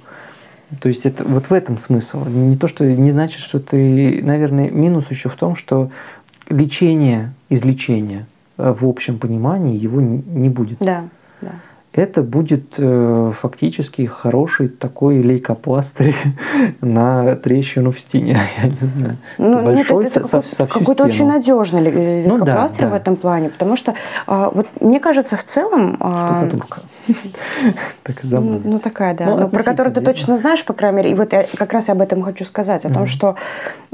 То 0.81 0.87
есть 0.87 1.05
это 1.05 1.23
вот 1.23 1.49
в 1.49 1.53
этом 1.53 1.77
смысл. 1.77 2.23
Не 2.25 2.55
то, 2.55 2.67
что 2.67 2.85
не 2.85 3.11
значит, 3.11 3.39
что 3.39 3.59
ты, 3.59 4.21
наверное, 4.21 4.69
минус 4.69 5.09
еще 5.09 5.27
в 5.27 5.35
том, 5.35 5.55
что 5.55 5.89
лечение, 6.49 7.33
излечение 7.49 8.25
э, 8.57 8.73
в 8.77 8.85
общем 8.87 9.19
понимании 9.19 9.77
его 9.77 10.01
не 10.01 10.49
будет. 10.49 10.79
Да, 10.79 11.05
да 11.41 11.51
это 11.93 12.21
будет 12.21 12.75
э, 12.77 13.31
фактически 13.39 14.05
хороший 14.05 14.67
такой 14.67 15.21
лейкопластырь 15.21 16.15
на 16.81 17.35
трещину 17.35 17.91
в 17.91 17.99
стене, 17.99 18.39
я 18.61 18.69
не 18.69 18.87
знаю. 18.87 19.17
Ну, 19.37 19.63
Большой 19.63 20.03
нет, 20.03 20.15
это, 20.15 20.27
со, 20.27 20.41
со, 20.41 20.55
со 20.55 20.67
Какой-то 20.67 21.05
очень 21.05 21.27
надежный 21.27 21.81
лейкопластырь 21.81 22.85
ну, 22.85 22.89
да, 22.89 22.89
в 22.89 22.93
этом 22.93 23.15
плане, 23.15 23.49
потому 23.49 23.75
что 23.75 23.95
э, 24.27 24.49
вот 24.53 24.67
мне 24.79 24.99
кажется 24.99 25.35
в 25.35 25.43
целом... 25.43 25.97
Э, 25.99 26.47
Штукатурка. 26.47 26.81
так 28.03 28.19
ну, 28.23 28.61
ну, 28.63 28.79
такая, 28.79 29.15
да. 29.15 29.35
Ну, 29.35 29.49
про 29.49 29.63
которую 29.63 29.93
ты 29.93 30.01
точно 30.01 30.37
знаешь, 30.37 30.63
по 30.63 30.73
крайней 30.73 30.97
мере. 30.97 31.11
И 31.11 31.15
вот 31.15 31.33
я 31.33 31.45
как 31.57 31.73
раз 31.73 31.89
об 31.89 32.01
этом 32.01 32.21
хочу 32.21 32.45
сказать, 32.45 32.85
о 32.85 32.93
том, 32.93 33.07
что 33.07 33.35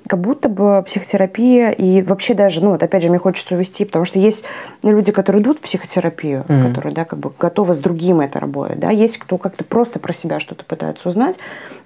как 0.08 0.20
будто 0.20 0.50
бы 0.50 0.84
психотерапия 0.86 1.72
и 1.72 2.02
вообще 2.02 2.34
даже, 2.34 2.64
ну 2.64 2.72
вот 2.72 2.84
опять 2.84 3.02
же, 3.04 3.10
мне 3.10 3.18
хочется 3.18 3.56
увести, 3.56 3.86
потому 3.86 4.06
что 4.06 4.20
есть 4.20 4.46
люди, 4.84 5.12
которые 5.12 5.42
идут 5.42 5.58
в 5.58 5.62
психотерапию, 5.62 6.44
которые, 6.48 6.94
да, 6.94 7.06
как 7.06 7.20
бы 7.20 7.32
готовы 7.40 7.74
с 7.74 7.80
другим 7.80 8.22
это 8.22 8.40
работать, 8.40 8.80
да, 8.80 8.92
есть 8.92 9.18
кто 9.18 9.38
как-то 9.38 9.64
просто 9.64 10.00
про 10.00 10.14
себя 10.14 10.40
что-то 10.40 10.64
пытается 10.64 11.10
узнать, 11.10 11.38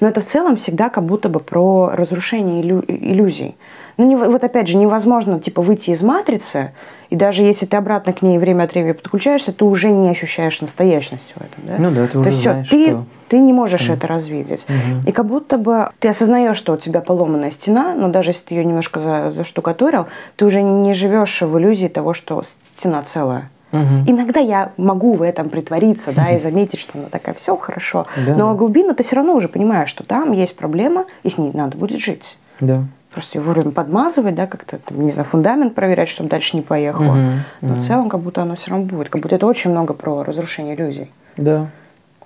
но 0.02 0.08
это 0.08 0.22
в 0.22 0.26
целом 0.26 0.56
всегда 0.58 0.90
как 0.90 1.06
будто 1.06 1.30
бы 1.30 1.40
про 1.40 1.92
разрушение 1.94 2.62
иллю- 2.62 2.84
иллюзий, 2.88 3.56
Ну, 3.98 4.06
не, 4.06 4.16
вот 4.16 4.44
опять 4.44 4.68
же, 4.68 4.78
невозможно, 4.78 5.40
типа, 5.40 5.62
выйти 5.62 5.92
из 5.92 6.02
матрицы, 6.02 6.72
и 7.10 7.16
даже 7.16 7.44
если 7.44 7.66
ты 7.66 7.76
обратно 7.78 8.14
к 8.14 8.22
ней 8.22 8.38
время 8.38 8.64
от 8.64 8.74
времени 8.74 8.94
подключаешься, 8.94 9.52
ты 9.52 9.66
уже 9.66 9.90
не 9.90 10.10
ощущаешь 10.10 10.62
настоящность 10.62 11.34
в 11.36 11.42
этом, 11.42 11.64
да? 11.66 11.76
Ну 11.80 11.92
да, 11.92 12.06
ты 12.08 12.14
То 12.14 12.20
уже 12.20 12.30
есть 12.30 12.44
знаешь, 12.44 12.70
ты, 12.70 12.86
что... 12.86 13.06
ты 13.30 13.40
не 13.40 13.54
можешь 13.54 13.82
Что? 13.82 13.94
это 13.94 14.08
развидеть. 14.08 14.66
Мгм. 14.68 15.02
И 15.08 15.12
как 15.12 15.26
будто 15.26 15.58
бы 15.58 15.90
ты 16.00 16.10
осознаешь, 16.10 16.58
что 16.58 16.74
у 16.74 16.78
тебя 16.78 17.00
поломанная 17.02 17.52
стена, 17.52 17.94
но 17.96 18.10
даже 18.10 18.32
если 18.32 18.46
ты 18.48 18.56
ее 18.56 18.66
немножко 18.66 19.00
за, 19.00 19.32
заштукатурил, 19.32 20.08
ты 20.36 20.46
уже 20.46 20.62
не 20.62 20.94
живешь 20.94 21.42
в 21.42 21.58
иллюзии 21.58 21.88
того, 21.88 22.14
что 22.14 22.44
стена 22.78 23.04
целая. 23.04 23.50
Мгм. 23.72 24.04
Иногда 24.08 24.40
я 24.40 24.72
могу 24.78 25.14
в 25.14 25.22
этом 25.22 25.50
притвориться, 25.50 26.12
да, 26.12 26.32
и 26.32 26.40
заметить, 26.40 26.80
что 26.80 26.98
она 26.98 27.08
такая, 27.10 27.36
все 27.36 27.56
хорошо. 27.56 28.08
Да, 28.26 28.36
Но 28.36 28.56
глубину 28.56 28.96
ты 28.96 29.04
все 29.04 29.16
равно 29.16 29.36
уже 29.36 29.48
понимаешь, 29.48 29.90
что 29.90 30.04
там 30.04 30.32
есть 30.32 30.58
проблема, 30.58 31.06
и 31.22 31.30
с 31.30 31.38
ней 31.38 31.52
надо 31.54 31.78
будет 31.78 32.00
жить. 32.00 32.38
Да. 32.60 32.84
Просто 33.14 33.38
ее 33.38 33.44
вовремя 33.44 33.72
подмазывать, 33.72 34.36
да, 34.36 34.48
как-то, 34.48 34.78
там, 34.80 35.02
не 35.02 35.12
знаю, 35.12 35.28
фундамент 35.28 35.76
проверять, 35.76 36.10
чтобы 36.10 36.30
дальше 36.30 36.56
не 36.56 36.62
поехало. 36.62 37.14
Мгм, 37.14 37.40
Но 37.62 37.68
в 37.68 37.72
мгм. 37.74 37.82
целом, 37.82 38.10
как 38.10 38.22
будто 38.22 38.42
оно 38.42 38.56
все 38.56 38.72
равно 38.72 38.86
будет. 38.86 39.10
Как 39.10 39.22
будто 39.22 39.36
это 39.36 39.46
очень 39.46 39.72
много 39.72 39.94
про 39.94 40.24
разрушение 40.24 40.76
иллюзий. 40.76 41.12
Да. 41.38 41.68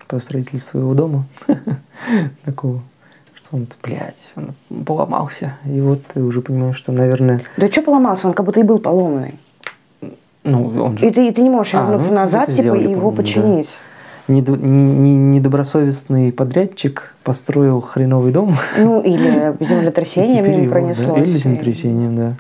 По 0.08 0.20
строительству 0.20 0.72
своего 0.72 0.94
дома. 0.94 1.26
Такого. 2.46 2.82
Что 3.36 3.58
он, 3.58 3.68
блядь, 3.82 4.32
он 4.36 4.54
поломался. 4.84 5.56
И 5.66 5.80
вот 5.82 6.02
ты 6.14 6.22
уже 6.24 6.42
понимаешь, 6.42 6.76
что, 6.76 6.92
наверное, 6.92 7.42
Да 7.58 7.70
что 7.72 7.82
поломался? 7.82 8.28
Он 8.28 8.34
как 8.34 8.46
будто 8.46 8.60
и 8.60 8.64
был 8.64 8.80
поломанный. 8.80 9.36
ну, 10.44 10.84
он 10.84 10.98
же 10.98 11.08
И 11.08 11.12
ты, 11.12 11.28
и 11.28 11.32
ты 11.32 11.42
не 11.42 11.50
можешь 11.50 11.74
А, 11.76 11.86
вернуться 11.86 12.10
ну, 12.10 12.16
назад, 12.16 12.46
типа, 12.48 12.62
сделали, 12.62 12.88
и 12.88 12.92
его 12.92 13.10
да. 13.12 13.18
починить. 13.18 13.78
не- 14.28 15.18
недобросовестный 15.18 16.32
подрядчик 16.32 17.16
построил 17.24 17.82
хреновый 17.82 18.32
дом. 18.32 18.56
Ну, 18.78 19.02
или 19.02 19.56
землетрясение 19.64 20.42
Теперь 20.44 20.52
мимо 20.52 20.64
его, 20.64 20.66
да, 20.66 20.72
пронеслось. 20.72 21.28
Или 21.30 21.38
землетрясением, 21.38 22.16
да. 22.16 22.34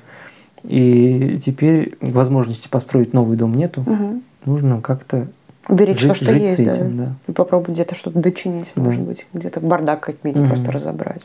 И 0.63 1.37
теперь 1.41 1.95
возможности 2.01 2.67
построить 2.67 3.13
новый 3.13 3.35
дом 3.37 3.53
нету. 3.55 3.81
Мгм. 3.85 4.21
Нужно 4.45 4.81
как-то 4.81 5.27
Уберечь 5.67 6.01
то, 6.01 6.07
жить, 6.07 6.15
что 6.17 6.25
жить 6.31 6.41
есть, 6.41 6.61
с 6.61 6.65
да. 6.65 6.71
этим, 6.75 6.97
да. 6.97 7.13
И 7.27 7.31
попробовать 7.31 7.71
где-то 7.73 7.95
что-то 7.95 8.19
дочинить, 8.19 8.71
Да. 8.75 8.81
может 8.81 9.01
быть. 9.01 9.27
Где-то 9.33 9.59
бардак 9.61 10.01
как 10.01 10.23
минимум 10.23 10.47
Мгм. 10.47 10.55
просто 10.55 10.71
разобрать. 10.71 11.23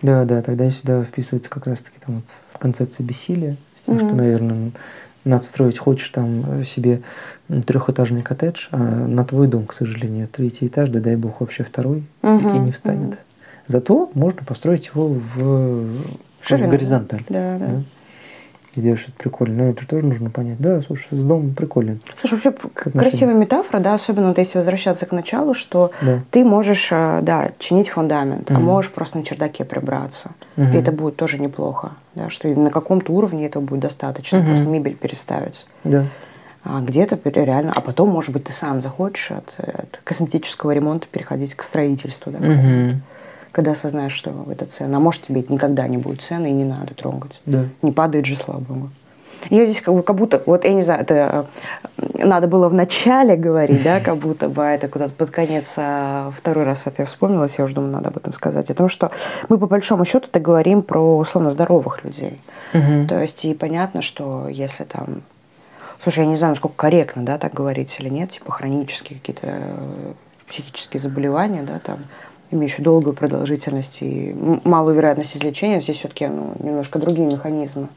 Да, 0.00 0.24
да, 0.24 0.42
тогда 0.42 0.68
сюда 0.70 1.02
вписывается 1.02 1.50
как 1.50 1.66
раз-таки 1.66 1.98
там 2.04 2.16
вот 2.16 2.24
концепция 2.58 3.04
бессилия. 3.04 3.56
С 3.76 3.84
тем, 3.84 3.98
что, 3.98 4.14
наверное, 4.14 4.72
надо 5.24 5.44
строить, 5.44 5.78
хочешь 5.78 6.08
там 6.08 6.60
э, 6.60 6.64
себе 6.64 7.02
трехэтажный 7.66 8.22
коттедж, 8.22 8.68
а 8.70 8.76
на 8.76 9.24
твой 9.24 9.46
дом, 9.48 9.66
к 9.66 9.72
сожалению, 9.72 10.28
третий 10.28 10.66
этаж, 10.66 10.88
да 10.90 11.00
дай 11.00 11.16
бог 11.16 11.40
вообще 11.40 11.62
второй, 11.64 12.04
и 12.22 12.26
Мгм, 12.26 12.64
не 12.64 12.72
встанет. 12.72 13.08
мгм. 13.10 13.16
Зато 13.68 14.10
можно 14.14 14.44
построить 14.44 14.90
его 14.92 15.08
в, 15.08 15.36
в 15.38 16.68
горизонталь. 16.68 17.24
Да, 17.28 17.58
да. 17.58 17.66
да. 17.66 17.82
Сделать 18.74 19.00
что-то 19.00 19.18
прикольное. 19.18 19.56
Но 19.66 19.70
это 19.70 19.82
же 19.82 19.86
тоже 19.86 20.06
нужно 20.06 20.30
понять. 20.30 20.58
Да, 20.58 20.80
слушай, 20.80 21.06
с 21.10 21.22
домом 21.22 21.54
прикольно. 21.54 21.98
Слушай, 22.16 22.34
вообще 22.34 22.52
Как 22.72 22.92
красивая 22.94 23.34
метафора, 23.34 23.80
да, 23.80 23.92
особенно 23.94 24.28
вот 24.28 24.38
если 24.38 24.58
возвращаться 24.58 25.04
к 25.04 25.12
началу, 25.12 25.52
что 25.52 25.90
Да. 26.00 26.20
ты 26.30 26.42
можешь, 26.42 26.88
э, 26.90 27.20
да, 27.22 27.50
чинить 27.58 27.90
фундамент, 27.90 28.50
а 28.50 28.54
Мгм. 28.54 28.62
можешь 28.62 28.90
просто 28.92 29.18
на 29.18 29.24
чердаке 29.24 29.64
прибраться. 29.66 30.30
Мгм. 30.56 30.72
И 30.72 30.76
это 30.78 30.90
будет 30.90 31.16
тоже 31.16 31.38
неплохо, 31.38 31.92
да, 32.14 32.30
что 32.30 32.48
на 32.48 32.70
каком-то 32.70 33.12
уровне 33.12 33.46
этого 33.46 33.62
будет 33.62 33.80
достаточно, 33.80 34.38
Мгм. 34.38 34.46
просто 34.46 34.66
мебель 34.68 34.96
переставить. 34.96 35.66
Да. 35.84 36.06
А 36.64 36.80
где-то 36.80 37.18
реально, 37.24 37.72
а 37.76 37.80
потом, 37.80 38.08
может 38.08 38.32
быть, 38.32 38.44
ты 38.44 38.52
сам 38.52 38.80
захочешь 38.80 39.32
от, 39.32 39.52
от 39.58 40.00
косметического 40.04 40.70
ремонта 40.70 41.08
переходить 41.10 41.54
к 41.54 41.62
строительству, 41.62 42.32
да, 42.32 42.38
Мгм. 42.38 43.02
Когда 43.52 43.72
осознаешь, 43.72 44.12
что 44.12 44.46
это 44.50 44.66
ценно. 44.66 44.96
А 44.96 45.00
может, 45.00 45.26
тебе 45.26 45.42
это 45.42 45.52
никогда 45.52 45.86
не 45.86 45.98
будет 45.98 46.22
ценно 46.22 46.46
и 46.46 46.52
не 46.52 46.64
надо 46.64 46.94
трогать. 46.94 47.40
Да. 47.46 47.66
Не 47.82 47.92
падает 47.92 48.26
же, 48.26 48.36
слава 48.36 48.60
богу. 48.60 48.90
Я 49.50 49.64
здесь 49.66 49.80
как, 49.80 49.94
бы, 49.94 50.02
как 50.02 50.16
будто, 50.16 50.42
вот 50.46 50.64
я 50.64 50.72
не 50.72 50.82
знаю, 50.82 51.00
это 51.02 51.46
э, 51.96 52.24
надо 52.24 52.46
было 52.46 52.68
в 52.68 52.74
начале 52.74 53.36
говорить, 53.36 53.82
да, 53.82 54.00
как 54.04 54.16
будто 54.16 54.48
бы, 54.48 54.64
а 54.64 54.70
это 54.72 54.88
куда-то 54.88 55.12
под 55.14 55.30
конец, 55.30 55.74
а 55.76 56.32
второй 56.36 56.64
раз 56.64 56.86
это 56.86 57.02
я 57.02 57.06
вспомнилась, 57.06 57.58
я 57.58 57.64
уже 57.64 57.74
думаю, 57.74 57.92
надо 57.92 58.10
об 58.10 58.16
этом 58.16 58.32
сказать. 58.32 58.70
О 58.70 58.74
том, 58.74 58.88
что 58.88 59.10
мы 59.48 59.58
по 59.58 59.66
большому 59.66 60.04
счету-то 60.04 60.38
говорим 60.38 60.82
про 60.82 61.18
условно 61.18 61.50
здоровых 61.50 62.04
людей. 62.04 62.40
Мгм. 62.72 63.08
То 63.08 63.20
есть 63.20 63.44
и 63.44 63.52
понятно, 63.52 64.00
что 64.00 64.48
если 64.48 64.84
там, 64.84 65.22
слушай, 66.00 66.20
я 66.20 66.26
не 66.26 66.36
знаю, 66.36 66.52
насколько 66.52 66.76
корректно, 66.76 67.22
да, 67.22 67.36
так 67.38 67.52
говорить 67.52 67.96
или 67.98 68.08
нет, 68.08 68.30
типа 68.30 68.52
хронические 68.52 69.18
какие-то 69.18 69.46
э, 69.46 70.12
психические 70.48 71.00
заболевания, 71.00 71.62
да, 71.62 71.78
там, 71.80 71.98
имеющие 72.52 72.84
долгую 72.84 73.14
продолжительность 73.14 73.98
и 74.02 74.36
малую 74.64 74.94
вероятность 74.94 75.36
излечения, 75.36 75.80
здесь 75.80 75.96
все-таки 75.96 76.28
ну, 76.28 76.52
немножко 76.60 76.98
другие 76.98 77.26
механизмы. 77.26 77.88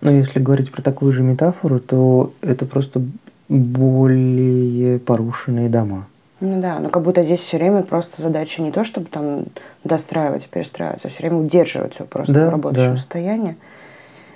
Но 0.00 0.10
если 0.10 0.40
говорить 0.40 0.72
про 0.72 0.82
такую 0.82 1.12
же 1.12 1.22
метафору, 1.22 1.78
то 1.80 2.32
это 2.40 2.64
просто 2.66 3.02
более 3.48 4.98
порушенные 4.98 5.68
дома. 5.68 6.06
Ну 6.40 6.60
да, 6.60 6.78
но 6.78 6.88
как 6.88 7.02
будто 7.02 7.24
здесь 7.24 7.40
все 7.40 7.58
время 7.58 7.82
просто 7.82 8.22
задача 8.22 8.62
не 8.62 8.70
то, 8.70 8.84
чтобы 8.84 9.06
там 9.06 9.44
достраивать, 9.82 10.48
перестраивать, 10.48 11.04
а 11.04 11.08
все 11.08 11.18
время 11.18 11.38
удерживать 11.38 11.94
все 11.94 12.04
просто 12.04 12.32
Да, 12.32 12.46
в 12.46 12.50
рабочем 12.50 12.92
да. 12.92 12.96
состоянии. 12.96 13.56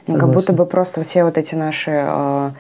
И 0.09 0.13
как 0.13 0.33
будто 0.33 0.53
бы 0.53 0.67
просто 0.67 1.03
все 1.05 1.23
вот 1.23 1.39
эти 1.39 1.55
наши 1.55 1.93
э, 1.95 2.51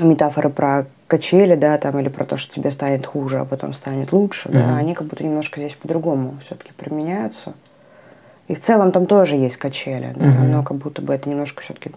метафоры 0.00 0.50
про 0.50 0.84
качели, 1.06 1.54
да, 1.54 1.78
там, 1.78 1.98
или 1.98 2.08
про 2.08 2.24
то, 2.24 2.36
что 2.36 2.54
тебе 2.54 2.70
станет 2.70 3.06
хуже, 3.06 3.38
а 3.40 3.44
потом 3.44 3.72
станет 3.74 4.12
лучше, 4.12 4.48
да, 4.48 4.60
Мгм. 4.66 4.74
они 4.76 4.94
как 4.94 5.06
будто 5.06 5.24
немножко 5.24 5.60
здесь 5.60 5.74
по-другому 5.74 6.36
все-таки 6.44 6.72
применяются. 6.76 7.54
И 8.48 8.54
в 8.54 8.60
целом 8.60 8.92
там 8.92 9.06
тоже 9.06 9.36
есть 9.36 9.56
качели, 9.56 10.12
да, 10.16 10.26
Мгм. 10.26 10.50
но 10.50 10.62
как 10.62 10.76
будто 10.78 11.02
бы 11.02 11.14
это 11.14 11.28
немножко 11.28 11.62
все-таки 11.62 11.90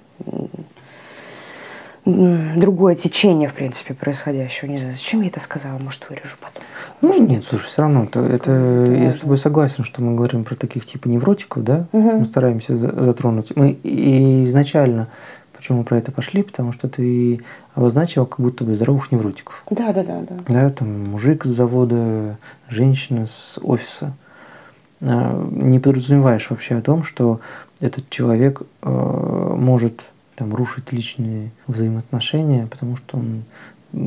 другое 2.05 2.95
течение, 2.95 3.49
в 3.49 3.53
принципе, 3.53 3.93
происходящего. 3.93 4.67
Не 4.69 4.77
знаю, 4.79 4.93
зачем 4.95 5.21
я 5.21 5.27
это 5.27 5.39
сказала, 5.39 5.77
может, 5.77 6.09
вырежу 6.09 6.37
потом. 6.39 6.63
Ну, 7.01 7.09
Может, 7.09 7.29
нет, 7.29 7.43
слушай, 7.43 7.65
все 7.67 7.81
равно, 7.83 8.05
это, 8.05 8.19
это 8.21 8.51
я 8.51 9.11
с 9.11 9.17
тобой 9.17 9.37
согласен, 9.37 9.83
что 9.83 10.01
мы 10.01 10.15
говорим 10.15 10.43
про 10.43 10.55
таких 10.55 10.85
типа 10.85 11.07
невротиков, 11.07 11.63
да, 11.63 11.85
Мгм. 11.91 12.19
мы 12.19 12.25
стараемся 12.25 12.77
за- 12.77 13.03
затронуть. 13.03 13.55
Мы 13.55 13.77
изначально, 13.83 15.07
почему 15.59 15.79
мы 15.79 15.83
про 15.83 15.97
это 15.97 16.13
пошли, 16.13 16.41
потому 16.41 16.71
что 16.71 16.87
ты 16.87 17.41
обозначил 17.75 18.25
как 18.25 18.39
будто 18.39 18.63
бы 18.63 18.73
здоровых 18.75 19.11
невротиков. 19.11 19.61
Да, 19.69 19.91
да, 19.91 20.03
да, 20.03 20.21
да. 20.21 20.35
Да, 20.47 20.69
там 20.69 21.09
мужик 21.09 21.45
с 21.45 21.49
завода, 21.49 22.37
женщина 22.69 23.25
с 23.25 23.59
офиса. 23.61 24.13
А, 25.01 25.37
Не 25.51 25.79
подразумеваешь 25.79 26.49
вообще 26.49 26.75
о 26.75 26.81
том, 26.81 27.03
что 27.03 27.41
этот 27.81 28.09
человек 28.09 28.61
э, 28.81 29.53
может 29.57 30.05
там, 30.35 30.55
рушить 30.55 30.93
личные 30.93 31.51
взаимоотношения, 31.67 32.65
потому 32.67 32.95
что 32.95 33.17
он 33.17 33.43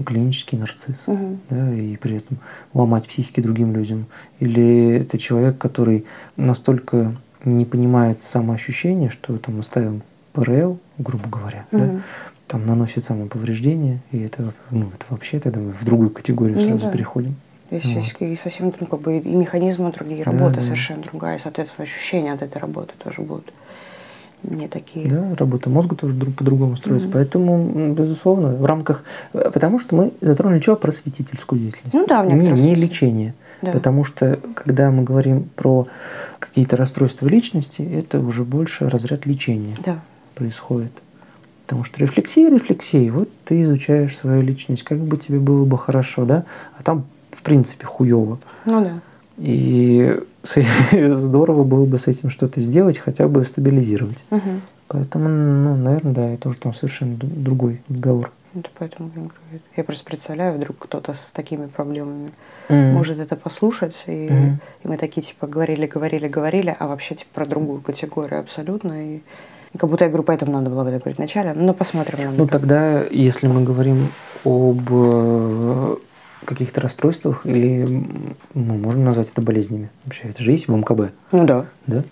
клинический 0.04 0.56
нарцисс 0.56 1.06
Мгм. 1.06 1.40
да, 1.50 1.74
и 1.74 1.96
при 1.96 2.16
этом 2.16 2.38
ломать 2.72 3.06
психики 3.06 3.40
другим 3.40 3.74
людям. 3.74 4.06
Или 4.40 4.96
это 4.96 5.18
человек, 5.18 5.58
который 5.58 6.06
настолько 6.36 7.14
не 7.44 7.66
понимает 7.66 8.22
самоощущение, 8.22 9.10
что 9.10 9.36
там 9.36 9.56
мы 9.56 9.62
ставим 9.62 10.02
ПРЛ, 10.32 10.78
грубо 10.98 11.28
говоря, 11.28 11.66
да, 11.72 11.78
Мгм. 11.78 12.02
там 12.46 12.66
наносит 12.66 13.04
самоповреждение, 13.04 14.00
и 14.10 14.20
это, 14.20 14.52
ну, 14.70 14.86
это 14.94 15.04
вообще 15.10 15.40
тогда 15.40 15.60
мы 15.60 15.72
в 15.72 15.84
другую 15.84 16.10
категорию 16.10 16.56
Ну 16.56 16.62
сразу 16.62 16.86
да. 16.86 16.90
переходим. 16.90 17.34
Вот. 17.70 17.82
есть 17.84 18.14
и 18.20 18.36
совсем 18.36 18.70
ну, 18.80 18.86
как 18.86 19.00
бы 19.00 19.16
и 19.18 19.28
механизмы 19.34 19.90
другие, 19.92 20.24
Да, 20.24 20.30
работа 20.30 20.56
да. 20.56 20.60
совершенно 20.60 21.02
другая, 21.02 21.36
и, 21.36 21.40
соответственно, 21.40 21.84
ощущения 21.84 22.32
от 22.32 22.42
этой 22.42 22.58
работы 22.58 22.92
тоже 23.02 23.22
будут 23.22 23.50
не 24.42 24.68
такие. 24.68 25.08
Да, 25.08 25.34
работа 25.38 25.70
мозга 25.70 25.96
тоже 25.96 26.14
друг 26.14 26.34
по-другому 26.34 26.76
строится. 26.76 27.06
Мгм. 27.08 27.14
Поэтому, 27.14 27.94
безусловно, 27.94 28.48
в 28.56 28.64
рамках... 28.66 29.04
э, 29.32 29.50
Потому 29.54 29.78
что 29.78 29.94
мы 29.96 30.12
затронули 30.20 30.60
что? 30.60 30.76
Просветительскую 30.76 31.60
деятельность. 31.60 31.94
Ну 31.94 32.06
да, 32.06 32.22
в 32.22 32.26
не, 32.26 32.50
не 32.50 32.74
лечение. 32.74 33.34
Да. 33.62 33.70
Потому 33.70 34.02
что, 34.04 34.40
когда 34.54 34.90
мы 34.90 35.04
говорим 35.04 35.44
про 35.56 35.86
какие-то 36.40 36.76
расстройства 36.76 37.28
личности, 37.28 37.80
это 37.82 38.18
уже 38.20 38.44
больше 38.44 38.88
разряд 38.88 39.24
лечения 39.26 39.76
Да. 39.84 40.00
Происходит. 40.32 40.92
Потому 41.66 41.84
что 41.84 42.00
рефлексия, 42.00 42.50
рефлексия, 42.50 43.10
вот 43.12 43.28
ты 43.44 43.62
изучаешь 43.62 44.16
свою 44.16 44.42
личность, 44.42 44.82
как 44.82 44.98
бы 44.98 45.16
тебе 45.16 45.38
было 45.38 45.64
бы 45.64 45.78
хорошо, 45.78 46.24
да, 46.24 46.44
а 46.78 46.82
там 46.82 47.04
в 47.30 47.42
принципе 47.42 47.86
хуево. 47.86 48.38
Ну 48.64 48.84
да. 48.84 49.00
И 49.38 50.20
здорово 50.92 51.64
было 51.64 51.86
бы 51.86 51.98
с 51.98 52.06
этим 52.08 52.30
что-то 52.30 52.60
сделать, 52.60 52.98
хотя 52.98 53.28
бы 53.28 53.44
стабилизировать. 53.44 54.18
Мгм. 54.30 54.62
Поэтому, 54.88 55.28
ну, 55.28 55.76
наверное, 55.76 56.12
да, 56.12 56.28
это 56.30 56.48
уже 56.50 56.58
там 56.58 56.74
совершенно 56.74 57.16
другой 57.16 57.80
разговор. 57.88 58.30
Это 58.54 58.68
поэтому 58.78 59.08
я 59.08 59.22
говорю, 59.22 59.32
я 59.76 59.84
просто 59.84 60.04
представляю, 60.04 60.54
вдруг 60.56 60.76
кто-то 60.78 61.14
с 61.14 61.30
такими 61.30 61.66
проблемами 61.66 62.32
Мгм. 62.68 62.92
может 62.92 63.18
это 63.18 63.34
послушать, 63.34 64.04
и, 64.06 64.28
Мгм. 64.28 64.60
и 64.84 64.88
мы 64.88 64.98
такие 64.98 65.22
типа 65.22 65.46
говорили, 65.46 65.86
говорили, 65.86 66.28
говорили, 66.28 66.76
а 66.78 66.86
вообще 66.86 67.14
типа 67.14 67.30
про 67.32 67.46
другую 67.46 67.80
категорию 67.80 68.40
абсолютно. 68.40 69.16
И, 69.16 69.20
и 69.74 69.78
как 69.78 69.88
будто 69.88 70.04
я 70.04 70.10
говорю, 70.10 70.24
поэтому 70.24 70.52
надо 70.52 70.70
было 70.70 70.82
об 70.82 70.88
этом 70.88 71.00
говорить 71.00 71.18
вначале. 71.18 71.54
Но 71.54 71.72
посмотрим. 71.72 72.18
надо 72.24 72.36
Ну, 72.36 72.46
тогда, 72.46 73.02
если 73.04 73.46
мы 73.46 73.62
говорим 73.62 74.08
об 74.44 74.82
э, 74.90 75.96
каких-то 76.44 76.80
расстройствах, 76.80 77.46
или 77.46 77.84
мы 78.54 78.76
можем 78.76 79.04
назвать 79.04 79.30
это 79.30 79.40
болезнями. 79.40 79.90
Вообще, 80.04 80.28
это 80.28 80.42
же 80.42 80.52
есть 80.52 80.68
в 80.68 80.76
МКБ, 80.76 81.12
Ну 81.32 81.46
да. 81.46 81.66
да? 81.86 82.02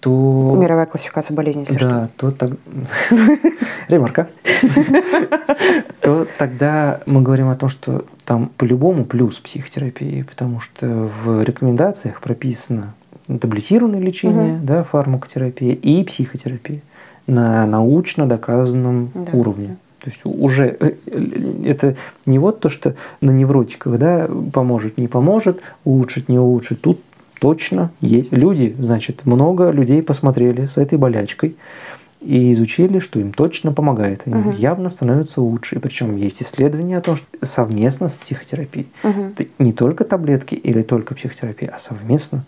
то... 0.00 0.56
Мировая 0.58 0.86
классификация 0.86 1.34
болезней, 1.34 1.66
если 1.68 1.84
Да, 1.84 2.08
то 2.16 2.30
так... 2.30 2.52
Ремарка. 3.88 4.28
То 6.00 6.26
тогда 6.38 7.00
мы 7.06 7.22
говорим 7.22 7.48
о 7.48 7.54
том, 7.54 7.68
что 7.68 8.04
там 8.24 8.50
по-любому 8.56 9.04
плюс 9.04 9.38
психотерапии, 9.38 10.22
потому 10.22 10.60
что 10.60 10.86
в 10.86 11.42
рекомендациях 11.42 12.20
прописано 12.20 12.94
таблетированное 13.26 14.00
лечение, 14.00 14.58
да, 14.62 14.82
фармакотерапия 14.82 15.74
и 15.74 16.02
психотерапия 16.02 16.80
на 17.26 17.66
научно 17.66 18.26
доказанном 18.26 19.10
Да. 19.14 19.30
уровне. 19.32 19.76
То 20.00 20.10
есть 20.10 20.20
уже 20.24 20.76
э, 20.80 20.92
э, 21.06 21.62
это 21.64 21.94
не 22.26 22.38
вот 22.38 22.60
то, 22.60 22.68
что 22.68 22.94
на 23.20 23.30
невротиков, 23.30 23.98
да, 23.98 24.28
поможет, 24.52 24.98
не 24.98 25.06
поможет, 25.08 25.60
улучшит, 25.84 26.28
не 26.28 26.38
улучшит. 26.38 26.80
Тут 26.80 27.00
точно 27.40 27.90
есть. 28.00 28.32
Люди, 28.32 28.74
значит, 28.78 29.24
много 29.26 29.70
людей 29.70 30.02
посмотрели 30.02 30.66
с 30.66 30.76
этой 30.76 30.98
болячкой 30.98 31.56
и 32.20 32.52
изучили, 32.52 32.98
что 33.00 33.18
им 33.20 33.32
точно 33.32 33.72
помогает. 33.72 34.26
Им 34.26 34.38
Мгм. 34.38 34.50
явно 34.52 34.88
становится 34.88 35.40
лучше. 35.40 35.76
И 35.76 35.78
причем 35.78 36.16
есть 36.16 36.42
исследования 36.42 36.98
о 36.98 37.00
том, 37.00 37.16
что 37.16 37.26
совместно 37.42 38.08
с 38.08 38.12
психотерапией. 38.14 38.88
Мгм. 39.04 39.34
Это 39.36 39.46
не 39.60 39.72
только 39.72 40.04
таблетки 40.04 40.54
или 40.54 40.82
только 40.82 41.14
психотерапия, 41.14 41.70
а 41.74 41.78
совместно. 41.78 42.38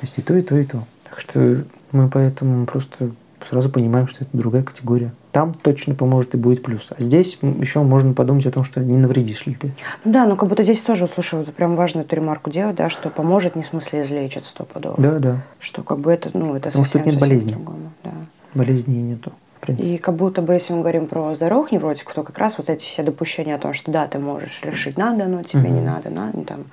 То 0.00 0.06
есть 0.06 0.18
и 0.18 0.22
то, 0.22 0.36
и 0.36 0.42
то, 0.42 0.56
и 0.58 0.64
то. 0.64 0.84
Так 1.08 1.20
что 1.20 1.62
мы 1.92 2.08
поэтому 2.08 2.64
просто 2.66 3.10
сразу 3.48 3.70
понимаем, 3.70 4.06
что 4.06 4.24
это 4.24 4.30
другая 4.32 4.62
категория. 4.62 5.12
Там 5.32 5.54
точно 5.54 5.94
поможет 5.94 6.34
и 6.34 6.36
будет 6.36 6.62
плюс. 6.62 6.88
А 6.90 7.02
здесь 7.02 7.38
еще 7.42 7.80
можно 7.82 8.12
подумать 8.12 8.46
о 8.46 8.50
том, 8.50 8.64
что 8.64 8.80
не 8.80 8.96
навредишь 8.96 9.46
ли 9.46 9.54
ты. 9.54 9.72
Ну 10.04 10.12
да, 10.12 10.26
ну 10.26 10.36
как 10.36 10.48
будто 10.48 10.62
здесь 10.62 10.80
тоже, 10.80 11.08
слушай, 11.08 11.38
вот 11.38 11.52
прям 11.54 11.76
важно 11.76 12.00
эту 12.00 12.16
ремарку 12.16 12.50
делать, 12.50 12.76
да, 12.76 12.88
что 12.88 13.10
поможет 13.10 13.56
не 13.56 13.62
в 13.62 13.66
смысле 13.66 14.02
излечит 14.02 14.46
стопудово. 14.46 14.96
Да, 14.98 15.18
да. 15.18 15.42
Что 15.58 15.82
как 15.82 15.98
бы 15.98 16.12
это, 16.12 16.30
ну, 16.34 16.54
это 16.54 16.68
Потому 16.68 16.84
что 16.84 16.98
совсем, 16.98 17.12
тут 17.12 17.22
нет 17.28 17.30
совсем 17.30 17.64
болезни. 17.64 17.92
Да. 18.04 18.12
Болезни 18.54 18.94
нету. 18.94 19.32
И 19.68 19.96
как 19.98 20.16
будто 20.16 20.42
бы, 20.42 20.54
если 20.54 20.72
мы 20.72 20.80
говорим 20.80 21.06
про 21.06 21.34
здоровых 21.34 21.70
невротиков, 21.70 22.14
то 22.14 22.22
как 22.24 22.36
раз 22.38 22.58
вот 22.58 22.68
эти 22.68 22.84
все 22.84 23.04
допущения 23.04 23.54
о 23.54 23.58
том, 23.58 23.74
что 23.74 23.92
да, 23.92 24.08
ты 24.08 24.18
можешь 24.18 24.60
решить, 24.64 24.98
надо 24.98 25.26
оно 25.26 25.44
тебе, 25.44 25.70
не 25.70 25.80
Мгм. 25.80 25.84
надо, 25.84 26.10
надо, 26.10 26.36
ну, 26.36 26.44
там, 26.44 26.64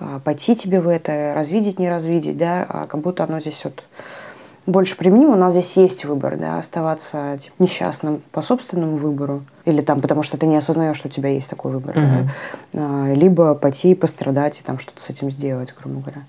а, 0.00 0.20
пойти 0.20 0.54
тебе 0.54 0.80
в 0.80 0.88
это, 0.88 1.32
развидеть, 1.34 1.78
не 1.78 1.88
развидеть, 1.88 2.36
да, 2.36 2.66
а 2.68 2.86
как 2.86 3.00
будто 3.00 3.24
оно 3.24 3.40
здесь 3.40 3.64
вот 3.64 3.82
больше 4.66 4.96
применимо. 4.96 5.32
У 5.32 5.36
нас 5.36 5.52
здесь 5.52 5.76
есть 5.76 6.04
выбор, 6.04 6.36
да, 6.36 6.58
оставаться 6.58 7.38
типа, 7.40 7.54
несчастным 7.60 8.22
по 8.32 8.42
собственному 8.42 8.96
выбору, 8.96 9.44
или 9.64 9.80
там, 9.80 10.00
потому 10.00 10.22
что 10.22 10.36
ты 10.36 10.46
не 10.46 10.56
осознаешь, 10.56 10.96
что 10.96 11.08
у 11.08 11.10
тебя 11.10 11.28
есть 11.30 11.48
такой 11.48 11.72
выбор, 11.72 11.96
Мгм. 11.96 12.30
да, 12.72 12.80
А, 12.80 13.12
либо 13.14 13.54
пойти 13.54 13.92
и 13.92 13.94
пострадать 13.94 14.60
и 14.60 14.62
там 14.62 14.78
что-то 14.78 15.00
с 15.00 15.10
этим 15.10 15.30
сделать, 15.30 15.74
грубо 15.80 16.00
говоря. 16.00 16.22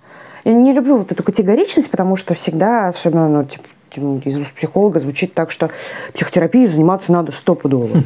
Я 0.44 0.54
не 0.54 0.72
люблю 0.74 0.98
вот 0.98 1.12
эту 1.12 1.24
категоричность, 1.24 1.90
потому 1.92 2.16
что 2.16 2.34
всегда, 2.34 2.88
особенно, 2.90 3.28
ну, 3.28 3.44
типа, 3.44 3.66
из 4.26 4.38
уст 4.38 4.54
психолога 4.54 5.00
звучит 5.00 5.34
так, 5.34 5.50
что 5.50 5.72
психотерапией 6.14 6.68
заниматься 6.68 7.12
надо 7.12 7.32
стопудово. 7.32 8.04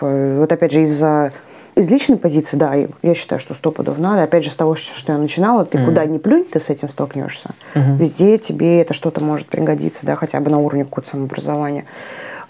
Э, 0.00 0.38
Вот 0.40 0.50
опять 0.50 0.72
же 0.72 0.82
из-за 0.82 1.32
из 1.74 1.90
личной 1.90 2.16
позиции, 2.16 2.56
да, 2.56 2.74
я 3.02 3.14
считаю, 3.14 3.40
что 3.40 3.54
стопудов 3.54 3.98
надо. 3.98 4.22
Опять 4.22 4.44
же, 4.44 4.50
с 4.50 4.54
того, 4.54 4.76
что 4.76 5.12
я 5.12 5.18
начинала, 5.18 5.64
ты 5.64 5.78
Мгм. 5.78 5.86
куда 5.86 6.04
ни 6.06 6.18
плюнь, 6.18 6.44
ты 6.44 6.60
с 6.60 6.70
этим 6.70 6.88
столкнешься. 6.88 7.50
Мгм. 7.74 7.96
Везде 7.96 8.38
тебе 8.38 8.80
это 8.80 8.94
что-то 8.94 9.22
может 9.22 9.48
пригодиться, 9.48 10.06
да, 10.06 10.14
хотя 10.16 10.40
бы 10.40 10.50
на 10.50 10.58
уровне 10.58 10.84
какого-то 10.84 11.08
самообразования. 11.08 11.84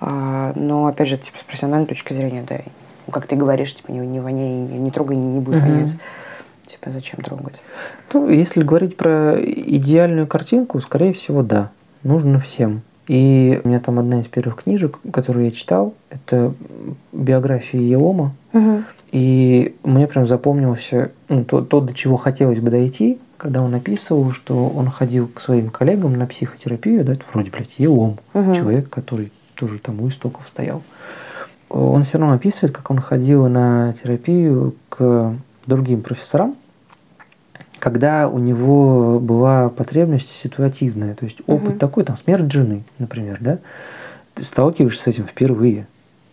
А, 0.01 0.53
Но, 0.57 0.87
опять 0.87 1.09
же, 1.09 1.17
типа, 1.17 1.39
с 1.39 1.43
профессиональной 1.43 1.87
точки 1.87 2.13
зрения, 2.13 2.45
да, 2.47 2.61
как 3.11 3.27
ты 3.27 3.37
говоришь, 3.37 3.75
типа, 3.75 3.91
не, 3.93 3.99
не 4.01 4.21
воняй, 4.21 4.61
не, 4.63 4.91
трогай, 4.91 5.17
не, 5.17 5.27
не 5.27 5.41
будет 5.41 5.63
Мгм. 5.63 5.73
вонять. 5.73 5.95
Типа, 6.67 6.91
зачем 6.91 7.23
трогать? 7.23 7.63
Ну, 8.13 8.29
если 8.29 8.63
говорить 8.63 8.97
про 8.97 9.37
идеальную 9.41 10.27
картинку, 10.27 10.81
скорее 10.81 11.13
всего, 11.13 11.43
да. 11.43 11.71
Нужно 12.03 12.39
всем. 12.41 12.83
И 13.07 13.61
у 13.63 13.69
меня 13.69 13.81
там 13.81 13.99
одна 13.99 14.21
из 14.21 14.27
первых 14.27 14.63
книжек, 14.63 14.99
которую 15.13 15.45
я 15.47 15.51
читал, 15.51 15.95
это 16.11 16.55
биография 17.13 17.81
Елома. 17.81 18.33
И 19.15 19.77
мне 19.85 20.09
прям 20.09 20.27
запомнился 20.27 21.13
ну, 21.29 21.45
то, 21.45 21.61
то, 21.61 21.81
до 21.81 21.95
чего 21.95 22.17
хотелось 22.17 22.59
бы 22.59 22.69
дойти, 22.73 23.21
когда 23.37 23.63
он 23.63 23.73
описывал, 23.73 24.33
что 24.33 24.67
он 24.67 24.91
ходил 24.91 25.29
к 25.29 25.41
своим 25.41 25.71
коллегам 25.71 26.15
на 26.15 26.27
психотерапию, 26.27 27.05
да, 27.05 27.13
это 27.13 27.23
вроде, 27.33 27.53
блядь, 27.53 27.75
Елом, 27.79 28.19
Мгм. 28.33 28.55
человек, 28.55 28.91
который 28.91 29.31
тоже 29.55 29.79
там 29.79 30.01
у 30.01 30.09
истоков 30.09 30.49
стоял. 30.49 30.83
Он 31.69 32.03
все 32.03 32.19
равно 32.19 32.35
описывает, 32.35 32.75
как 32.75 32.91
он 32.91 32.99
ходил 32.99 33.47
на 33.49 33.93
терапию 33.93 34.75
к 34.89 35.33
другим 35.65 36.03
профессорам, 36.03 36.57
когда 37.79 38.29
у 38.29 38.41
него 38.41 39.21
была 39.21 39.69
потребность 39.69 40.29
ситуативная, 40.33 41.15
то 41.15 41.25
есть 41.25 41.39
опыт 41.47 41.69
Мгм. 41.69 41.79
такой, 41.79 42.03
там, 42.03 42.17
смерть 42.17 42.51
жены, 42.51 42.83
например, 42.99 43.39
да, 43.41 43.59
ты 44.35 44.43
сталкиваешься 44.43 45.05
с 45.05 45.07
этим 45.07 45.27
впервые, 45.29 45.87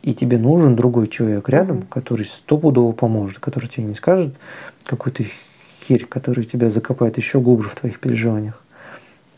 и 0.03 0.14
тебе 0.14 0.38
нужен 0.38 0.76
другой 0.76 1.07
человек 1.07 1.48
рядом, 1.49 1.78
Мгм. 1.78 1.86
который 1.90 2.26
стопудово 2.26 2.91
поможет, 2.91 3.40
который 3.40 3.68
тебе 3.68 3.86
не 3.86 3.95
скажет 3.95 4.36
какую-то 4.86 5.23
херь, 5.84 6.06
который 6.06 6.44
тебя 6.44 6.69
закопает 6.69 7.18
еще 7.18 7.40
глубже 7.40 7.69
в 7.69 7.76
твоих 7.76 7.99
переживаниях, 7.99 8.61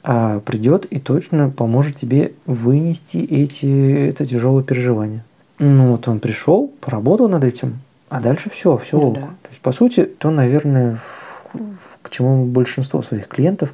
а 0.03 0.40
придет 0.41 0.85
и 0.85 0.99
точно 0.99 1.49
поможет 1.49 1.95
тебе 1.98 2.34
вынести 2.45 3.18
эти, 3.18 4.07
это 4.10 4.26
тяжелое 4.26 4.64
переживание. 4.64 5.23
Ну 5.60 5.91
вот 5.91 6.07
он 6.07 6.19
пришел, 6.19 6.68
поработал 6.81 7.30
над 7.30 7.44
этим, 7.44 7.80
а 8.10 8.19
дальше 8.19 8.49
все, 8.49 8.77
все 8.77 8.98
Ну 8.99 9.11
да. 9.11 9.22
То 9.22 9.49
есть, 9.49 9.61
по 9.61 9.72
сути, 9.72 10.06
то, 10.06 10.30
наверное, 10.31 10.95
в- 10.95 11.45
в- 11.53 11.98
к 12.02 12.10
чему 12.10 12.44
мы 12.44 12.52
большинство 12.52 13.02
своих 13.02 13.27
клиентов 13.27 13.73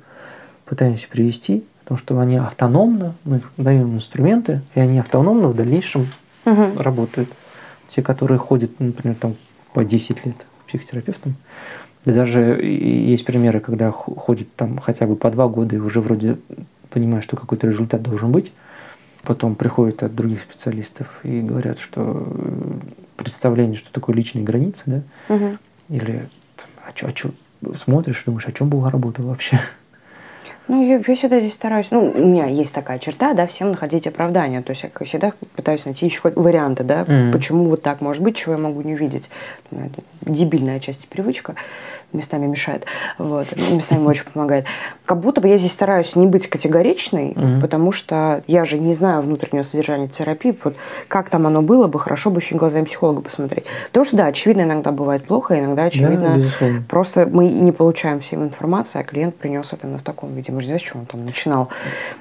пытаемся 0.66 1.07
привести, 1.10 1.64
потому 1.84 1.98
что 1.98 2.20
они 2.20 2.38
автономно, 2.38 3.16
мы 3.24 3.41
даем 3.57 3.95
инструменты, 3.95 4.61
и 4.76 4.80
они 4.80 4.99
автономно 4.99 5.48
в 5.48 5.56
дальнейшем 5.56 6.07
Мгм. 6.45 6.78
работают. 6.80 7.30
Те, 7.90 8.02
которые 8.02 8.38
ходят, 8.38 8.80
например, 8.80 9.16
там 9.16 9.36
по 9.74 9.84
10 9.84 10.26
лет 10.26 10.36
к 10.64 10.68
психотерапевтам, 10.70 11.36
да 12.06 12.14
даже 12.14 12.40
есть 12.64 13.26
примеры, 13.26 13.60
когда 13.60 13.91
х- 13.91 14.14
ходят 14.16 14.53
там 14.56 14.78
хотя 14.80 15.06
бы 15.07 15.16
по 15.16 15.30
два 15.32 15.48
года 15.48 15.76
и 15.76 15.80
уже 15.80 15.99
вроде 16.02 16.38
понимают, 16.90 17.24
что 17.24 17.36
какой-то 17.36 17.68
результат 17.68 18.02
должен 18.02 18.32
быть, 18.32 18.52
потом 19.24 19.56
приходят 19.56 20.02
от 20.03 20.16
других 20.16 20.41
специалистов 20.41 21.20
и 21.24 21.41
говорят, 21.41 21.78
что 21.80 22.02
э, 22.36 22.80
представление, 23.18 23.76
что 23.78 23.91
такое 23.91 24.16
личные 24.16 24.44
границы, 24.45 24.84
да, 24.86 25.02
Мгм. 25.36 25.60
или 25.90 26.30
а 26.88 26.91
чё, 26.94 27.07
а 27.07 27.11
чё, 27.11 27.30
смотришь, 27.76 28.24
думаешь, 28.26 28.48
о 28.48 28.52
чем 28.52 28.70
была 28.70 28.90
работа 28.90 29.22
вообще? 29.24 29.60
Ну, 30.69 30.83
я, 30.87 31.01
я 31.05 31.15
всегда 31.15 31.39
здесь 31.39 31.53
стараюсь. 31.53 31.87
Ну, 31.89 32.11
у 32.15 32.25
меня 32.27 32.45
есть 32.45 32.73
такая 32.75 32.99
черта, 32.99 33.33
да, 33.33 33.47
всем 33.47 33.71
находить 33.71 34.05
оправдание. 34.05 34.61
То 34.61 34.69
есть 34.69 34.83
я 34.83 35.05
всегда 35.05 35.33
пытаюсь 35.55 35.83
найти 35.85 36.05
еще 36.05 36.21
варианты, 36.35 36.83
да, 36.83 37.05
Мгм. 37.07 37.31
почему 37.31 37.65
вот 37.65 37.81
так 37.81 38.01
может 38.01 38.21
быть, 38.21 38.37
чего 38.37 38.53
я 38.53 38.59
могу 38.61 38.83
не 38.83 38.93
увидеть. 38.93 39.31
Ну, 39.71 39.89
Дебильная 40.21 40.79
часть 40.79 41.07
привычка 41.09 41.55
местами 42.14 42.48
мешает, 42.48 42.86
вот, 43.18 43.48
местами 43.72 44.06
очень 44.06 44.26
помогает. 44.26 44.65
Как 45.06 45.19
будто 45.19 45.41
бы 45.41 45.48
я 45.48 45.57
здесь 45.57 45.72
стараюсь 45.72 46.15
не 46.15 46.26
быть 46.26 46.48
категоричной, 46.48 47.34
Мгм. 47.36 47.61
потому 47.61 47.91
что 47.91 48.44
я 48.48 48.65
же 48.65 48.77
не 48.80 48.94
знаю 48.94 49.22
внутреннего 49.22 49.64
содержания 49.64 50.07
терапии, 50.07 50.57
вот 50.64 50.76
как 51.07 51.30
там 51.30 51.48
оно 51.48 51.61
было 51.61 51.88
бы, 51.88 51.99
хорошо 51.99 52.30
бы 52.30 52.40
еще 52.40 52.56
глазами 52.56 52.86
психолога 52.86 53.22
посмотреть. 53.22 53.65
Потому 53.88 54.06
что, 54.06 54.18
да, 54.18 54.26
очевидно, 54.27 54.61
иногда 54.64 54.91
бывает 54.91 55.26
плохо, 55.26 55.60
иногда, 55.60 55.84
очевидно, 55.86 56.30
Да, 56.30 56.36
безусловно. 56.36 56.84
Просто 56.88 57.27
мы 57.31 57.49
не 57.49 57.72
получаем 57.72 58.19
всем 58.22 58.44
информации, 58.44 58.99
а 58.99 59.03
клиент 59.03 59.36
принес 59.36 59.72
это 59.73 59.88
именно 59.88 59.99
в 59.99 60.03
таком 60.03 60.34
виде. 60.34 60.52
Мы 60.52 60.61
же 60.61 60.68
не 60.68 60.72
знаем, 60.72 60.80
с 60.80 60.84
чего 60.84 60.99
он 61.02 61.06
там 61.06 61.26
начинал. 61.26 61.69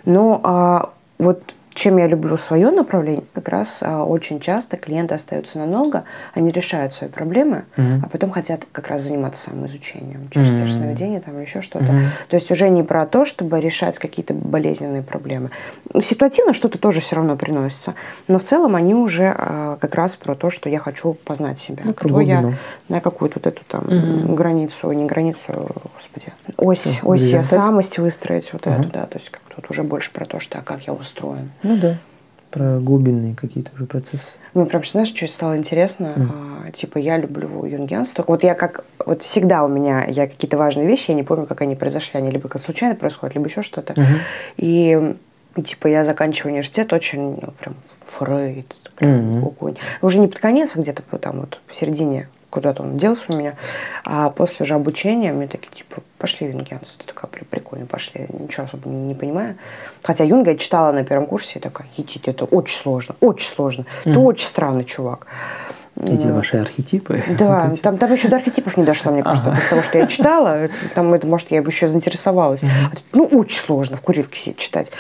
Но 0.05 0.40
а, 0.43 0.90
вот 1.19 1.55
чем 1.78 1.96
я 1.98 2.06
люблю 2.06 2.36
свое 2.36 2.70
направление, 2.70 3.22
как 3.32 3.48
раз 3.48 3.82
а, 3.82 4.05
очень 4.05 4.40
часто 4.40 4.76
клиенты 4.76 5.14
остаются 5.14 5.59
надолго, 5.59 6.05
они 6.34 6.50
решают 6.50 6.92
свои 6.92 7.09
проблемы, 7.09 7.64
Мгм. 7.76 8.02
а 8.05 8.09
потом 8.09 8.30
хотят 8.30 8.62
как 8.72 8.88
раз 8.88 9.02
заниматься 9.02 9.50
самоизучением 9.50 10.28
через 10.30 10.55
те 10.59 10.66
же 10.66 10.74
сновидения 10.74 11.20
там, 11.20 11.36
или 11.36 11.44
еще 11.44 11.62
что-то. 11.62 11.92
Мгм. 11.92 12.02
То 12.28 12.34
есть 12.36 12.50
уже 12.50 12.68
не 12.68 12.82
про 12.82 13.06
то, 13.06 13.24
чтобы 13.24 13.60
решать 13.60 13.98
какие-то 13.98 14.34
болезненные 14.34 15.02
проблемы. 15.02 15.50
Ситуативно 16.02 16.52
что-то 16.52 16.78
тоже 16.78 17.00
все 17.00 17.16
равно 17.16 17.36
приносится, 17.36 17.94
но 18.26 18.38
в 18.38 18.42
целом 18.42 18.74
они 18.74 18.94
уже 18.94 19.34
а, 19.36 19.78
как 19.80 19.94
раз 19.94 20.16
про 20.16 20.34
то, 20.34 20.50
что 20.50 20.68
я 20.68 20.80
хочу 20.80 21.14
познать 21.14 21.59
себя. 21.59 21.82
Ну, 21.84 21.94
кто 21.94 22.20
я, 22.20 22.55
на 22.88 23.00
какую-то 23.00 23.38
вот 23.38 23.46
эту 23.46 23.62
там 23.68 23.84
Мгм. 23.86 24.34
границу, 24.34 24.90
не 24.92 25.06
границу, 25.06 25.52
господи, 25.94 26.32
ось, 26.56 27.00
ось 27.02 27.22
я 27.30 27.42
самость 27.42 27.98
выстроить 27.98 28.52
вот 28.52 28.66
Ага. 28.66 28.80
эту, 28.80 28.90
да, 28.90 29.06
то 29.06 29.18
есть 29.18 29.30
как 29.30 29.42
тут 29.60 29.70
уже 29.70 29.82
больше 29.82 30.12
про 30.12 30.24
то, 30.24 30.40
что 30.40 30.59
а 30.59 30.62
как 30.62 30.86
я 30.86 30.93
устроен. 30.93 31.51
Ну 31.62 31.76
да, 31.76 31.98
про 32.51 32.78
глубинные 32.78 33.35
какие-то 33.35 33.70
уже 33.74 33.85
процессы. 33.85 34.30
Мне 34.55 34.64
прям, 34.66 34.85
знаешь, 34.85 35.09
что 35.09 35.26
стало 35.28 35.56
интересно? 35.56 36.12
Мгм. 36.16 36.32
А, 36.66 36.70
типа, 36.70 36.98
я 36.98 37.18
люблю 37.18 37.64
юнгианство. 37.64 38.24
Вот 38.26 38.43
я 38.43 38.55
как... 38.55 38.85
Вот 39.05 39.22
всегда 39.22 39.64
у 39.64 39.68
меня... 39.68 40.06
Я 40.06 40.26
какие-то 40.26 40.56
важные 40.56 40.86
вещи, 40.86 41.06
я 41.09 41.14
не 41.14 41.22
помню, 41.22 41.47
как 41.47 41.60
они 41.60 41.74
произошли. 41.76 42.18
Они 42.18 42.30
либо 42.30 42.48
как 42.48 42.62
случайно 42.62 42.94
происходят, 42.94 43.35
либо 43.35 43.48
еще 43.48 43.62
что-то. 43.62 43.94
Мгм. 44.01 44.20
И 44.56 45.16
типа 45.62 45.89
я 45.89 46.05
заканчиваю 46.05 46.52
университет 46.52 46.93
очень 46.93 47.32
ну, 47.40 47.52
прям 47.59 47.76
Фрейд, 48.06 48.76
прям 48.97 49.44
огонь. 49.44 49.76
Уже 50.02 50.18
не 50.18 50.28
под 50.28 50.39
конец, 50.39 50.76
а 50.76 50.80
где-то 50.80 51.02
там 51.18 51.40
вот 51.40 51.60
в 51.66 51.74
середине 51.74 52.28
куда-то 52.59 52.82
он 52.82 52.98
делся 52.98 53.32
у 53.32 53.36
меня. 53.36 53.55
А 54.05 54.30
после 54.30 54.66
же 54.66 54.74
обучения 54.74 55.32
мне 55.32 55.47
такие, 55.47 55.70
типа, 55.72 56.02
пошли 56.18 56.48
в 56.48 56.51
юнгианство. 56.51 57.05
Такая, 57.06 57.30
прикольно, 57.48 57.86
пошли. 57.86 58.26
Ничего 58.28 58.64
особо 58.64 58.89
не, 58.89 58.97
не 58.97 59.14
понимаю. 59.14 59.56
Хотя 60.02 60.24
Юнга 60.24 60.51
я 60.51 60.59
читала 60.59 60.90
на 60.90 61.05
первом 61.05 61.26
курсе, 61.26 61.60
и 61.60 61.62
такая, 61.62 61.86
хитить, 61.94 62.26
это 62.26 62.44
очень 62.44 62.76
сложно, 62.76 63.14
очень 63.20 63.48
сложно. 63.48 63.85
Mm. 64.05 64.12
Ты 64.12 64.18
очень 64.18 64.47
странный 64.47 64.85
чувак. 64.85 65.28
Эти 66.01 66.26
ваши 66.26 66.56
архетипы. 66.56 67.22
Да, 67.39 67.60
вот 67.64 67.74
эти. 67.74 67.80
там, 67.80 67.98
там 67.98 68.12
еще 68.12 68.28
до 68.28 68.36
архетипов 68.36 68.76
не 68.76 68.85
дошло, 68.85 69.12
мне 69.12 69.22
кажется, 69.22 69.51
ага. 69.51 69.56
после 69.56 69.70
того, 69.70 69.82
что 69.82 69.98
я 69.98 70.06
читала. 70.06 70.68
Там, 70.94 71.14
это, 71.14 71.26
может, 71.26 71.51
я 71.51 71.62
бы 71.62 71.70
еще 71.70 71.89
заинтересовалась. 71.89 72.62
Угу. 72.62 72.70
Ну, 73.12 73.24
очень 73.39 73.59
сложно 73.59 73.97
в 73.97 74.01
курилке 74.01 74.39
сидеть 74.39 74.59
читать. 74.59 74.90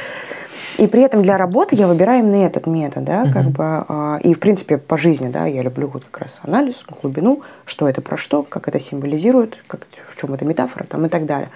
И 0.78 0.86
при 0.86 1.02
этом 1.02 1.22
для 1.22 1.36
работы 1.36 1.74
я 1.74 1.88
выбираю 1.88 2.20
именно 2.20 2.46
этот 2.46 2.66
метод, 2.68 3.04
да, 3.04 3.22
угу. 3.24 3.32
как 3.32 3.46
бы, 3.50 3.64
а, 3.64 4.18
и 4.22 4.32
в 4.32 4.38
принципе 4.38 4.78
по 4.78 4.96
жизни, 4.96 5.28
да, 5.28 5.44
я 5.44 5.62
люблю 5.62 5.88
вот 5.88 6.04
как 6.04 6.22
раз 6.22 6.40
анализ, 6.44 6.84
глубину, 7.02 7.42
что 7.64 7.88
это 7.88 8.00
про 8.00 8.16
что, 8.16 8.44
как 8.44 8.68
это 8.68 8.78
символизирует, 8.78 9.58
как, 9.66 9.80
в 10.06 10.16
чем 10.16 10.34
это 10.34 10.44
метафора 10.44 10.84
там 10.84 11.04
и 11.04 11.08
так 11.08 11.26
далее. 11.26 11.50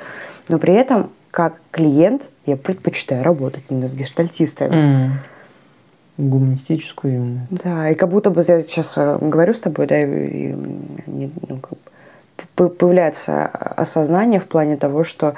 Но 0.48 0.58
при 0.58 0.74
этом 0.74 1.10
как 1.30 1.54
клиент 1.70 2.28
я 2.46 2.56
предпочитаю 2.56 3.22
работать 3.22 3.62
именно 3.70 3.86
с 3.86 3.94
гештальтистами. 3.94 4.74
Mm. 4.74 5.10
Гуманистическую 6.18 7.14
именно. 7.14 7.46
Да, 7.50 7.90
и 7.90 7.94
как 7.94 8.10
будто 8.10 8.30
бы 8.30 8.42
я 8.46 8.62
сейчас 8.64 8.94
э, 8.96 9.18
говорю 9.20 9.54
с 9.54 9.60
тобой, 9.60 9.86
да, 9.86 10.02
и, 10.02 10.50
и 10.50 11.30
ну, 11.48 11.60
как, 11.60 11.78
появляется 12.54 13.46
осознание 13.46 14.40
в 14.40 14.46
плане 14.46 14.76
того, 14.76 15.04
что 15.04 15.34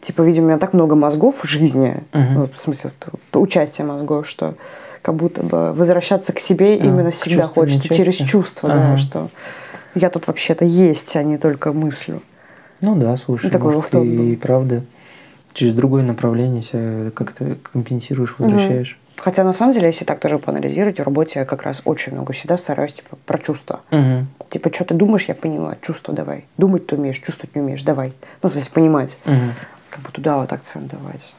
типа, 0.00 0.22
видимо, 0.22 0.46
у 0.46 0.48
меня 0.50 0.58
так 0.58 0.72
много 0.72 0.94
мозгов 0.94 1.42
в 1.42 1.46
жизни, 1.46 2.02
uh-huh. 2.12 2.34
вот, 2.34 2.54
в 2.54 2.60
смысле, 2.60 2.92
вот, 3.10 3.42
участия 3.42 3.84
мозгов, 3.84 4.28
что 4.28 4.54
как 5.02 5.14
будто 5.14 5.42
бы 5.42 5.72
возвращаться 5.72 6.32
к 6.32 6.40
себе 6.40 6.72
а, 6.72 6.76
именно 6.76 7.10
всегда 7.10 7.44
хочется 7.44 7.88
части. 7.88 8.02
через 8.02 8.16
чувство, 8.16 8.70
ага. 8.70 8.80
да, 8.80 8.96
что 8.96 9.30
я 9.94 10.10
тут 10.10 10.26
вообще-то 10.26 10.64
есть, 10.64 11.16
а 11.16 11.22
не 11.22 11.38
только 11.38 11.72
мыслю. 11.72 12.22
Ну 12.80 12.94
да, 12.94 13.16
слушай, 13.16 13.46
ну, 13.46 13.50
такой 13.50 13.74
может, 13.74 13.94
и 13.94 14.36
правда 14.36 14.82
через 15.52 15.74
другое 15.74 16.02
направление 16.02 16.62
себя 16.62 17.10
как-то 17.10 17.56
компенсируешь, 17.72 18.34
возвращаешь. 18.38 18.98
Угу. 19.16 19.22
Хотя 19.24 19.42
на 19.42 19.52
самом 19.52 19.72
деле, 19.72 19.88
если 19.88 20.04
так 20.04 20.20
тоже 20.20 20.38
поанализировать, 20.38 21.00
в 21.00 21.02
работе 21.02 21.40
я 21.40 21.44
как 21.44 21.62
раз 21.62 21.82
очень 21.84 22.12
много 22.12 22.32
всегда 22.32 22.56
стараюсь 22.56 22.92
типа, 22.92 23.16
про 23.26 23.38
чувства. 23.38 23.80
Угу. 23.90 24.48
Типа, 24.50 24.72
что 24.72 24.84
ты 24.84 24.94
думаешь, 24.94 25.24
я 25.24 25.34
поняла, 25.34 25.76
чувство 25.82 26.14
давай. 26.14 26.44
Думать 26.56 26.86
ты 26.86 26.94
умеешь, 26.94 27.18
чувствовать 27.18 27.56
не 27.56 27.62
умеешь, 27.62 27.82
давай. 27.82 28.12
Ну, 28.42 28.48
то 28.48 28.54
есть 28.54 28.70
понимать. 28.70 29.18
Угу 29.24 29.34
как 29.90 30.00
бы 30.02 30.10
туда 30.10 30.36
вот 30.36 30.52
акцент 30.52 30.90
давать. 30.90 31.34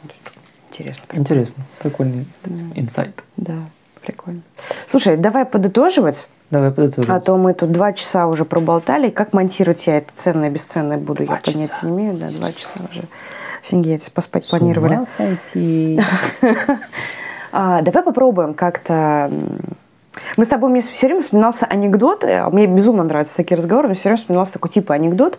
Интересно. 0.71 1.05
Прикольно. 1.07 1.21
Интересно. 1.21 1.63
Прикольный 1.79 2.27
инсайт. 2.75 3.23
Да, 3.37 3.55
прикольно. 4.01 4.41
Слушай, 4.87 5.17
давай 5.17 5.45
подытоживать. 5.45 6.27
Давай 6.51 6.71
подытоживать. 6.71 7.09
А 7.09 7.19
то 7.19 7.37
мы 7.37 7.53
тут 7.53 7.71
два 7.71 7.93
часа 7.93 8.27
уже 8.27 8.45
проболтали. 8.45 9.09
Как 9.09 9.33
монтировать 9.33 9.85
я 9.87 9.97
это 9.97 10.11
ценное, 10.15 10.49
бесценное 10.49 10.97
буду, 10.97 11.25
два 11.25 11.35
я 11.35 11.41
часа. 11.41 11.51
понятия 11.51 11.85
не 11.85 11.91
имею. 11.91 12.17
Да, 12.17 12.29
два 12.29 12.51
часа 12.53 12.87
уже. 12.89 13.03
Офигеть, 13.63 14.11
поспать 14.13 14.45
С 14.45 14.49
планировали. 14.49 15.01
а, 17.51 17.81
давай 17.81 18.03
попробуем 18.03 18.53
как-то... 18.53 19.31
Мы 20.37 20.45
с 20.45 20.47
тобой, 20.47 20.69
мне 20.69 20.81
все 20.81 21.07
время 21.07 21.21
вспоминался 21.21 21.65
анекдот, 21.65 22.23
мне 22.23 22.67
безумно 22.67 23.03
нравятся 23.03 23.37
такие 23.37 23.57
разговоры, 23.57 23.87
мне 23.87 23.95
все 23.95 24.09
время 24.09 24.17
вспоминался 24.17 24.53
такой 24.53 24.69
типа 24.69 24.93
анекдот 24.93 25.37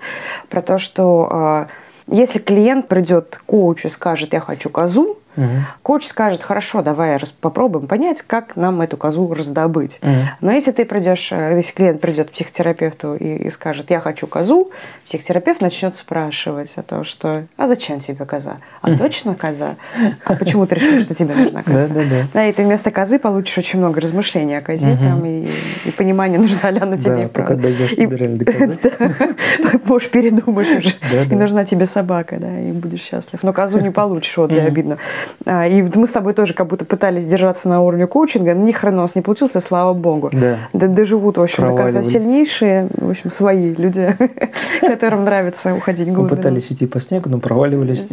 про 0.49 0.62
то, 0.62 0.78
что 0.78 1.28
а, 1.31 1.69
если 2.11 2.39
клиент 2.39 2.89
придет 2.89 3.37
к 3.37 3.45
коучу 3.45 3.89
и 3.89 3.91
скажет, 3.91 4.32
я 4.32 4.41
хочу 4.41 4.69
козу, 4.69 5.19
Угу. 5.41 5.49
Коуч 5.83 6.07
скажет, 6.07 6.43
хорошо, 6.43 6.83
давай 6.83 7.19
попробуем 7.41 7.87
понять, 7.87 8.23
как 8.23 8.57
нам 8.57 8.81
эту 8.81 8.97
козу 8.97 9.33
раздобыть. 9.33 9.99
Угу. 10.03 10.11
Но 10.41 10.53
если 10.53 10.73
ты 10.73 10.85
придешь, 10.85 11.33
э, 11.33 11.57
если 11.57 11.73
клиент 11.73 12.01
придет 12.01 12.29
к 12.29 12.33
психотерапевту 12.33 13.15
и, 13.15 13.37
и 13.47 13.51
скажет, 13.51 13.91
я 13.91 14.01
хочу 14.01 14.27
козу, 14.27 14.71
психотерапевт 15.07 15.61
начнет 15.61 15.95
спрашивать 15.95 16.73
о 16.77 16.83
том, 16.83 17.05
что, 17.05 17.45
а 17.57 17.67
зачем 17.67 18.01
тебе 18.01 18.25
коза? 18.25 18.59
А 18.83 18.97
точно 18.97 19.35
коза? 19.35 19.77
А 20.25 20.35
почему 20.35 20.67
ты 20.67 20.77
решил, 20.77 21.01
что 21.01 21.15
тебе 21.15 21.35
нужна 21.35 21.62
коза? 21.62 21.89
Да, 21.89 21.95
да, 21.95 22.01
да. 22.01 22.27
Да, 22.35 22.47
и 22.47 22.53
ты 22.53 22.62
вместо 22.65 22.91
козы 22.91 23.19
получишь 23.19 23.59
очень 23.59 23.79
много 23.79 24.01
размышлений 24.01 24.57
о 24.57 24.61
козе 24.61 24.97
там, 24.97 25.25
и, 25.25 25.49
и 25.85 25.91
понимания, 25.91 26.39
нужна 26.39 26.71
ли 26.71 26.81
она 26.81 26.97
тебе. 26.97 27.23
Да, 27.23 27.29
пока 27.29 27.55
дойдешь 27.55 27.93
и, 27.93 28.07
до 28.07 28.45
козы. 28.45 28.79
Можешь 29.85 30.11
передумать 30.11 30.69
уже. 30.69 30.95
И 31.31 31.35
нужна 31.35 31.65
тебе 31.65 31.87
собака, 31.87 32.39
да, 32.39 32.61
и 32.61 32.73
будешь 32.73 33.03
счастлив. 33.03 33.43
Но 33.43 33.53
козу 33.53 33.81
не 33.81 33.91
получишь, 33.91 34.37
вот 34.37 34.51
тебе 34.51 34.62
обидно. 34.62 34.99
А, 35.47 35.66
и 35.66 35.82
мы 35.82 36.07
с 36.07 36.12
тобой 36.12 36.35
тоже 36.35 36.55
как 36.55 36.66
будто 36.66 36.85
пытались 36.85 37.27
держаться 37.27 37.69
на 37.69 37.81
уровне 37.81 38.07
коучинга, 38.07 38.55
но 38.55 38.65
ни 38.65 38.73
хрена 38.73 38.98
у 38.98 39.01
нас 39.02 39.15
не 39.15 39.23
получилось, 39.23 39.57
и 39.57 39.61
слава 39.61 39.94
богу. 39.94 40.31
Да. 40.32 40.59
Доживут, 40.73 41.39
в 41.39 41.43
общем, 41.43 41.69
до 41.69 41.77
конца 41.77 42.02
сильнейшие, 42.02 42.89
в 42.97 43.11
общем, 43.11 43.31
свои 43.31 43.74
люди, 43.74 44.16
которым 44.81 45.24
нравится 45.24 45.74
уходить 45.74 46.09
в 46.09 46.12
глубину. 46.12 46.31
Мы 46.31 46.36
пытались 46.36 46.70
идти 46.70 46.86
по 46.86 47.01
снегу, 47.01 47.31
но 47.31 47.39
проваливались 47.39 48.07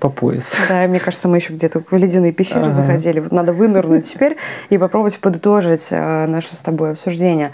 по 0.00 0.08
пояс. 0.08 0.56
Да, 0.68 0.86
мне 0.86 1.00
кажется, 1.00 1.28
мы 1.28 1.36
еще 1.36 1.52
где-то 1.52 1.82
в 1.90 1.96
ледяные 1.96 2.32
пещеры 2.32 2.70
заходили. 2.70 3.20
Вот 3.20 3.32
надо 3.32 3.52
вынырнуть 3.52 4.10
теперь 4.10 4.36
и 4.70 4.78
попробовать 4.78 5.18
подытожить 5.18 5.88
а, 5.90 6.26
наше 6.26 6.54
с 6.54 6.60
тобой 6.60 6.92
обсуждение. 6.92 7.52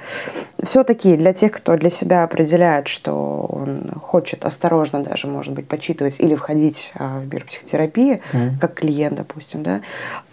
Все-таки 0.63 1.17
для 1.17 1.33
тех, 1.33 1.53
кто 1.53 1.77
для 1.77 1.89
себя 1.89 2.25
определяет, 2.25 2.89
что 2.89 3.47
он 3.49 3.93
хочет 4.03 4.45
осторожно 4.45 5.03
даже, 5.03 5.29
может 5.29 5.55
быть, 5.55 5.69
почитывать 5.69 6.19
или 6.19 6.35
входить 6.35 6.93
а, 6.97 7.21
в 7.21 7.33
мир 7.33 7.45
психотерапии, 7.45 8.21
как 8.61 8.75
клиент, 8.75 9.17
допустим, 9.17 9.63
да, 9.63 9.83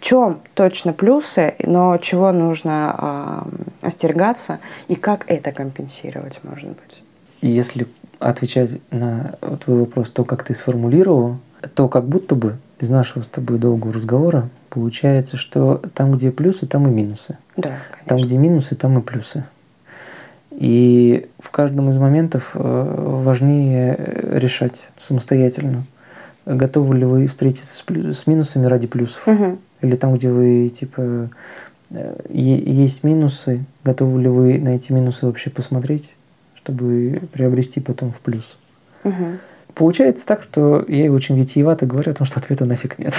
в 0.00 0.04
чем 0.04 0.40
точно 0.54 0.92
плюсы, 0.92 1.54
но 1.60 1.96
чего 1.98 2.32
нужно 2.32 3.44
э, 3.82 3.86
остерегаться 3.86 4.58
и 4.88 4.96
как 4.96 5.24
это 5.28 5.52
компенсировать, 5.52 6.40
может 6.42 6.70
быть. 6.70 7.02
Если 7.40 7.86
отвечать 8.18 8.70
на 8.90 9.36
твой 9.64 9.80
вопрос, 9.80 10.10
то, 10.10 10.24
как 10.24 10.42
ты 10.42 10.54
сформулировал, 10.54 11.36
то 11.74 11.88
как 11.88 12.06
будто 12.06 12.34
бы 12.34 12.56
из 12.80 12.88
нашего 12.88 13.22
с 13.22 13.28
тобой 13.28 13.58
долгого 13.58 13.92
разговора 13.92 14.48
получается, 14.70 15.36
что 15.36 15.80
там, 15.94 16.12
где 16.12 16.30
плюсы, 16.30 16.66
там 16.66 16.86
и 16.86 16.90
минусы. 16.90 17.38
Да, 17.56 17.78
конечно. 17.90 18.06
Там, 18.06 18.18
где 18.18 18.36
минусы, 18.36 18.74
там 18.74 18.98
и 18.98 19.02
плюсы. 19.02 19.44
И 20.56 21.28
в 21.38 21.50
каждом 21.50 21.90
из 21.90 21.98
моментов 21.98 22.52
э, 22.54 23.20
важнее 23.22 23.96
решать 24.32 24.86
самостоятельно 24.98 25.84
готовы 26.46 26.96
ли 26.96 27.04
вы 27.04 27.26
встретиться 27.26 27.76
с, 27.76 27.82
плюс, 27.82 28.18
с 28.18 28.26
минусами 28.26 28.66
ради 28.66 28.86
плюсов? 28.86 29.26
Угу. 29.26 29.58
Или 29.82 29.94
там, 29.96 30.14
где 30.14 30.30
вы, 30.30 30.68
типа, 30.68 31.28
э, 31.90 32.20
есть 32.30 33.04
минусы, 33.04 33.64
готовы 33.84 34.22
ли 34.22 34.28
вы 34.28 34.58
на 34.58 34.70
эти 34.70 34.92
минусы 34.92 35.26
вообще 35.26 35.50
посмотреть, 35.50 36.14
чтобы 36.54 37.22
приобрести 37.32 37.80
потом 37.80 38.12
в 38.12 38.20
плюс? 38.20 38.56
Угу. 39.04 39.38
Получается 39.74 40.24
так, 40.24 40.42
что 40.42 40.84
я 40.88 41.12
очень 41.12 41.36
витиевато 41.36 41.84
говорю 41.84 42.12
о 42.12 42.14
том, 42.14 42.26
что 42.26 42.40
ответа 42.40 42.64
нафиг 42.64 42.98
нет. 42.98 43.12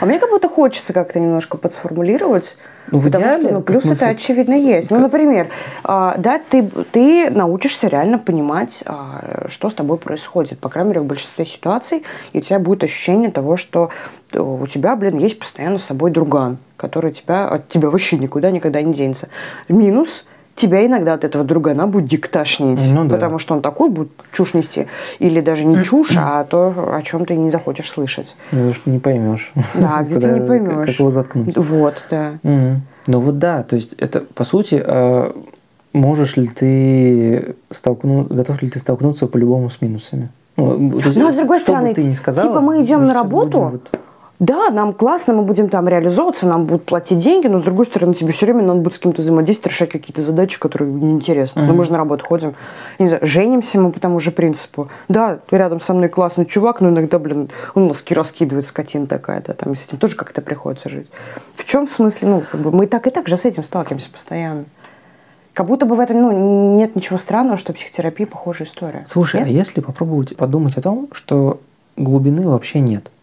А 0.00 0.06
мне 0.06 0.20
как 0.20 0.30
будто 0.30 0.48
хочется 0.48 0.92
как-то 0.92 1.18
немножко 1.18 1.56
подсформулировать. 1.56 2.56
Ну, 2.92 3.00
в 3.00 3.04
потому 3.04 3.32
что 3.32 3.52
ну, 3.52 3.62
плюс 3.62 3.86
это 3.86 4.06
очевидно 4.06 4.54
есть. 4.54 4.92
Ну, 4.92 5.00
например, 5.00 5.48
а, 5.82 6.16
да, 6.18 6.38
ты, 6.38 6.70
ты 6.92 7.30
научишься 7.30 7.88
реально 7.88 8.18
понимать, 8.18 8.84
а, 8.86 9.46
что 9.48 9.70
с 9.70 9.74
тобой 9.74 9.98
происходит. 9.98 10.60
По 10.60 10.68
крайней 10.68 10.90
мере, 10.90 11.00
в 11.00 11.06
большинстве 11.06 11.44
ситуаций. 11.44 12.04
И 12.32 12.38
у 12.38 12.40
тебя 12.40 12.60
будет 12.60 12.84
ощущение 12.84 13.32
того, 13.32 13.56
что 13.56 13.90
у 14.32 14.66
тебя, 14.68 14.94
блин, 14.94 15.18
есть 15.18 15.38
постоянно 15.38 15.78
с 15.78 15.84
собой 15.84 16.12
друган, 16.12 16.58
который 16.76 17.12
тебя, 17.12 17.48
от 17.48 17.68
тебя 17.68 17.90
вообще 17.90 18.18
никуда 18.18 18.52
никогда 18.52 18.80
не 18.82 18.94
денется. 18.94 19.28
Минус– 19.68 20.24
тебя 20.58 20.84
иногда 20.84 21.14
от 21.14 21.24
этого 21.24 21.44
другана 21.44 21.86
будет 21.86 22.06
дикташнить, 22.06 22.82
ну, 22.90 23.04
да. 23.04 23.16
потому 23.16 23.38
что 23.38 23.54
он 23.54 23.62
такой 23.62 23.88
будет 23.88 24.10
чушь 24.32 24.54
нести. 24.54 24.86
Или 25.18 25.40
даже 25.40 25.64
не 25.64 25.84
чушь, 25.84 26.14
а 26.16 26.44
то, 26.44 26.92
о 26.92 27.02
чем 27.02 27.26
ты 27.26 27.36
не 27.36 27.50
захочешь 27.50 27.90
слышать. 27.90 28.36
Ну, 28.52 28.72
что 28.72 28.90
не 28.90 28.98
поймешь. 28.98 29.52
Да, 29.74 30.02
где 30.02 30.20
ты 30.20 30.28
не 30.28 30.40
поймешь. 30.40 30.86
Как 30.86 30.98
его 30.98 31.10
заткнуть. 31.10 31.56
Вот, 31.56 32.02
да. 32.10 32.34
Ну 32.42 33.20
вот 33.20 33.38
да, 33.38 33.62
то 33.62 33.74
есть 33.74 33.94
это, 33.94 34.20
по 34.20 34.44
сути, 34.44 34.82
а, 34.84 35.34
можешь 35.94 36.36
ли 36.36 36.46
ты 36.46 37.56
столкнуться, 37.70 38.34
готов 38.34 38.60
ли 38.60 38.68
ты 38.68 38.78
столкнуться 38.80 39.26
по-любому 39.26 39.70
с 39.70 39.80
минусами? 39.80 40.28
Ну, 40.58 40.76
Но 40.76 41.30
с 41.30 41.34
другой 41.34 41.60
стороны, 41.60 41.94
ты 41.94 42.04
не 42.04 42.14
сказала, 42.14 42.48
типа 42.48 42.60
мы 42.60 42.82
идем 42.82 43.06
на 43.06 43.14
работу, 43.14 43.60
вот 43.60 43.98
да, 44.38 44.70
нам 44.70 44.92
классно, 44.92 45.34
мы 45.34 45.42
будем 45.42 45.68
там 45.68 45.88
реализовываться, 45.88 46.46
нам 46.46 46.66
будут 46.66 46.84
платить 46.84 47.18
деньги, 47.18 47.48
но 47.48 47.58
с 47.58 47.62
другой 47.62 47.86
стороны, 47.86 48.14
тебе 48.14 48.32
все 48.32 48.46
время 48.46 48.62
надо 48.62 48.80
будет 48.80 48.94
с 48.94 48.98
кем-то 49.00 49.20
взаимодействовать, 49.20 49.72
решать 49.74 49.90
какие-то 49.90 50.22
задачи, 50.22 50.60
которые 50.60 50.92
неинтересны. 50.92 51.60
Mm-hmm. 51.60 51.66
Ну, 51.66 51.74
мы 51.74 51.84
же 51.84 51.90
на 51.90 51.98
работу 51.98 52.24
ходим, 52.24 52.54
не 53.00 53.08
знаю, 53.08 53.26
женимся 53.26 53.80
мы 53.80 53.90
по 53.90 53.98
тому 53.98 54.20
же 54.20 54.30
принципу. 54.30 54.90
Да, 55.08 55.40
рядом 55.50 55.80
со 55.80 55.92
мной 55.92 56.08
классный 56.08 56.46
чувак, 56.46 56.80
но 56.80 56.90
иногда, 56.90 57.18
блин, 57.18 57.50
он 57.74 57.88
носки 57.88 58.14
раскидывает, 58.14 58.66
скотина 58.66 59.08
такая-то, 59.08 59.54
там, 59.54 59.74
с 59.74 59.86
этим 59.86 59.98
тоже 59.98 60.14
как-то 60.14 60.40
приходится 60.40 60.88
жить. 60.88 61.08
В 61.56 61.64
чем 61.64 61.88
смысл? 61.88 62.26
Ну, 62.26 62.44
как 62.48 62.60
бы 62.60 62.70
мы 62.70 62.86
так 62.86 63.08
и 63.08 63.10
так 63.10 63.26
же 63.26 63.36
с 63.36 63.44
этим 63.44 63.64
сталкиваемся 63.64 64.08
постоянно. 64.10 64.66
Как 65.52 65.66
будто 65.66 65.84
бы 65.84 65.96
в 65.96 66.00
этом 66.00 66.22
ну, 66.22 66.76
нет 66.76 66.94
ничего 66.94 67.18
странного, 67.18 67.58
что 67.58 67.72
психотерапия 67.72 68.28
похожая 68.28 68.68
история. 68.68 69.04
Слушай, 69.08 69.40
нет? 69.40 69.48
а 69.48 69.50
если 69.50 69.80
попробовать 69.80 70.36
подумать 70.36 70.76
о 70.76 70.80
том, 70.80 71.08
что 71.10 71.58
глубины 71.96 72.46
вообще 72.46 72.78
нет– 72.78 73.10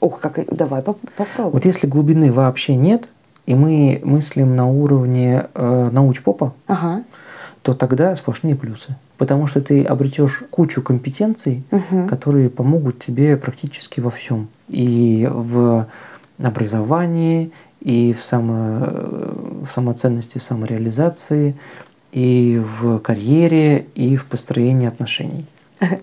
Ох, 0.00 0.20
как 0.20 0.38
давай 0.54 0.82
попробуем. 0.82 1.50
Вот 1.50 1.64
если 1.64 1.86
глубины 1.86 2.32
вообще 2.32 2.76
нет, 2.76 3.08
и 3.46 3.54
мы 3.54 4.00
мыслим 4.04 4.54
на 4.56 4.68
уровне 4.68 5.46
э, 5.54 5.90
научпопа, 5.92 6.52
ага. 6.66 7.02
то 7.62 7.72
тогда 7.72 8.14
сплошные 8.14 8.54
плюсы. 8.54 8.96
Потому 9.16 9.46
что 9.46 9.60
ты 9.60 9.82
обретешь 9.84 10.42
кучу 10.50 10.82
компетенций, 10.82 11.64
Мгм. 11.70 12.08
которые 12.08 12.50
помогут 12.50 12.98
тебе 13.00 13.36
практически 13.36 14.00
во 14.00 14.10
всем. 14.10 14.48
И 14.68 15.28
в 15.30 15.86
образовании, 16.40 17.50
и 17.80 18.12
в, 18.12 18.24
само, 18.24 18.86
в 19.66 19.68
самоценности, 19.72 20.38
в 20.38 20.44
самореализации, 20.44 21.56
и 22.12 22.62
в 22.80 22.98
карьере, 23.00 23.86
и 23.94 24.16
в 24.16 24.24
построении 24.26 24.86
отношений. 24.86 25.46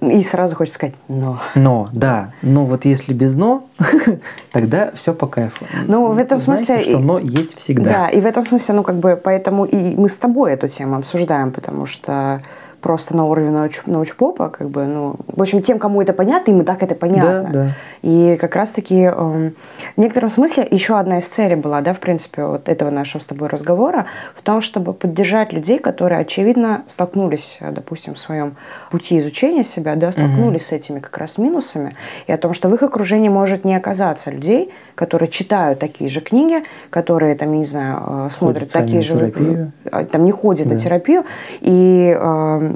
И 0.01 0.23
сразу 0.23 0.55
хочется 0.55 0.75
сказать 0.75 0.95
«но». 1.07 1.39
Но, 1.53 1.89
да, 1.91 2.31
но 2.41 2.65
вот 2.65 2.85
если 2.85 3.13
без 3.13 3.35
но, 3.35 3.67
тогда 4.51 4.91
все 4.95 5.13
по 5.13 5.27
кайфу. 5.27 5.65
Ну, 5.87 6.11
в 6.11 6.17
этом 6.17 6.39
Знаете, 6.39 6.65
смысле 6.65 6.91
что 6.91 6.99
но 6.99 7.19
есть 7.19 7.57
всегда. 7.57 7.91
Да, 7.91 8.07
и 8.09 8.21
в 8.21 8.25
этом 8.25 8.45
смысле, 8.45 8.75
ну, 8.75 8.83
как 8.83 8.95
бы, 8.95 9.19
поэтому 9.21 9.65
и 9.65 9.95
мы 9.95 10.07
с 10.07 10.17
тобой 10.17 10.53
эту 10.53 10.67
тему 10.69 10.95
обсуждаем, 10.95 11.51
потому 11.51 11.85
что 11.85 12.41
просто 12.85 13.15
на 13.17 13.25
уровне 13.25 13.49
науч, 13.49 13.81
научпопа, 13.87 14.49
как 14.49 14.69
бы, 14.69 14.85
ну, 14.85 15.15
в 15.25 15.41
общем, 15.41 15.63
тем, 15.63 15.79
кому 15.79 16.03
это 16.03 16.13
понятно, 16.13 16.51
им 16.51 16.61
и 16.61 16.63
так 16.63 16.83
это 16.83 16.93
понятно. 16.93 17.49
Да, 17.51 17.59
да. 17.63 17.67
И 18.03 18.37
как 18.39 18.55
раз-таки 18.55 19.01
эм, 19.01 19.55
в 19.97 19.99
некотором 19.99 20.29
смысле 20.29 20.67
еще 20.69 20.99
одна 20.99 21.17
из 21.17 21.27
целей 21.27 21.55
была, 21.55 21.81
да, 21.81 21.95
в 21.95 21.99
принципе, 21.99 22.45
вот 22.45 22.69
этого 22.69 22.91
нашего 22.91 23.19
с 23.23 23.25
тобой 23.25 23.47
разговора, 23.49 24.05
в 24.35 24.43
том, 24.43 24.61
чтобы 24.61 24.93
поддержать 24.93 25.51
людей, 25.51 25.79
которые, 25.79 26.21
очевидно, 26.21 26.83
столкнулись, 26.87 27.57
э, 27.59 27.71
допустим, 27.71 28.13
в 28.13 28.19
своем 28.19 28.55
пути 28.91 29.17
изучения 29.17 29.63
себя, 29.63 29.95
да, 29.95 30.11
столкнулись 30.11 30.67
с 30.67 30.71
этими 30.71 30.99
как 30.99 31.17
раз 31.17 31.39
минусами, 31.39 31.95
и 32.27 32.31
о 32.31 32.37
том, 32.37 32.53
что 32.53 32.69
в 32.69 32.75
их 32.75 32.83
окружении 32.83 33.29
может 33.29 33.65
не 33.65 33.75
оказаться 33.75 34.29
людей, 34.29 34.71
которые 34.93 35.29
читают 35.29 35.79
такие 35.79 36.07
же 36.07 36.21
книги, 36.21 36.63
которые, 36.91 37.33
там, 37.33 37.51
я 37.53 37.57
не 37.57 37.65
знаю, 37.65 38.27
э, 38.27 38.29
смотрят 38.31 38.71
сами 38.71 38.83
такие 38.83 38.97
на 38.97 39.01
же... 39.01 39.15
терапию. 39.15 39.71
э, 39.85 40.05
Там 40.05 40.23
не 40.23 40.31
ходят 40.31 40.67
на 40.67 40.75
Да. 40.75 40.79
терапию, 40.79 41.23
и 41.61 42.15
э, 42.15 42.74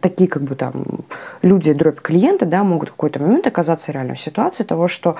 такие 0.00 0.28
как 0.28 0.42
бы 0.42 0.54
там 0.54 0.84
люди, 1.42 1.72
дробь 1.72 2.00
клиенты, 2.00 2.46
да, 2.46 2.62
могут 2.62 2.90
в 2.90 2.92
какой-то 2.92 3.20
момент 3.20 3.46
оказаться 3.46 3.92
реально 3.92 4.14
в 4.14 4.20
ситуации 4.20 4.64
того, 4.64 4.88
что 4.88 5.16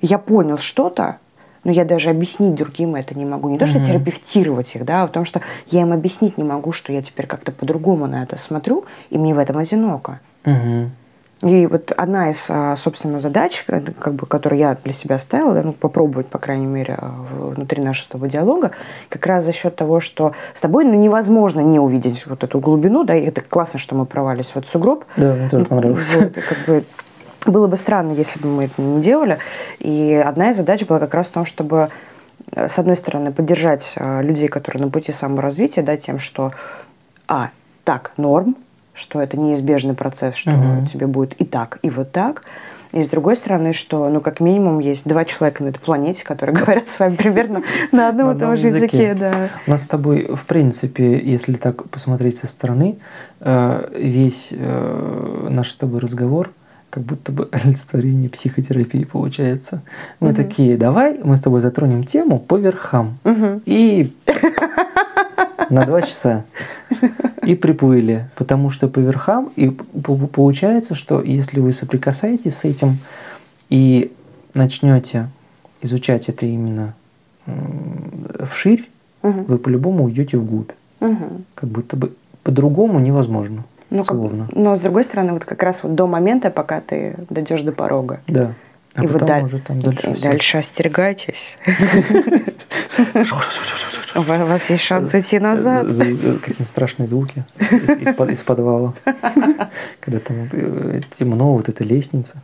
я 0.00 0.18
понял 0.18 0.58
что-то, 0.58 1.18
но 1.64 1.70
я 1.70 1.84
даже 1.84 2.10
объяснить 2.10 2.54
другим 2.54 2.94
это 2.94 3.16
не 3.16 3.24
могу. 3.24 3.48
Не 3.48 3.58
то, 3.58 3.66
что 3.66 3.78
Мгм. 3.78 3.86
терапевтировать 3.86 4.74
их, 4.74 4.84
да, 4.84 5.02
а 5.02 5.06
в 5.06 5.10
том, 5.10 5.24
что 5.24 5.40
я 5.68 5.82
им 5.82 5.92
объяснить 5.92 6.38
не 6.38 6.44
могу, 6.44 6.72
что 6.72 6.92
я 6.92 7.02
теперь 7.02 7.26
как-то 7.26 7.52
по-другому 7.52 8.06
на 8.06 8.22
это 8.22 8.36
смотрю, 8.36 8.84
и 9.10 9.18
мне 9.18 9.34
в 9.34 9.38
этом 9.38 9.58
одиноко. 9.58 10.20
Мгм. 10.44 10.90
И 11.42 11.66
вот 11.66 11.92
одна 11.96 12.30
из, 12.30 12.46
а, 12.50 12.76
собственно, 12.76 13.18
задач, 13.18 13.64
э, 13.66 13.80
как 13.98 14.14
бы, 14.14 14.26
которую 14.26 14.60
я 14.60 14.76
для 14.82 14.92
себя 14.92 15.18
ставила, 15.18 15.60
ну, 15.62 15.72
попробовать, 15.72 16.28
по 16.28 16.38
крайней 16.38 16.66
мере, 16.66 16.96
а, 16.96 17.14
внутри 17.30 17.82
нашего 17.82 18.04
с 18.04 18.08
тобой 18.08 18.28
диалога, 18.28 18.70
как 19.08 19.26
раз 19.26 19.44
за 19.44 19.52
счет 19.52 19.74
того, 19.74 19.98
что 19.98 20.34
с 20.54 20.60
тобой 20.60 20.84
ну, 20.84 20.94
невозможно 20.94 21.60
не 21.60 21.80
увидеть 21.80 22.26
вот 22.26 22.44
эту 22.44 22.60
глубину, 22.60 23.02
да, 23.02 23.16
и 23.16 23.24
это 23.24 23.40
классно, 23.40 23.80
что 23.80 23.96
мы 23.96 24.06
провалились 24.06 24.52
в 24.52 24.56
этот 24.56 24.70
сугроб. 24.70 25.04
Да, 25.16 25.34
мне 25.34 25.48
тоже 25.48 25.64
понравилось. 25.64 26.14
Вот, 26.14 26.32
как 26.32 26.58
бы 26.66 26.84
было 27.46 27.66
бы 27.66 27.76
странно, 27.76 28.12
если 28.12 28.38
бы 28.38 28.48
мы 28.48 28.64
это 28.66 28.80
не 28.80 29.00
делали. 29.00 29.38
И 29.80 30.14
одна 30.14 30.50
из 30.50 30.56
задач 30.56 30.84
была 30.86 31.00
как 31.00 31.12
раз 31.14 31.28
в 31.28 31.32
том, 31.32 31.44
чтобы, 31.44 31.90
э, 32.52 32.68
с 32.68 32.78
одной 32.78 32.94
стороны, 32.94 33.32
поддержать 33.32 33.94
э, 33.96 34.22
людей, 34.22 34.46
которые 34.46 34.84
на 34.84 34.90
пути 34.90 35.10
саморазвития, 35.10 35.82
да, 35.82 35.96
тем, 35.96 36.20
что, 36.20 36.52
а, 37.26 37.50
так, 37.82 38.12
норм, 38.16 38.56
что 38.94 39.20
это 39.20 39.38
неизбежный 39.38 39.94
процесс, 39.94 40.34
что 40.34 40.50
Мгм. 40.50 40.86
тебе 40.86 41.06
будет 41.06 41.34
и 41.40 41.44
так, 41.44 41.78
и 41.82 41.90
вот 41.90 42.12
так. 42.12 42.42
И 42.92 43.02
с 43.02 43.08
другой 43.08 43.36
стороны, 43.36 43.72
что, 43.72 44.10
ну, 44.10 44.20
как 44.20 44.40
минимум, 44.40 44.78
есть 44.78 45.08
два 45.08 45.24
человека 45.24 45.64
на 45.64 45.68
этой 45.68 45.78
планете, 45.78 46.24
которые 46.24 46.54
говорят 46.62 46.90
с 46.90 47.00
вами 47.00 47.16
примерно 47.16 47.62
на 47.90 48.08
одном 48.08 48.36
и 48.36 48.38
том 48.38 48.56
же 48.56 48.66
языке, 48.66 49.14
да. 49.18 49.48
У 49.66 49.70
нас 49.70 49.82
с 49.82 49.86
тобой, 49.86 50.28
в 50.34 50.44
принципе, 50.44 51.18
если 51.18 51.54
так 51.54 51.88
посмотреть 51.88 52.38
со 52.38 52.46
стороны, 52.46 52.98
э, 53.40 53.88
весь 53.96 54.48
э, 54.52 55.46
наш 55.50 55.70
с 55.70 55.76
тобой 55.76 56.00
разговор 56.00 56.50
как 56.90 57.04
будто 57.04 57.32
бы 57.32 57.48
олицетворение 57.52 58.28
психотерапии 58.28 59.04
получается. 59.04 59.80
Мы 60.20 60.34
такие, 60.34 60.76
давай 60.76 61.18
мы 61.24 61.38
с 61.38 61.40
тобой 61.40 61.62
затронем 61.62 62.04
тему 62.04 62.38
по 62.38 62.56
верхам. 62.58 63.18
И 63.64 64.14
на 65.72 65.86
два 65.86 66.02
часа. 66.02 66.44
И 67.44 67.54
приплыли. 67.56 68.28
Потому 68.36 68.70
что 68.70 68.88
по 68.88 69.00
верхам, 69.00 69.50
и 69.56 69.70
получается, 69.70 70.94
что 70.94 71.20
если 71.22 71.60
вы 71.60 71.72
соприкасаетесь 71.72 72.56
с 72.58 72.64
этим 72.64 72.98
и 73.70 74.12
начнете 74.54 75.28
изучать 75.80 76.28
это 76.28 76.46
именно 76.46 76.94
вширь, 78.44 78.88
Мгм. 79.22 79.44
вы 79.44 79.58
по-любому 79.58 80.04
уйдете 80.04 80.36
вглубь. 80.36 80.70
Мгм. 81.00 81.44
Как 81.54 81.68
будто 81.68 81.96
бы 81.96 82.12
по-другому 82.44 83.00
невозможно. 83.00 83.64
Ну, 83.90 84.04
как- 84.04 84.16
но 84.54 84.74
с 84.76 84.80
другой 84.80 85.04
стороны, 85.04 85.32
вот 85.34 85.44
как 85.44 85.62
раз 85.62 85.82
вот 85.82 85.94
до 85.94 86.06
момента, 86.06 86.50
пока 86.50 86.80
ты 86.80 87.16
дойдешь 87.28 87.62
до 87.62 87.72
порога. 87.72 88.20
Да. 88.26 88.52
А 88.94 89.04
И 89.04 89.06
вот 89.06 89.12
потом 89.14 89.28
даль- 89.28 89.44
уже 89.44 89.58
там 89.58 89.80
дальше 89.80 90.10
И 90.10 90.12
всё. 90.14 90.22
дальше 90.22 90.58
остерегайтесь. 90.58 91.56
У 94.14 94.20
вас 94.20 94.68
есть 94.70 94.82
шанс 94.82 95.14
уйти 95.14 95.38
назад. 95.38 95.86
За- 95.88 96.04
за- 96.04 96.38
Какие 96.38 96.66
страшные 96.66 97.06
звуки 97.06 97.44
из, 97.58 98.08
из 98.08 98.14
под- 98.14 98.30
из 98.30 98.42
подвала. 98.42 98.92
Когда 100.00 100.18
там 100.20 100.48
э, 100.52 101.00
темно, 101.10 101.54
вот 101.54 101.68
эта 101.70 101.84
лестница. 101.84 102.42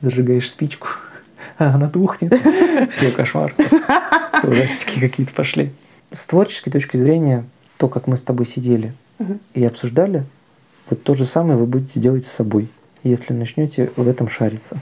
Зажигаешь 0.00 0.50
спичку, 0.50 0.88
а 1.58 1.74
она 1.74 1.88
тухнет. 1.90 2.32
Все, 2.92 3.10
кошмар. 3.10 3.54
Ужастики 4.42 4.98
какие-то 4.98 5.32
пошли. 5.34 5.70
С 6.12 6.26
творческой 6.26 6.70
точки 6.70 6.96
зрения, 6.96 7.44
то, 7.76 7.88
как 7.88 8.06
мы 8.06 8.16
с 8.16 8.22
тобой 8.22 8.46
сидели 8.46 8.94
и 9.54 9.64
обсуждали, 9.64 10.24
вот 10.88 11.02
то 11.04 11.14
же 11.14 11.24
самое 11.26 11.58
вы 11.58 11.66
будете 11.66 12.00
делать 12.00 12.24
с 12.26 12.32
собой, 12.32 12.68
если 13.04 13.32
начнете 13.34 13.92
в 13.96 14.08
этом 14.08 14.28
шариться. 14.30 14.80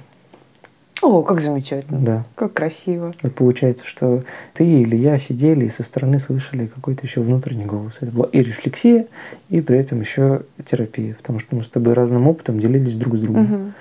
О, 1.00 1.22
как 1.22 1.40
замечательно. 1.40 1.98
Да. 2.00 2.24
Как 2.34 2.52
красиво. 2.52 3.14
Вот 3.22 3.34
получается, 3.34 3.86
что 3.86 4.24
ты 4.54 4.64
или 4.64 4.96
я 4.96 5.18
сидели 5.18 5.66
и 5.66 5.70
со 5.70 5.82
стороны 5.82 6.18
слышали 6.18 6.66
какой-то 6.66 7.06
еще 7.06 7.20
внутренний 7.20 7.66
голос. 7.66 7.98
Это 8.00 8.10
была 8.10 8.28
и 8.32 8.42
рефлексия, 8.42 9.06
и 9.48 9.60
при 9.60 9.78
этом 9.78 10.00
еще 10.00 10.42
терапия, 10.64 11.14
потому 11.14 11.38
что 11.38 11.54
мы 11.54 11.62
с 11.62 11.68
тобой 11.68 11.94
разным 11.94 12.26
опытом 12.26 12.58
делились 12.58 12.96
друг 12.96 13.16
с 13.16 13.20
другом. 13.20 13.42
Мгм. 13.42 13.74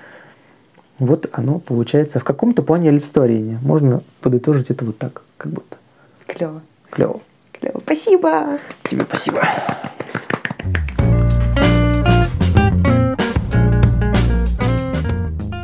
Вот 0.98 1.28
оно 1.32 1.58
получается 1.58 2.18
в 2.18 2.24
каком-то 2.24 2.62
плане 2.62 2.90
олицетворение. 2.90 3.58
Можно 3.62 4.02
подытожить 4.20 4.70
это 4.70 4.84
вот 4.84 4.98
так, 4.98 5.22
как 5.36 5.52
будто. 5.52 5.76
Клево. 6.26 6.62
Клево. 6.90 7.20
Клево. 7.52 7.80
Спасибо. 7.84 8.58
Тебе 8.84 9.04
спасибо. 9.04 9.42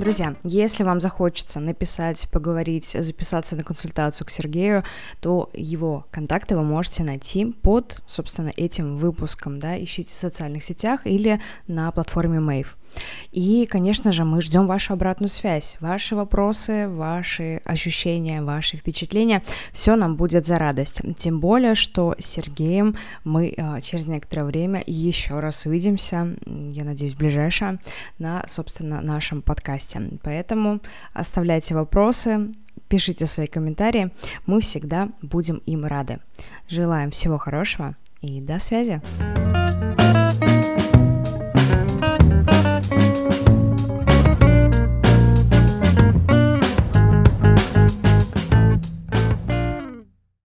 Друзья, 0.04 0.36
если 0.44 0.82
вам 0.82 1.00
захочется 1.00 1.60
написать, 1.60 2.28
поговорить, 2.30 2.84
записаться 2.88 3.56
на 3.56 3.64
консультацию 3.64 4.26
к 4.26 4.30
Сергею, 4.30 4.84
то 5.22 5.48
его 5.54 6.04
контакты 6.10 6.58
вы 6.58 6.62
можете 6.62 7.04
найти 7.04 7.46
под, 7.46 8.02
собственно, 8.06 8.52
этим 8.54 8.98
выпуском, 8.98 9.58
да, 9.58 9.82
ищите 9.82 10.12
в 10.12 10.18
социальных 10.18 10.62
сетях 10.62 11.06
или 11.06 11.40
на 11.68 11.90
платформе 11.90 12.36
Mave. 12.36 12.66
И, 13.32 13.66
конечно 13.66 14.12
же, 14.12 14.24
мы 14.24 14.42
ждем 14.42 14.66
вашу 14.66 14.92
обратную 14.92 15.28
связь, 15.28 15.76
ваши 15.80 16.14
вопросы, 16.16 16.88
ваши 16.88 17.60
ощущения, 17.64 18.42
ваши 18.42 18.76
впечатления. 18.76 19.42
Все 19.72 19.96
нам 19.96 20.16
будет 20.16 20.46
за 20.46 20.56
радость. 20.56 21.02
Тем 21.16 21.40
более, 21.40 21.74
что 21.74 22.14
с 22.18 22.26
Сергеем 22.26 22.96
мы 23.24 23.54
э, 23.56 23.80
через 23.80 24.06
некоторое 24.06 24.44
время 24.44 24.82
еще 24.86 25.40
раз 25.40 25.66
увидимся, 25.66 26.36
я 26.46 26.84
надеюсь, 26.84 27.14
ближайшее, 27.14 27.78
на, 28.18 28.44
собственно, 28.46 29.00
нашем 29.00 29.42
подкасте. 29.42 30.02
Поэтому 30.22 30.80
оставляйте 31.12 31.74
вопросы, 31.74 32.52
пишите 32.88 33.26
свои 33.26 33.46
комментарии, 33.46 34.10
мы 34.46 34.60
всегда 34.60 35.08
будем 35.22 35.56
им 35.66 35.84
рады. 35.84 36.20
Желаем 36.68 37.10
всего 37.10 37.38
хорошего 37.38 37.96
и 38.20 38.40
до 38.40 38.58
связи! 38.58 39.02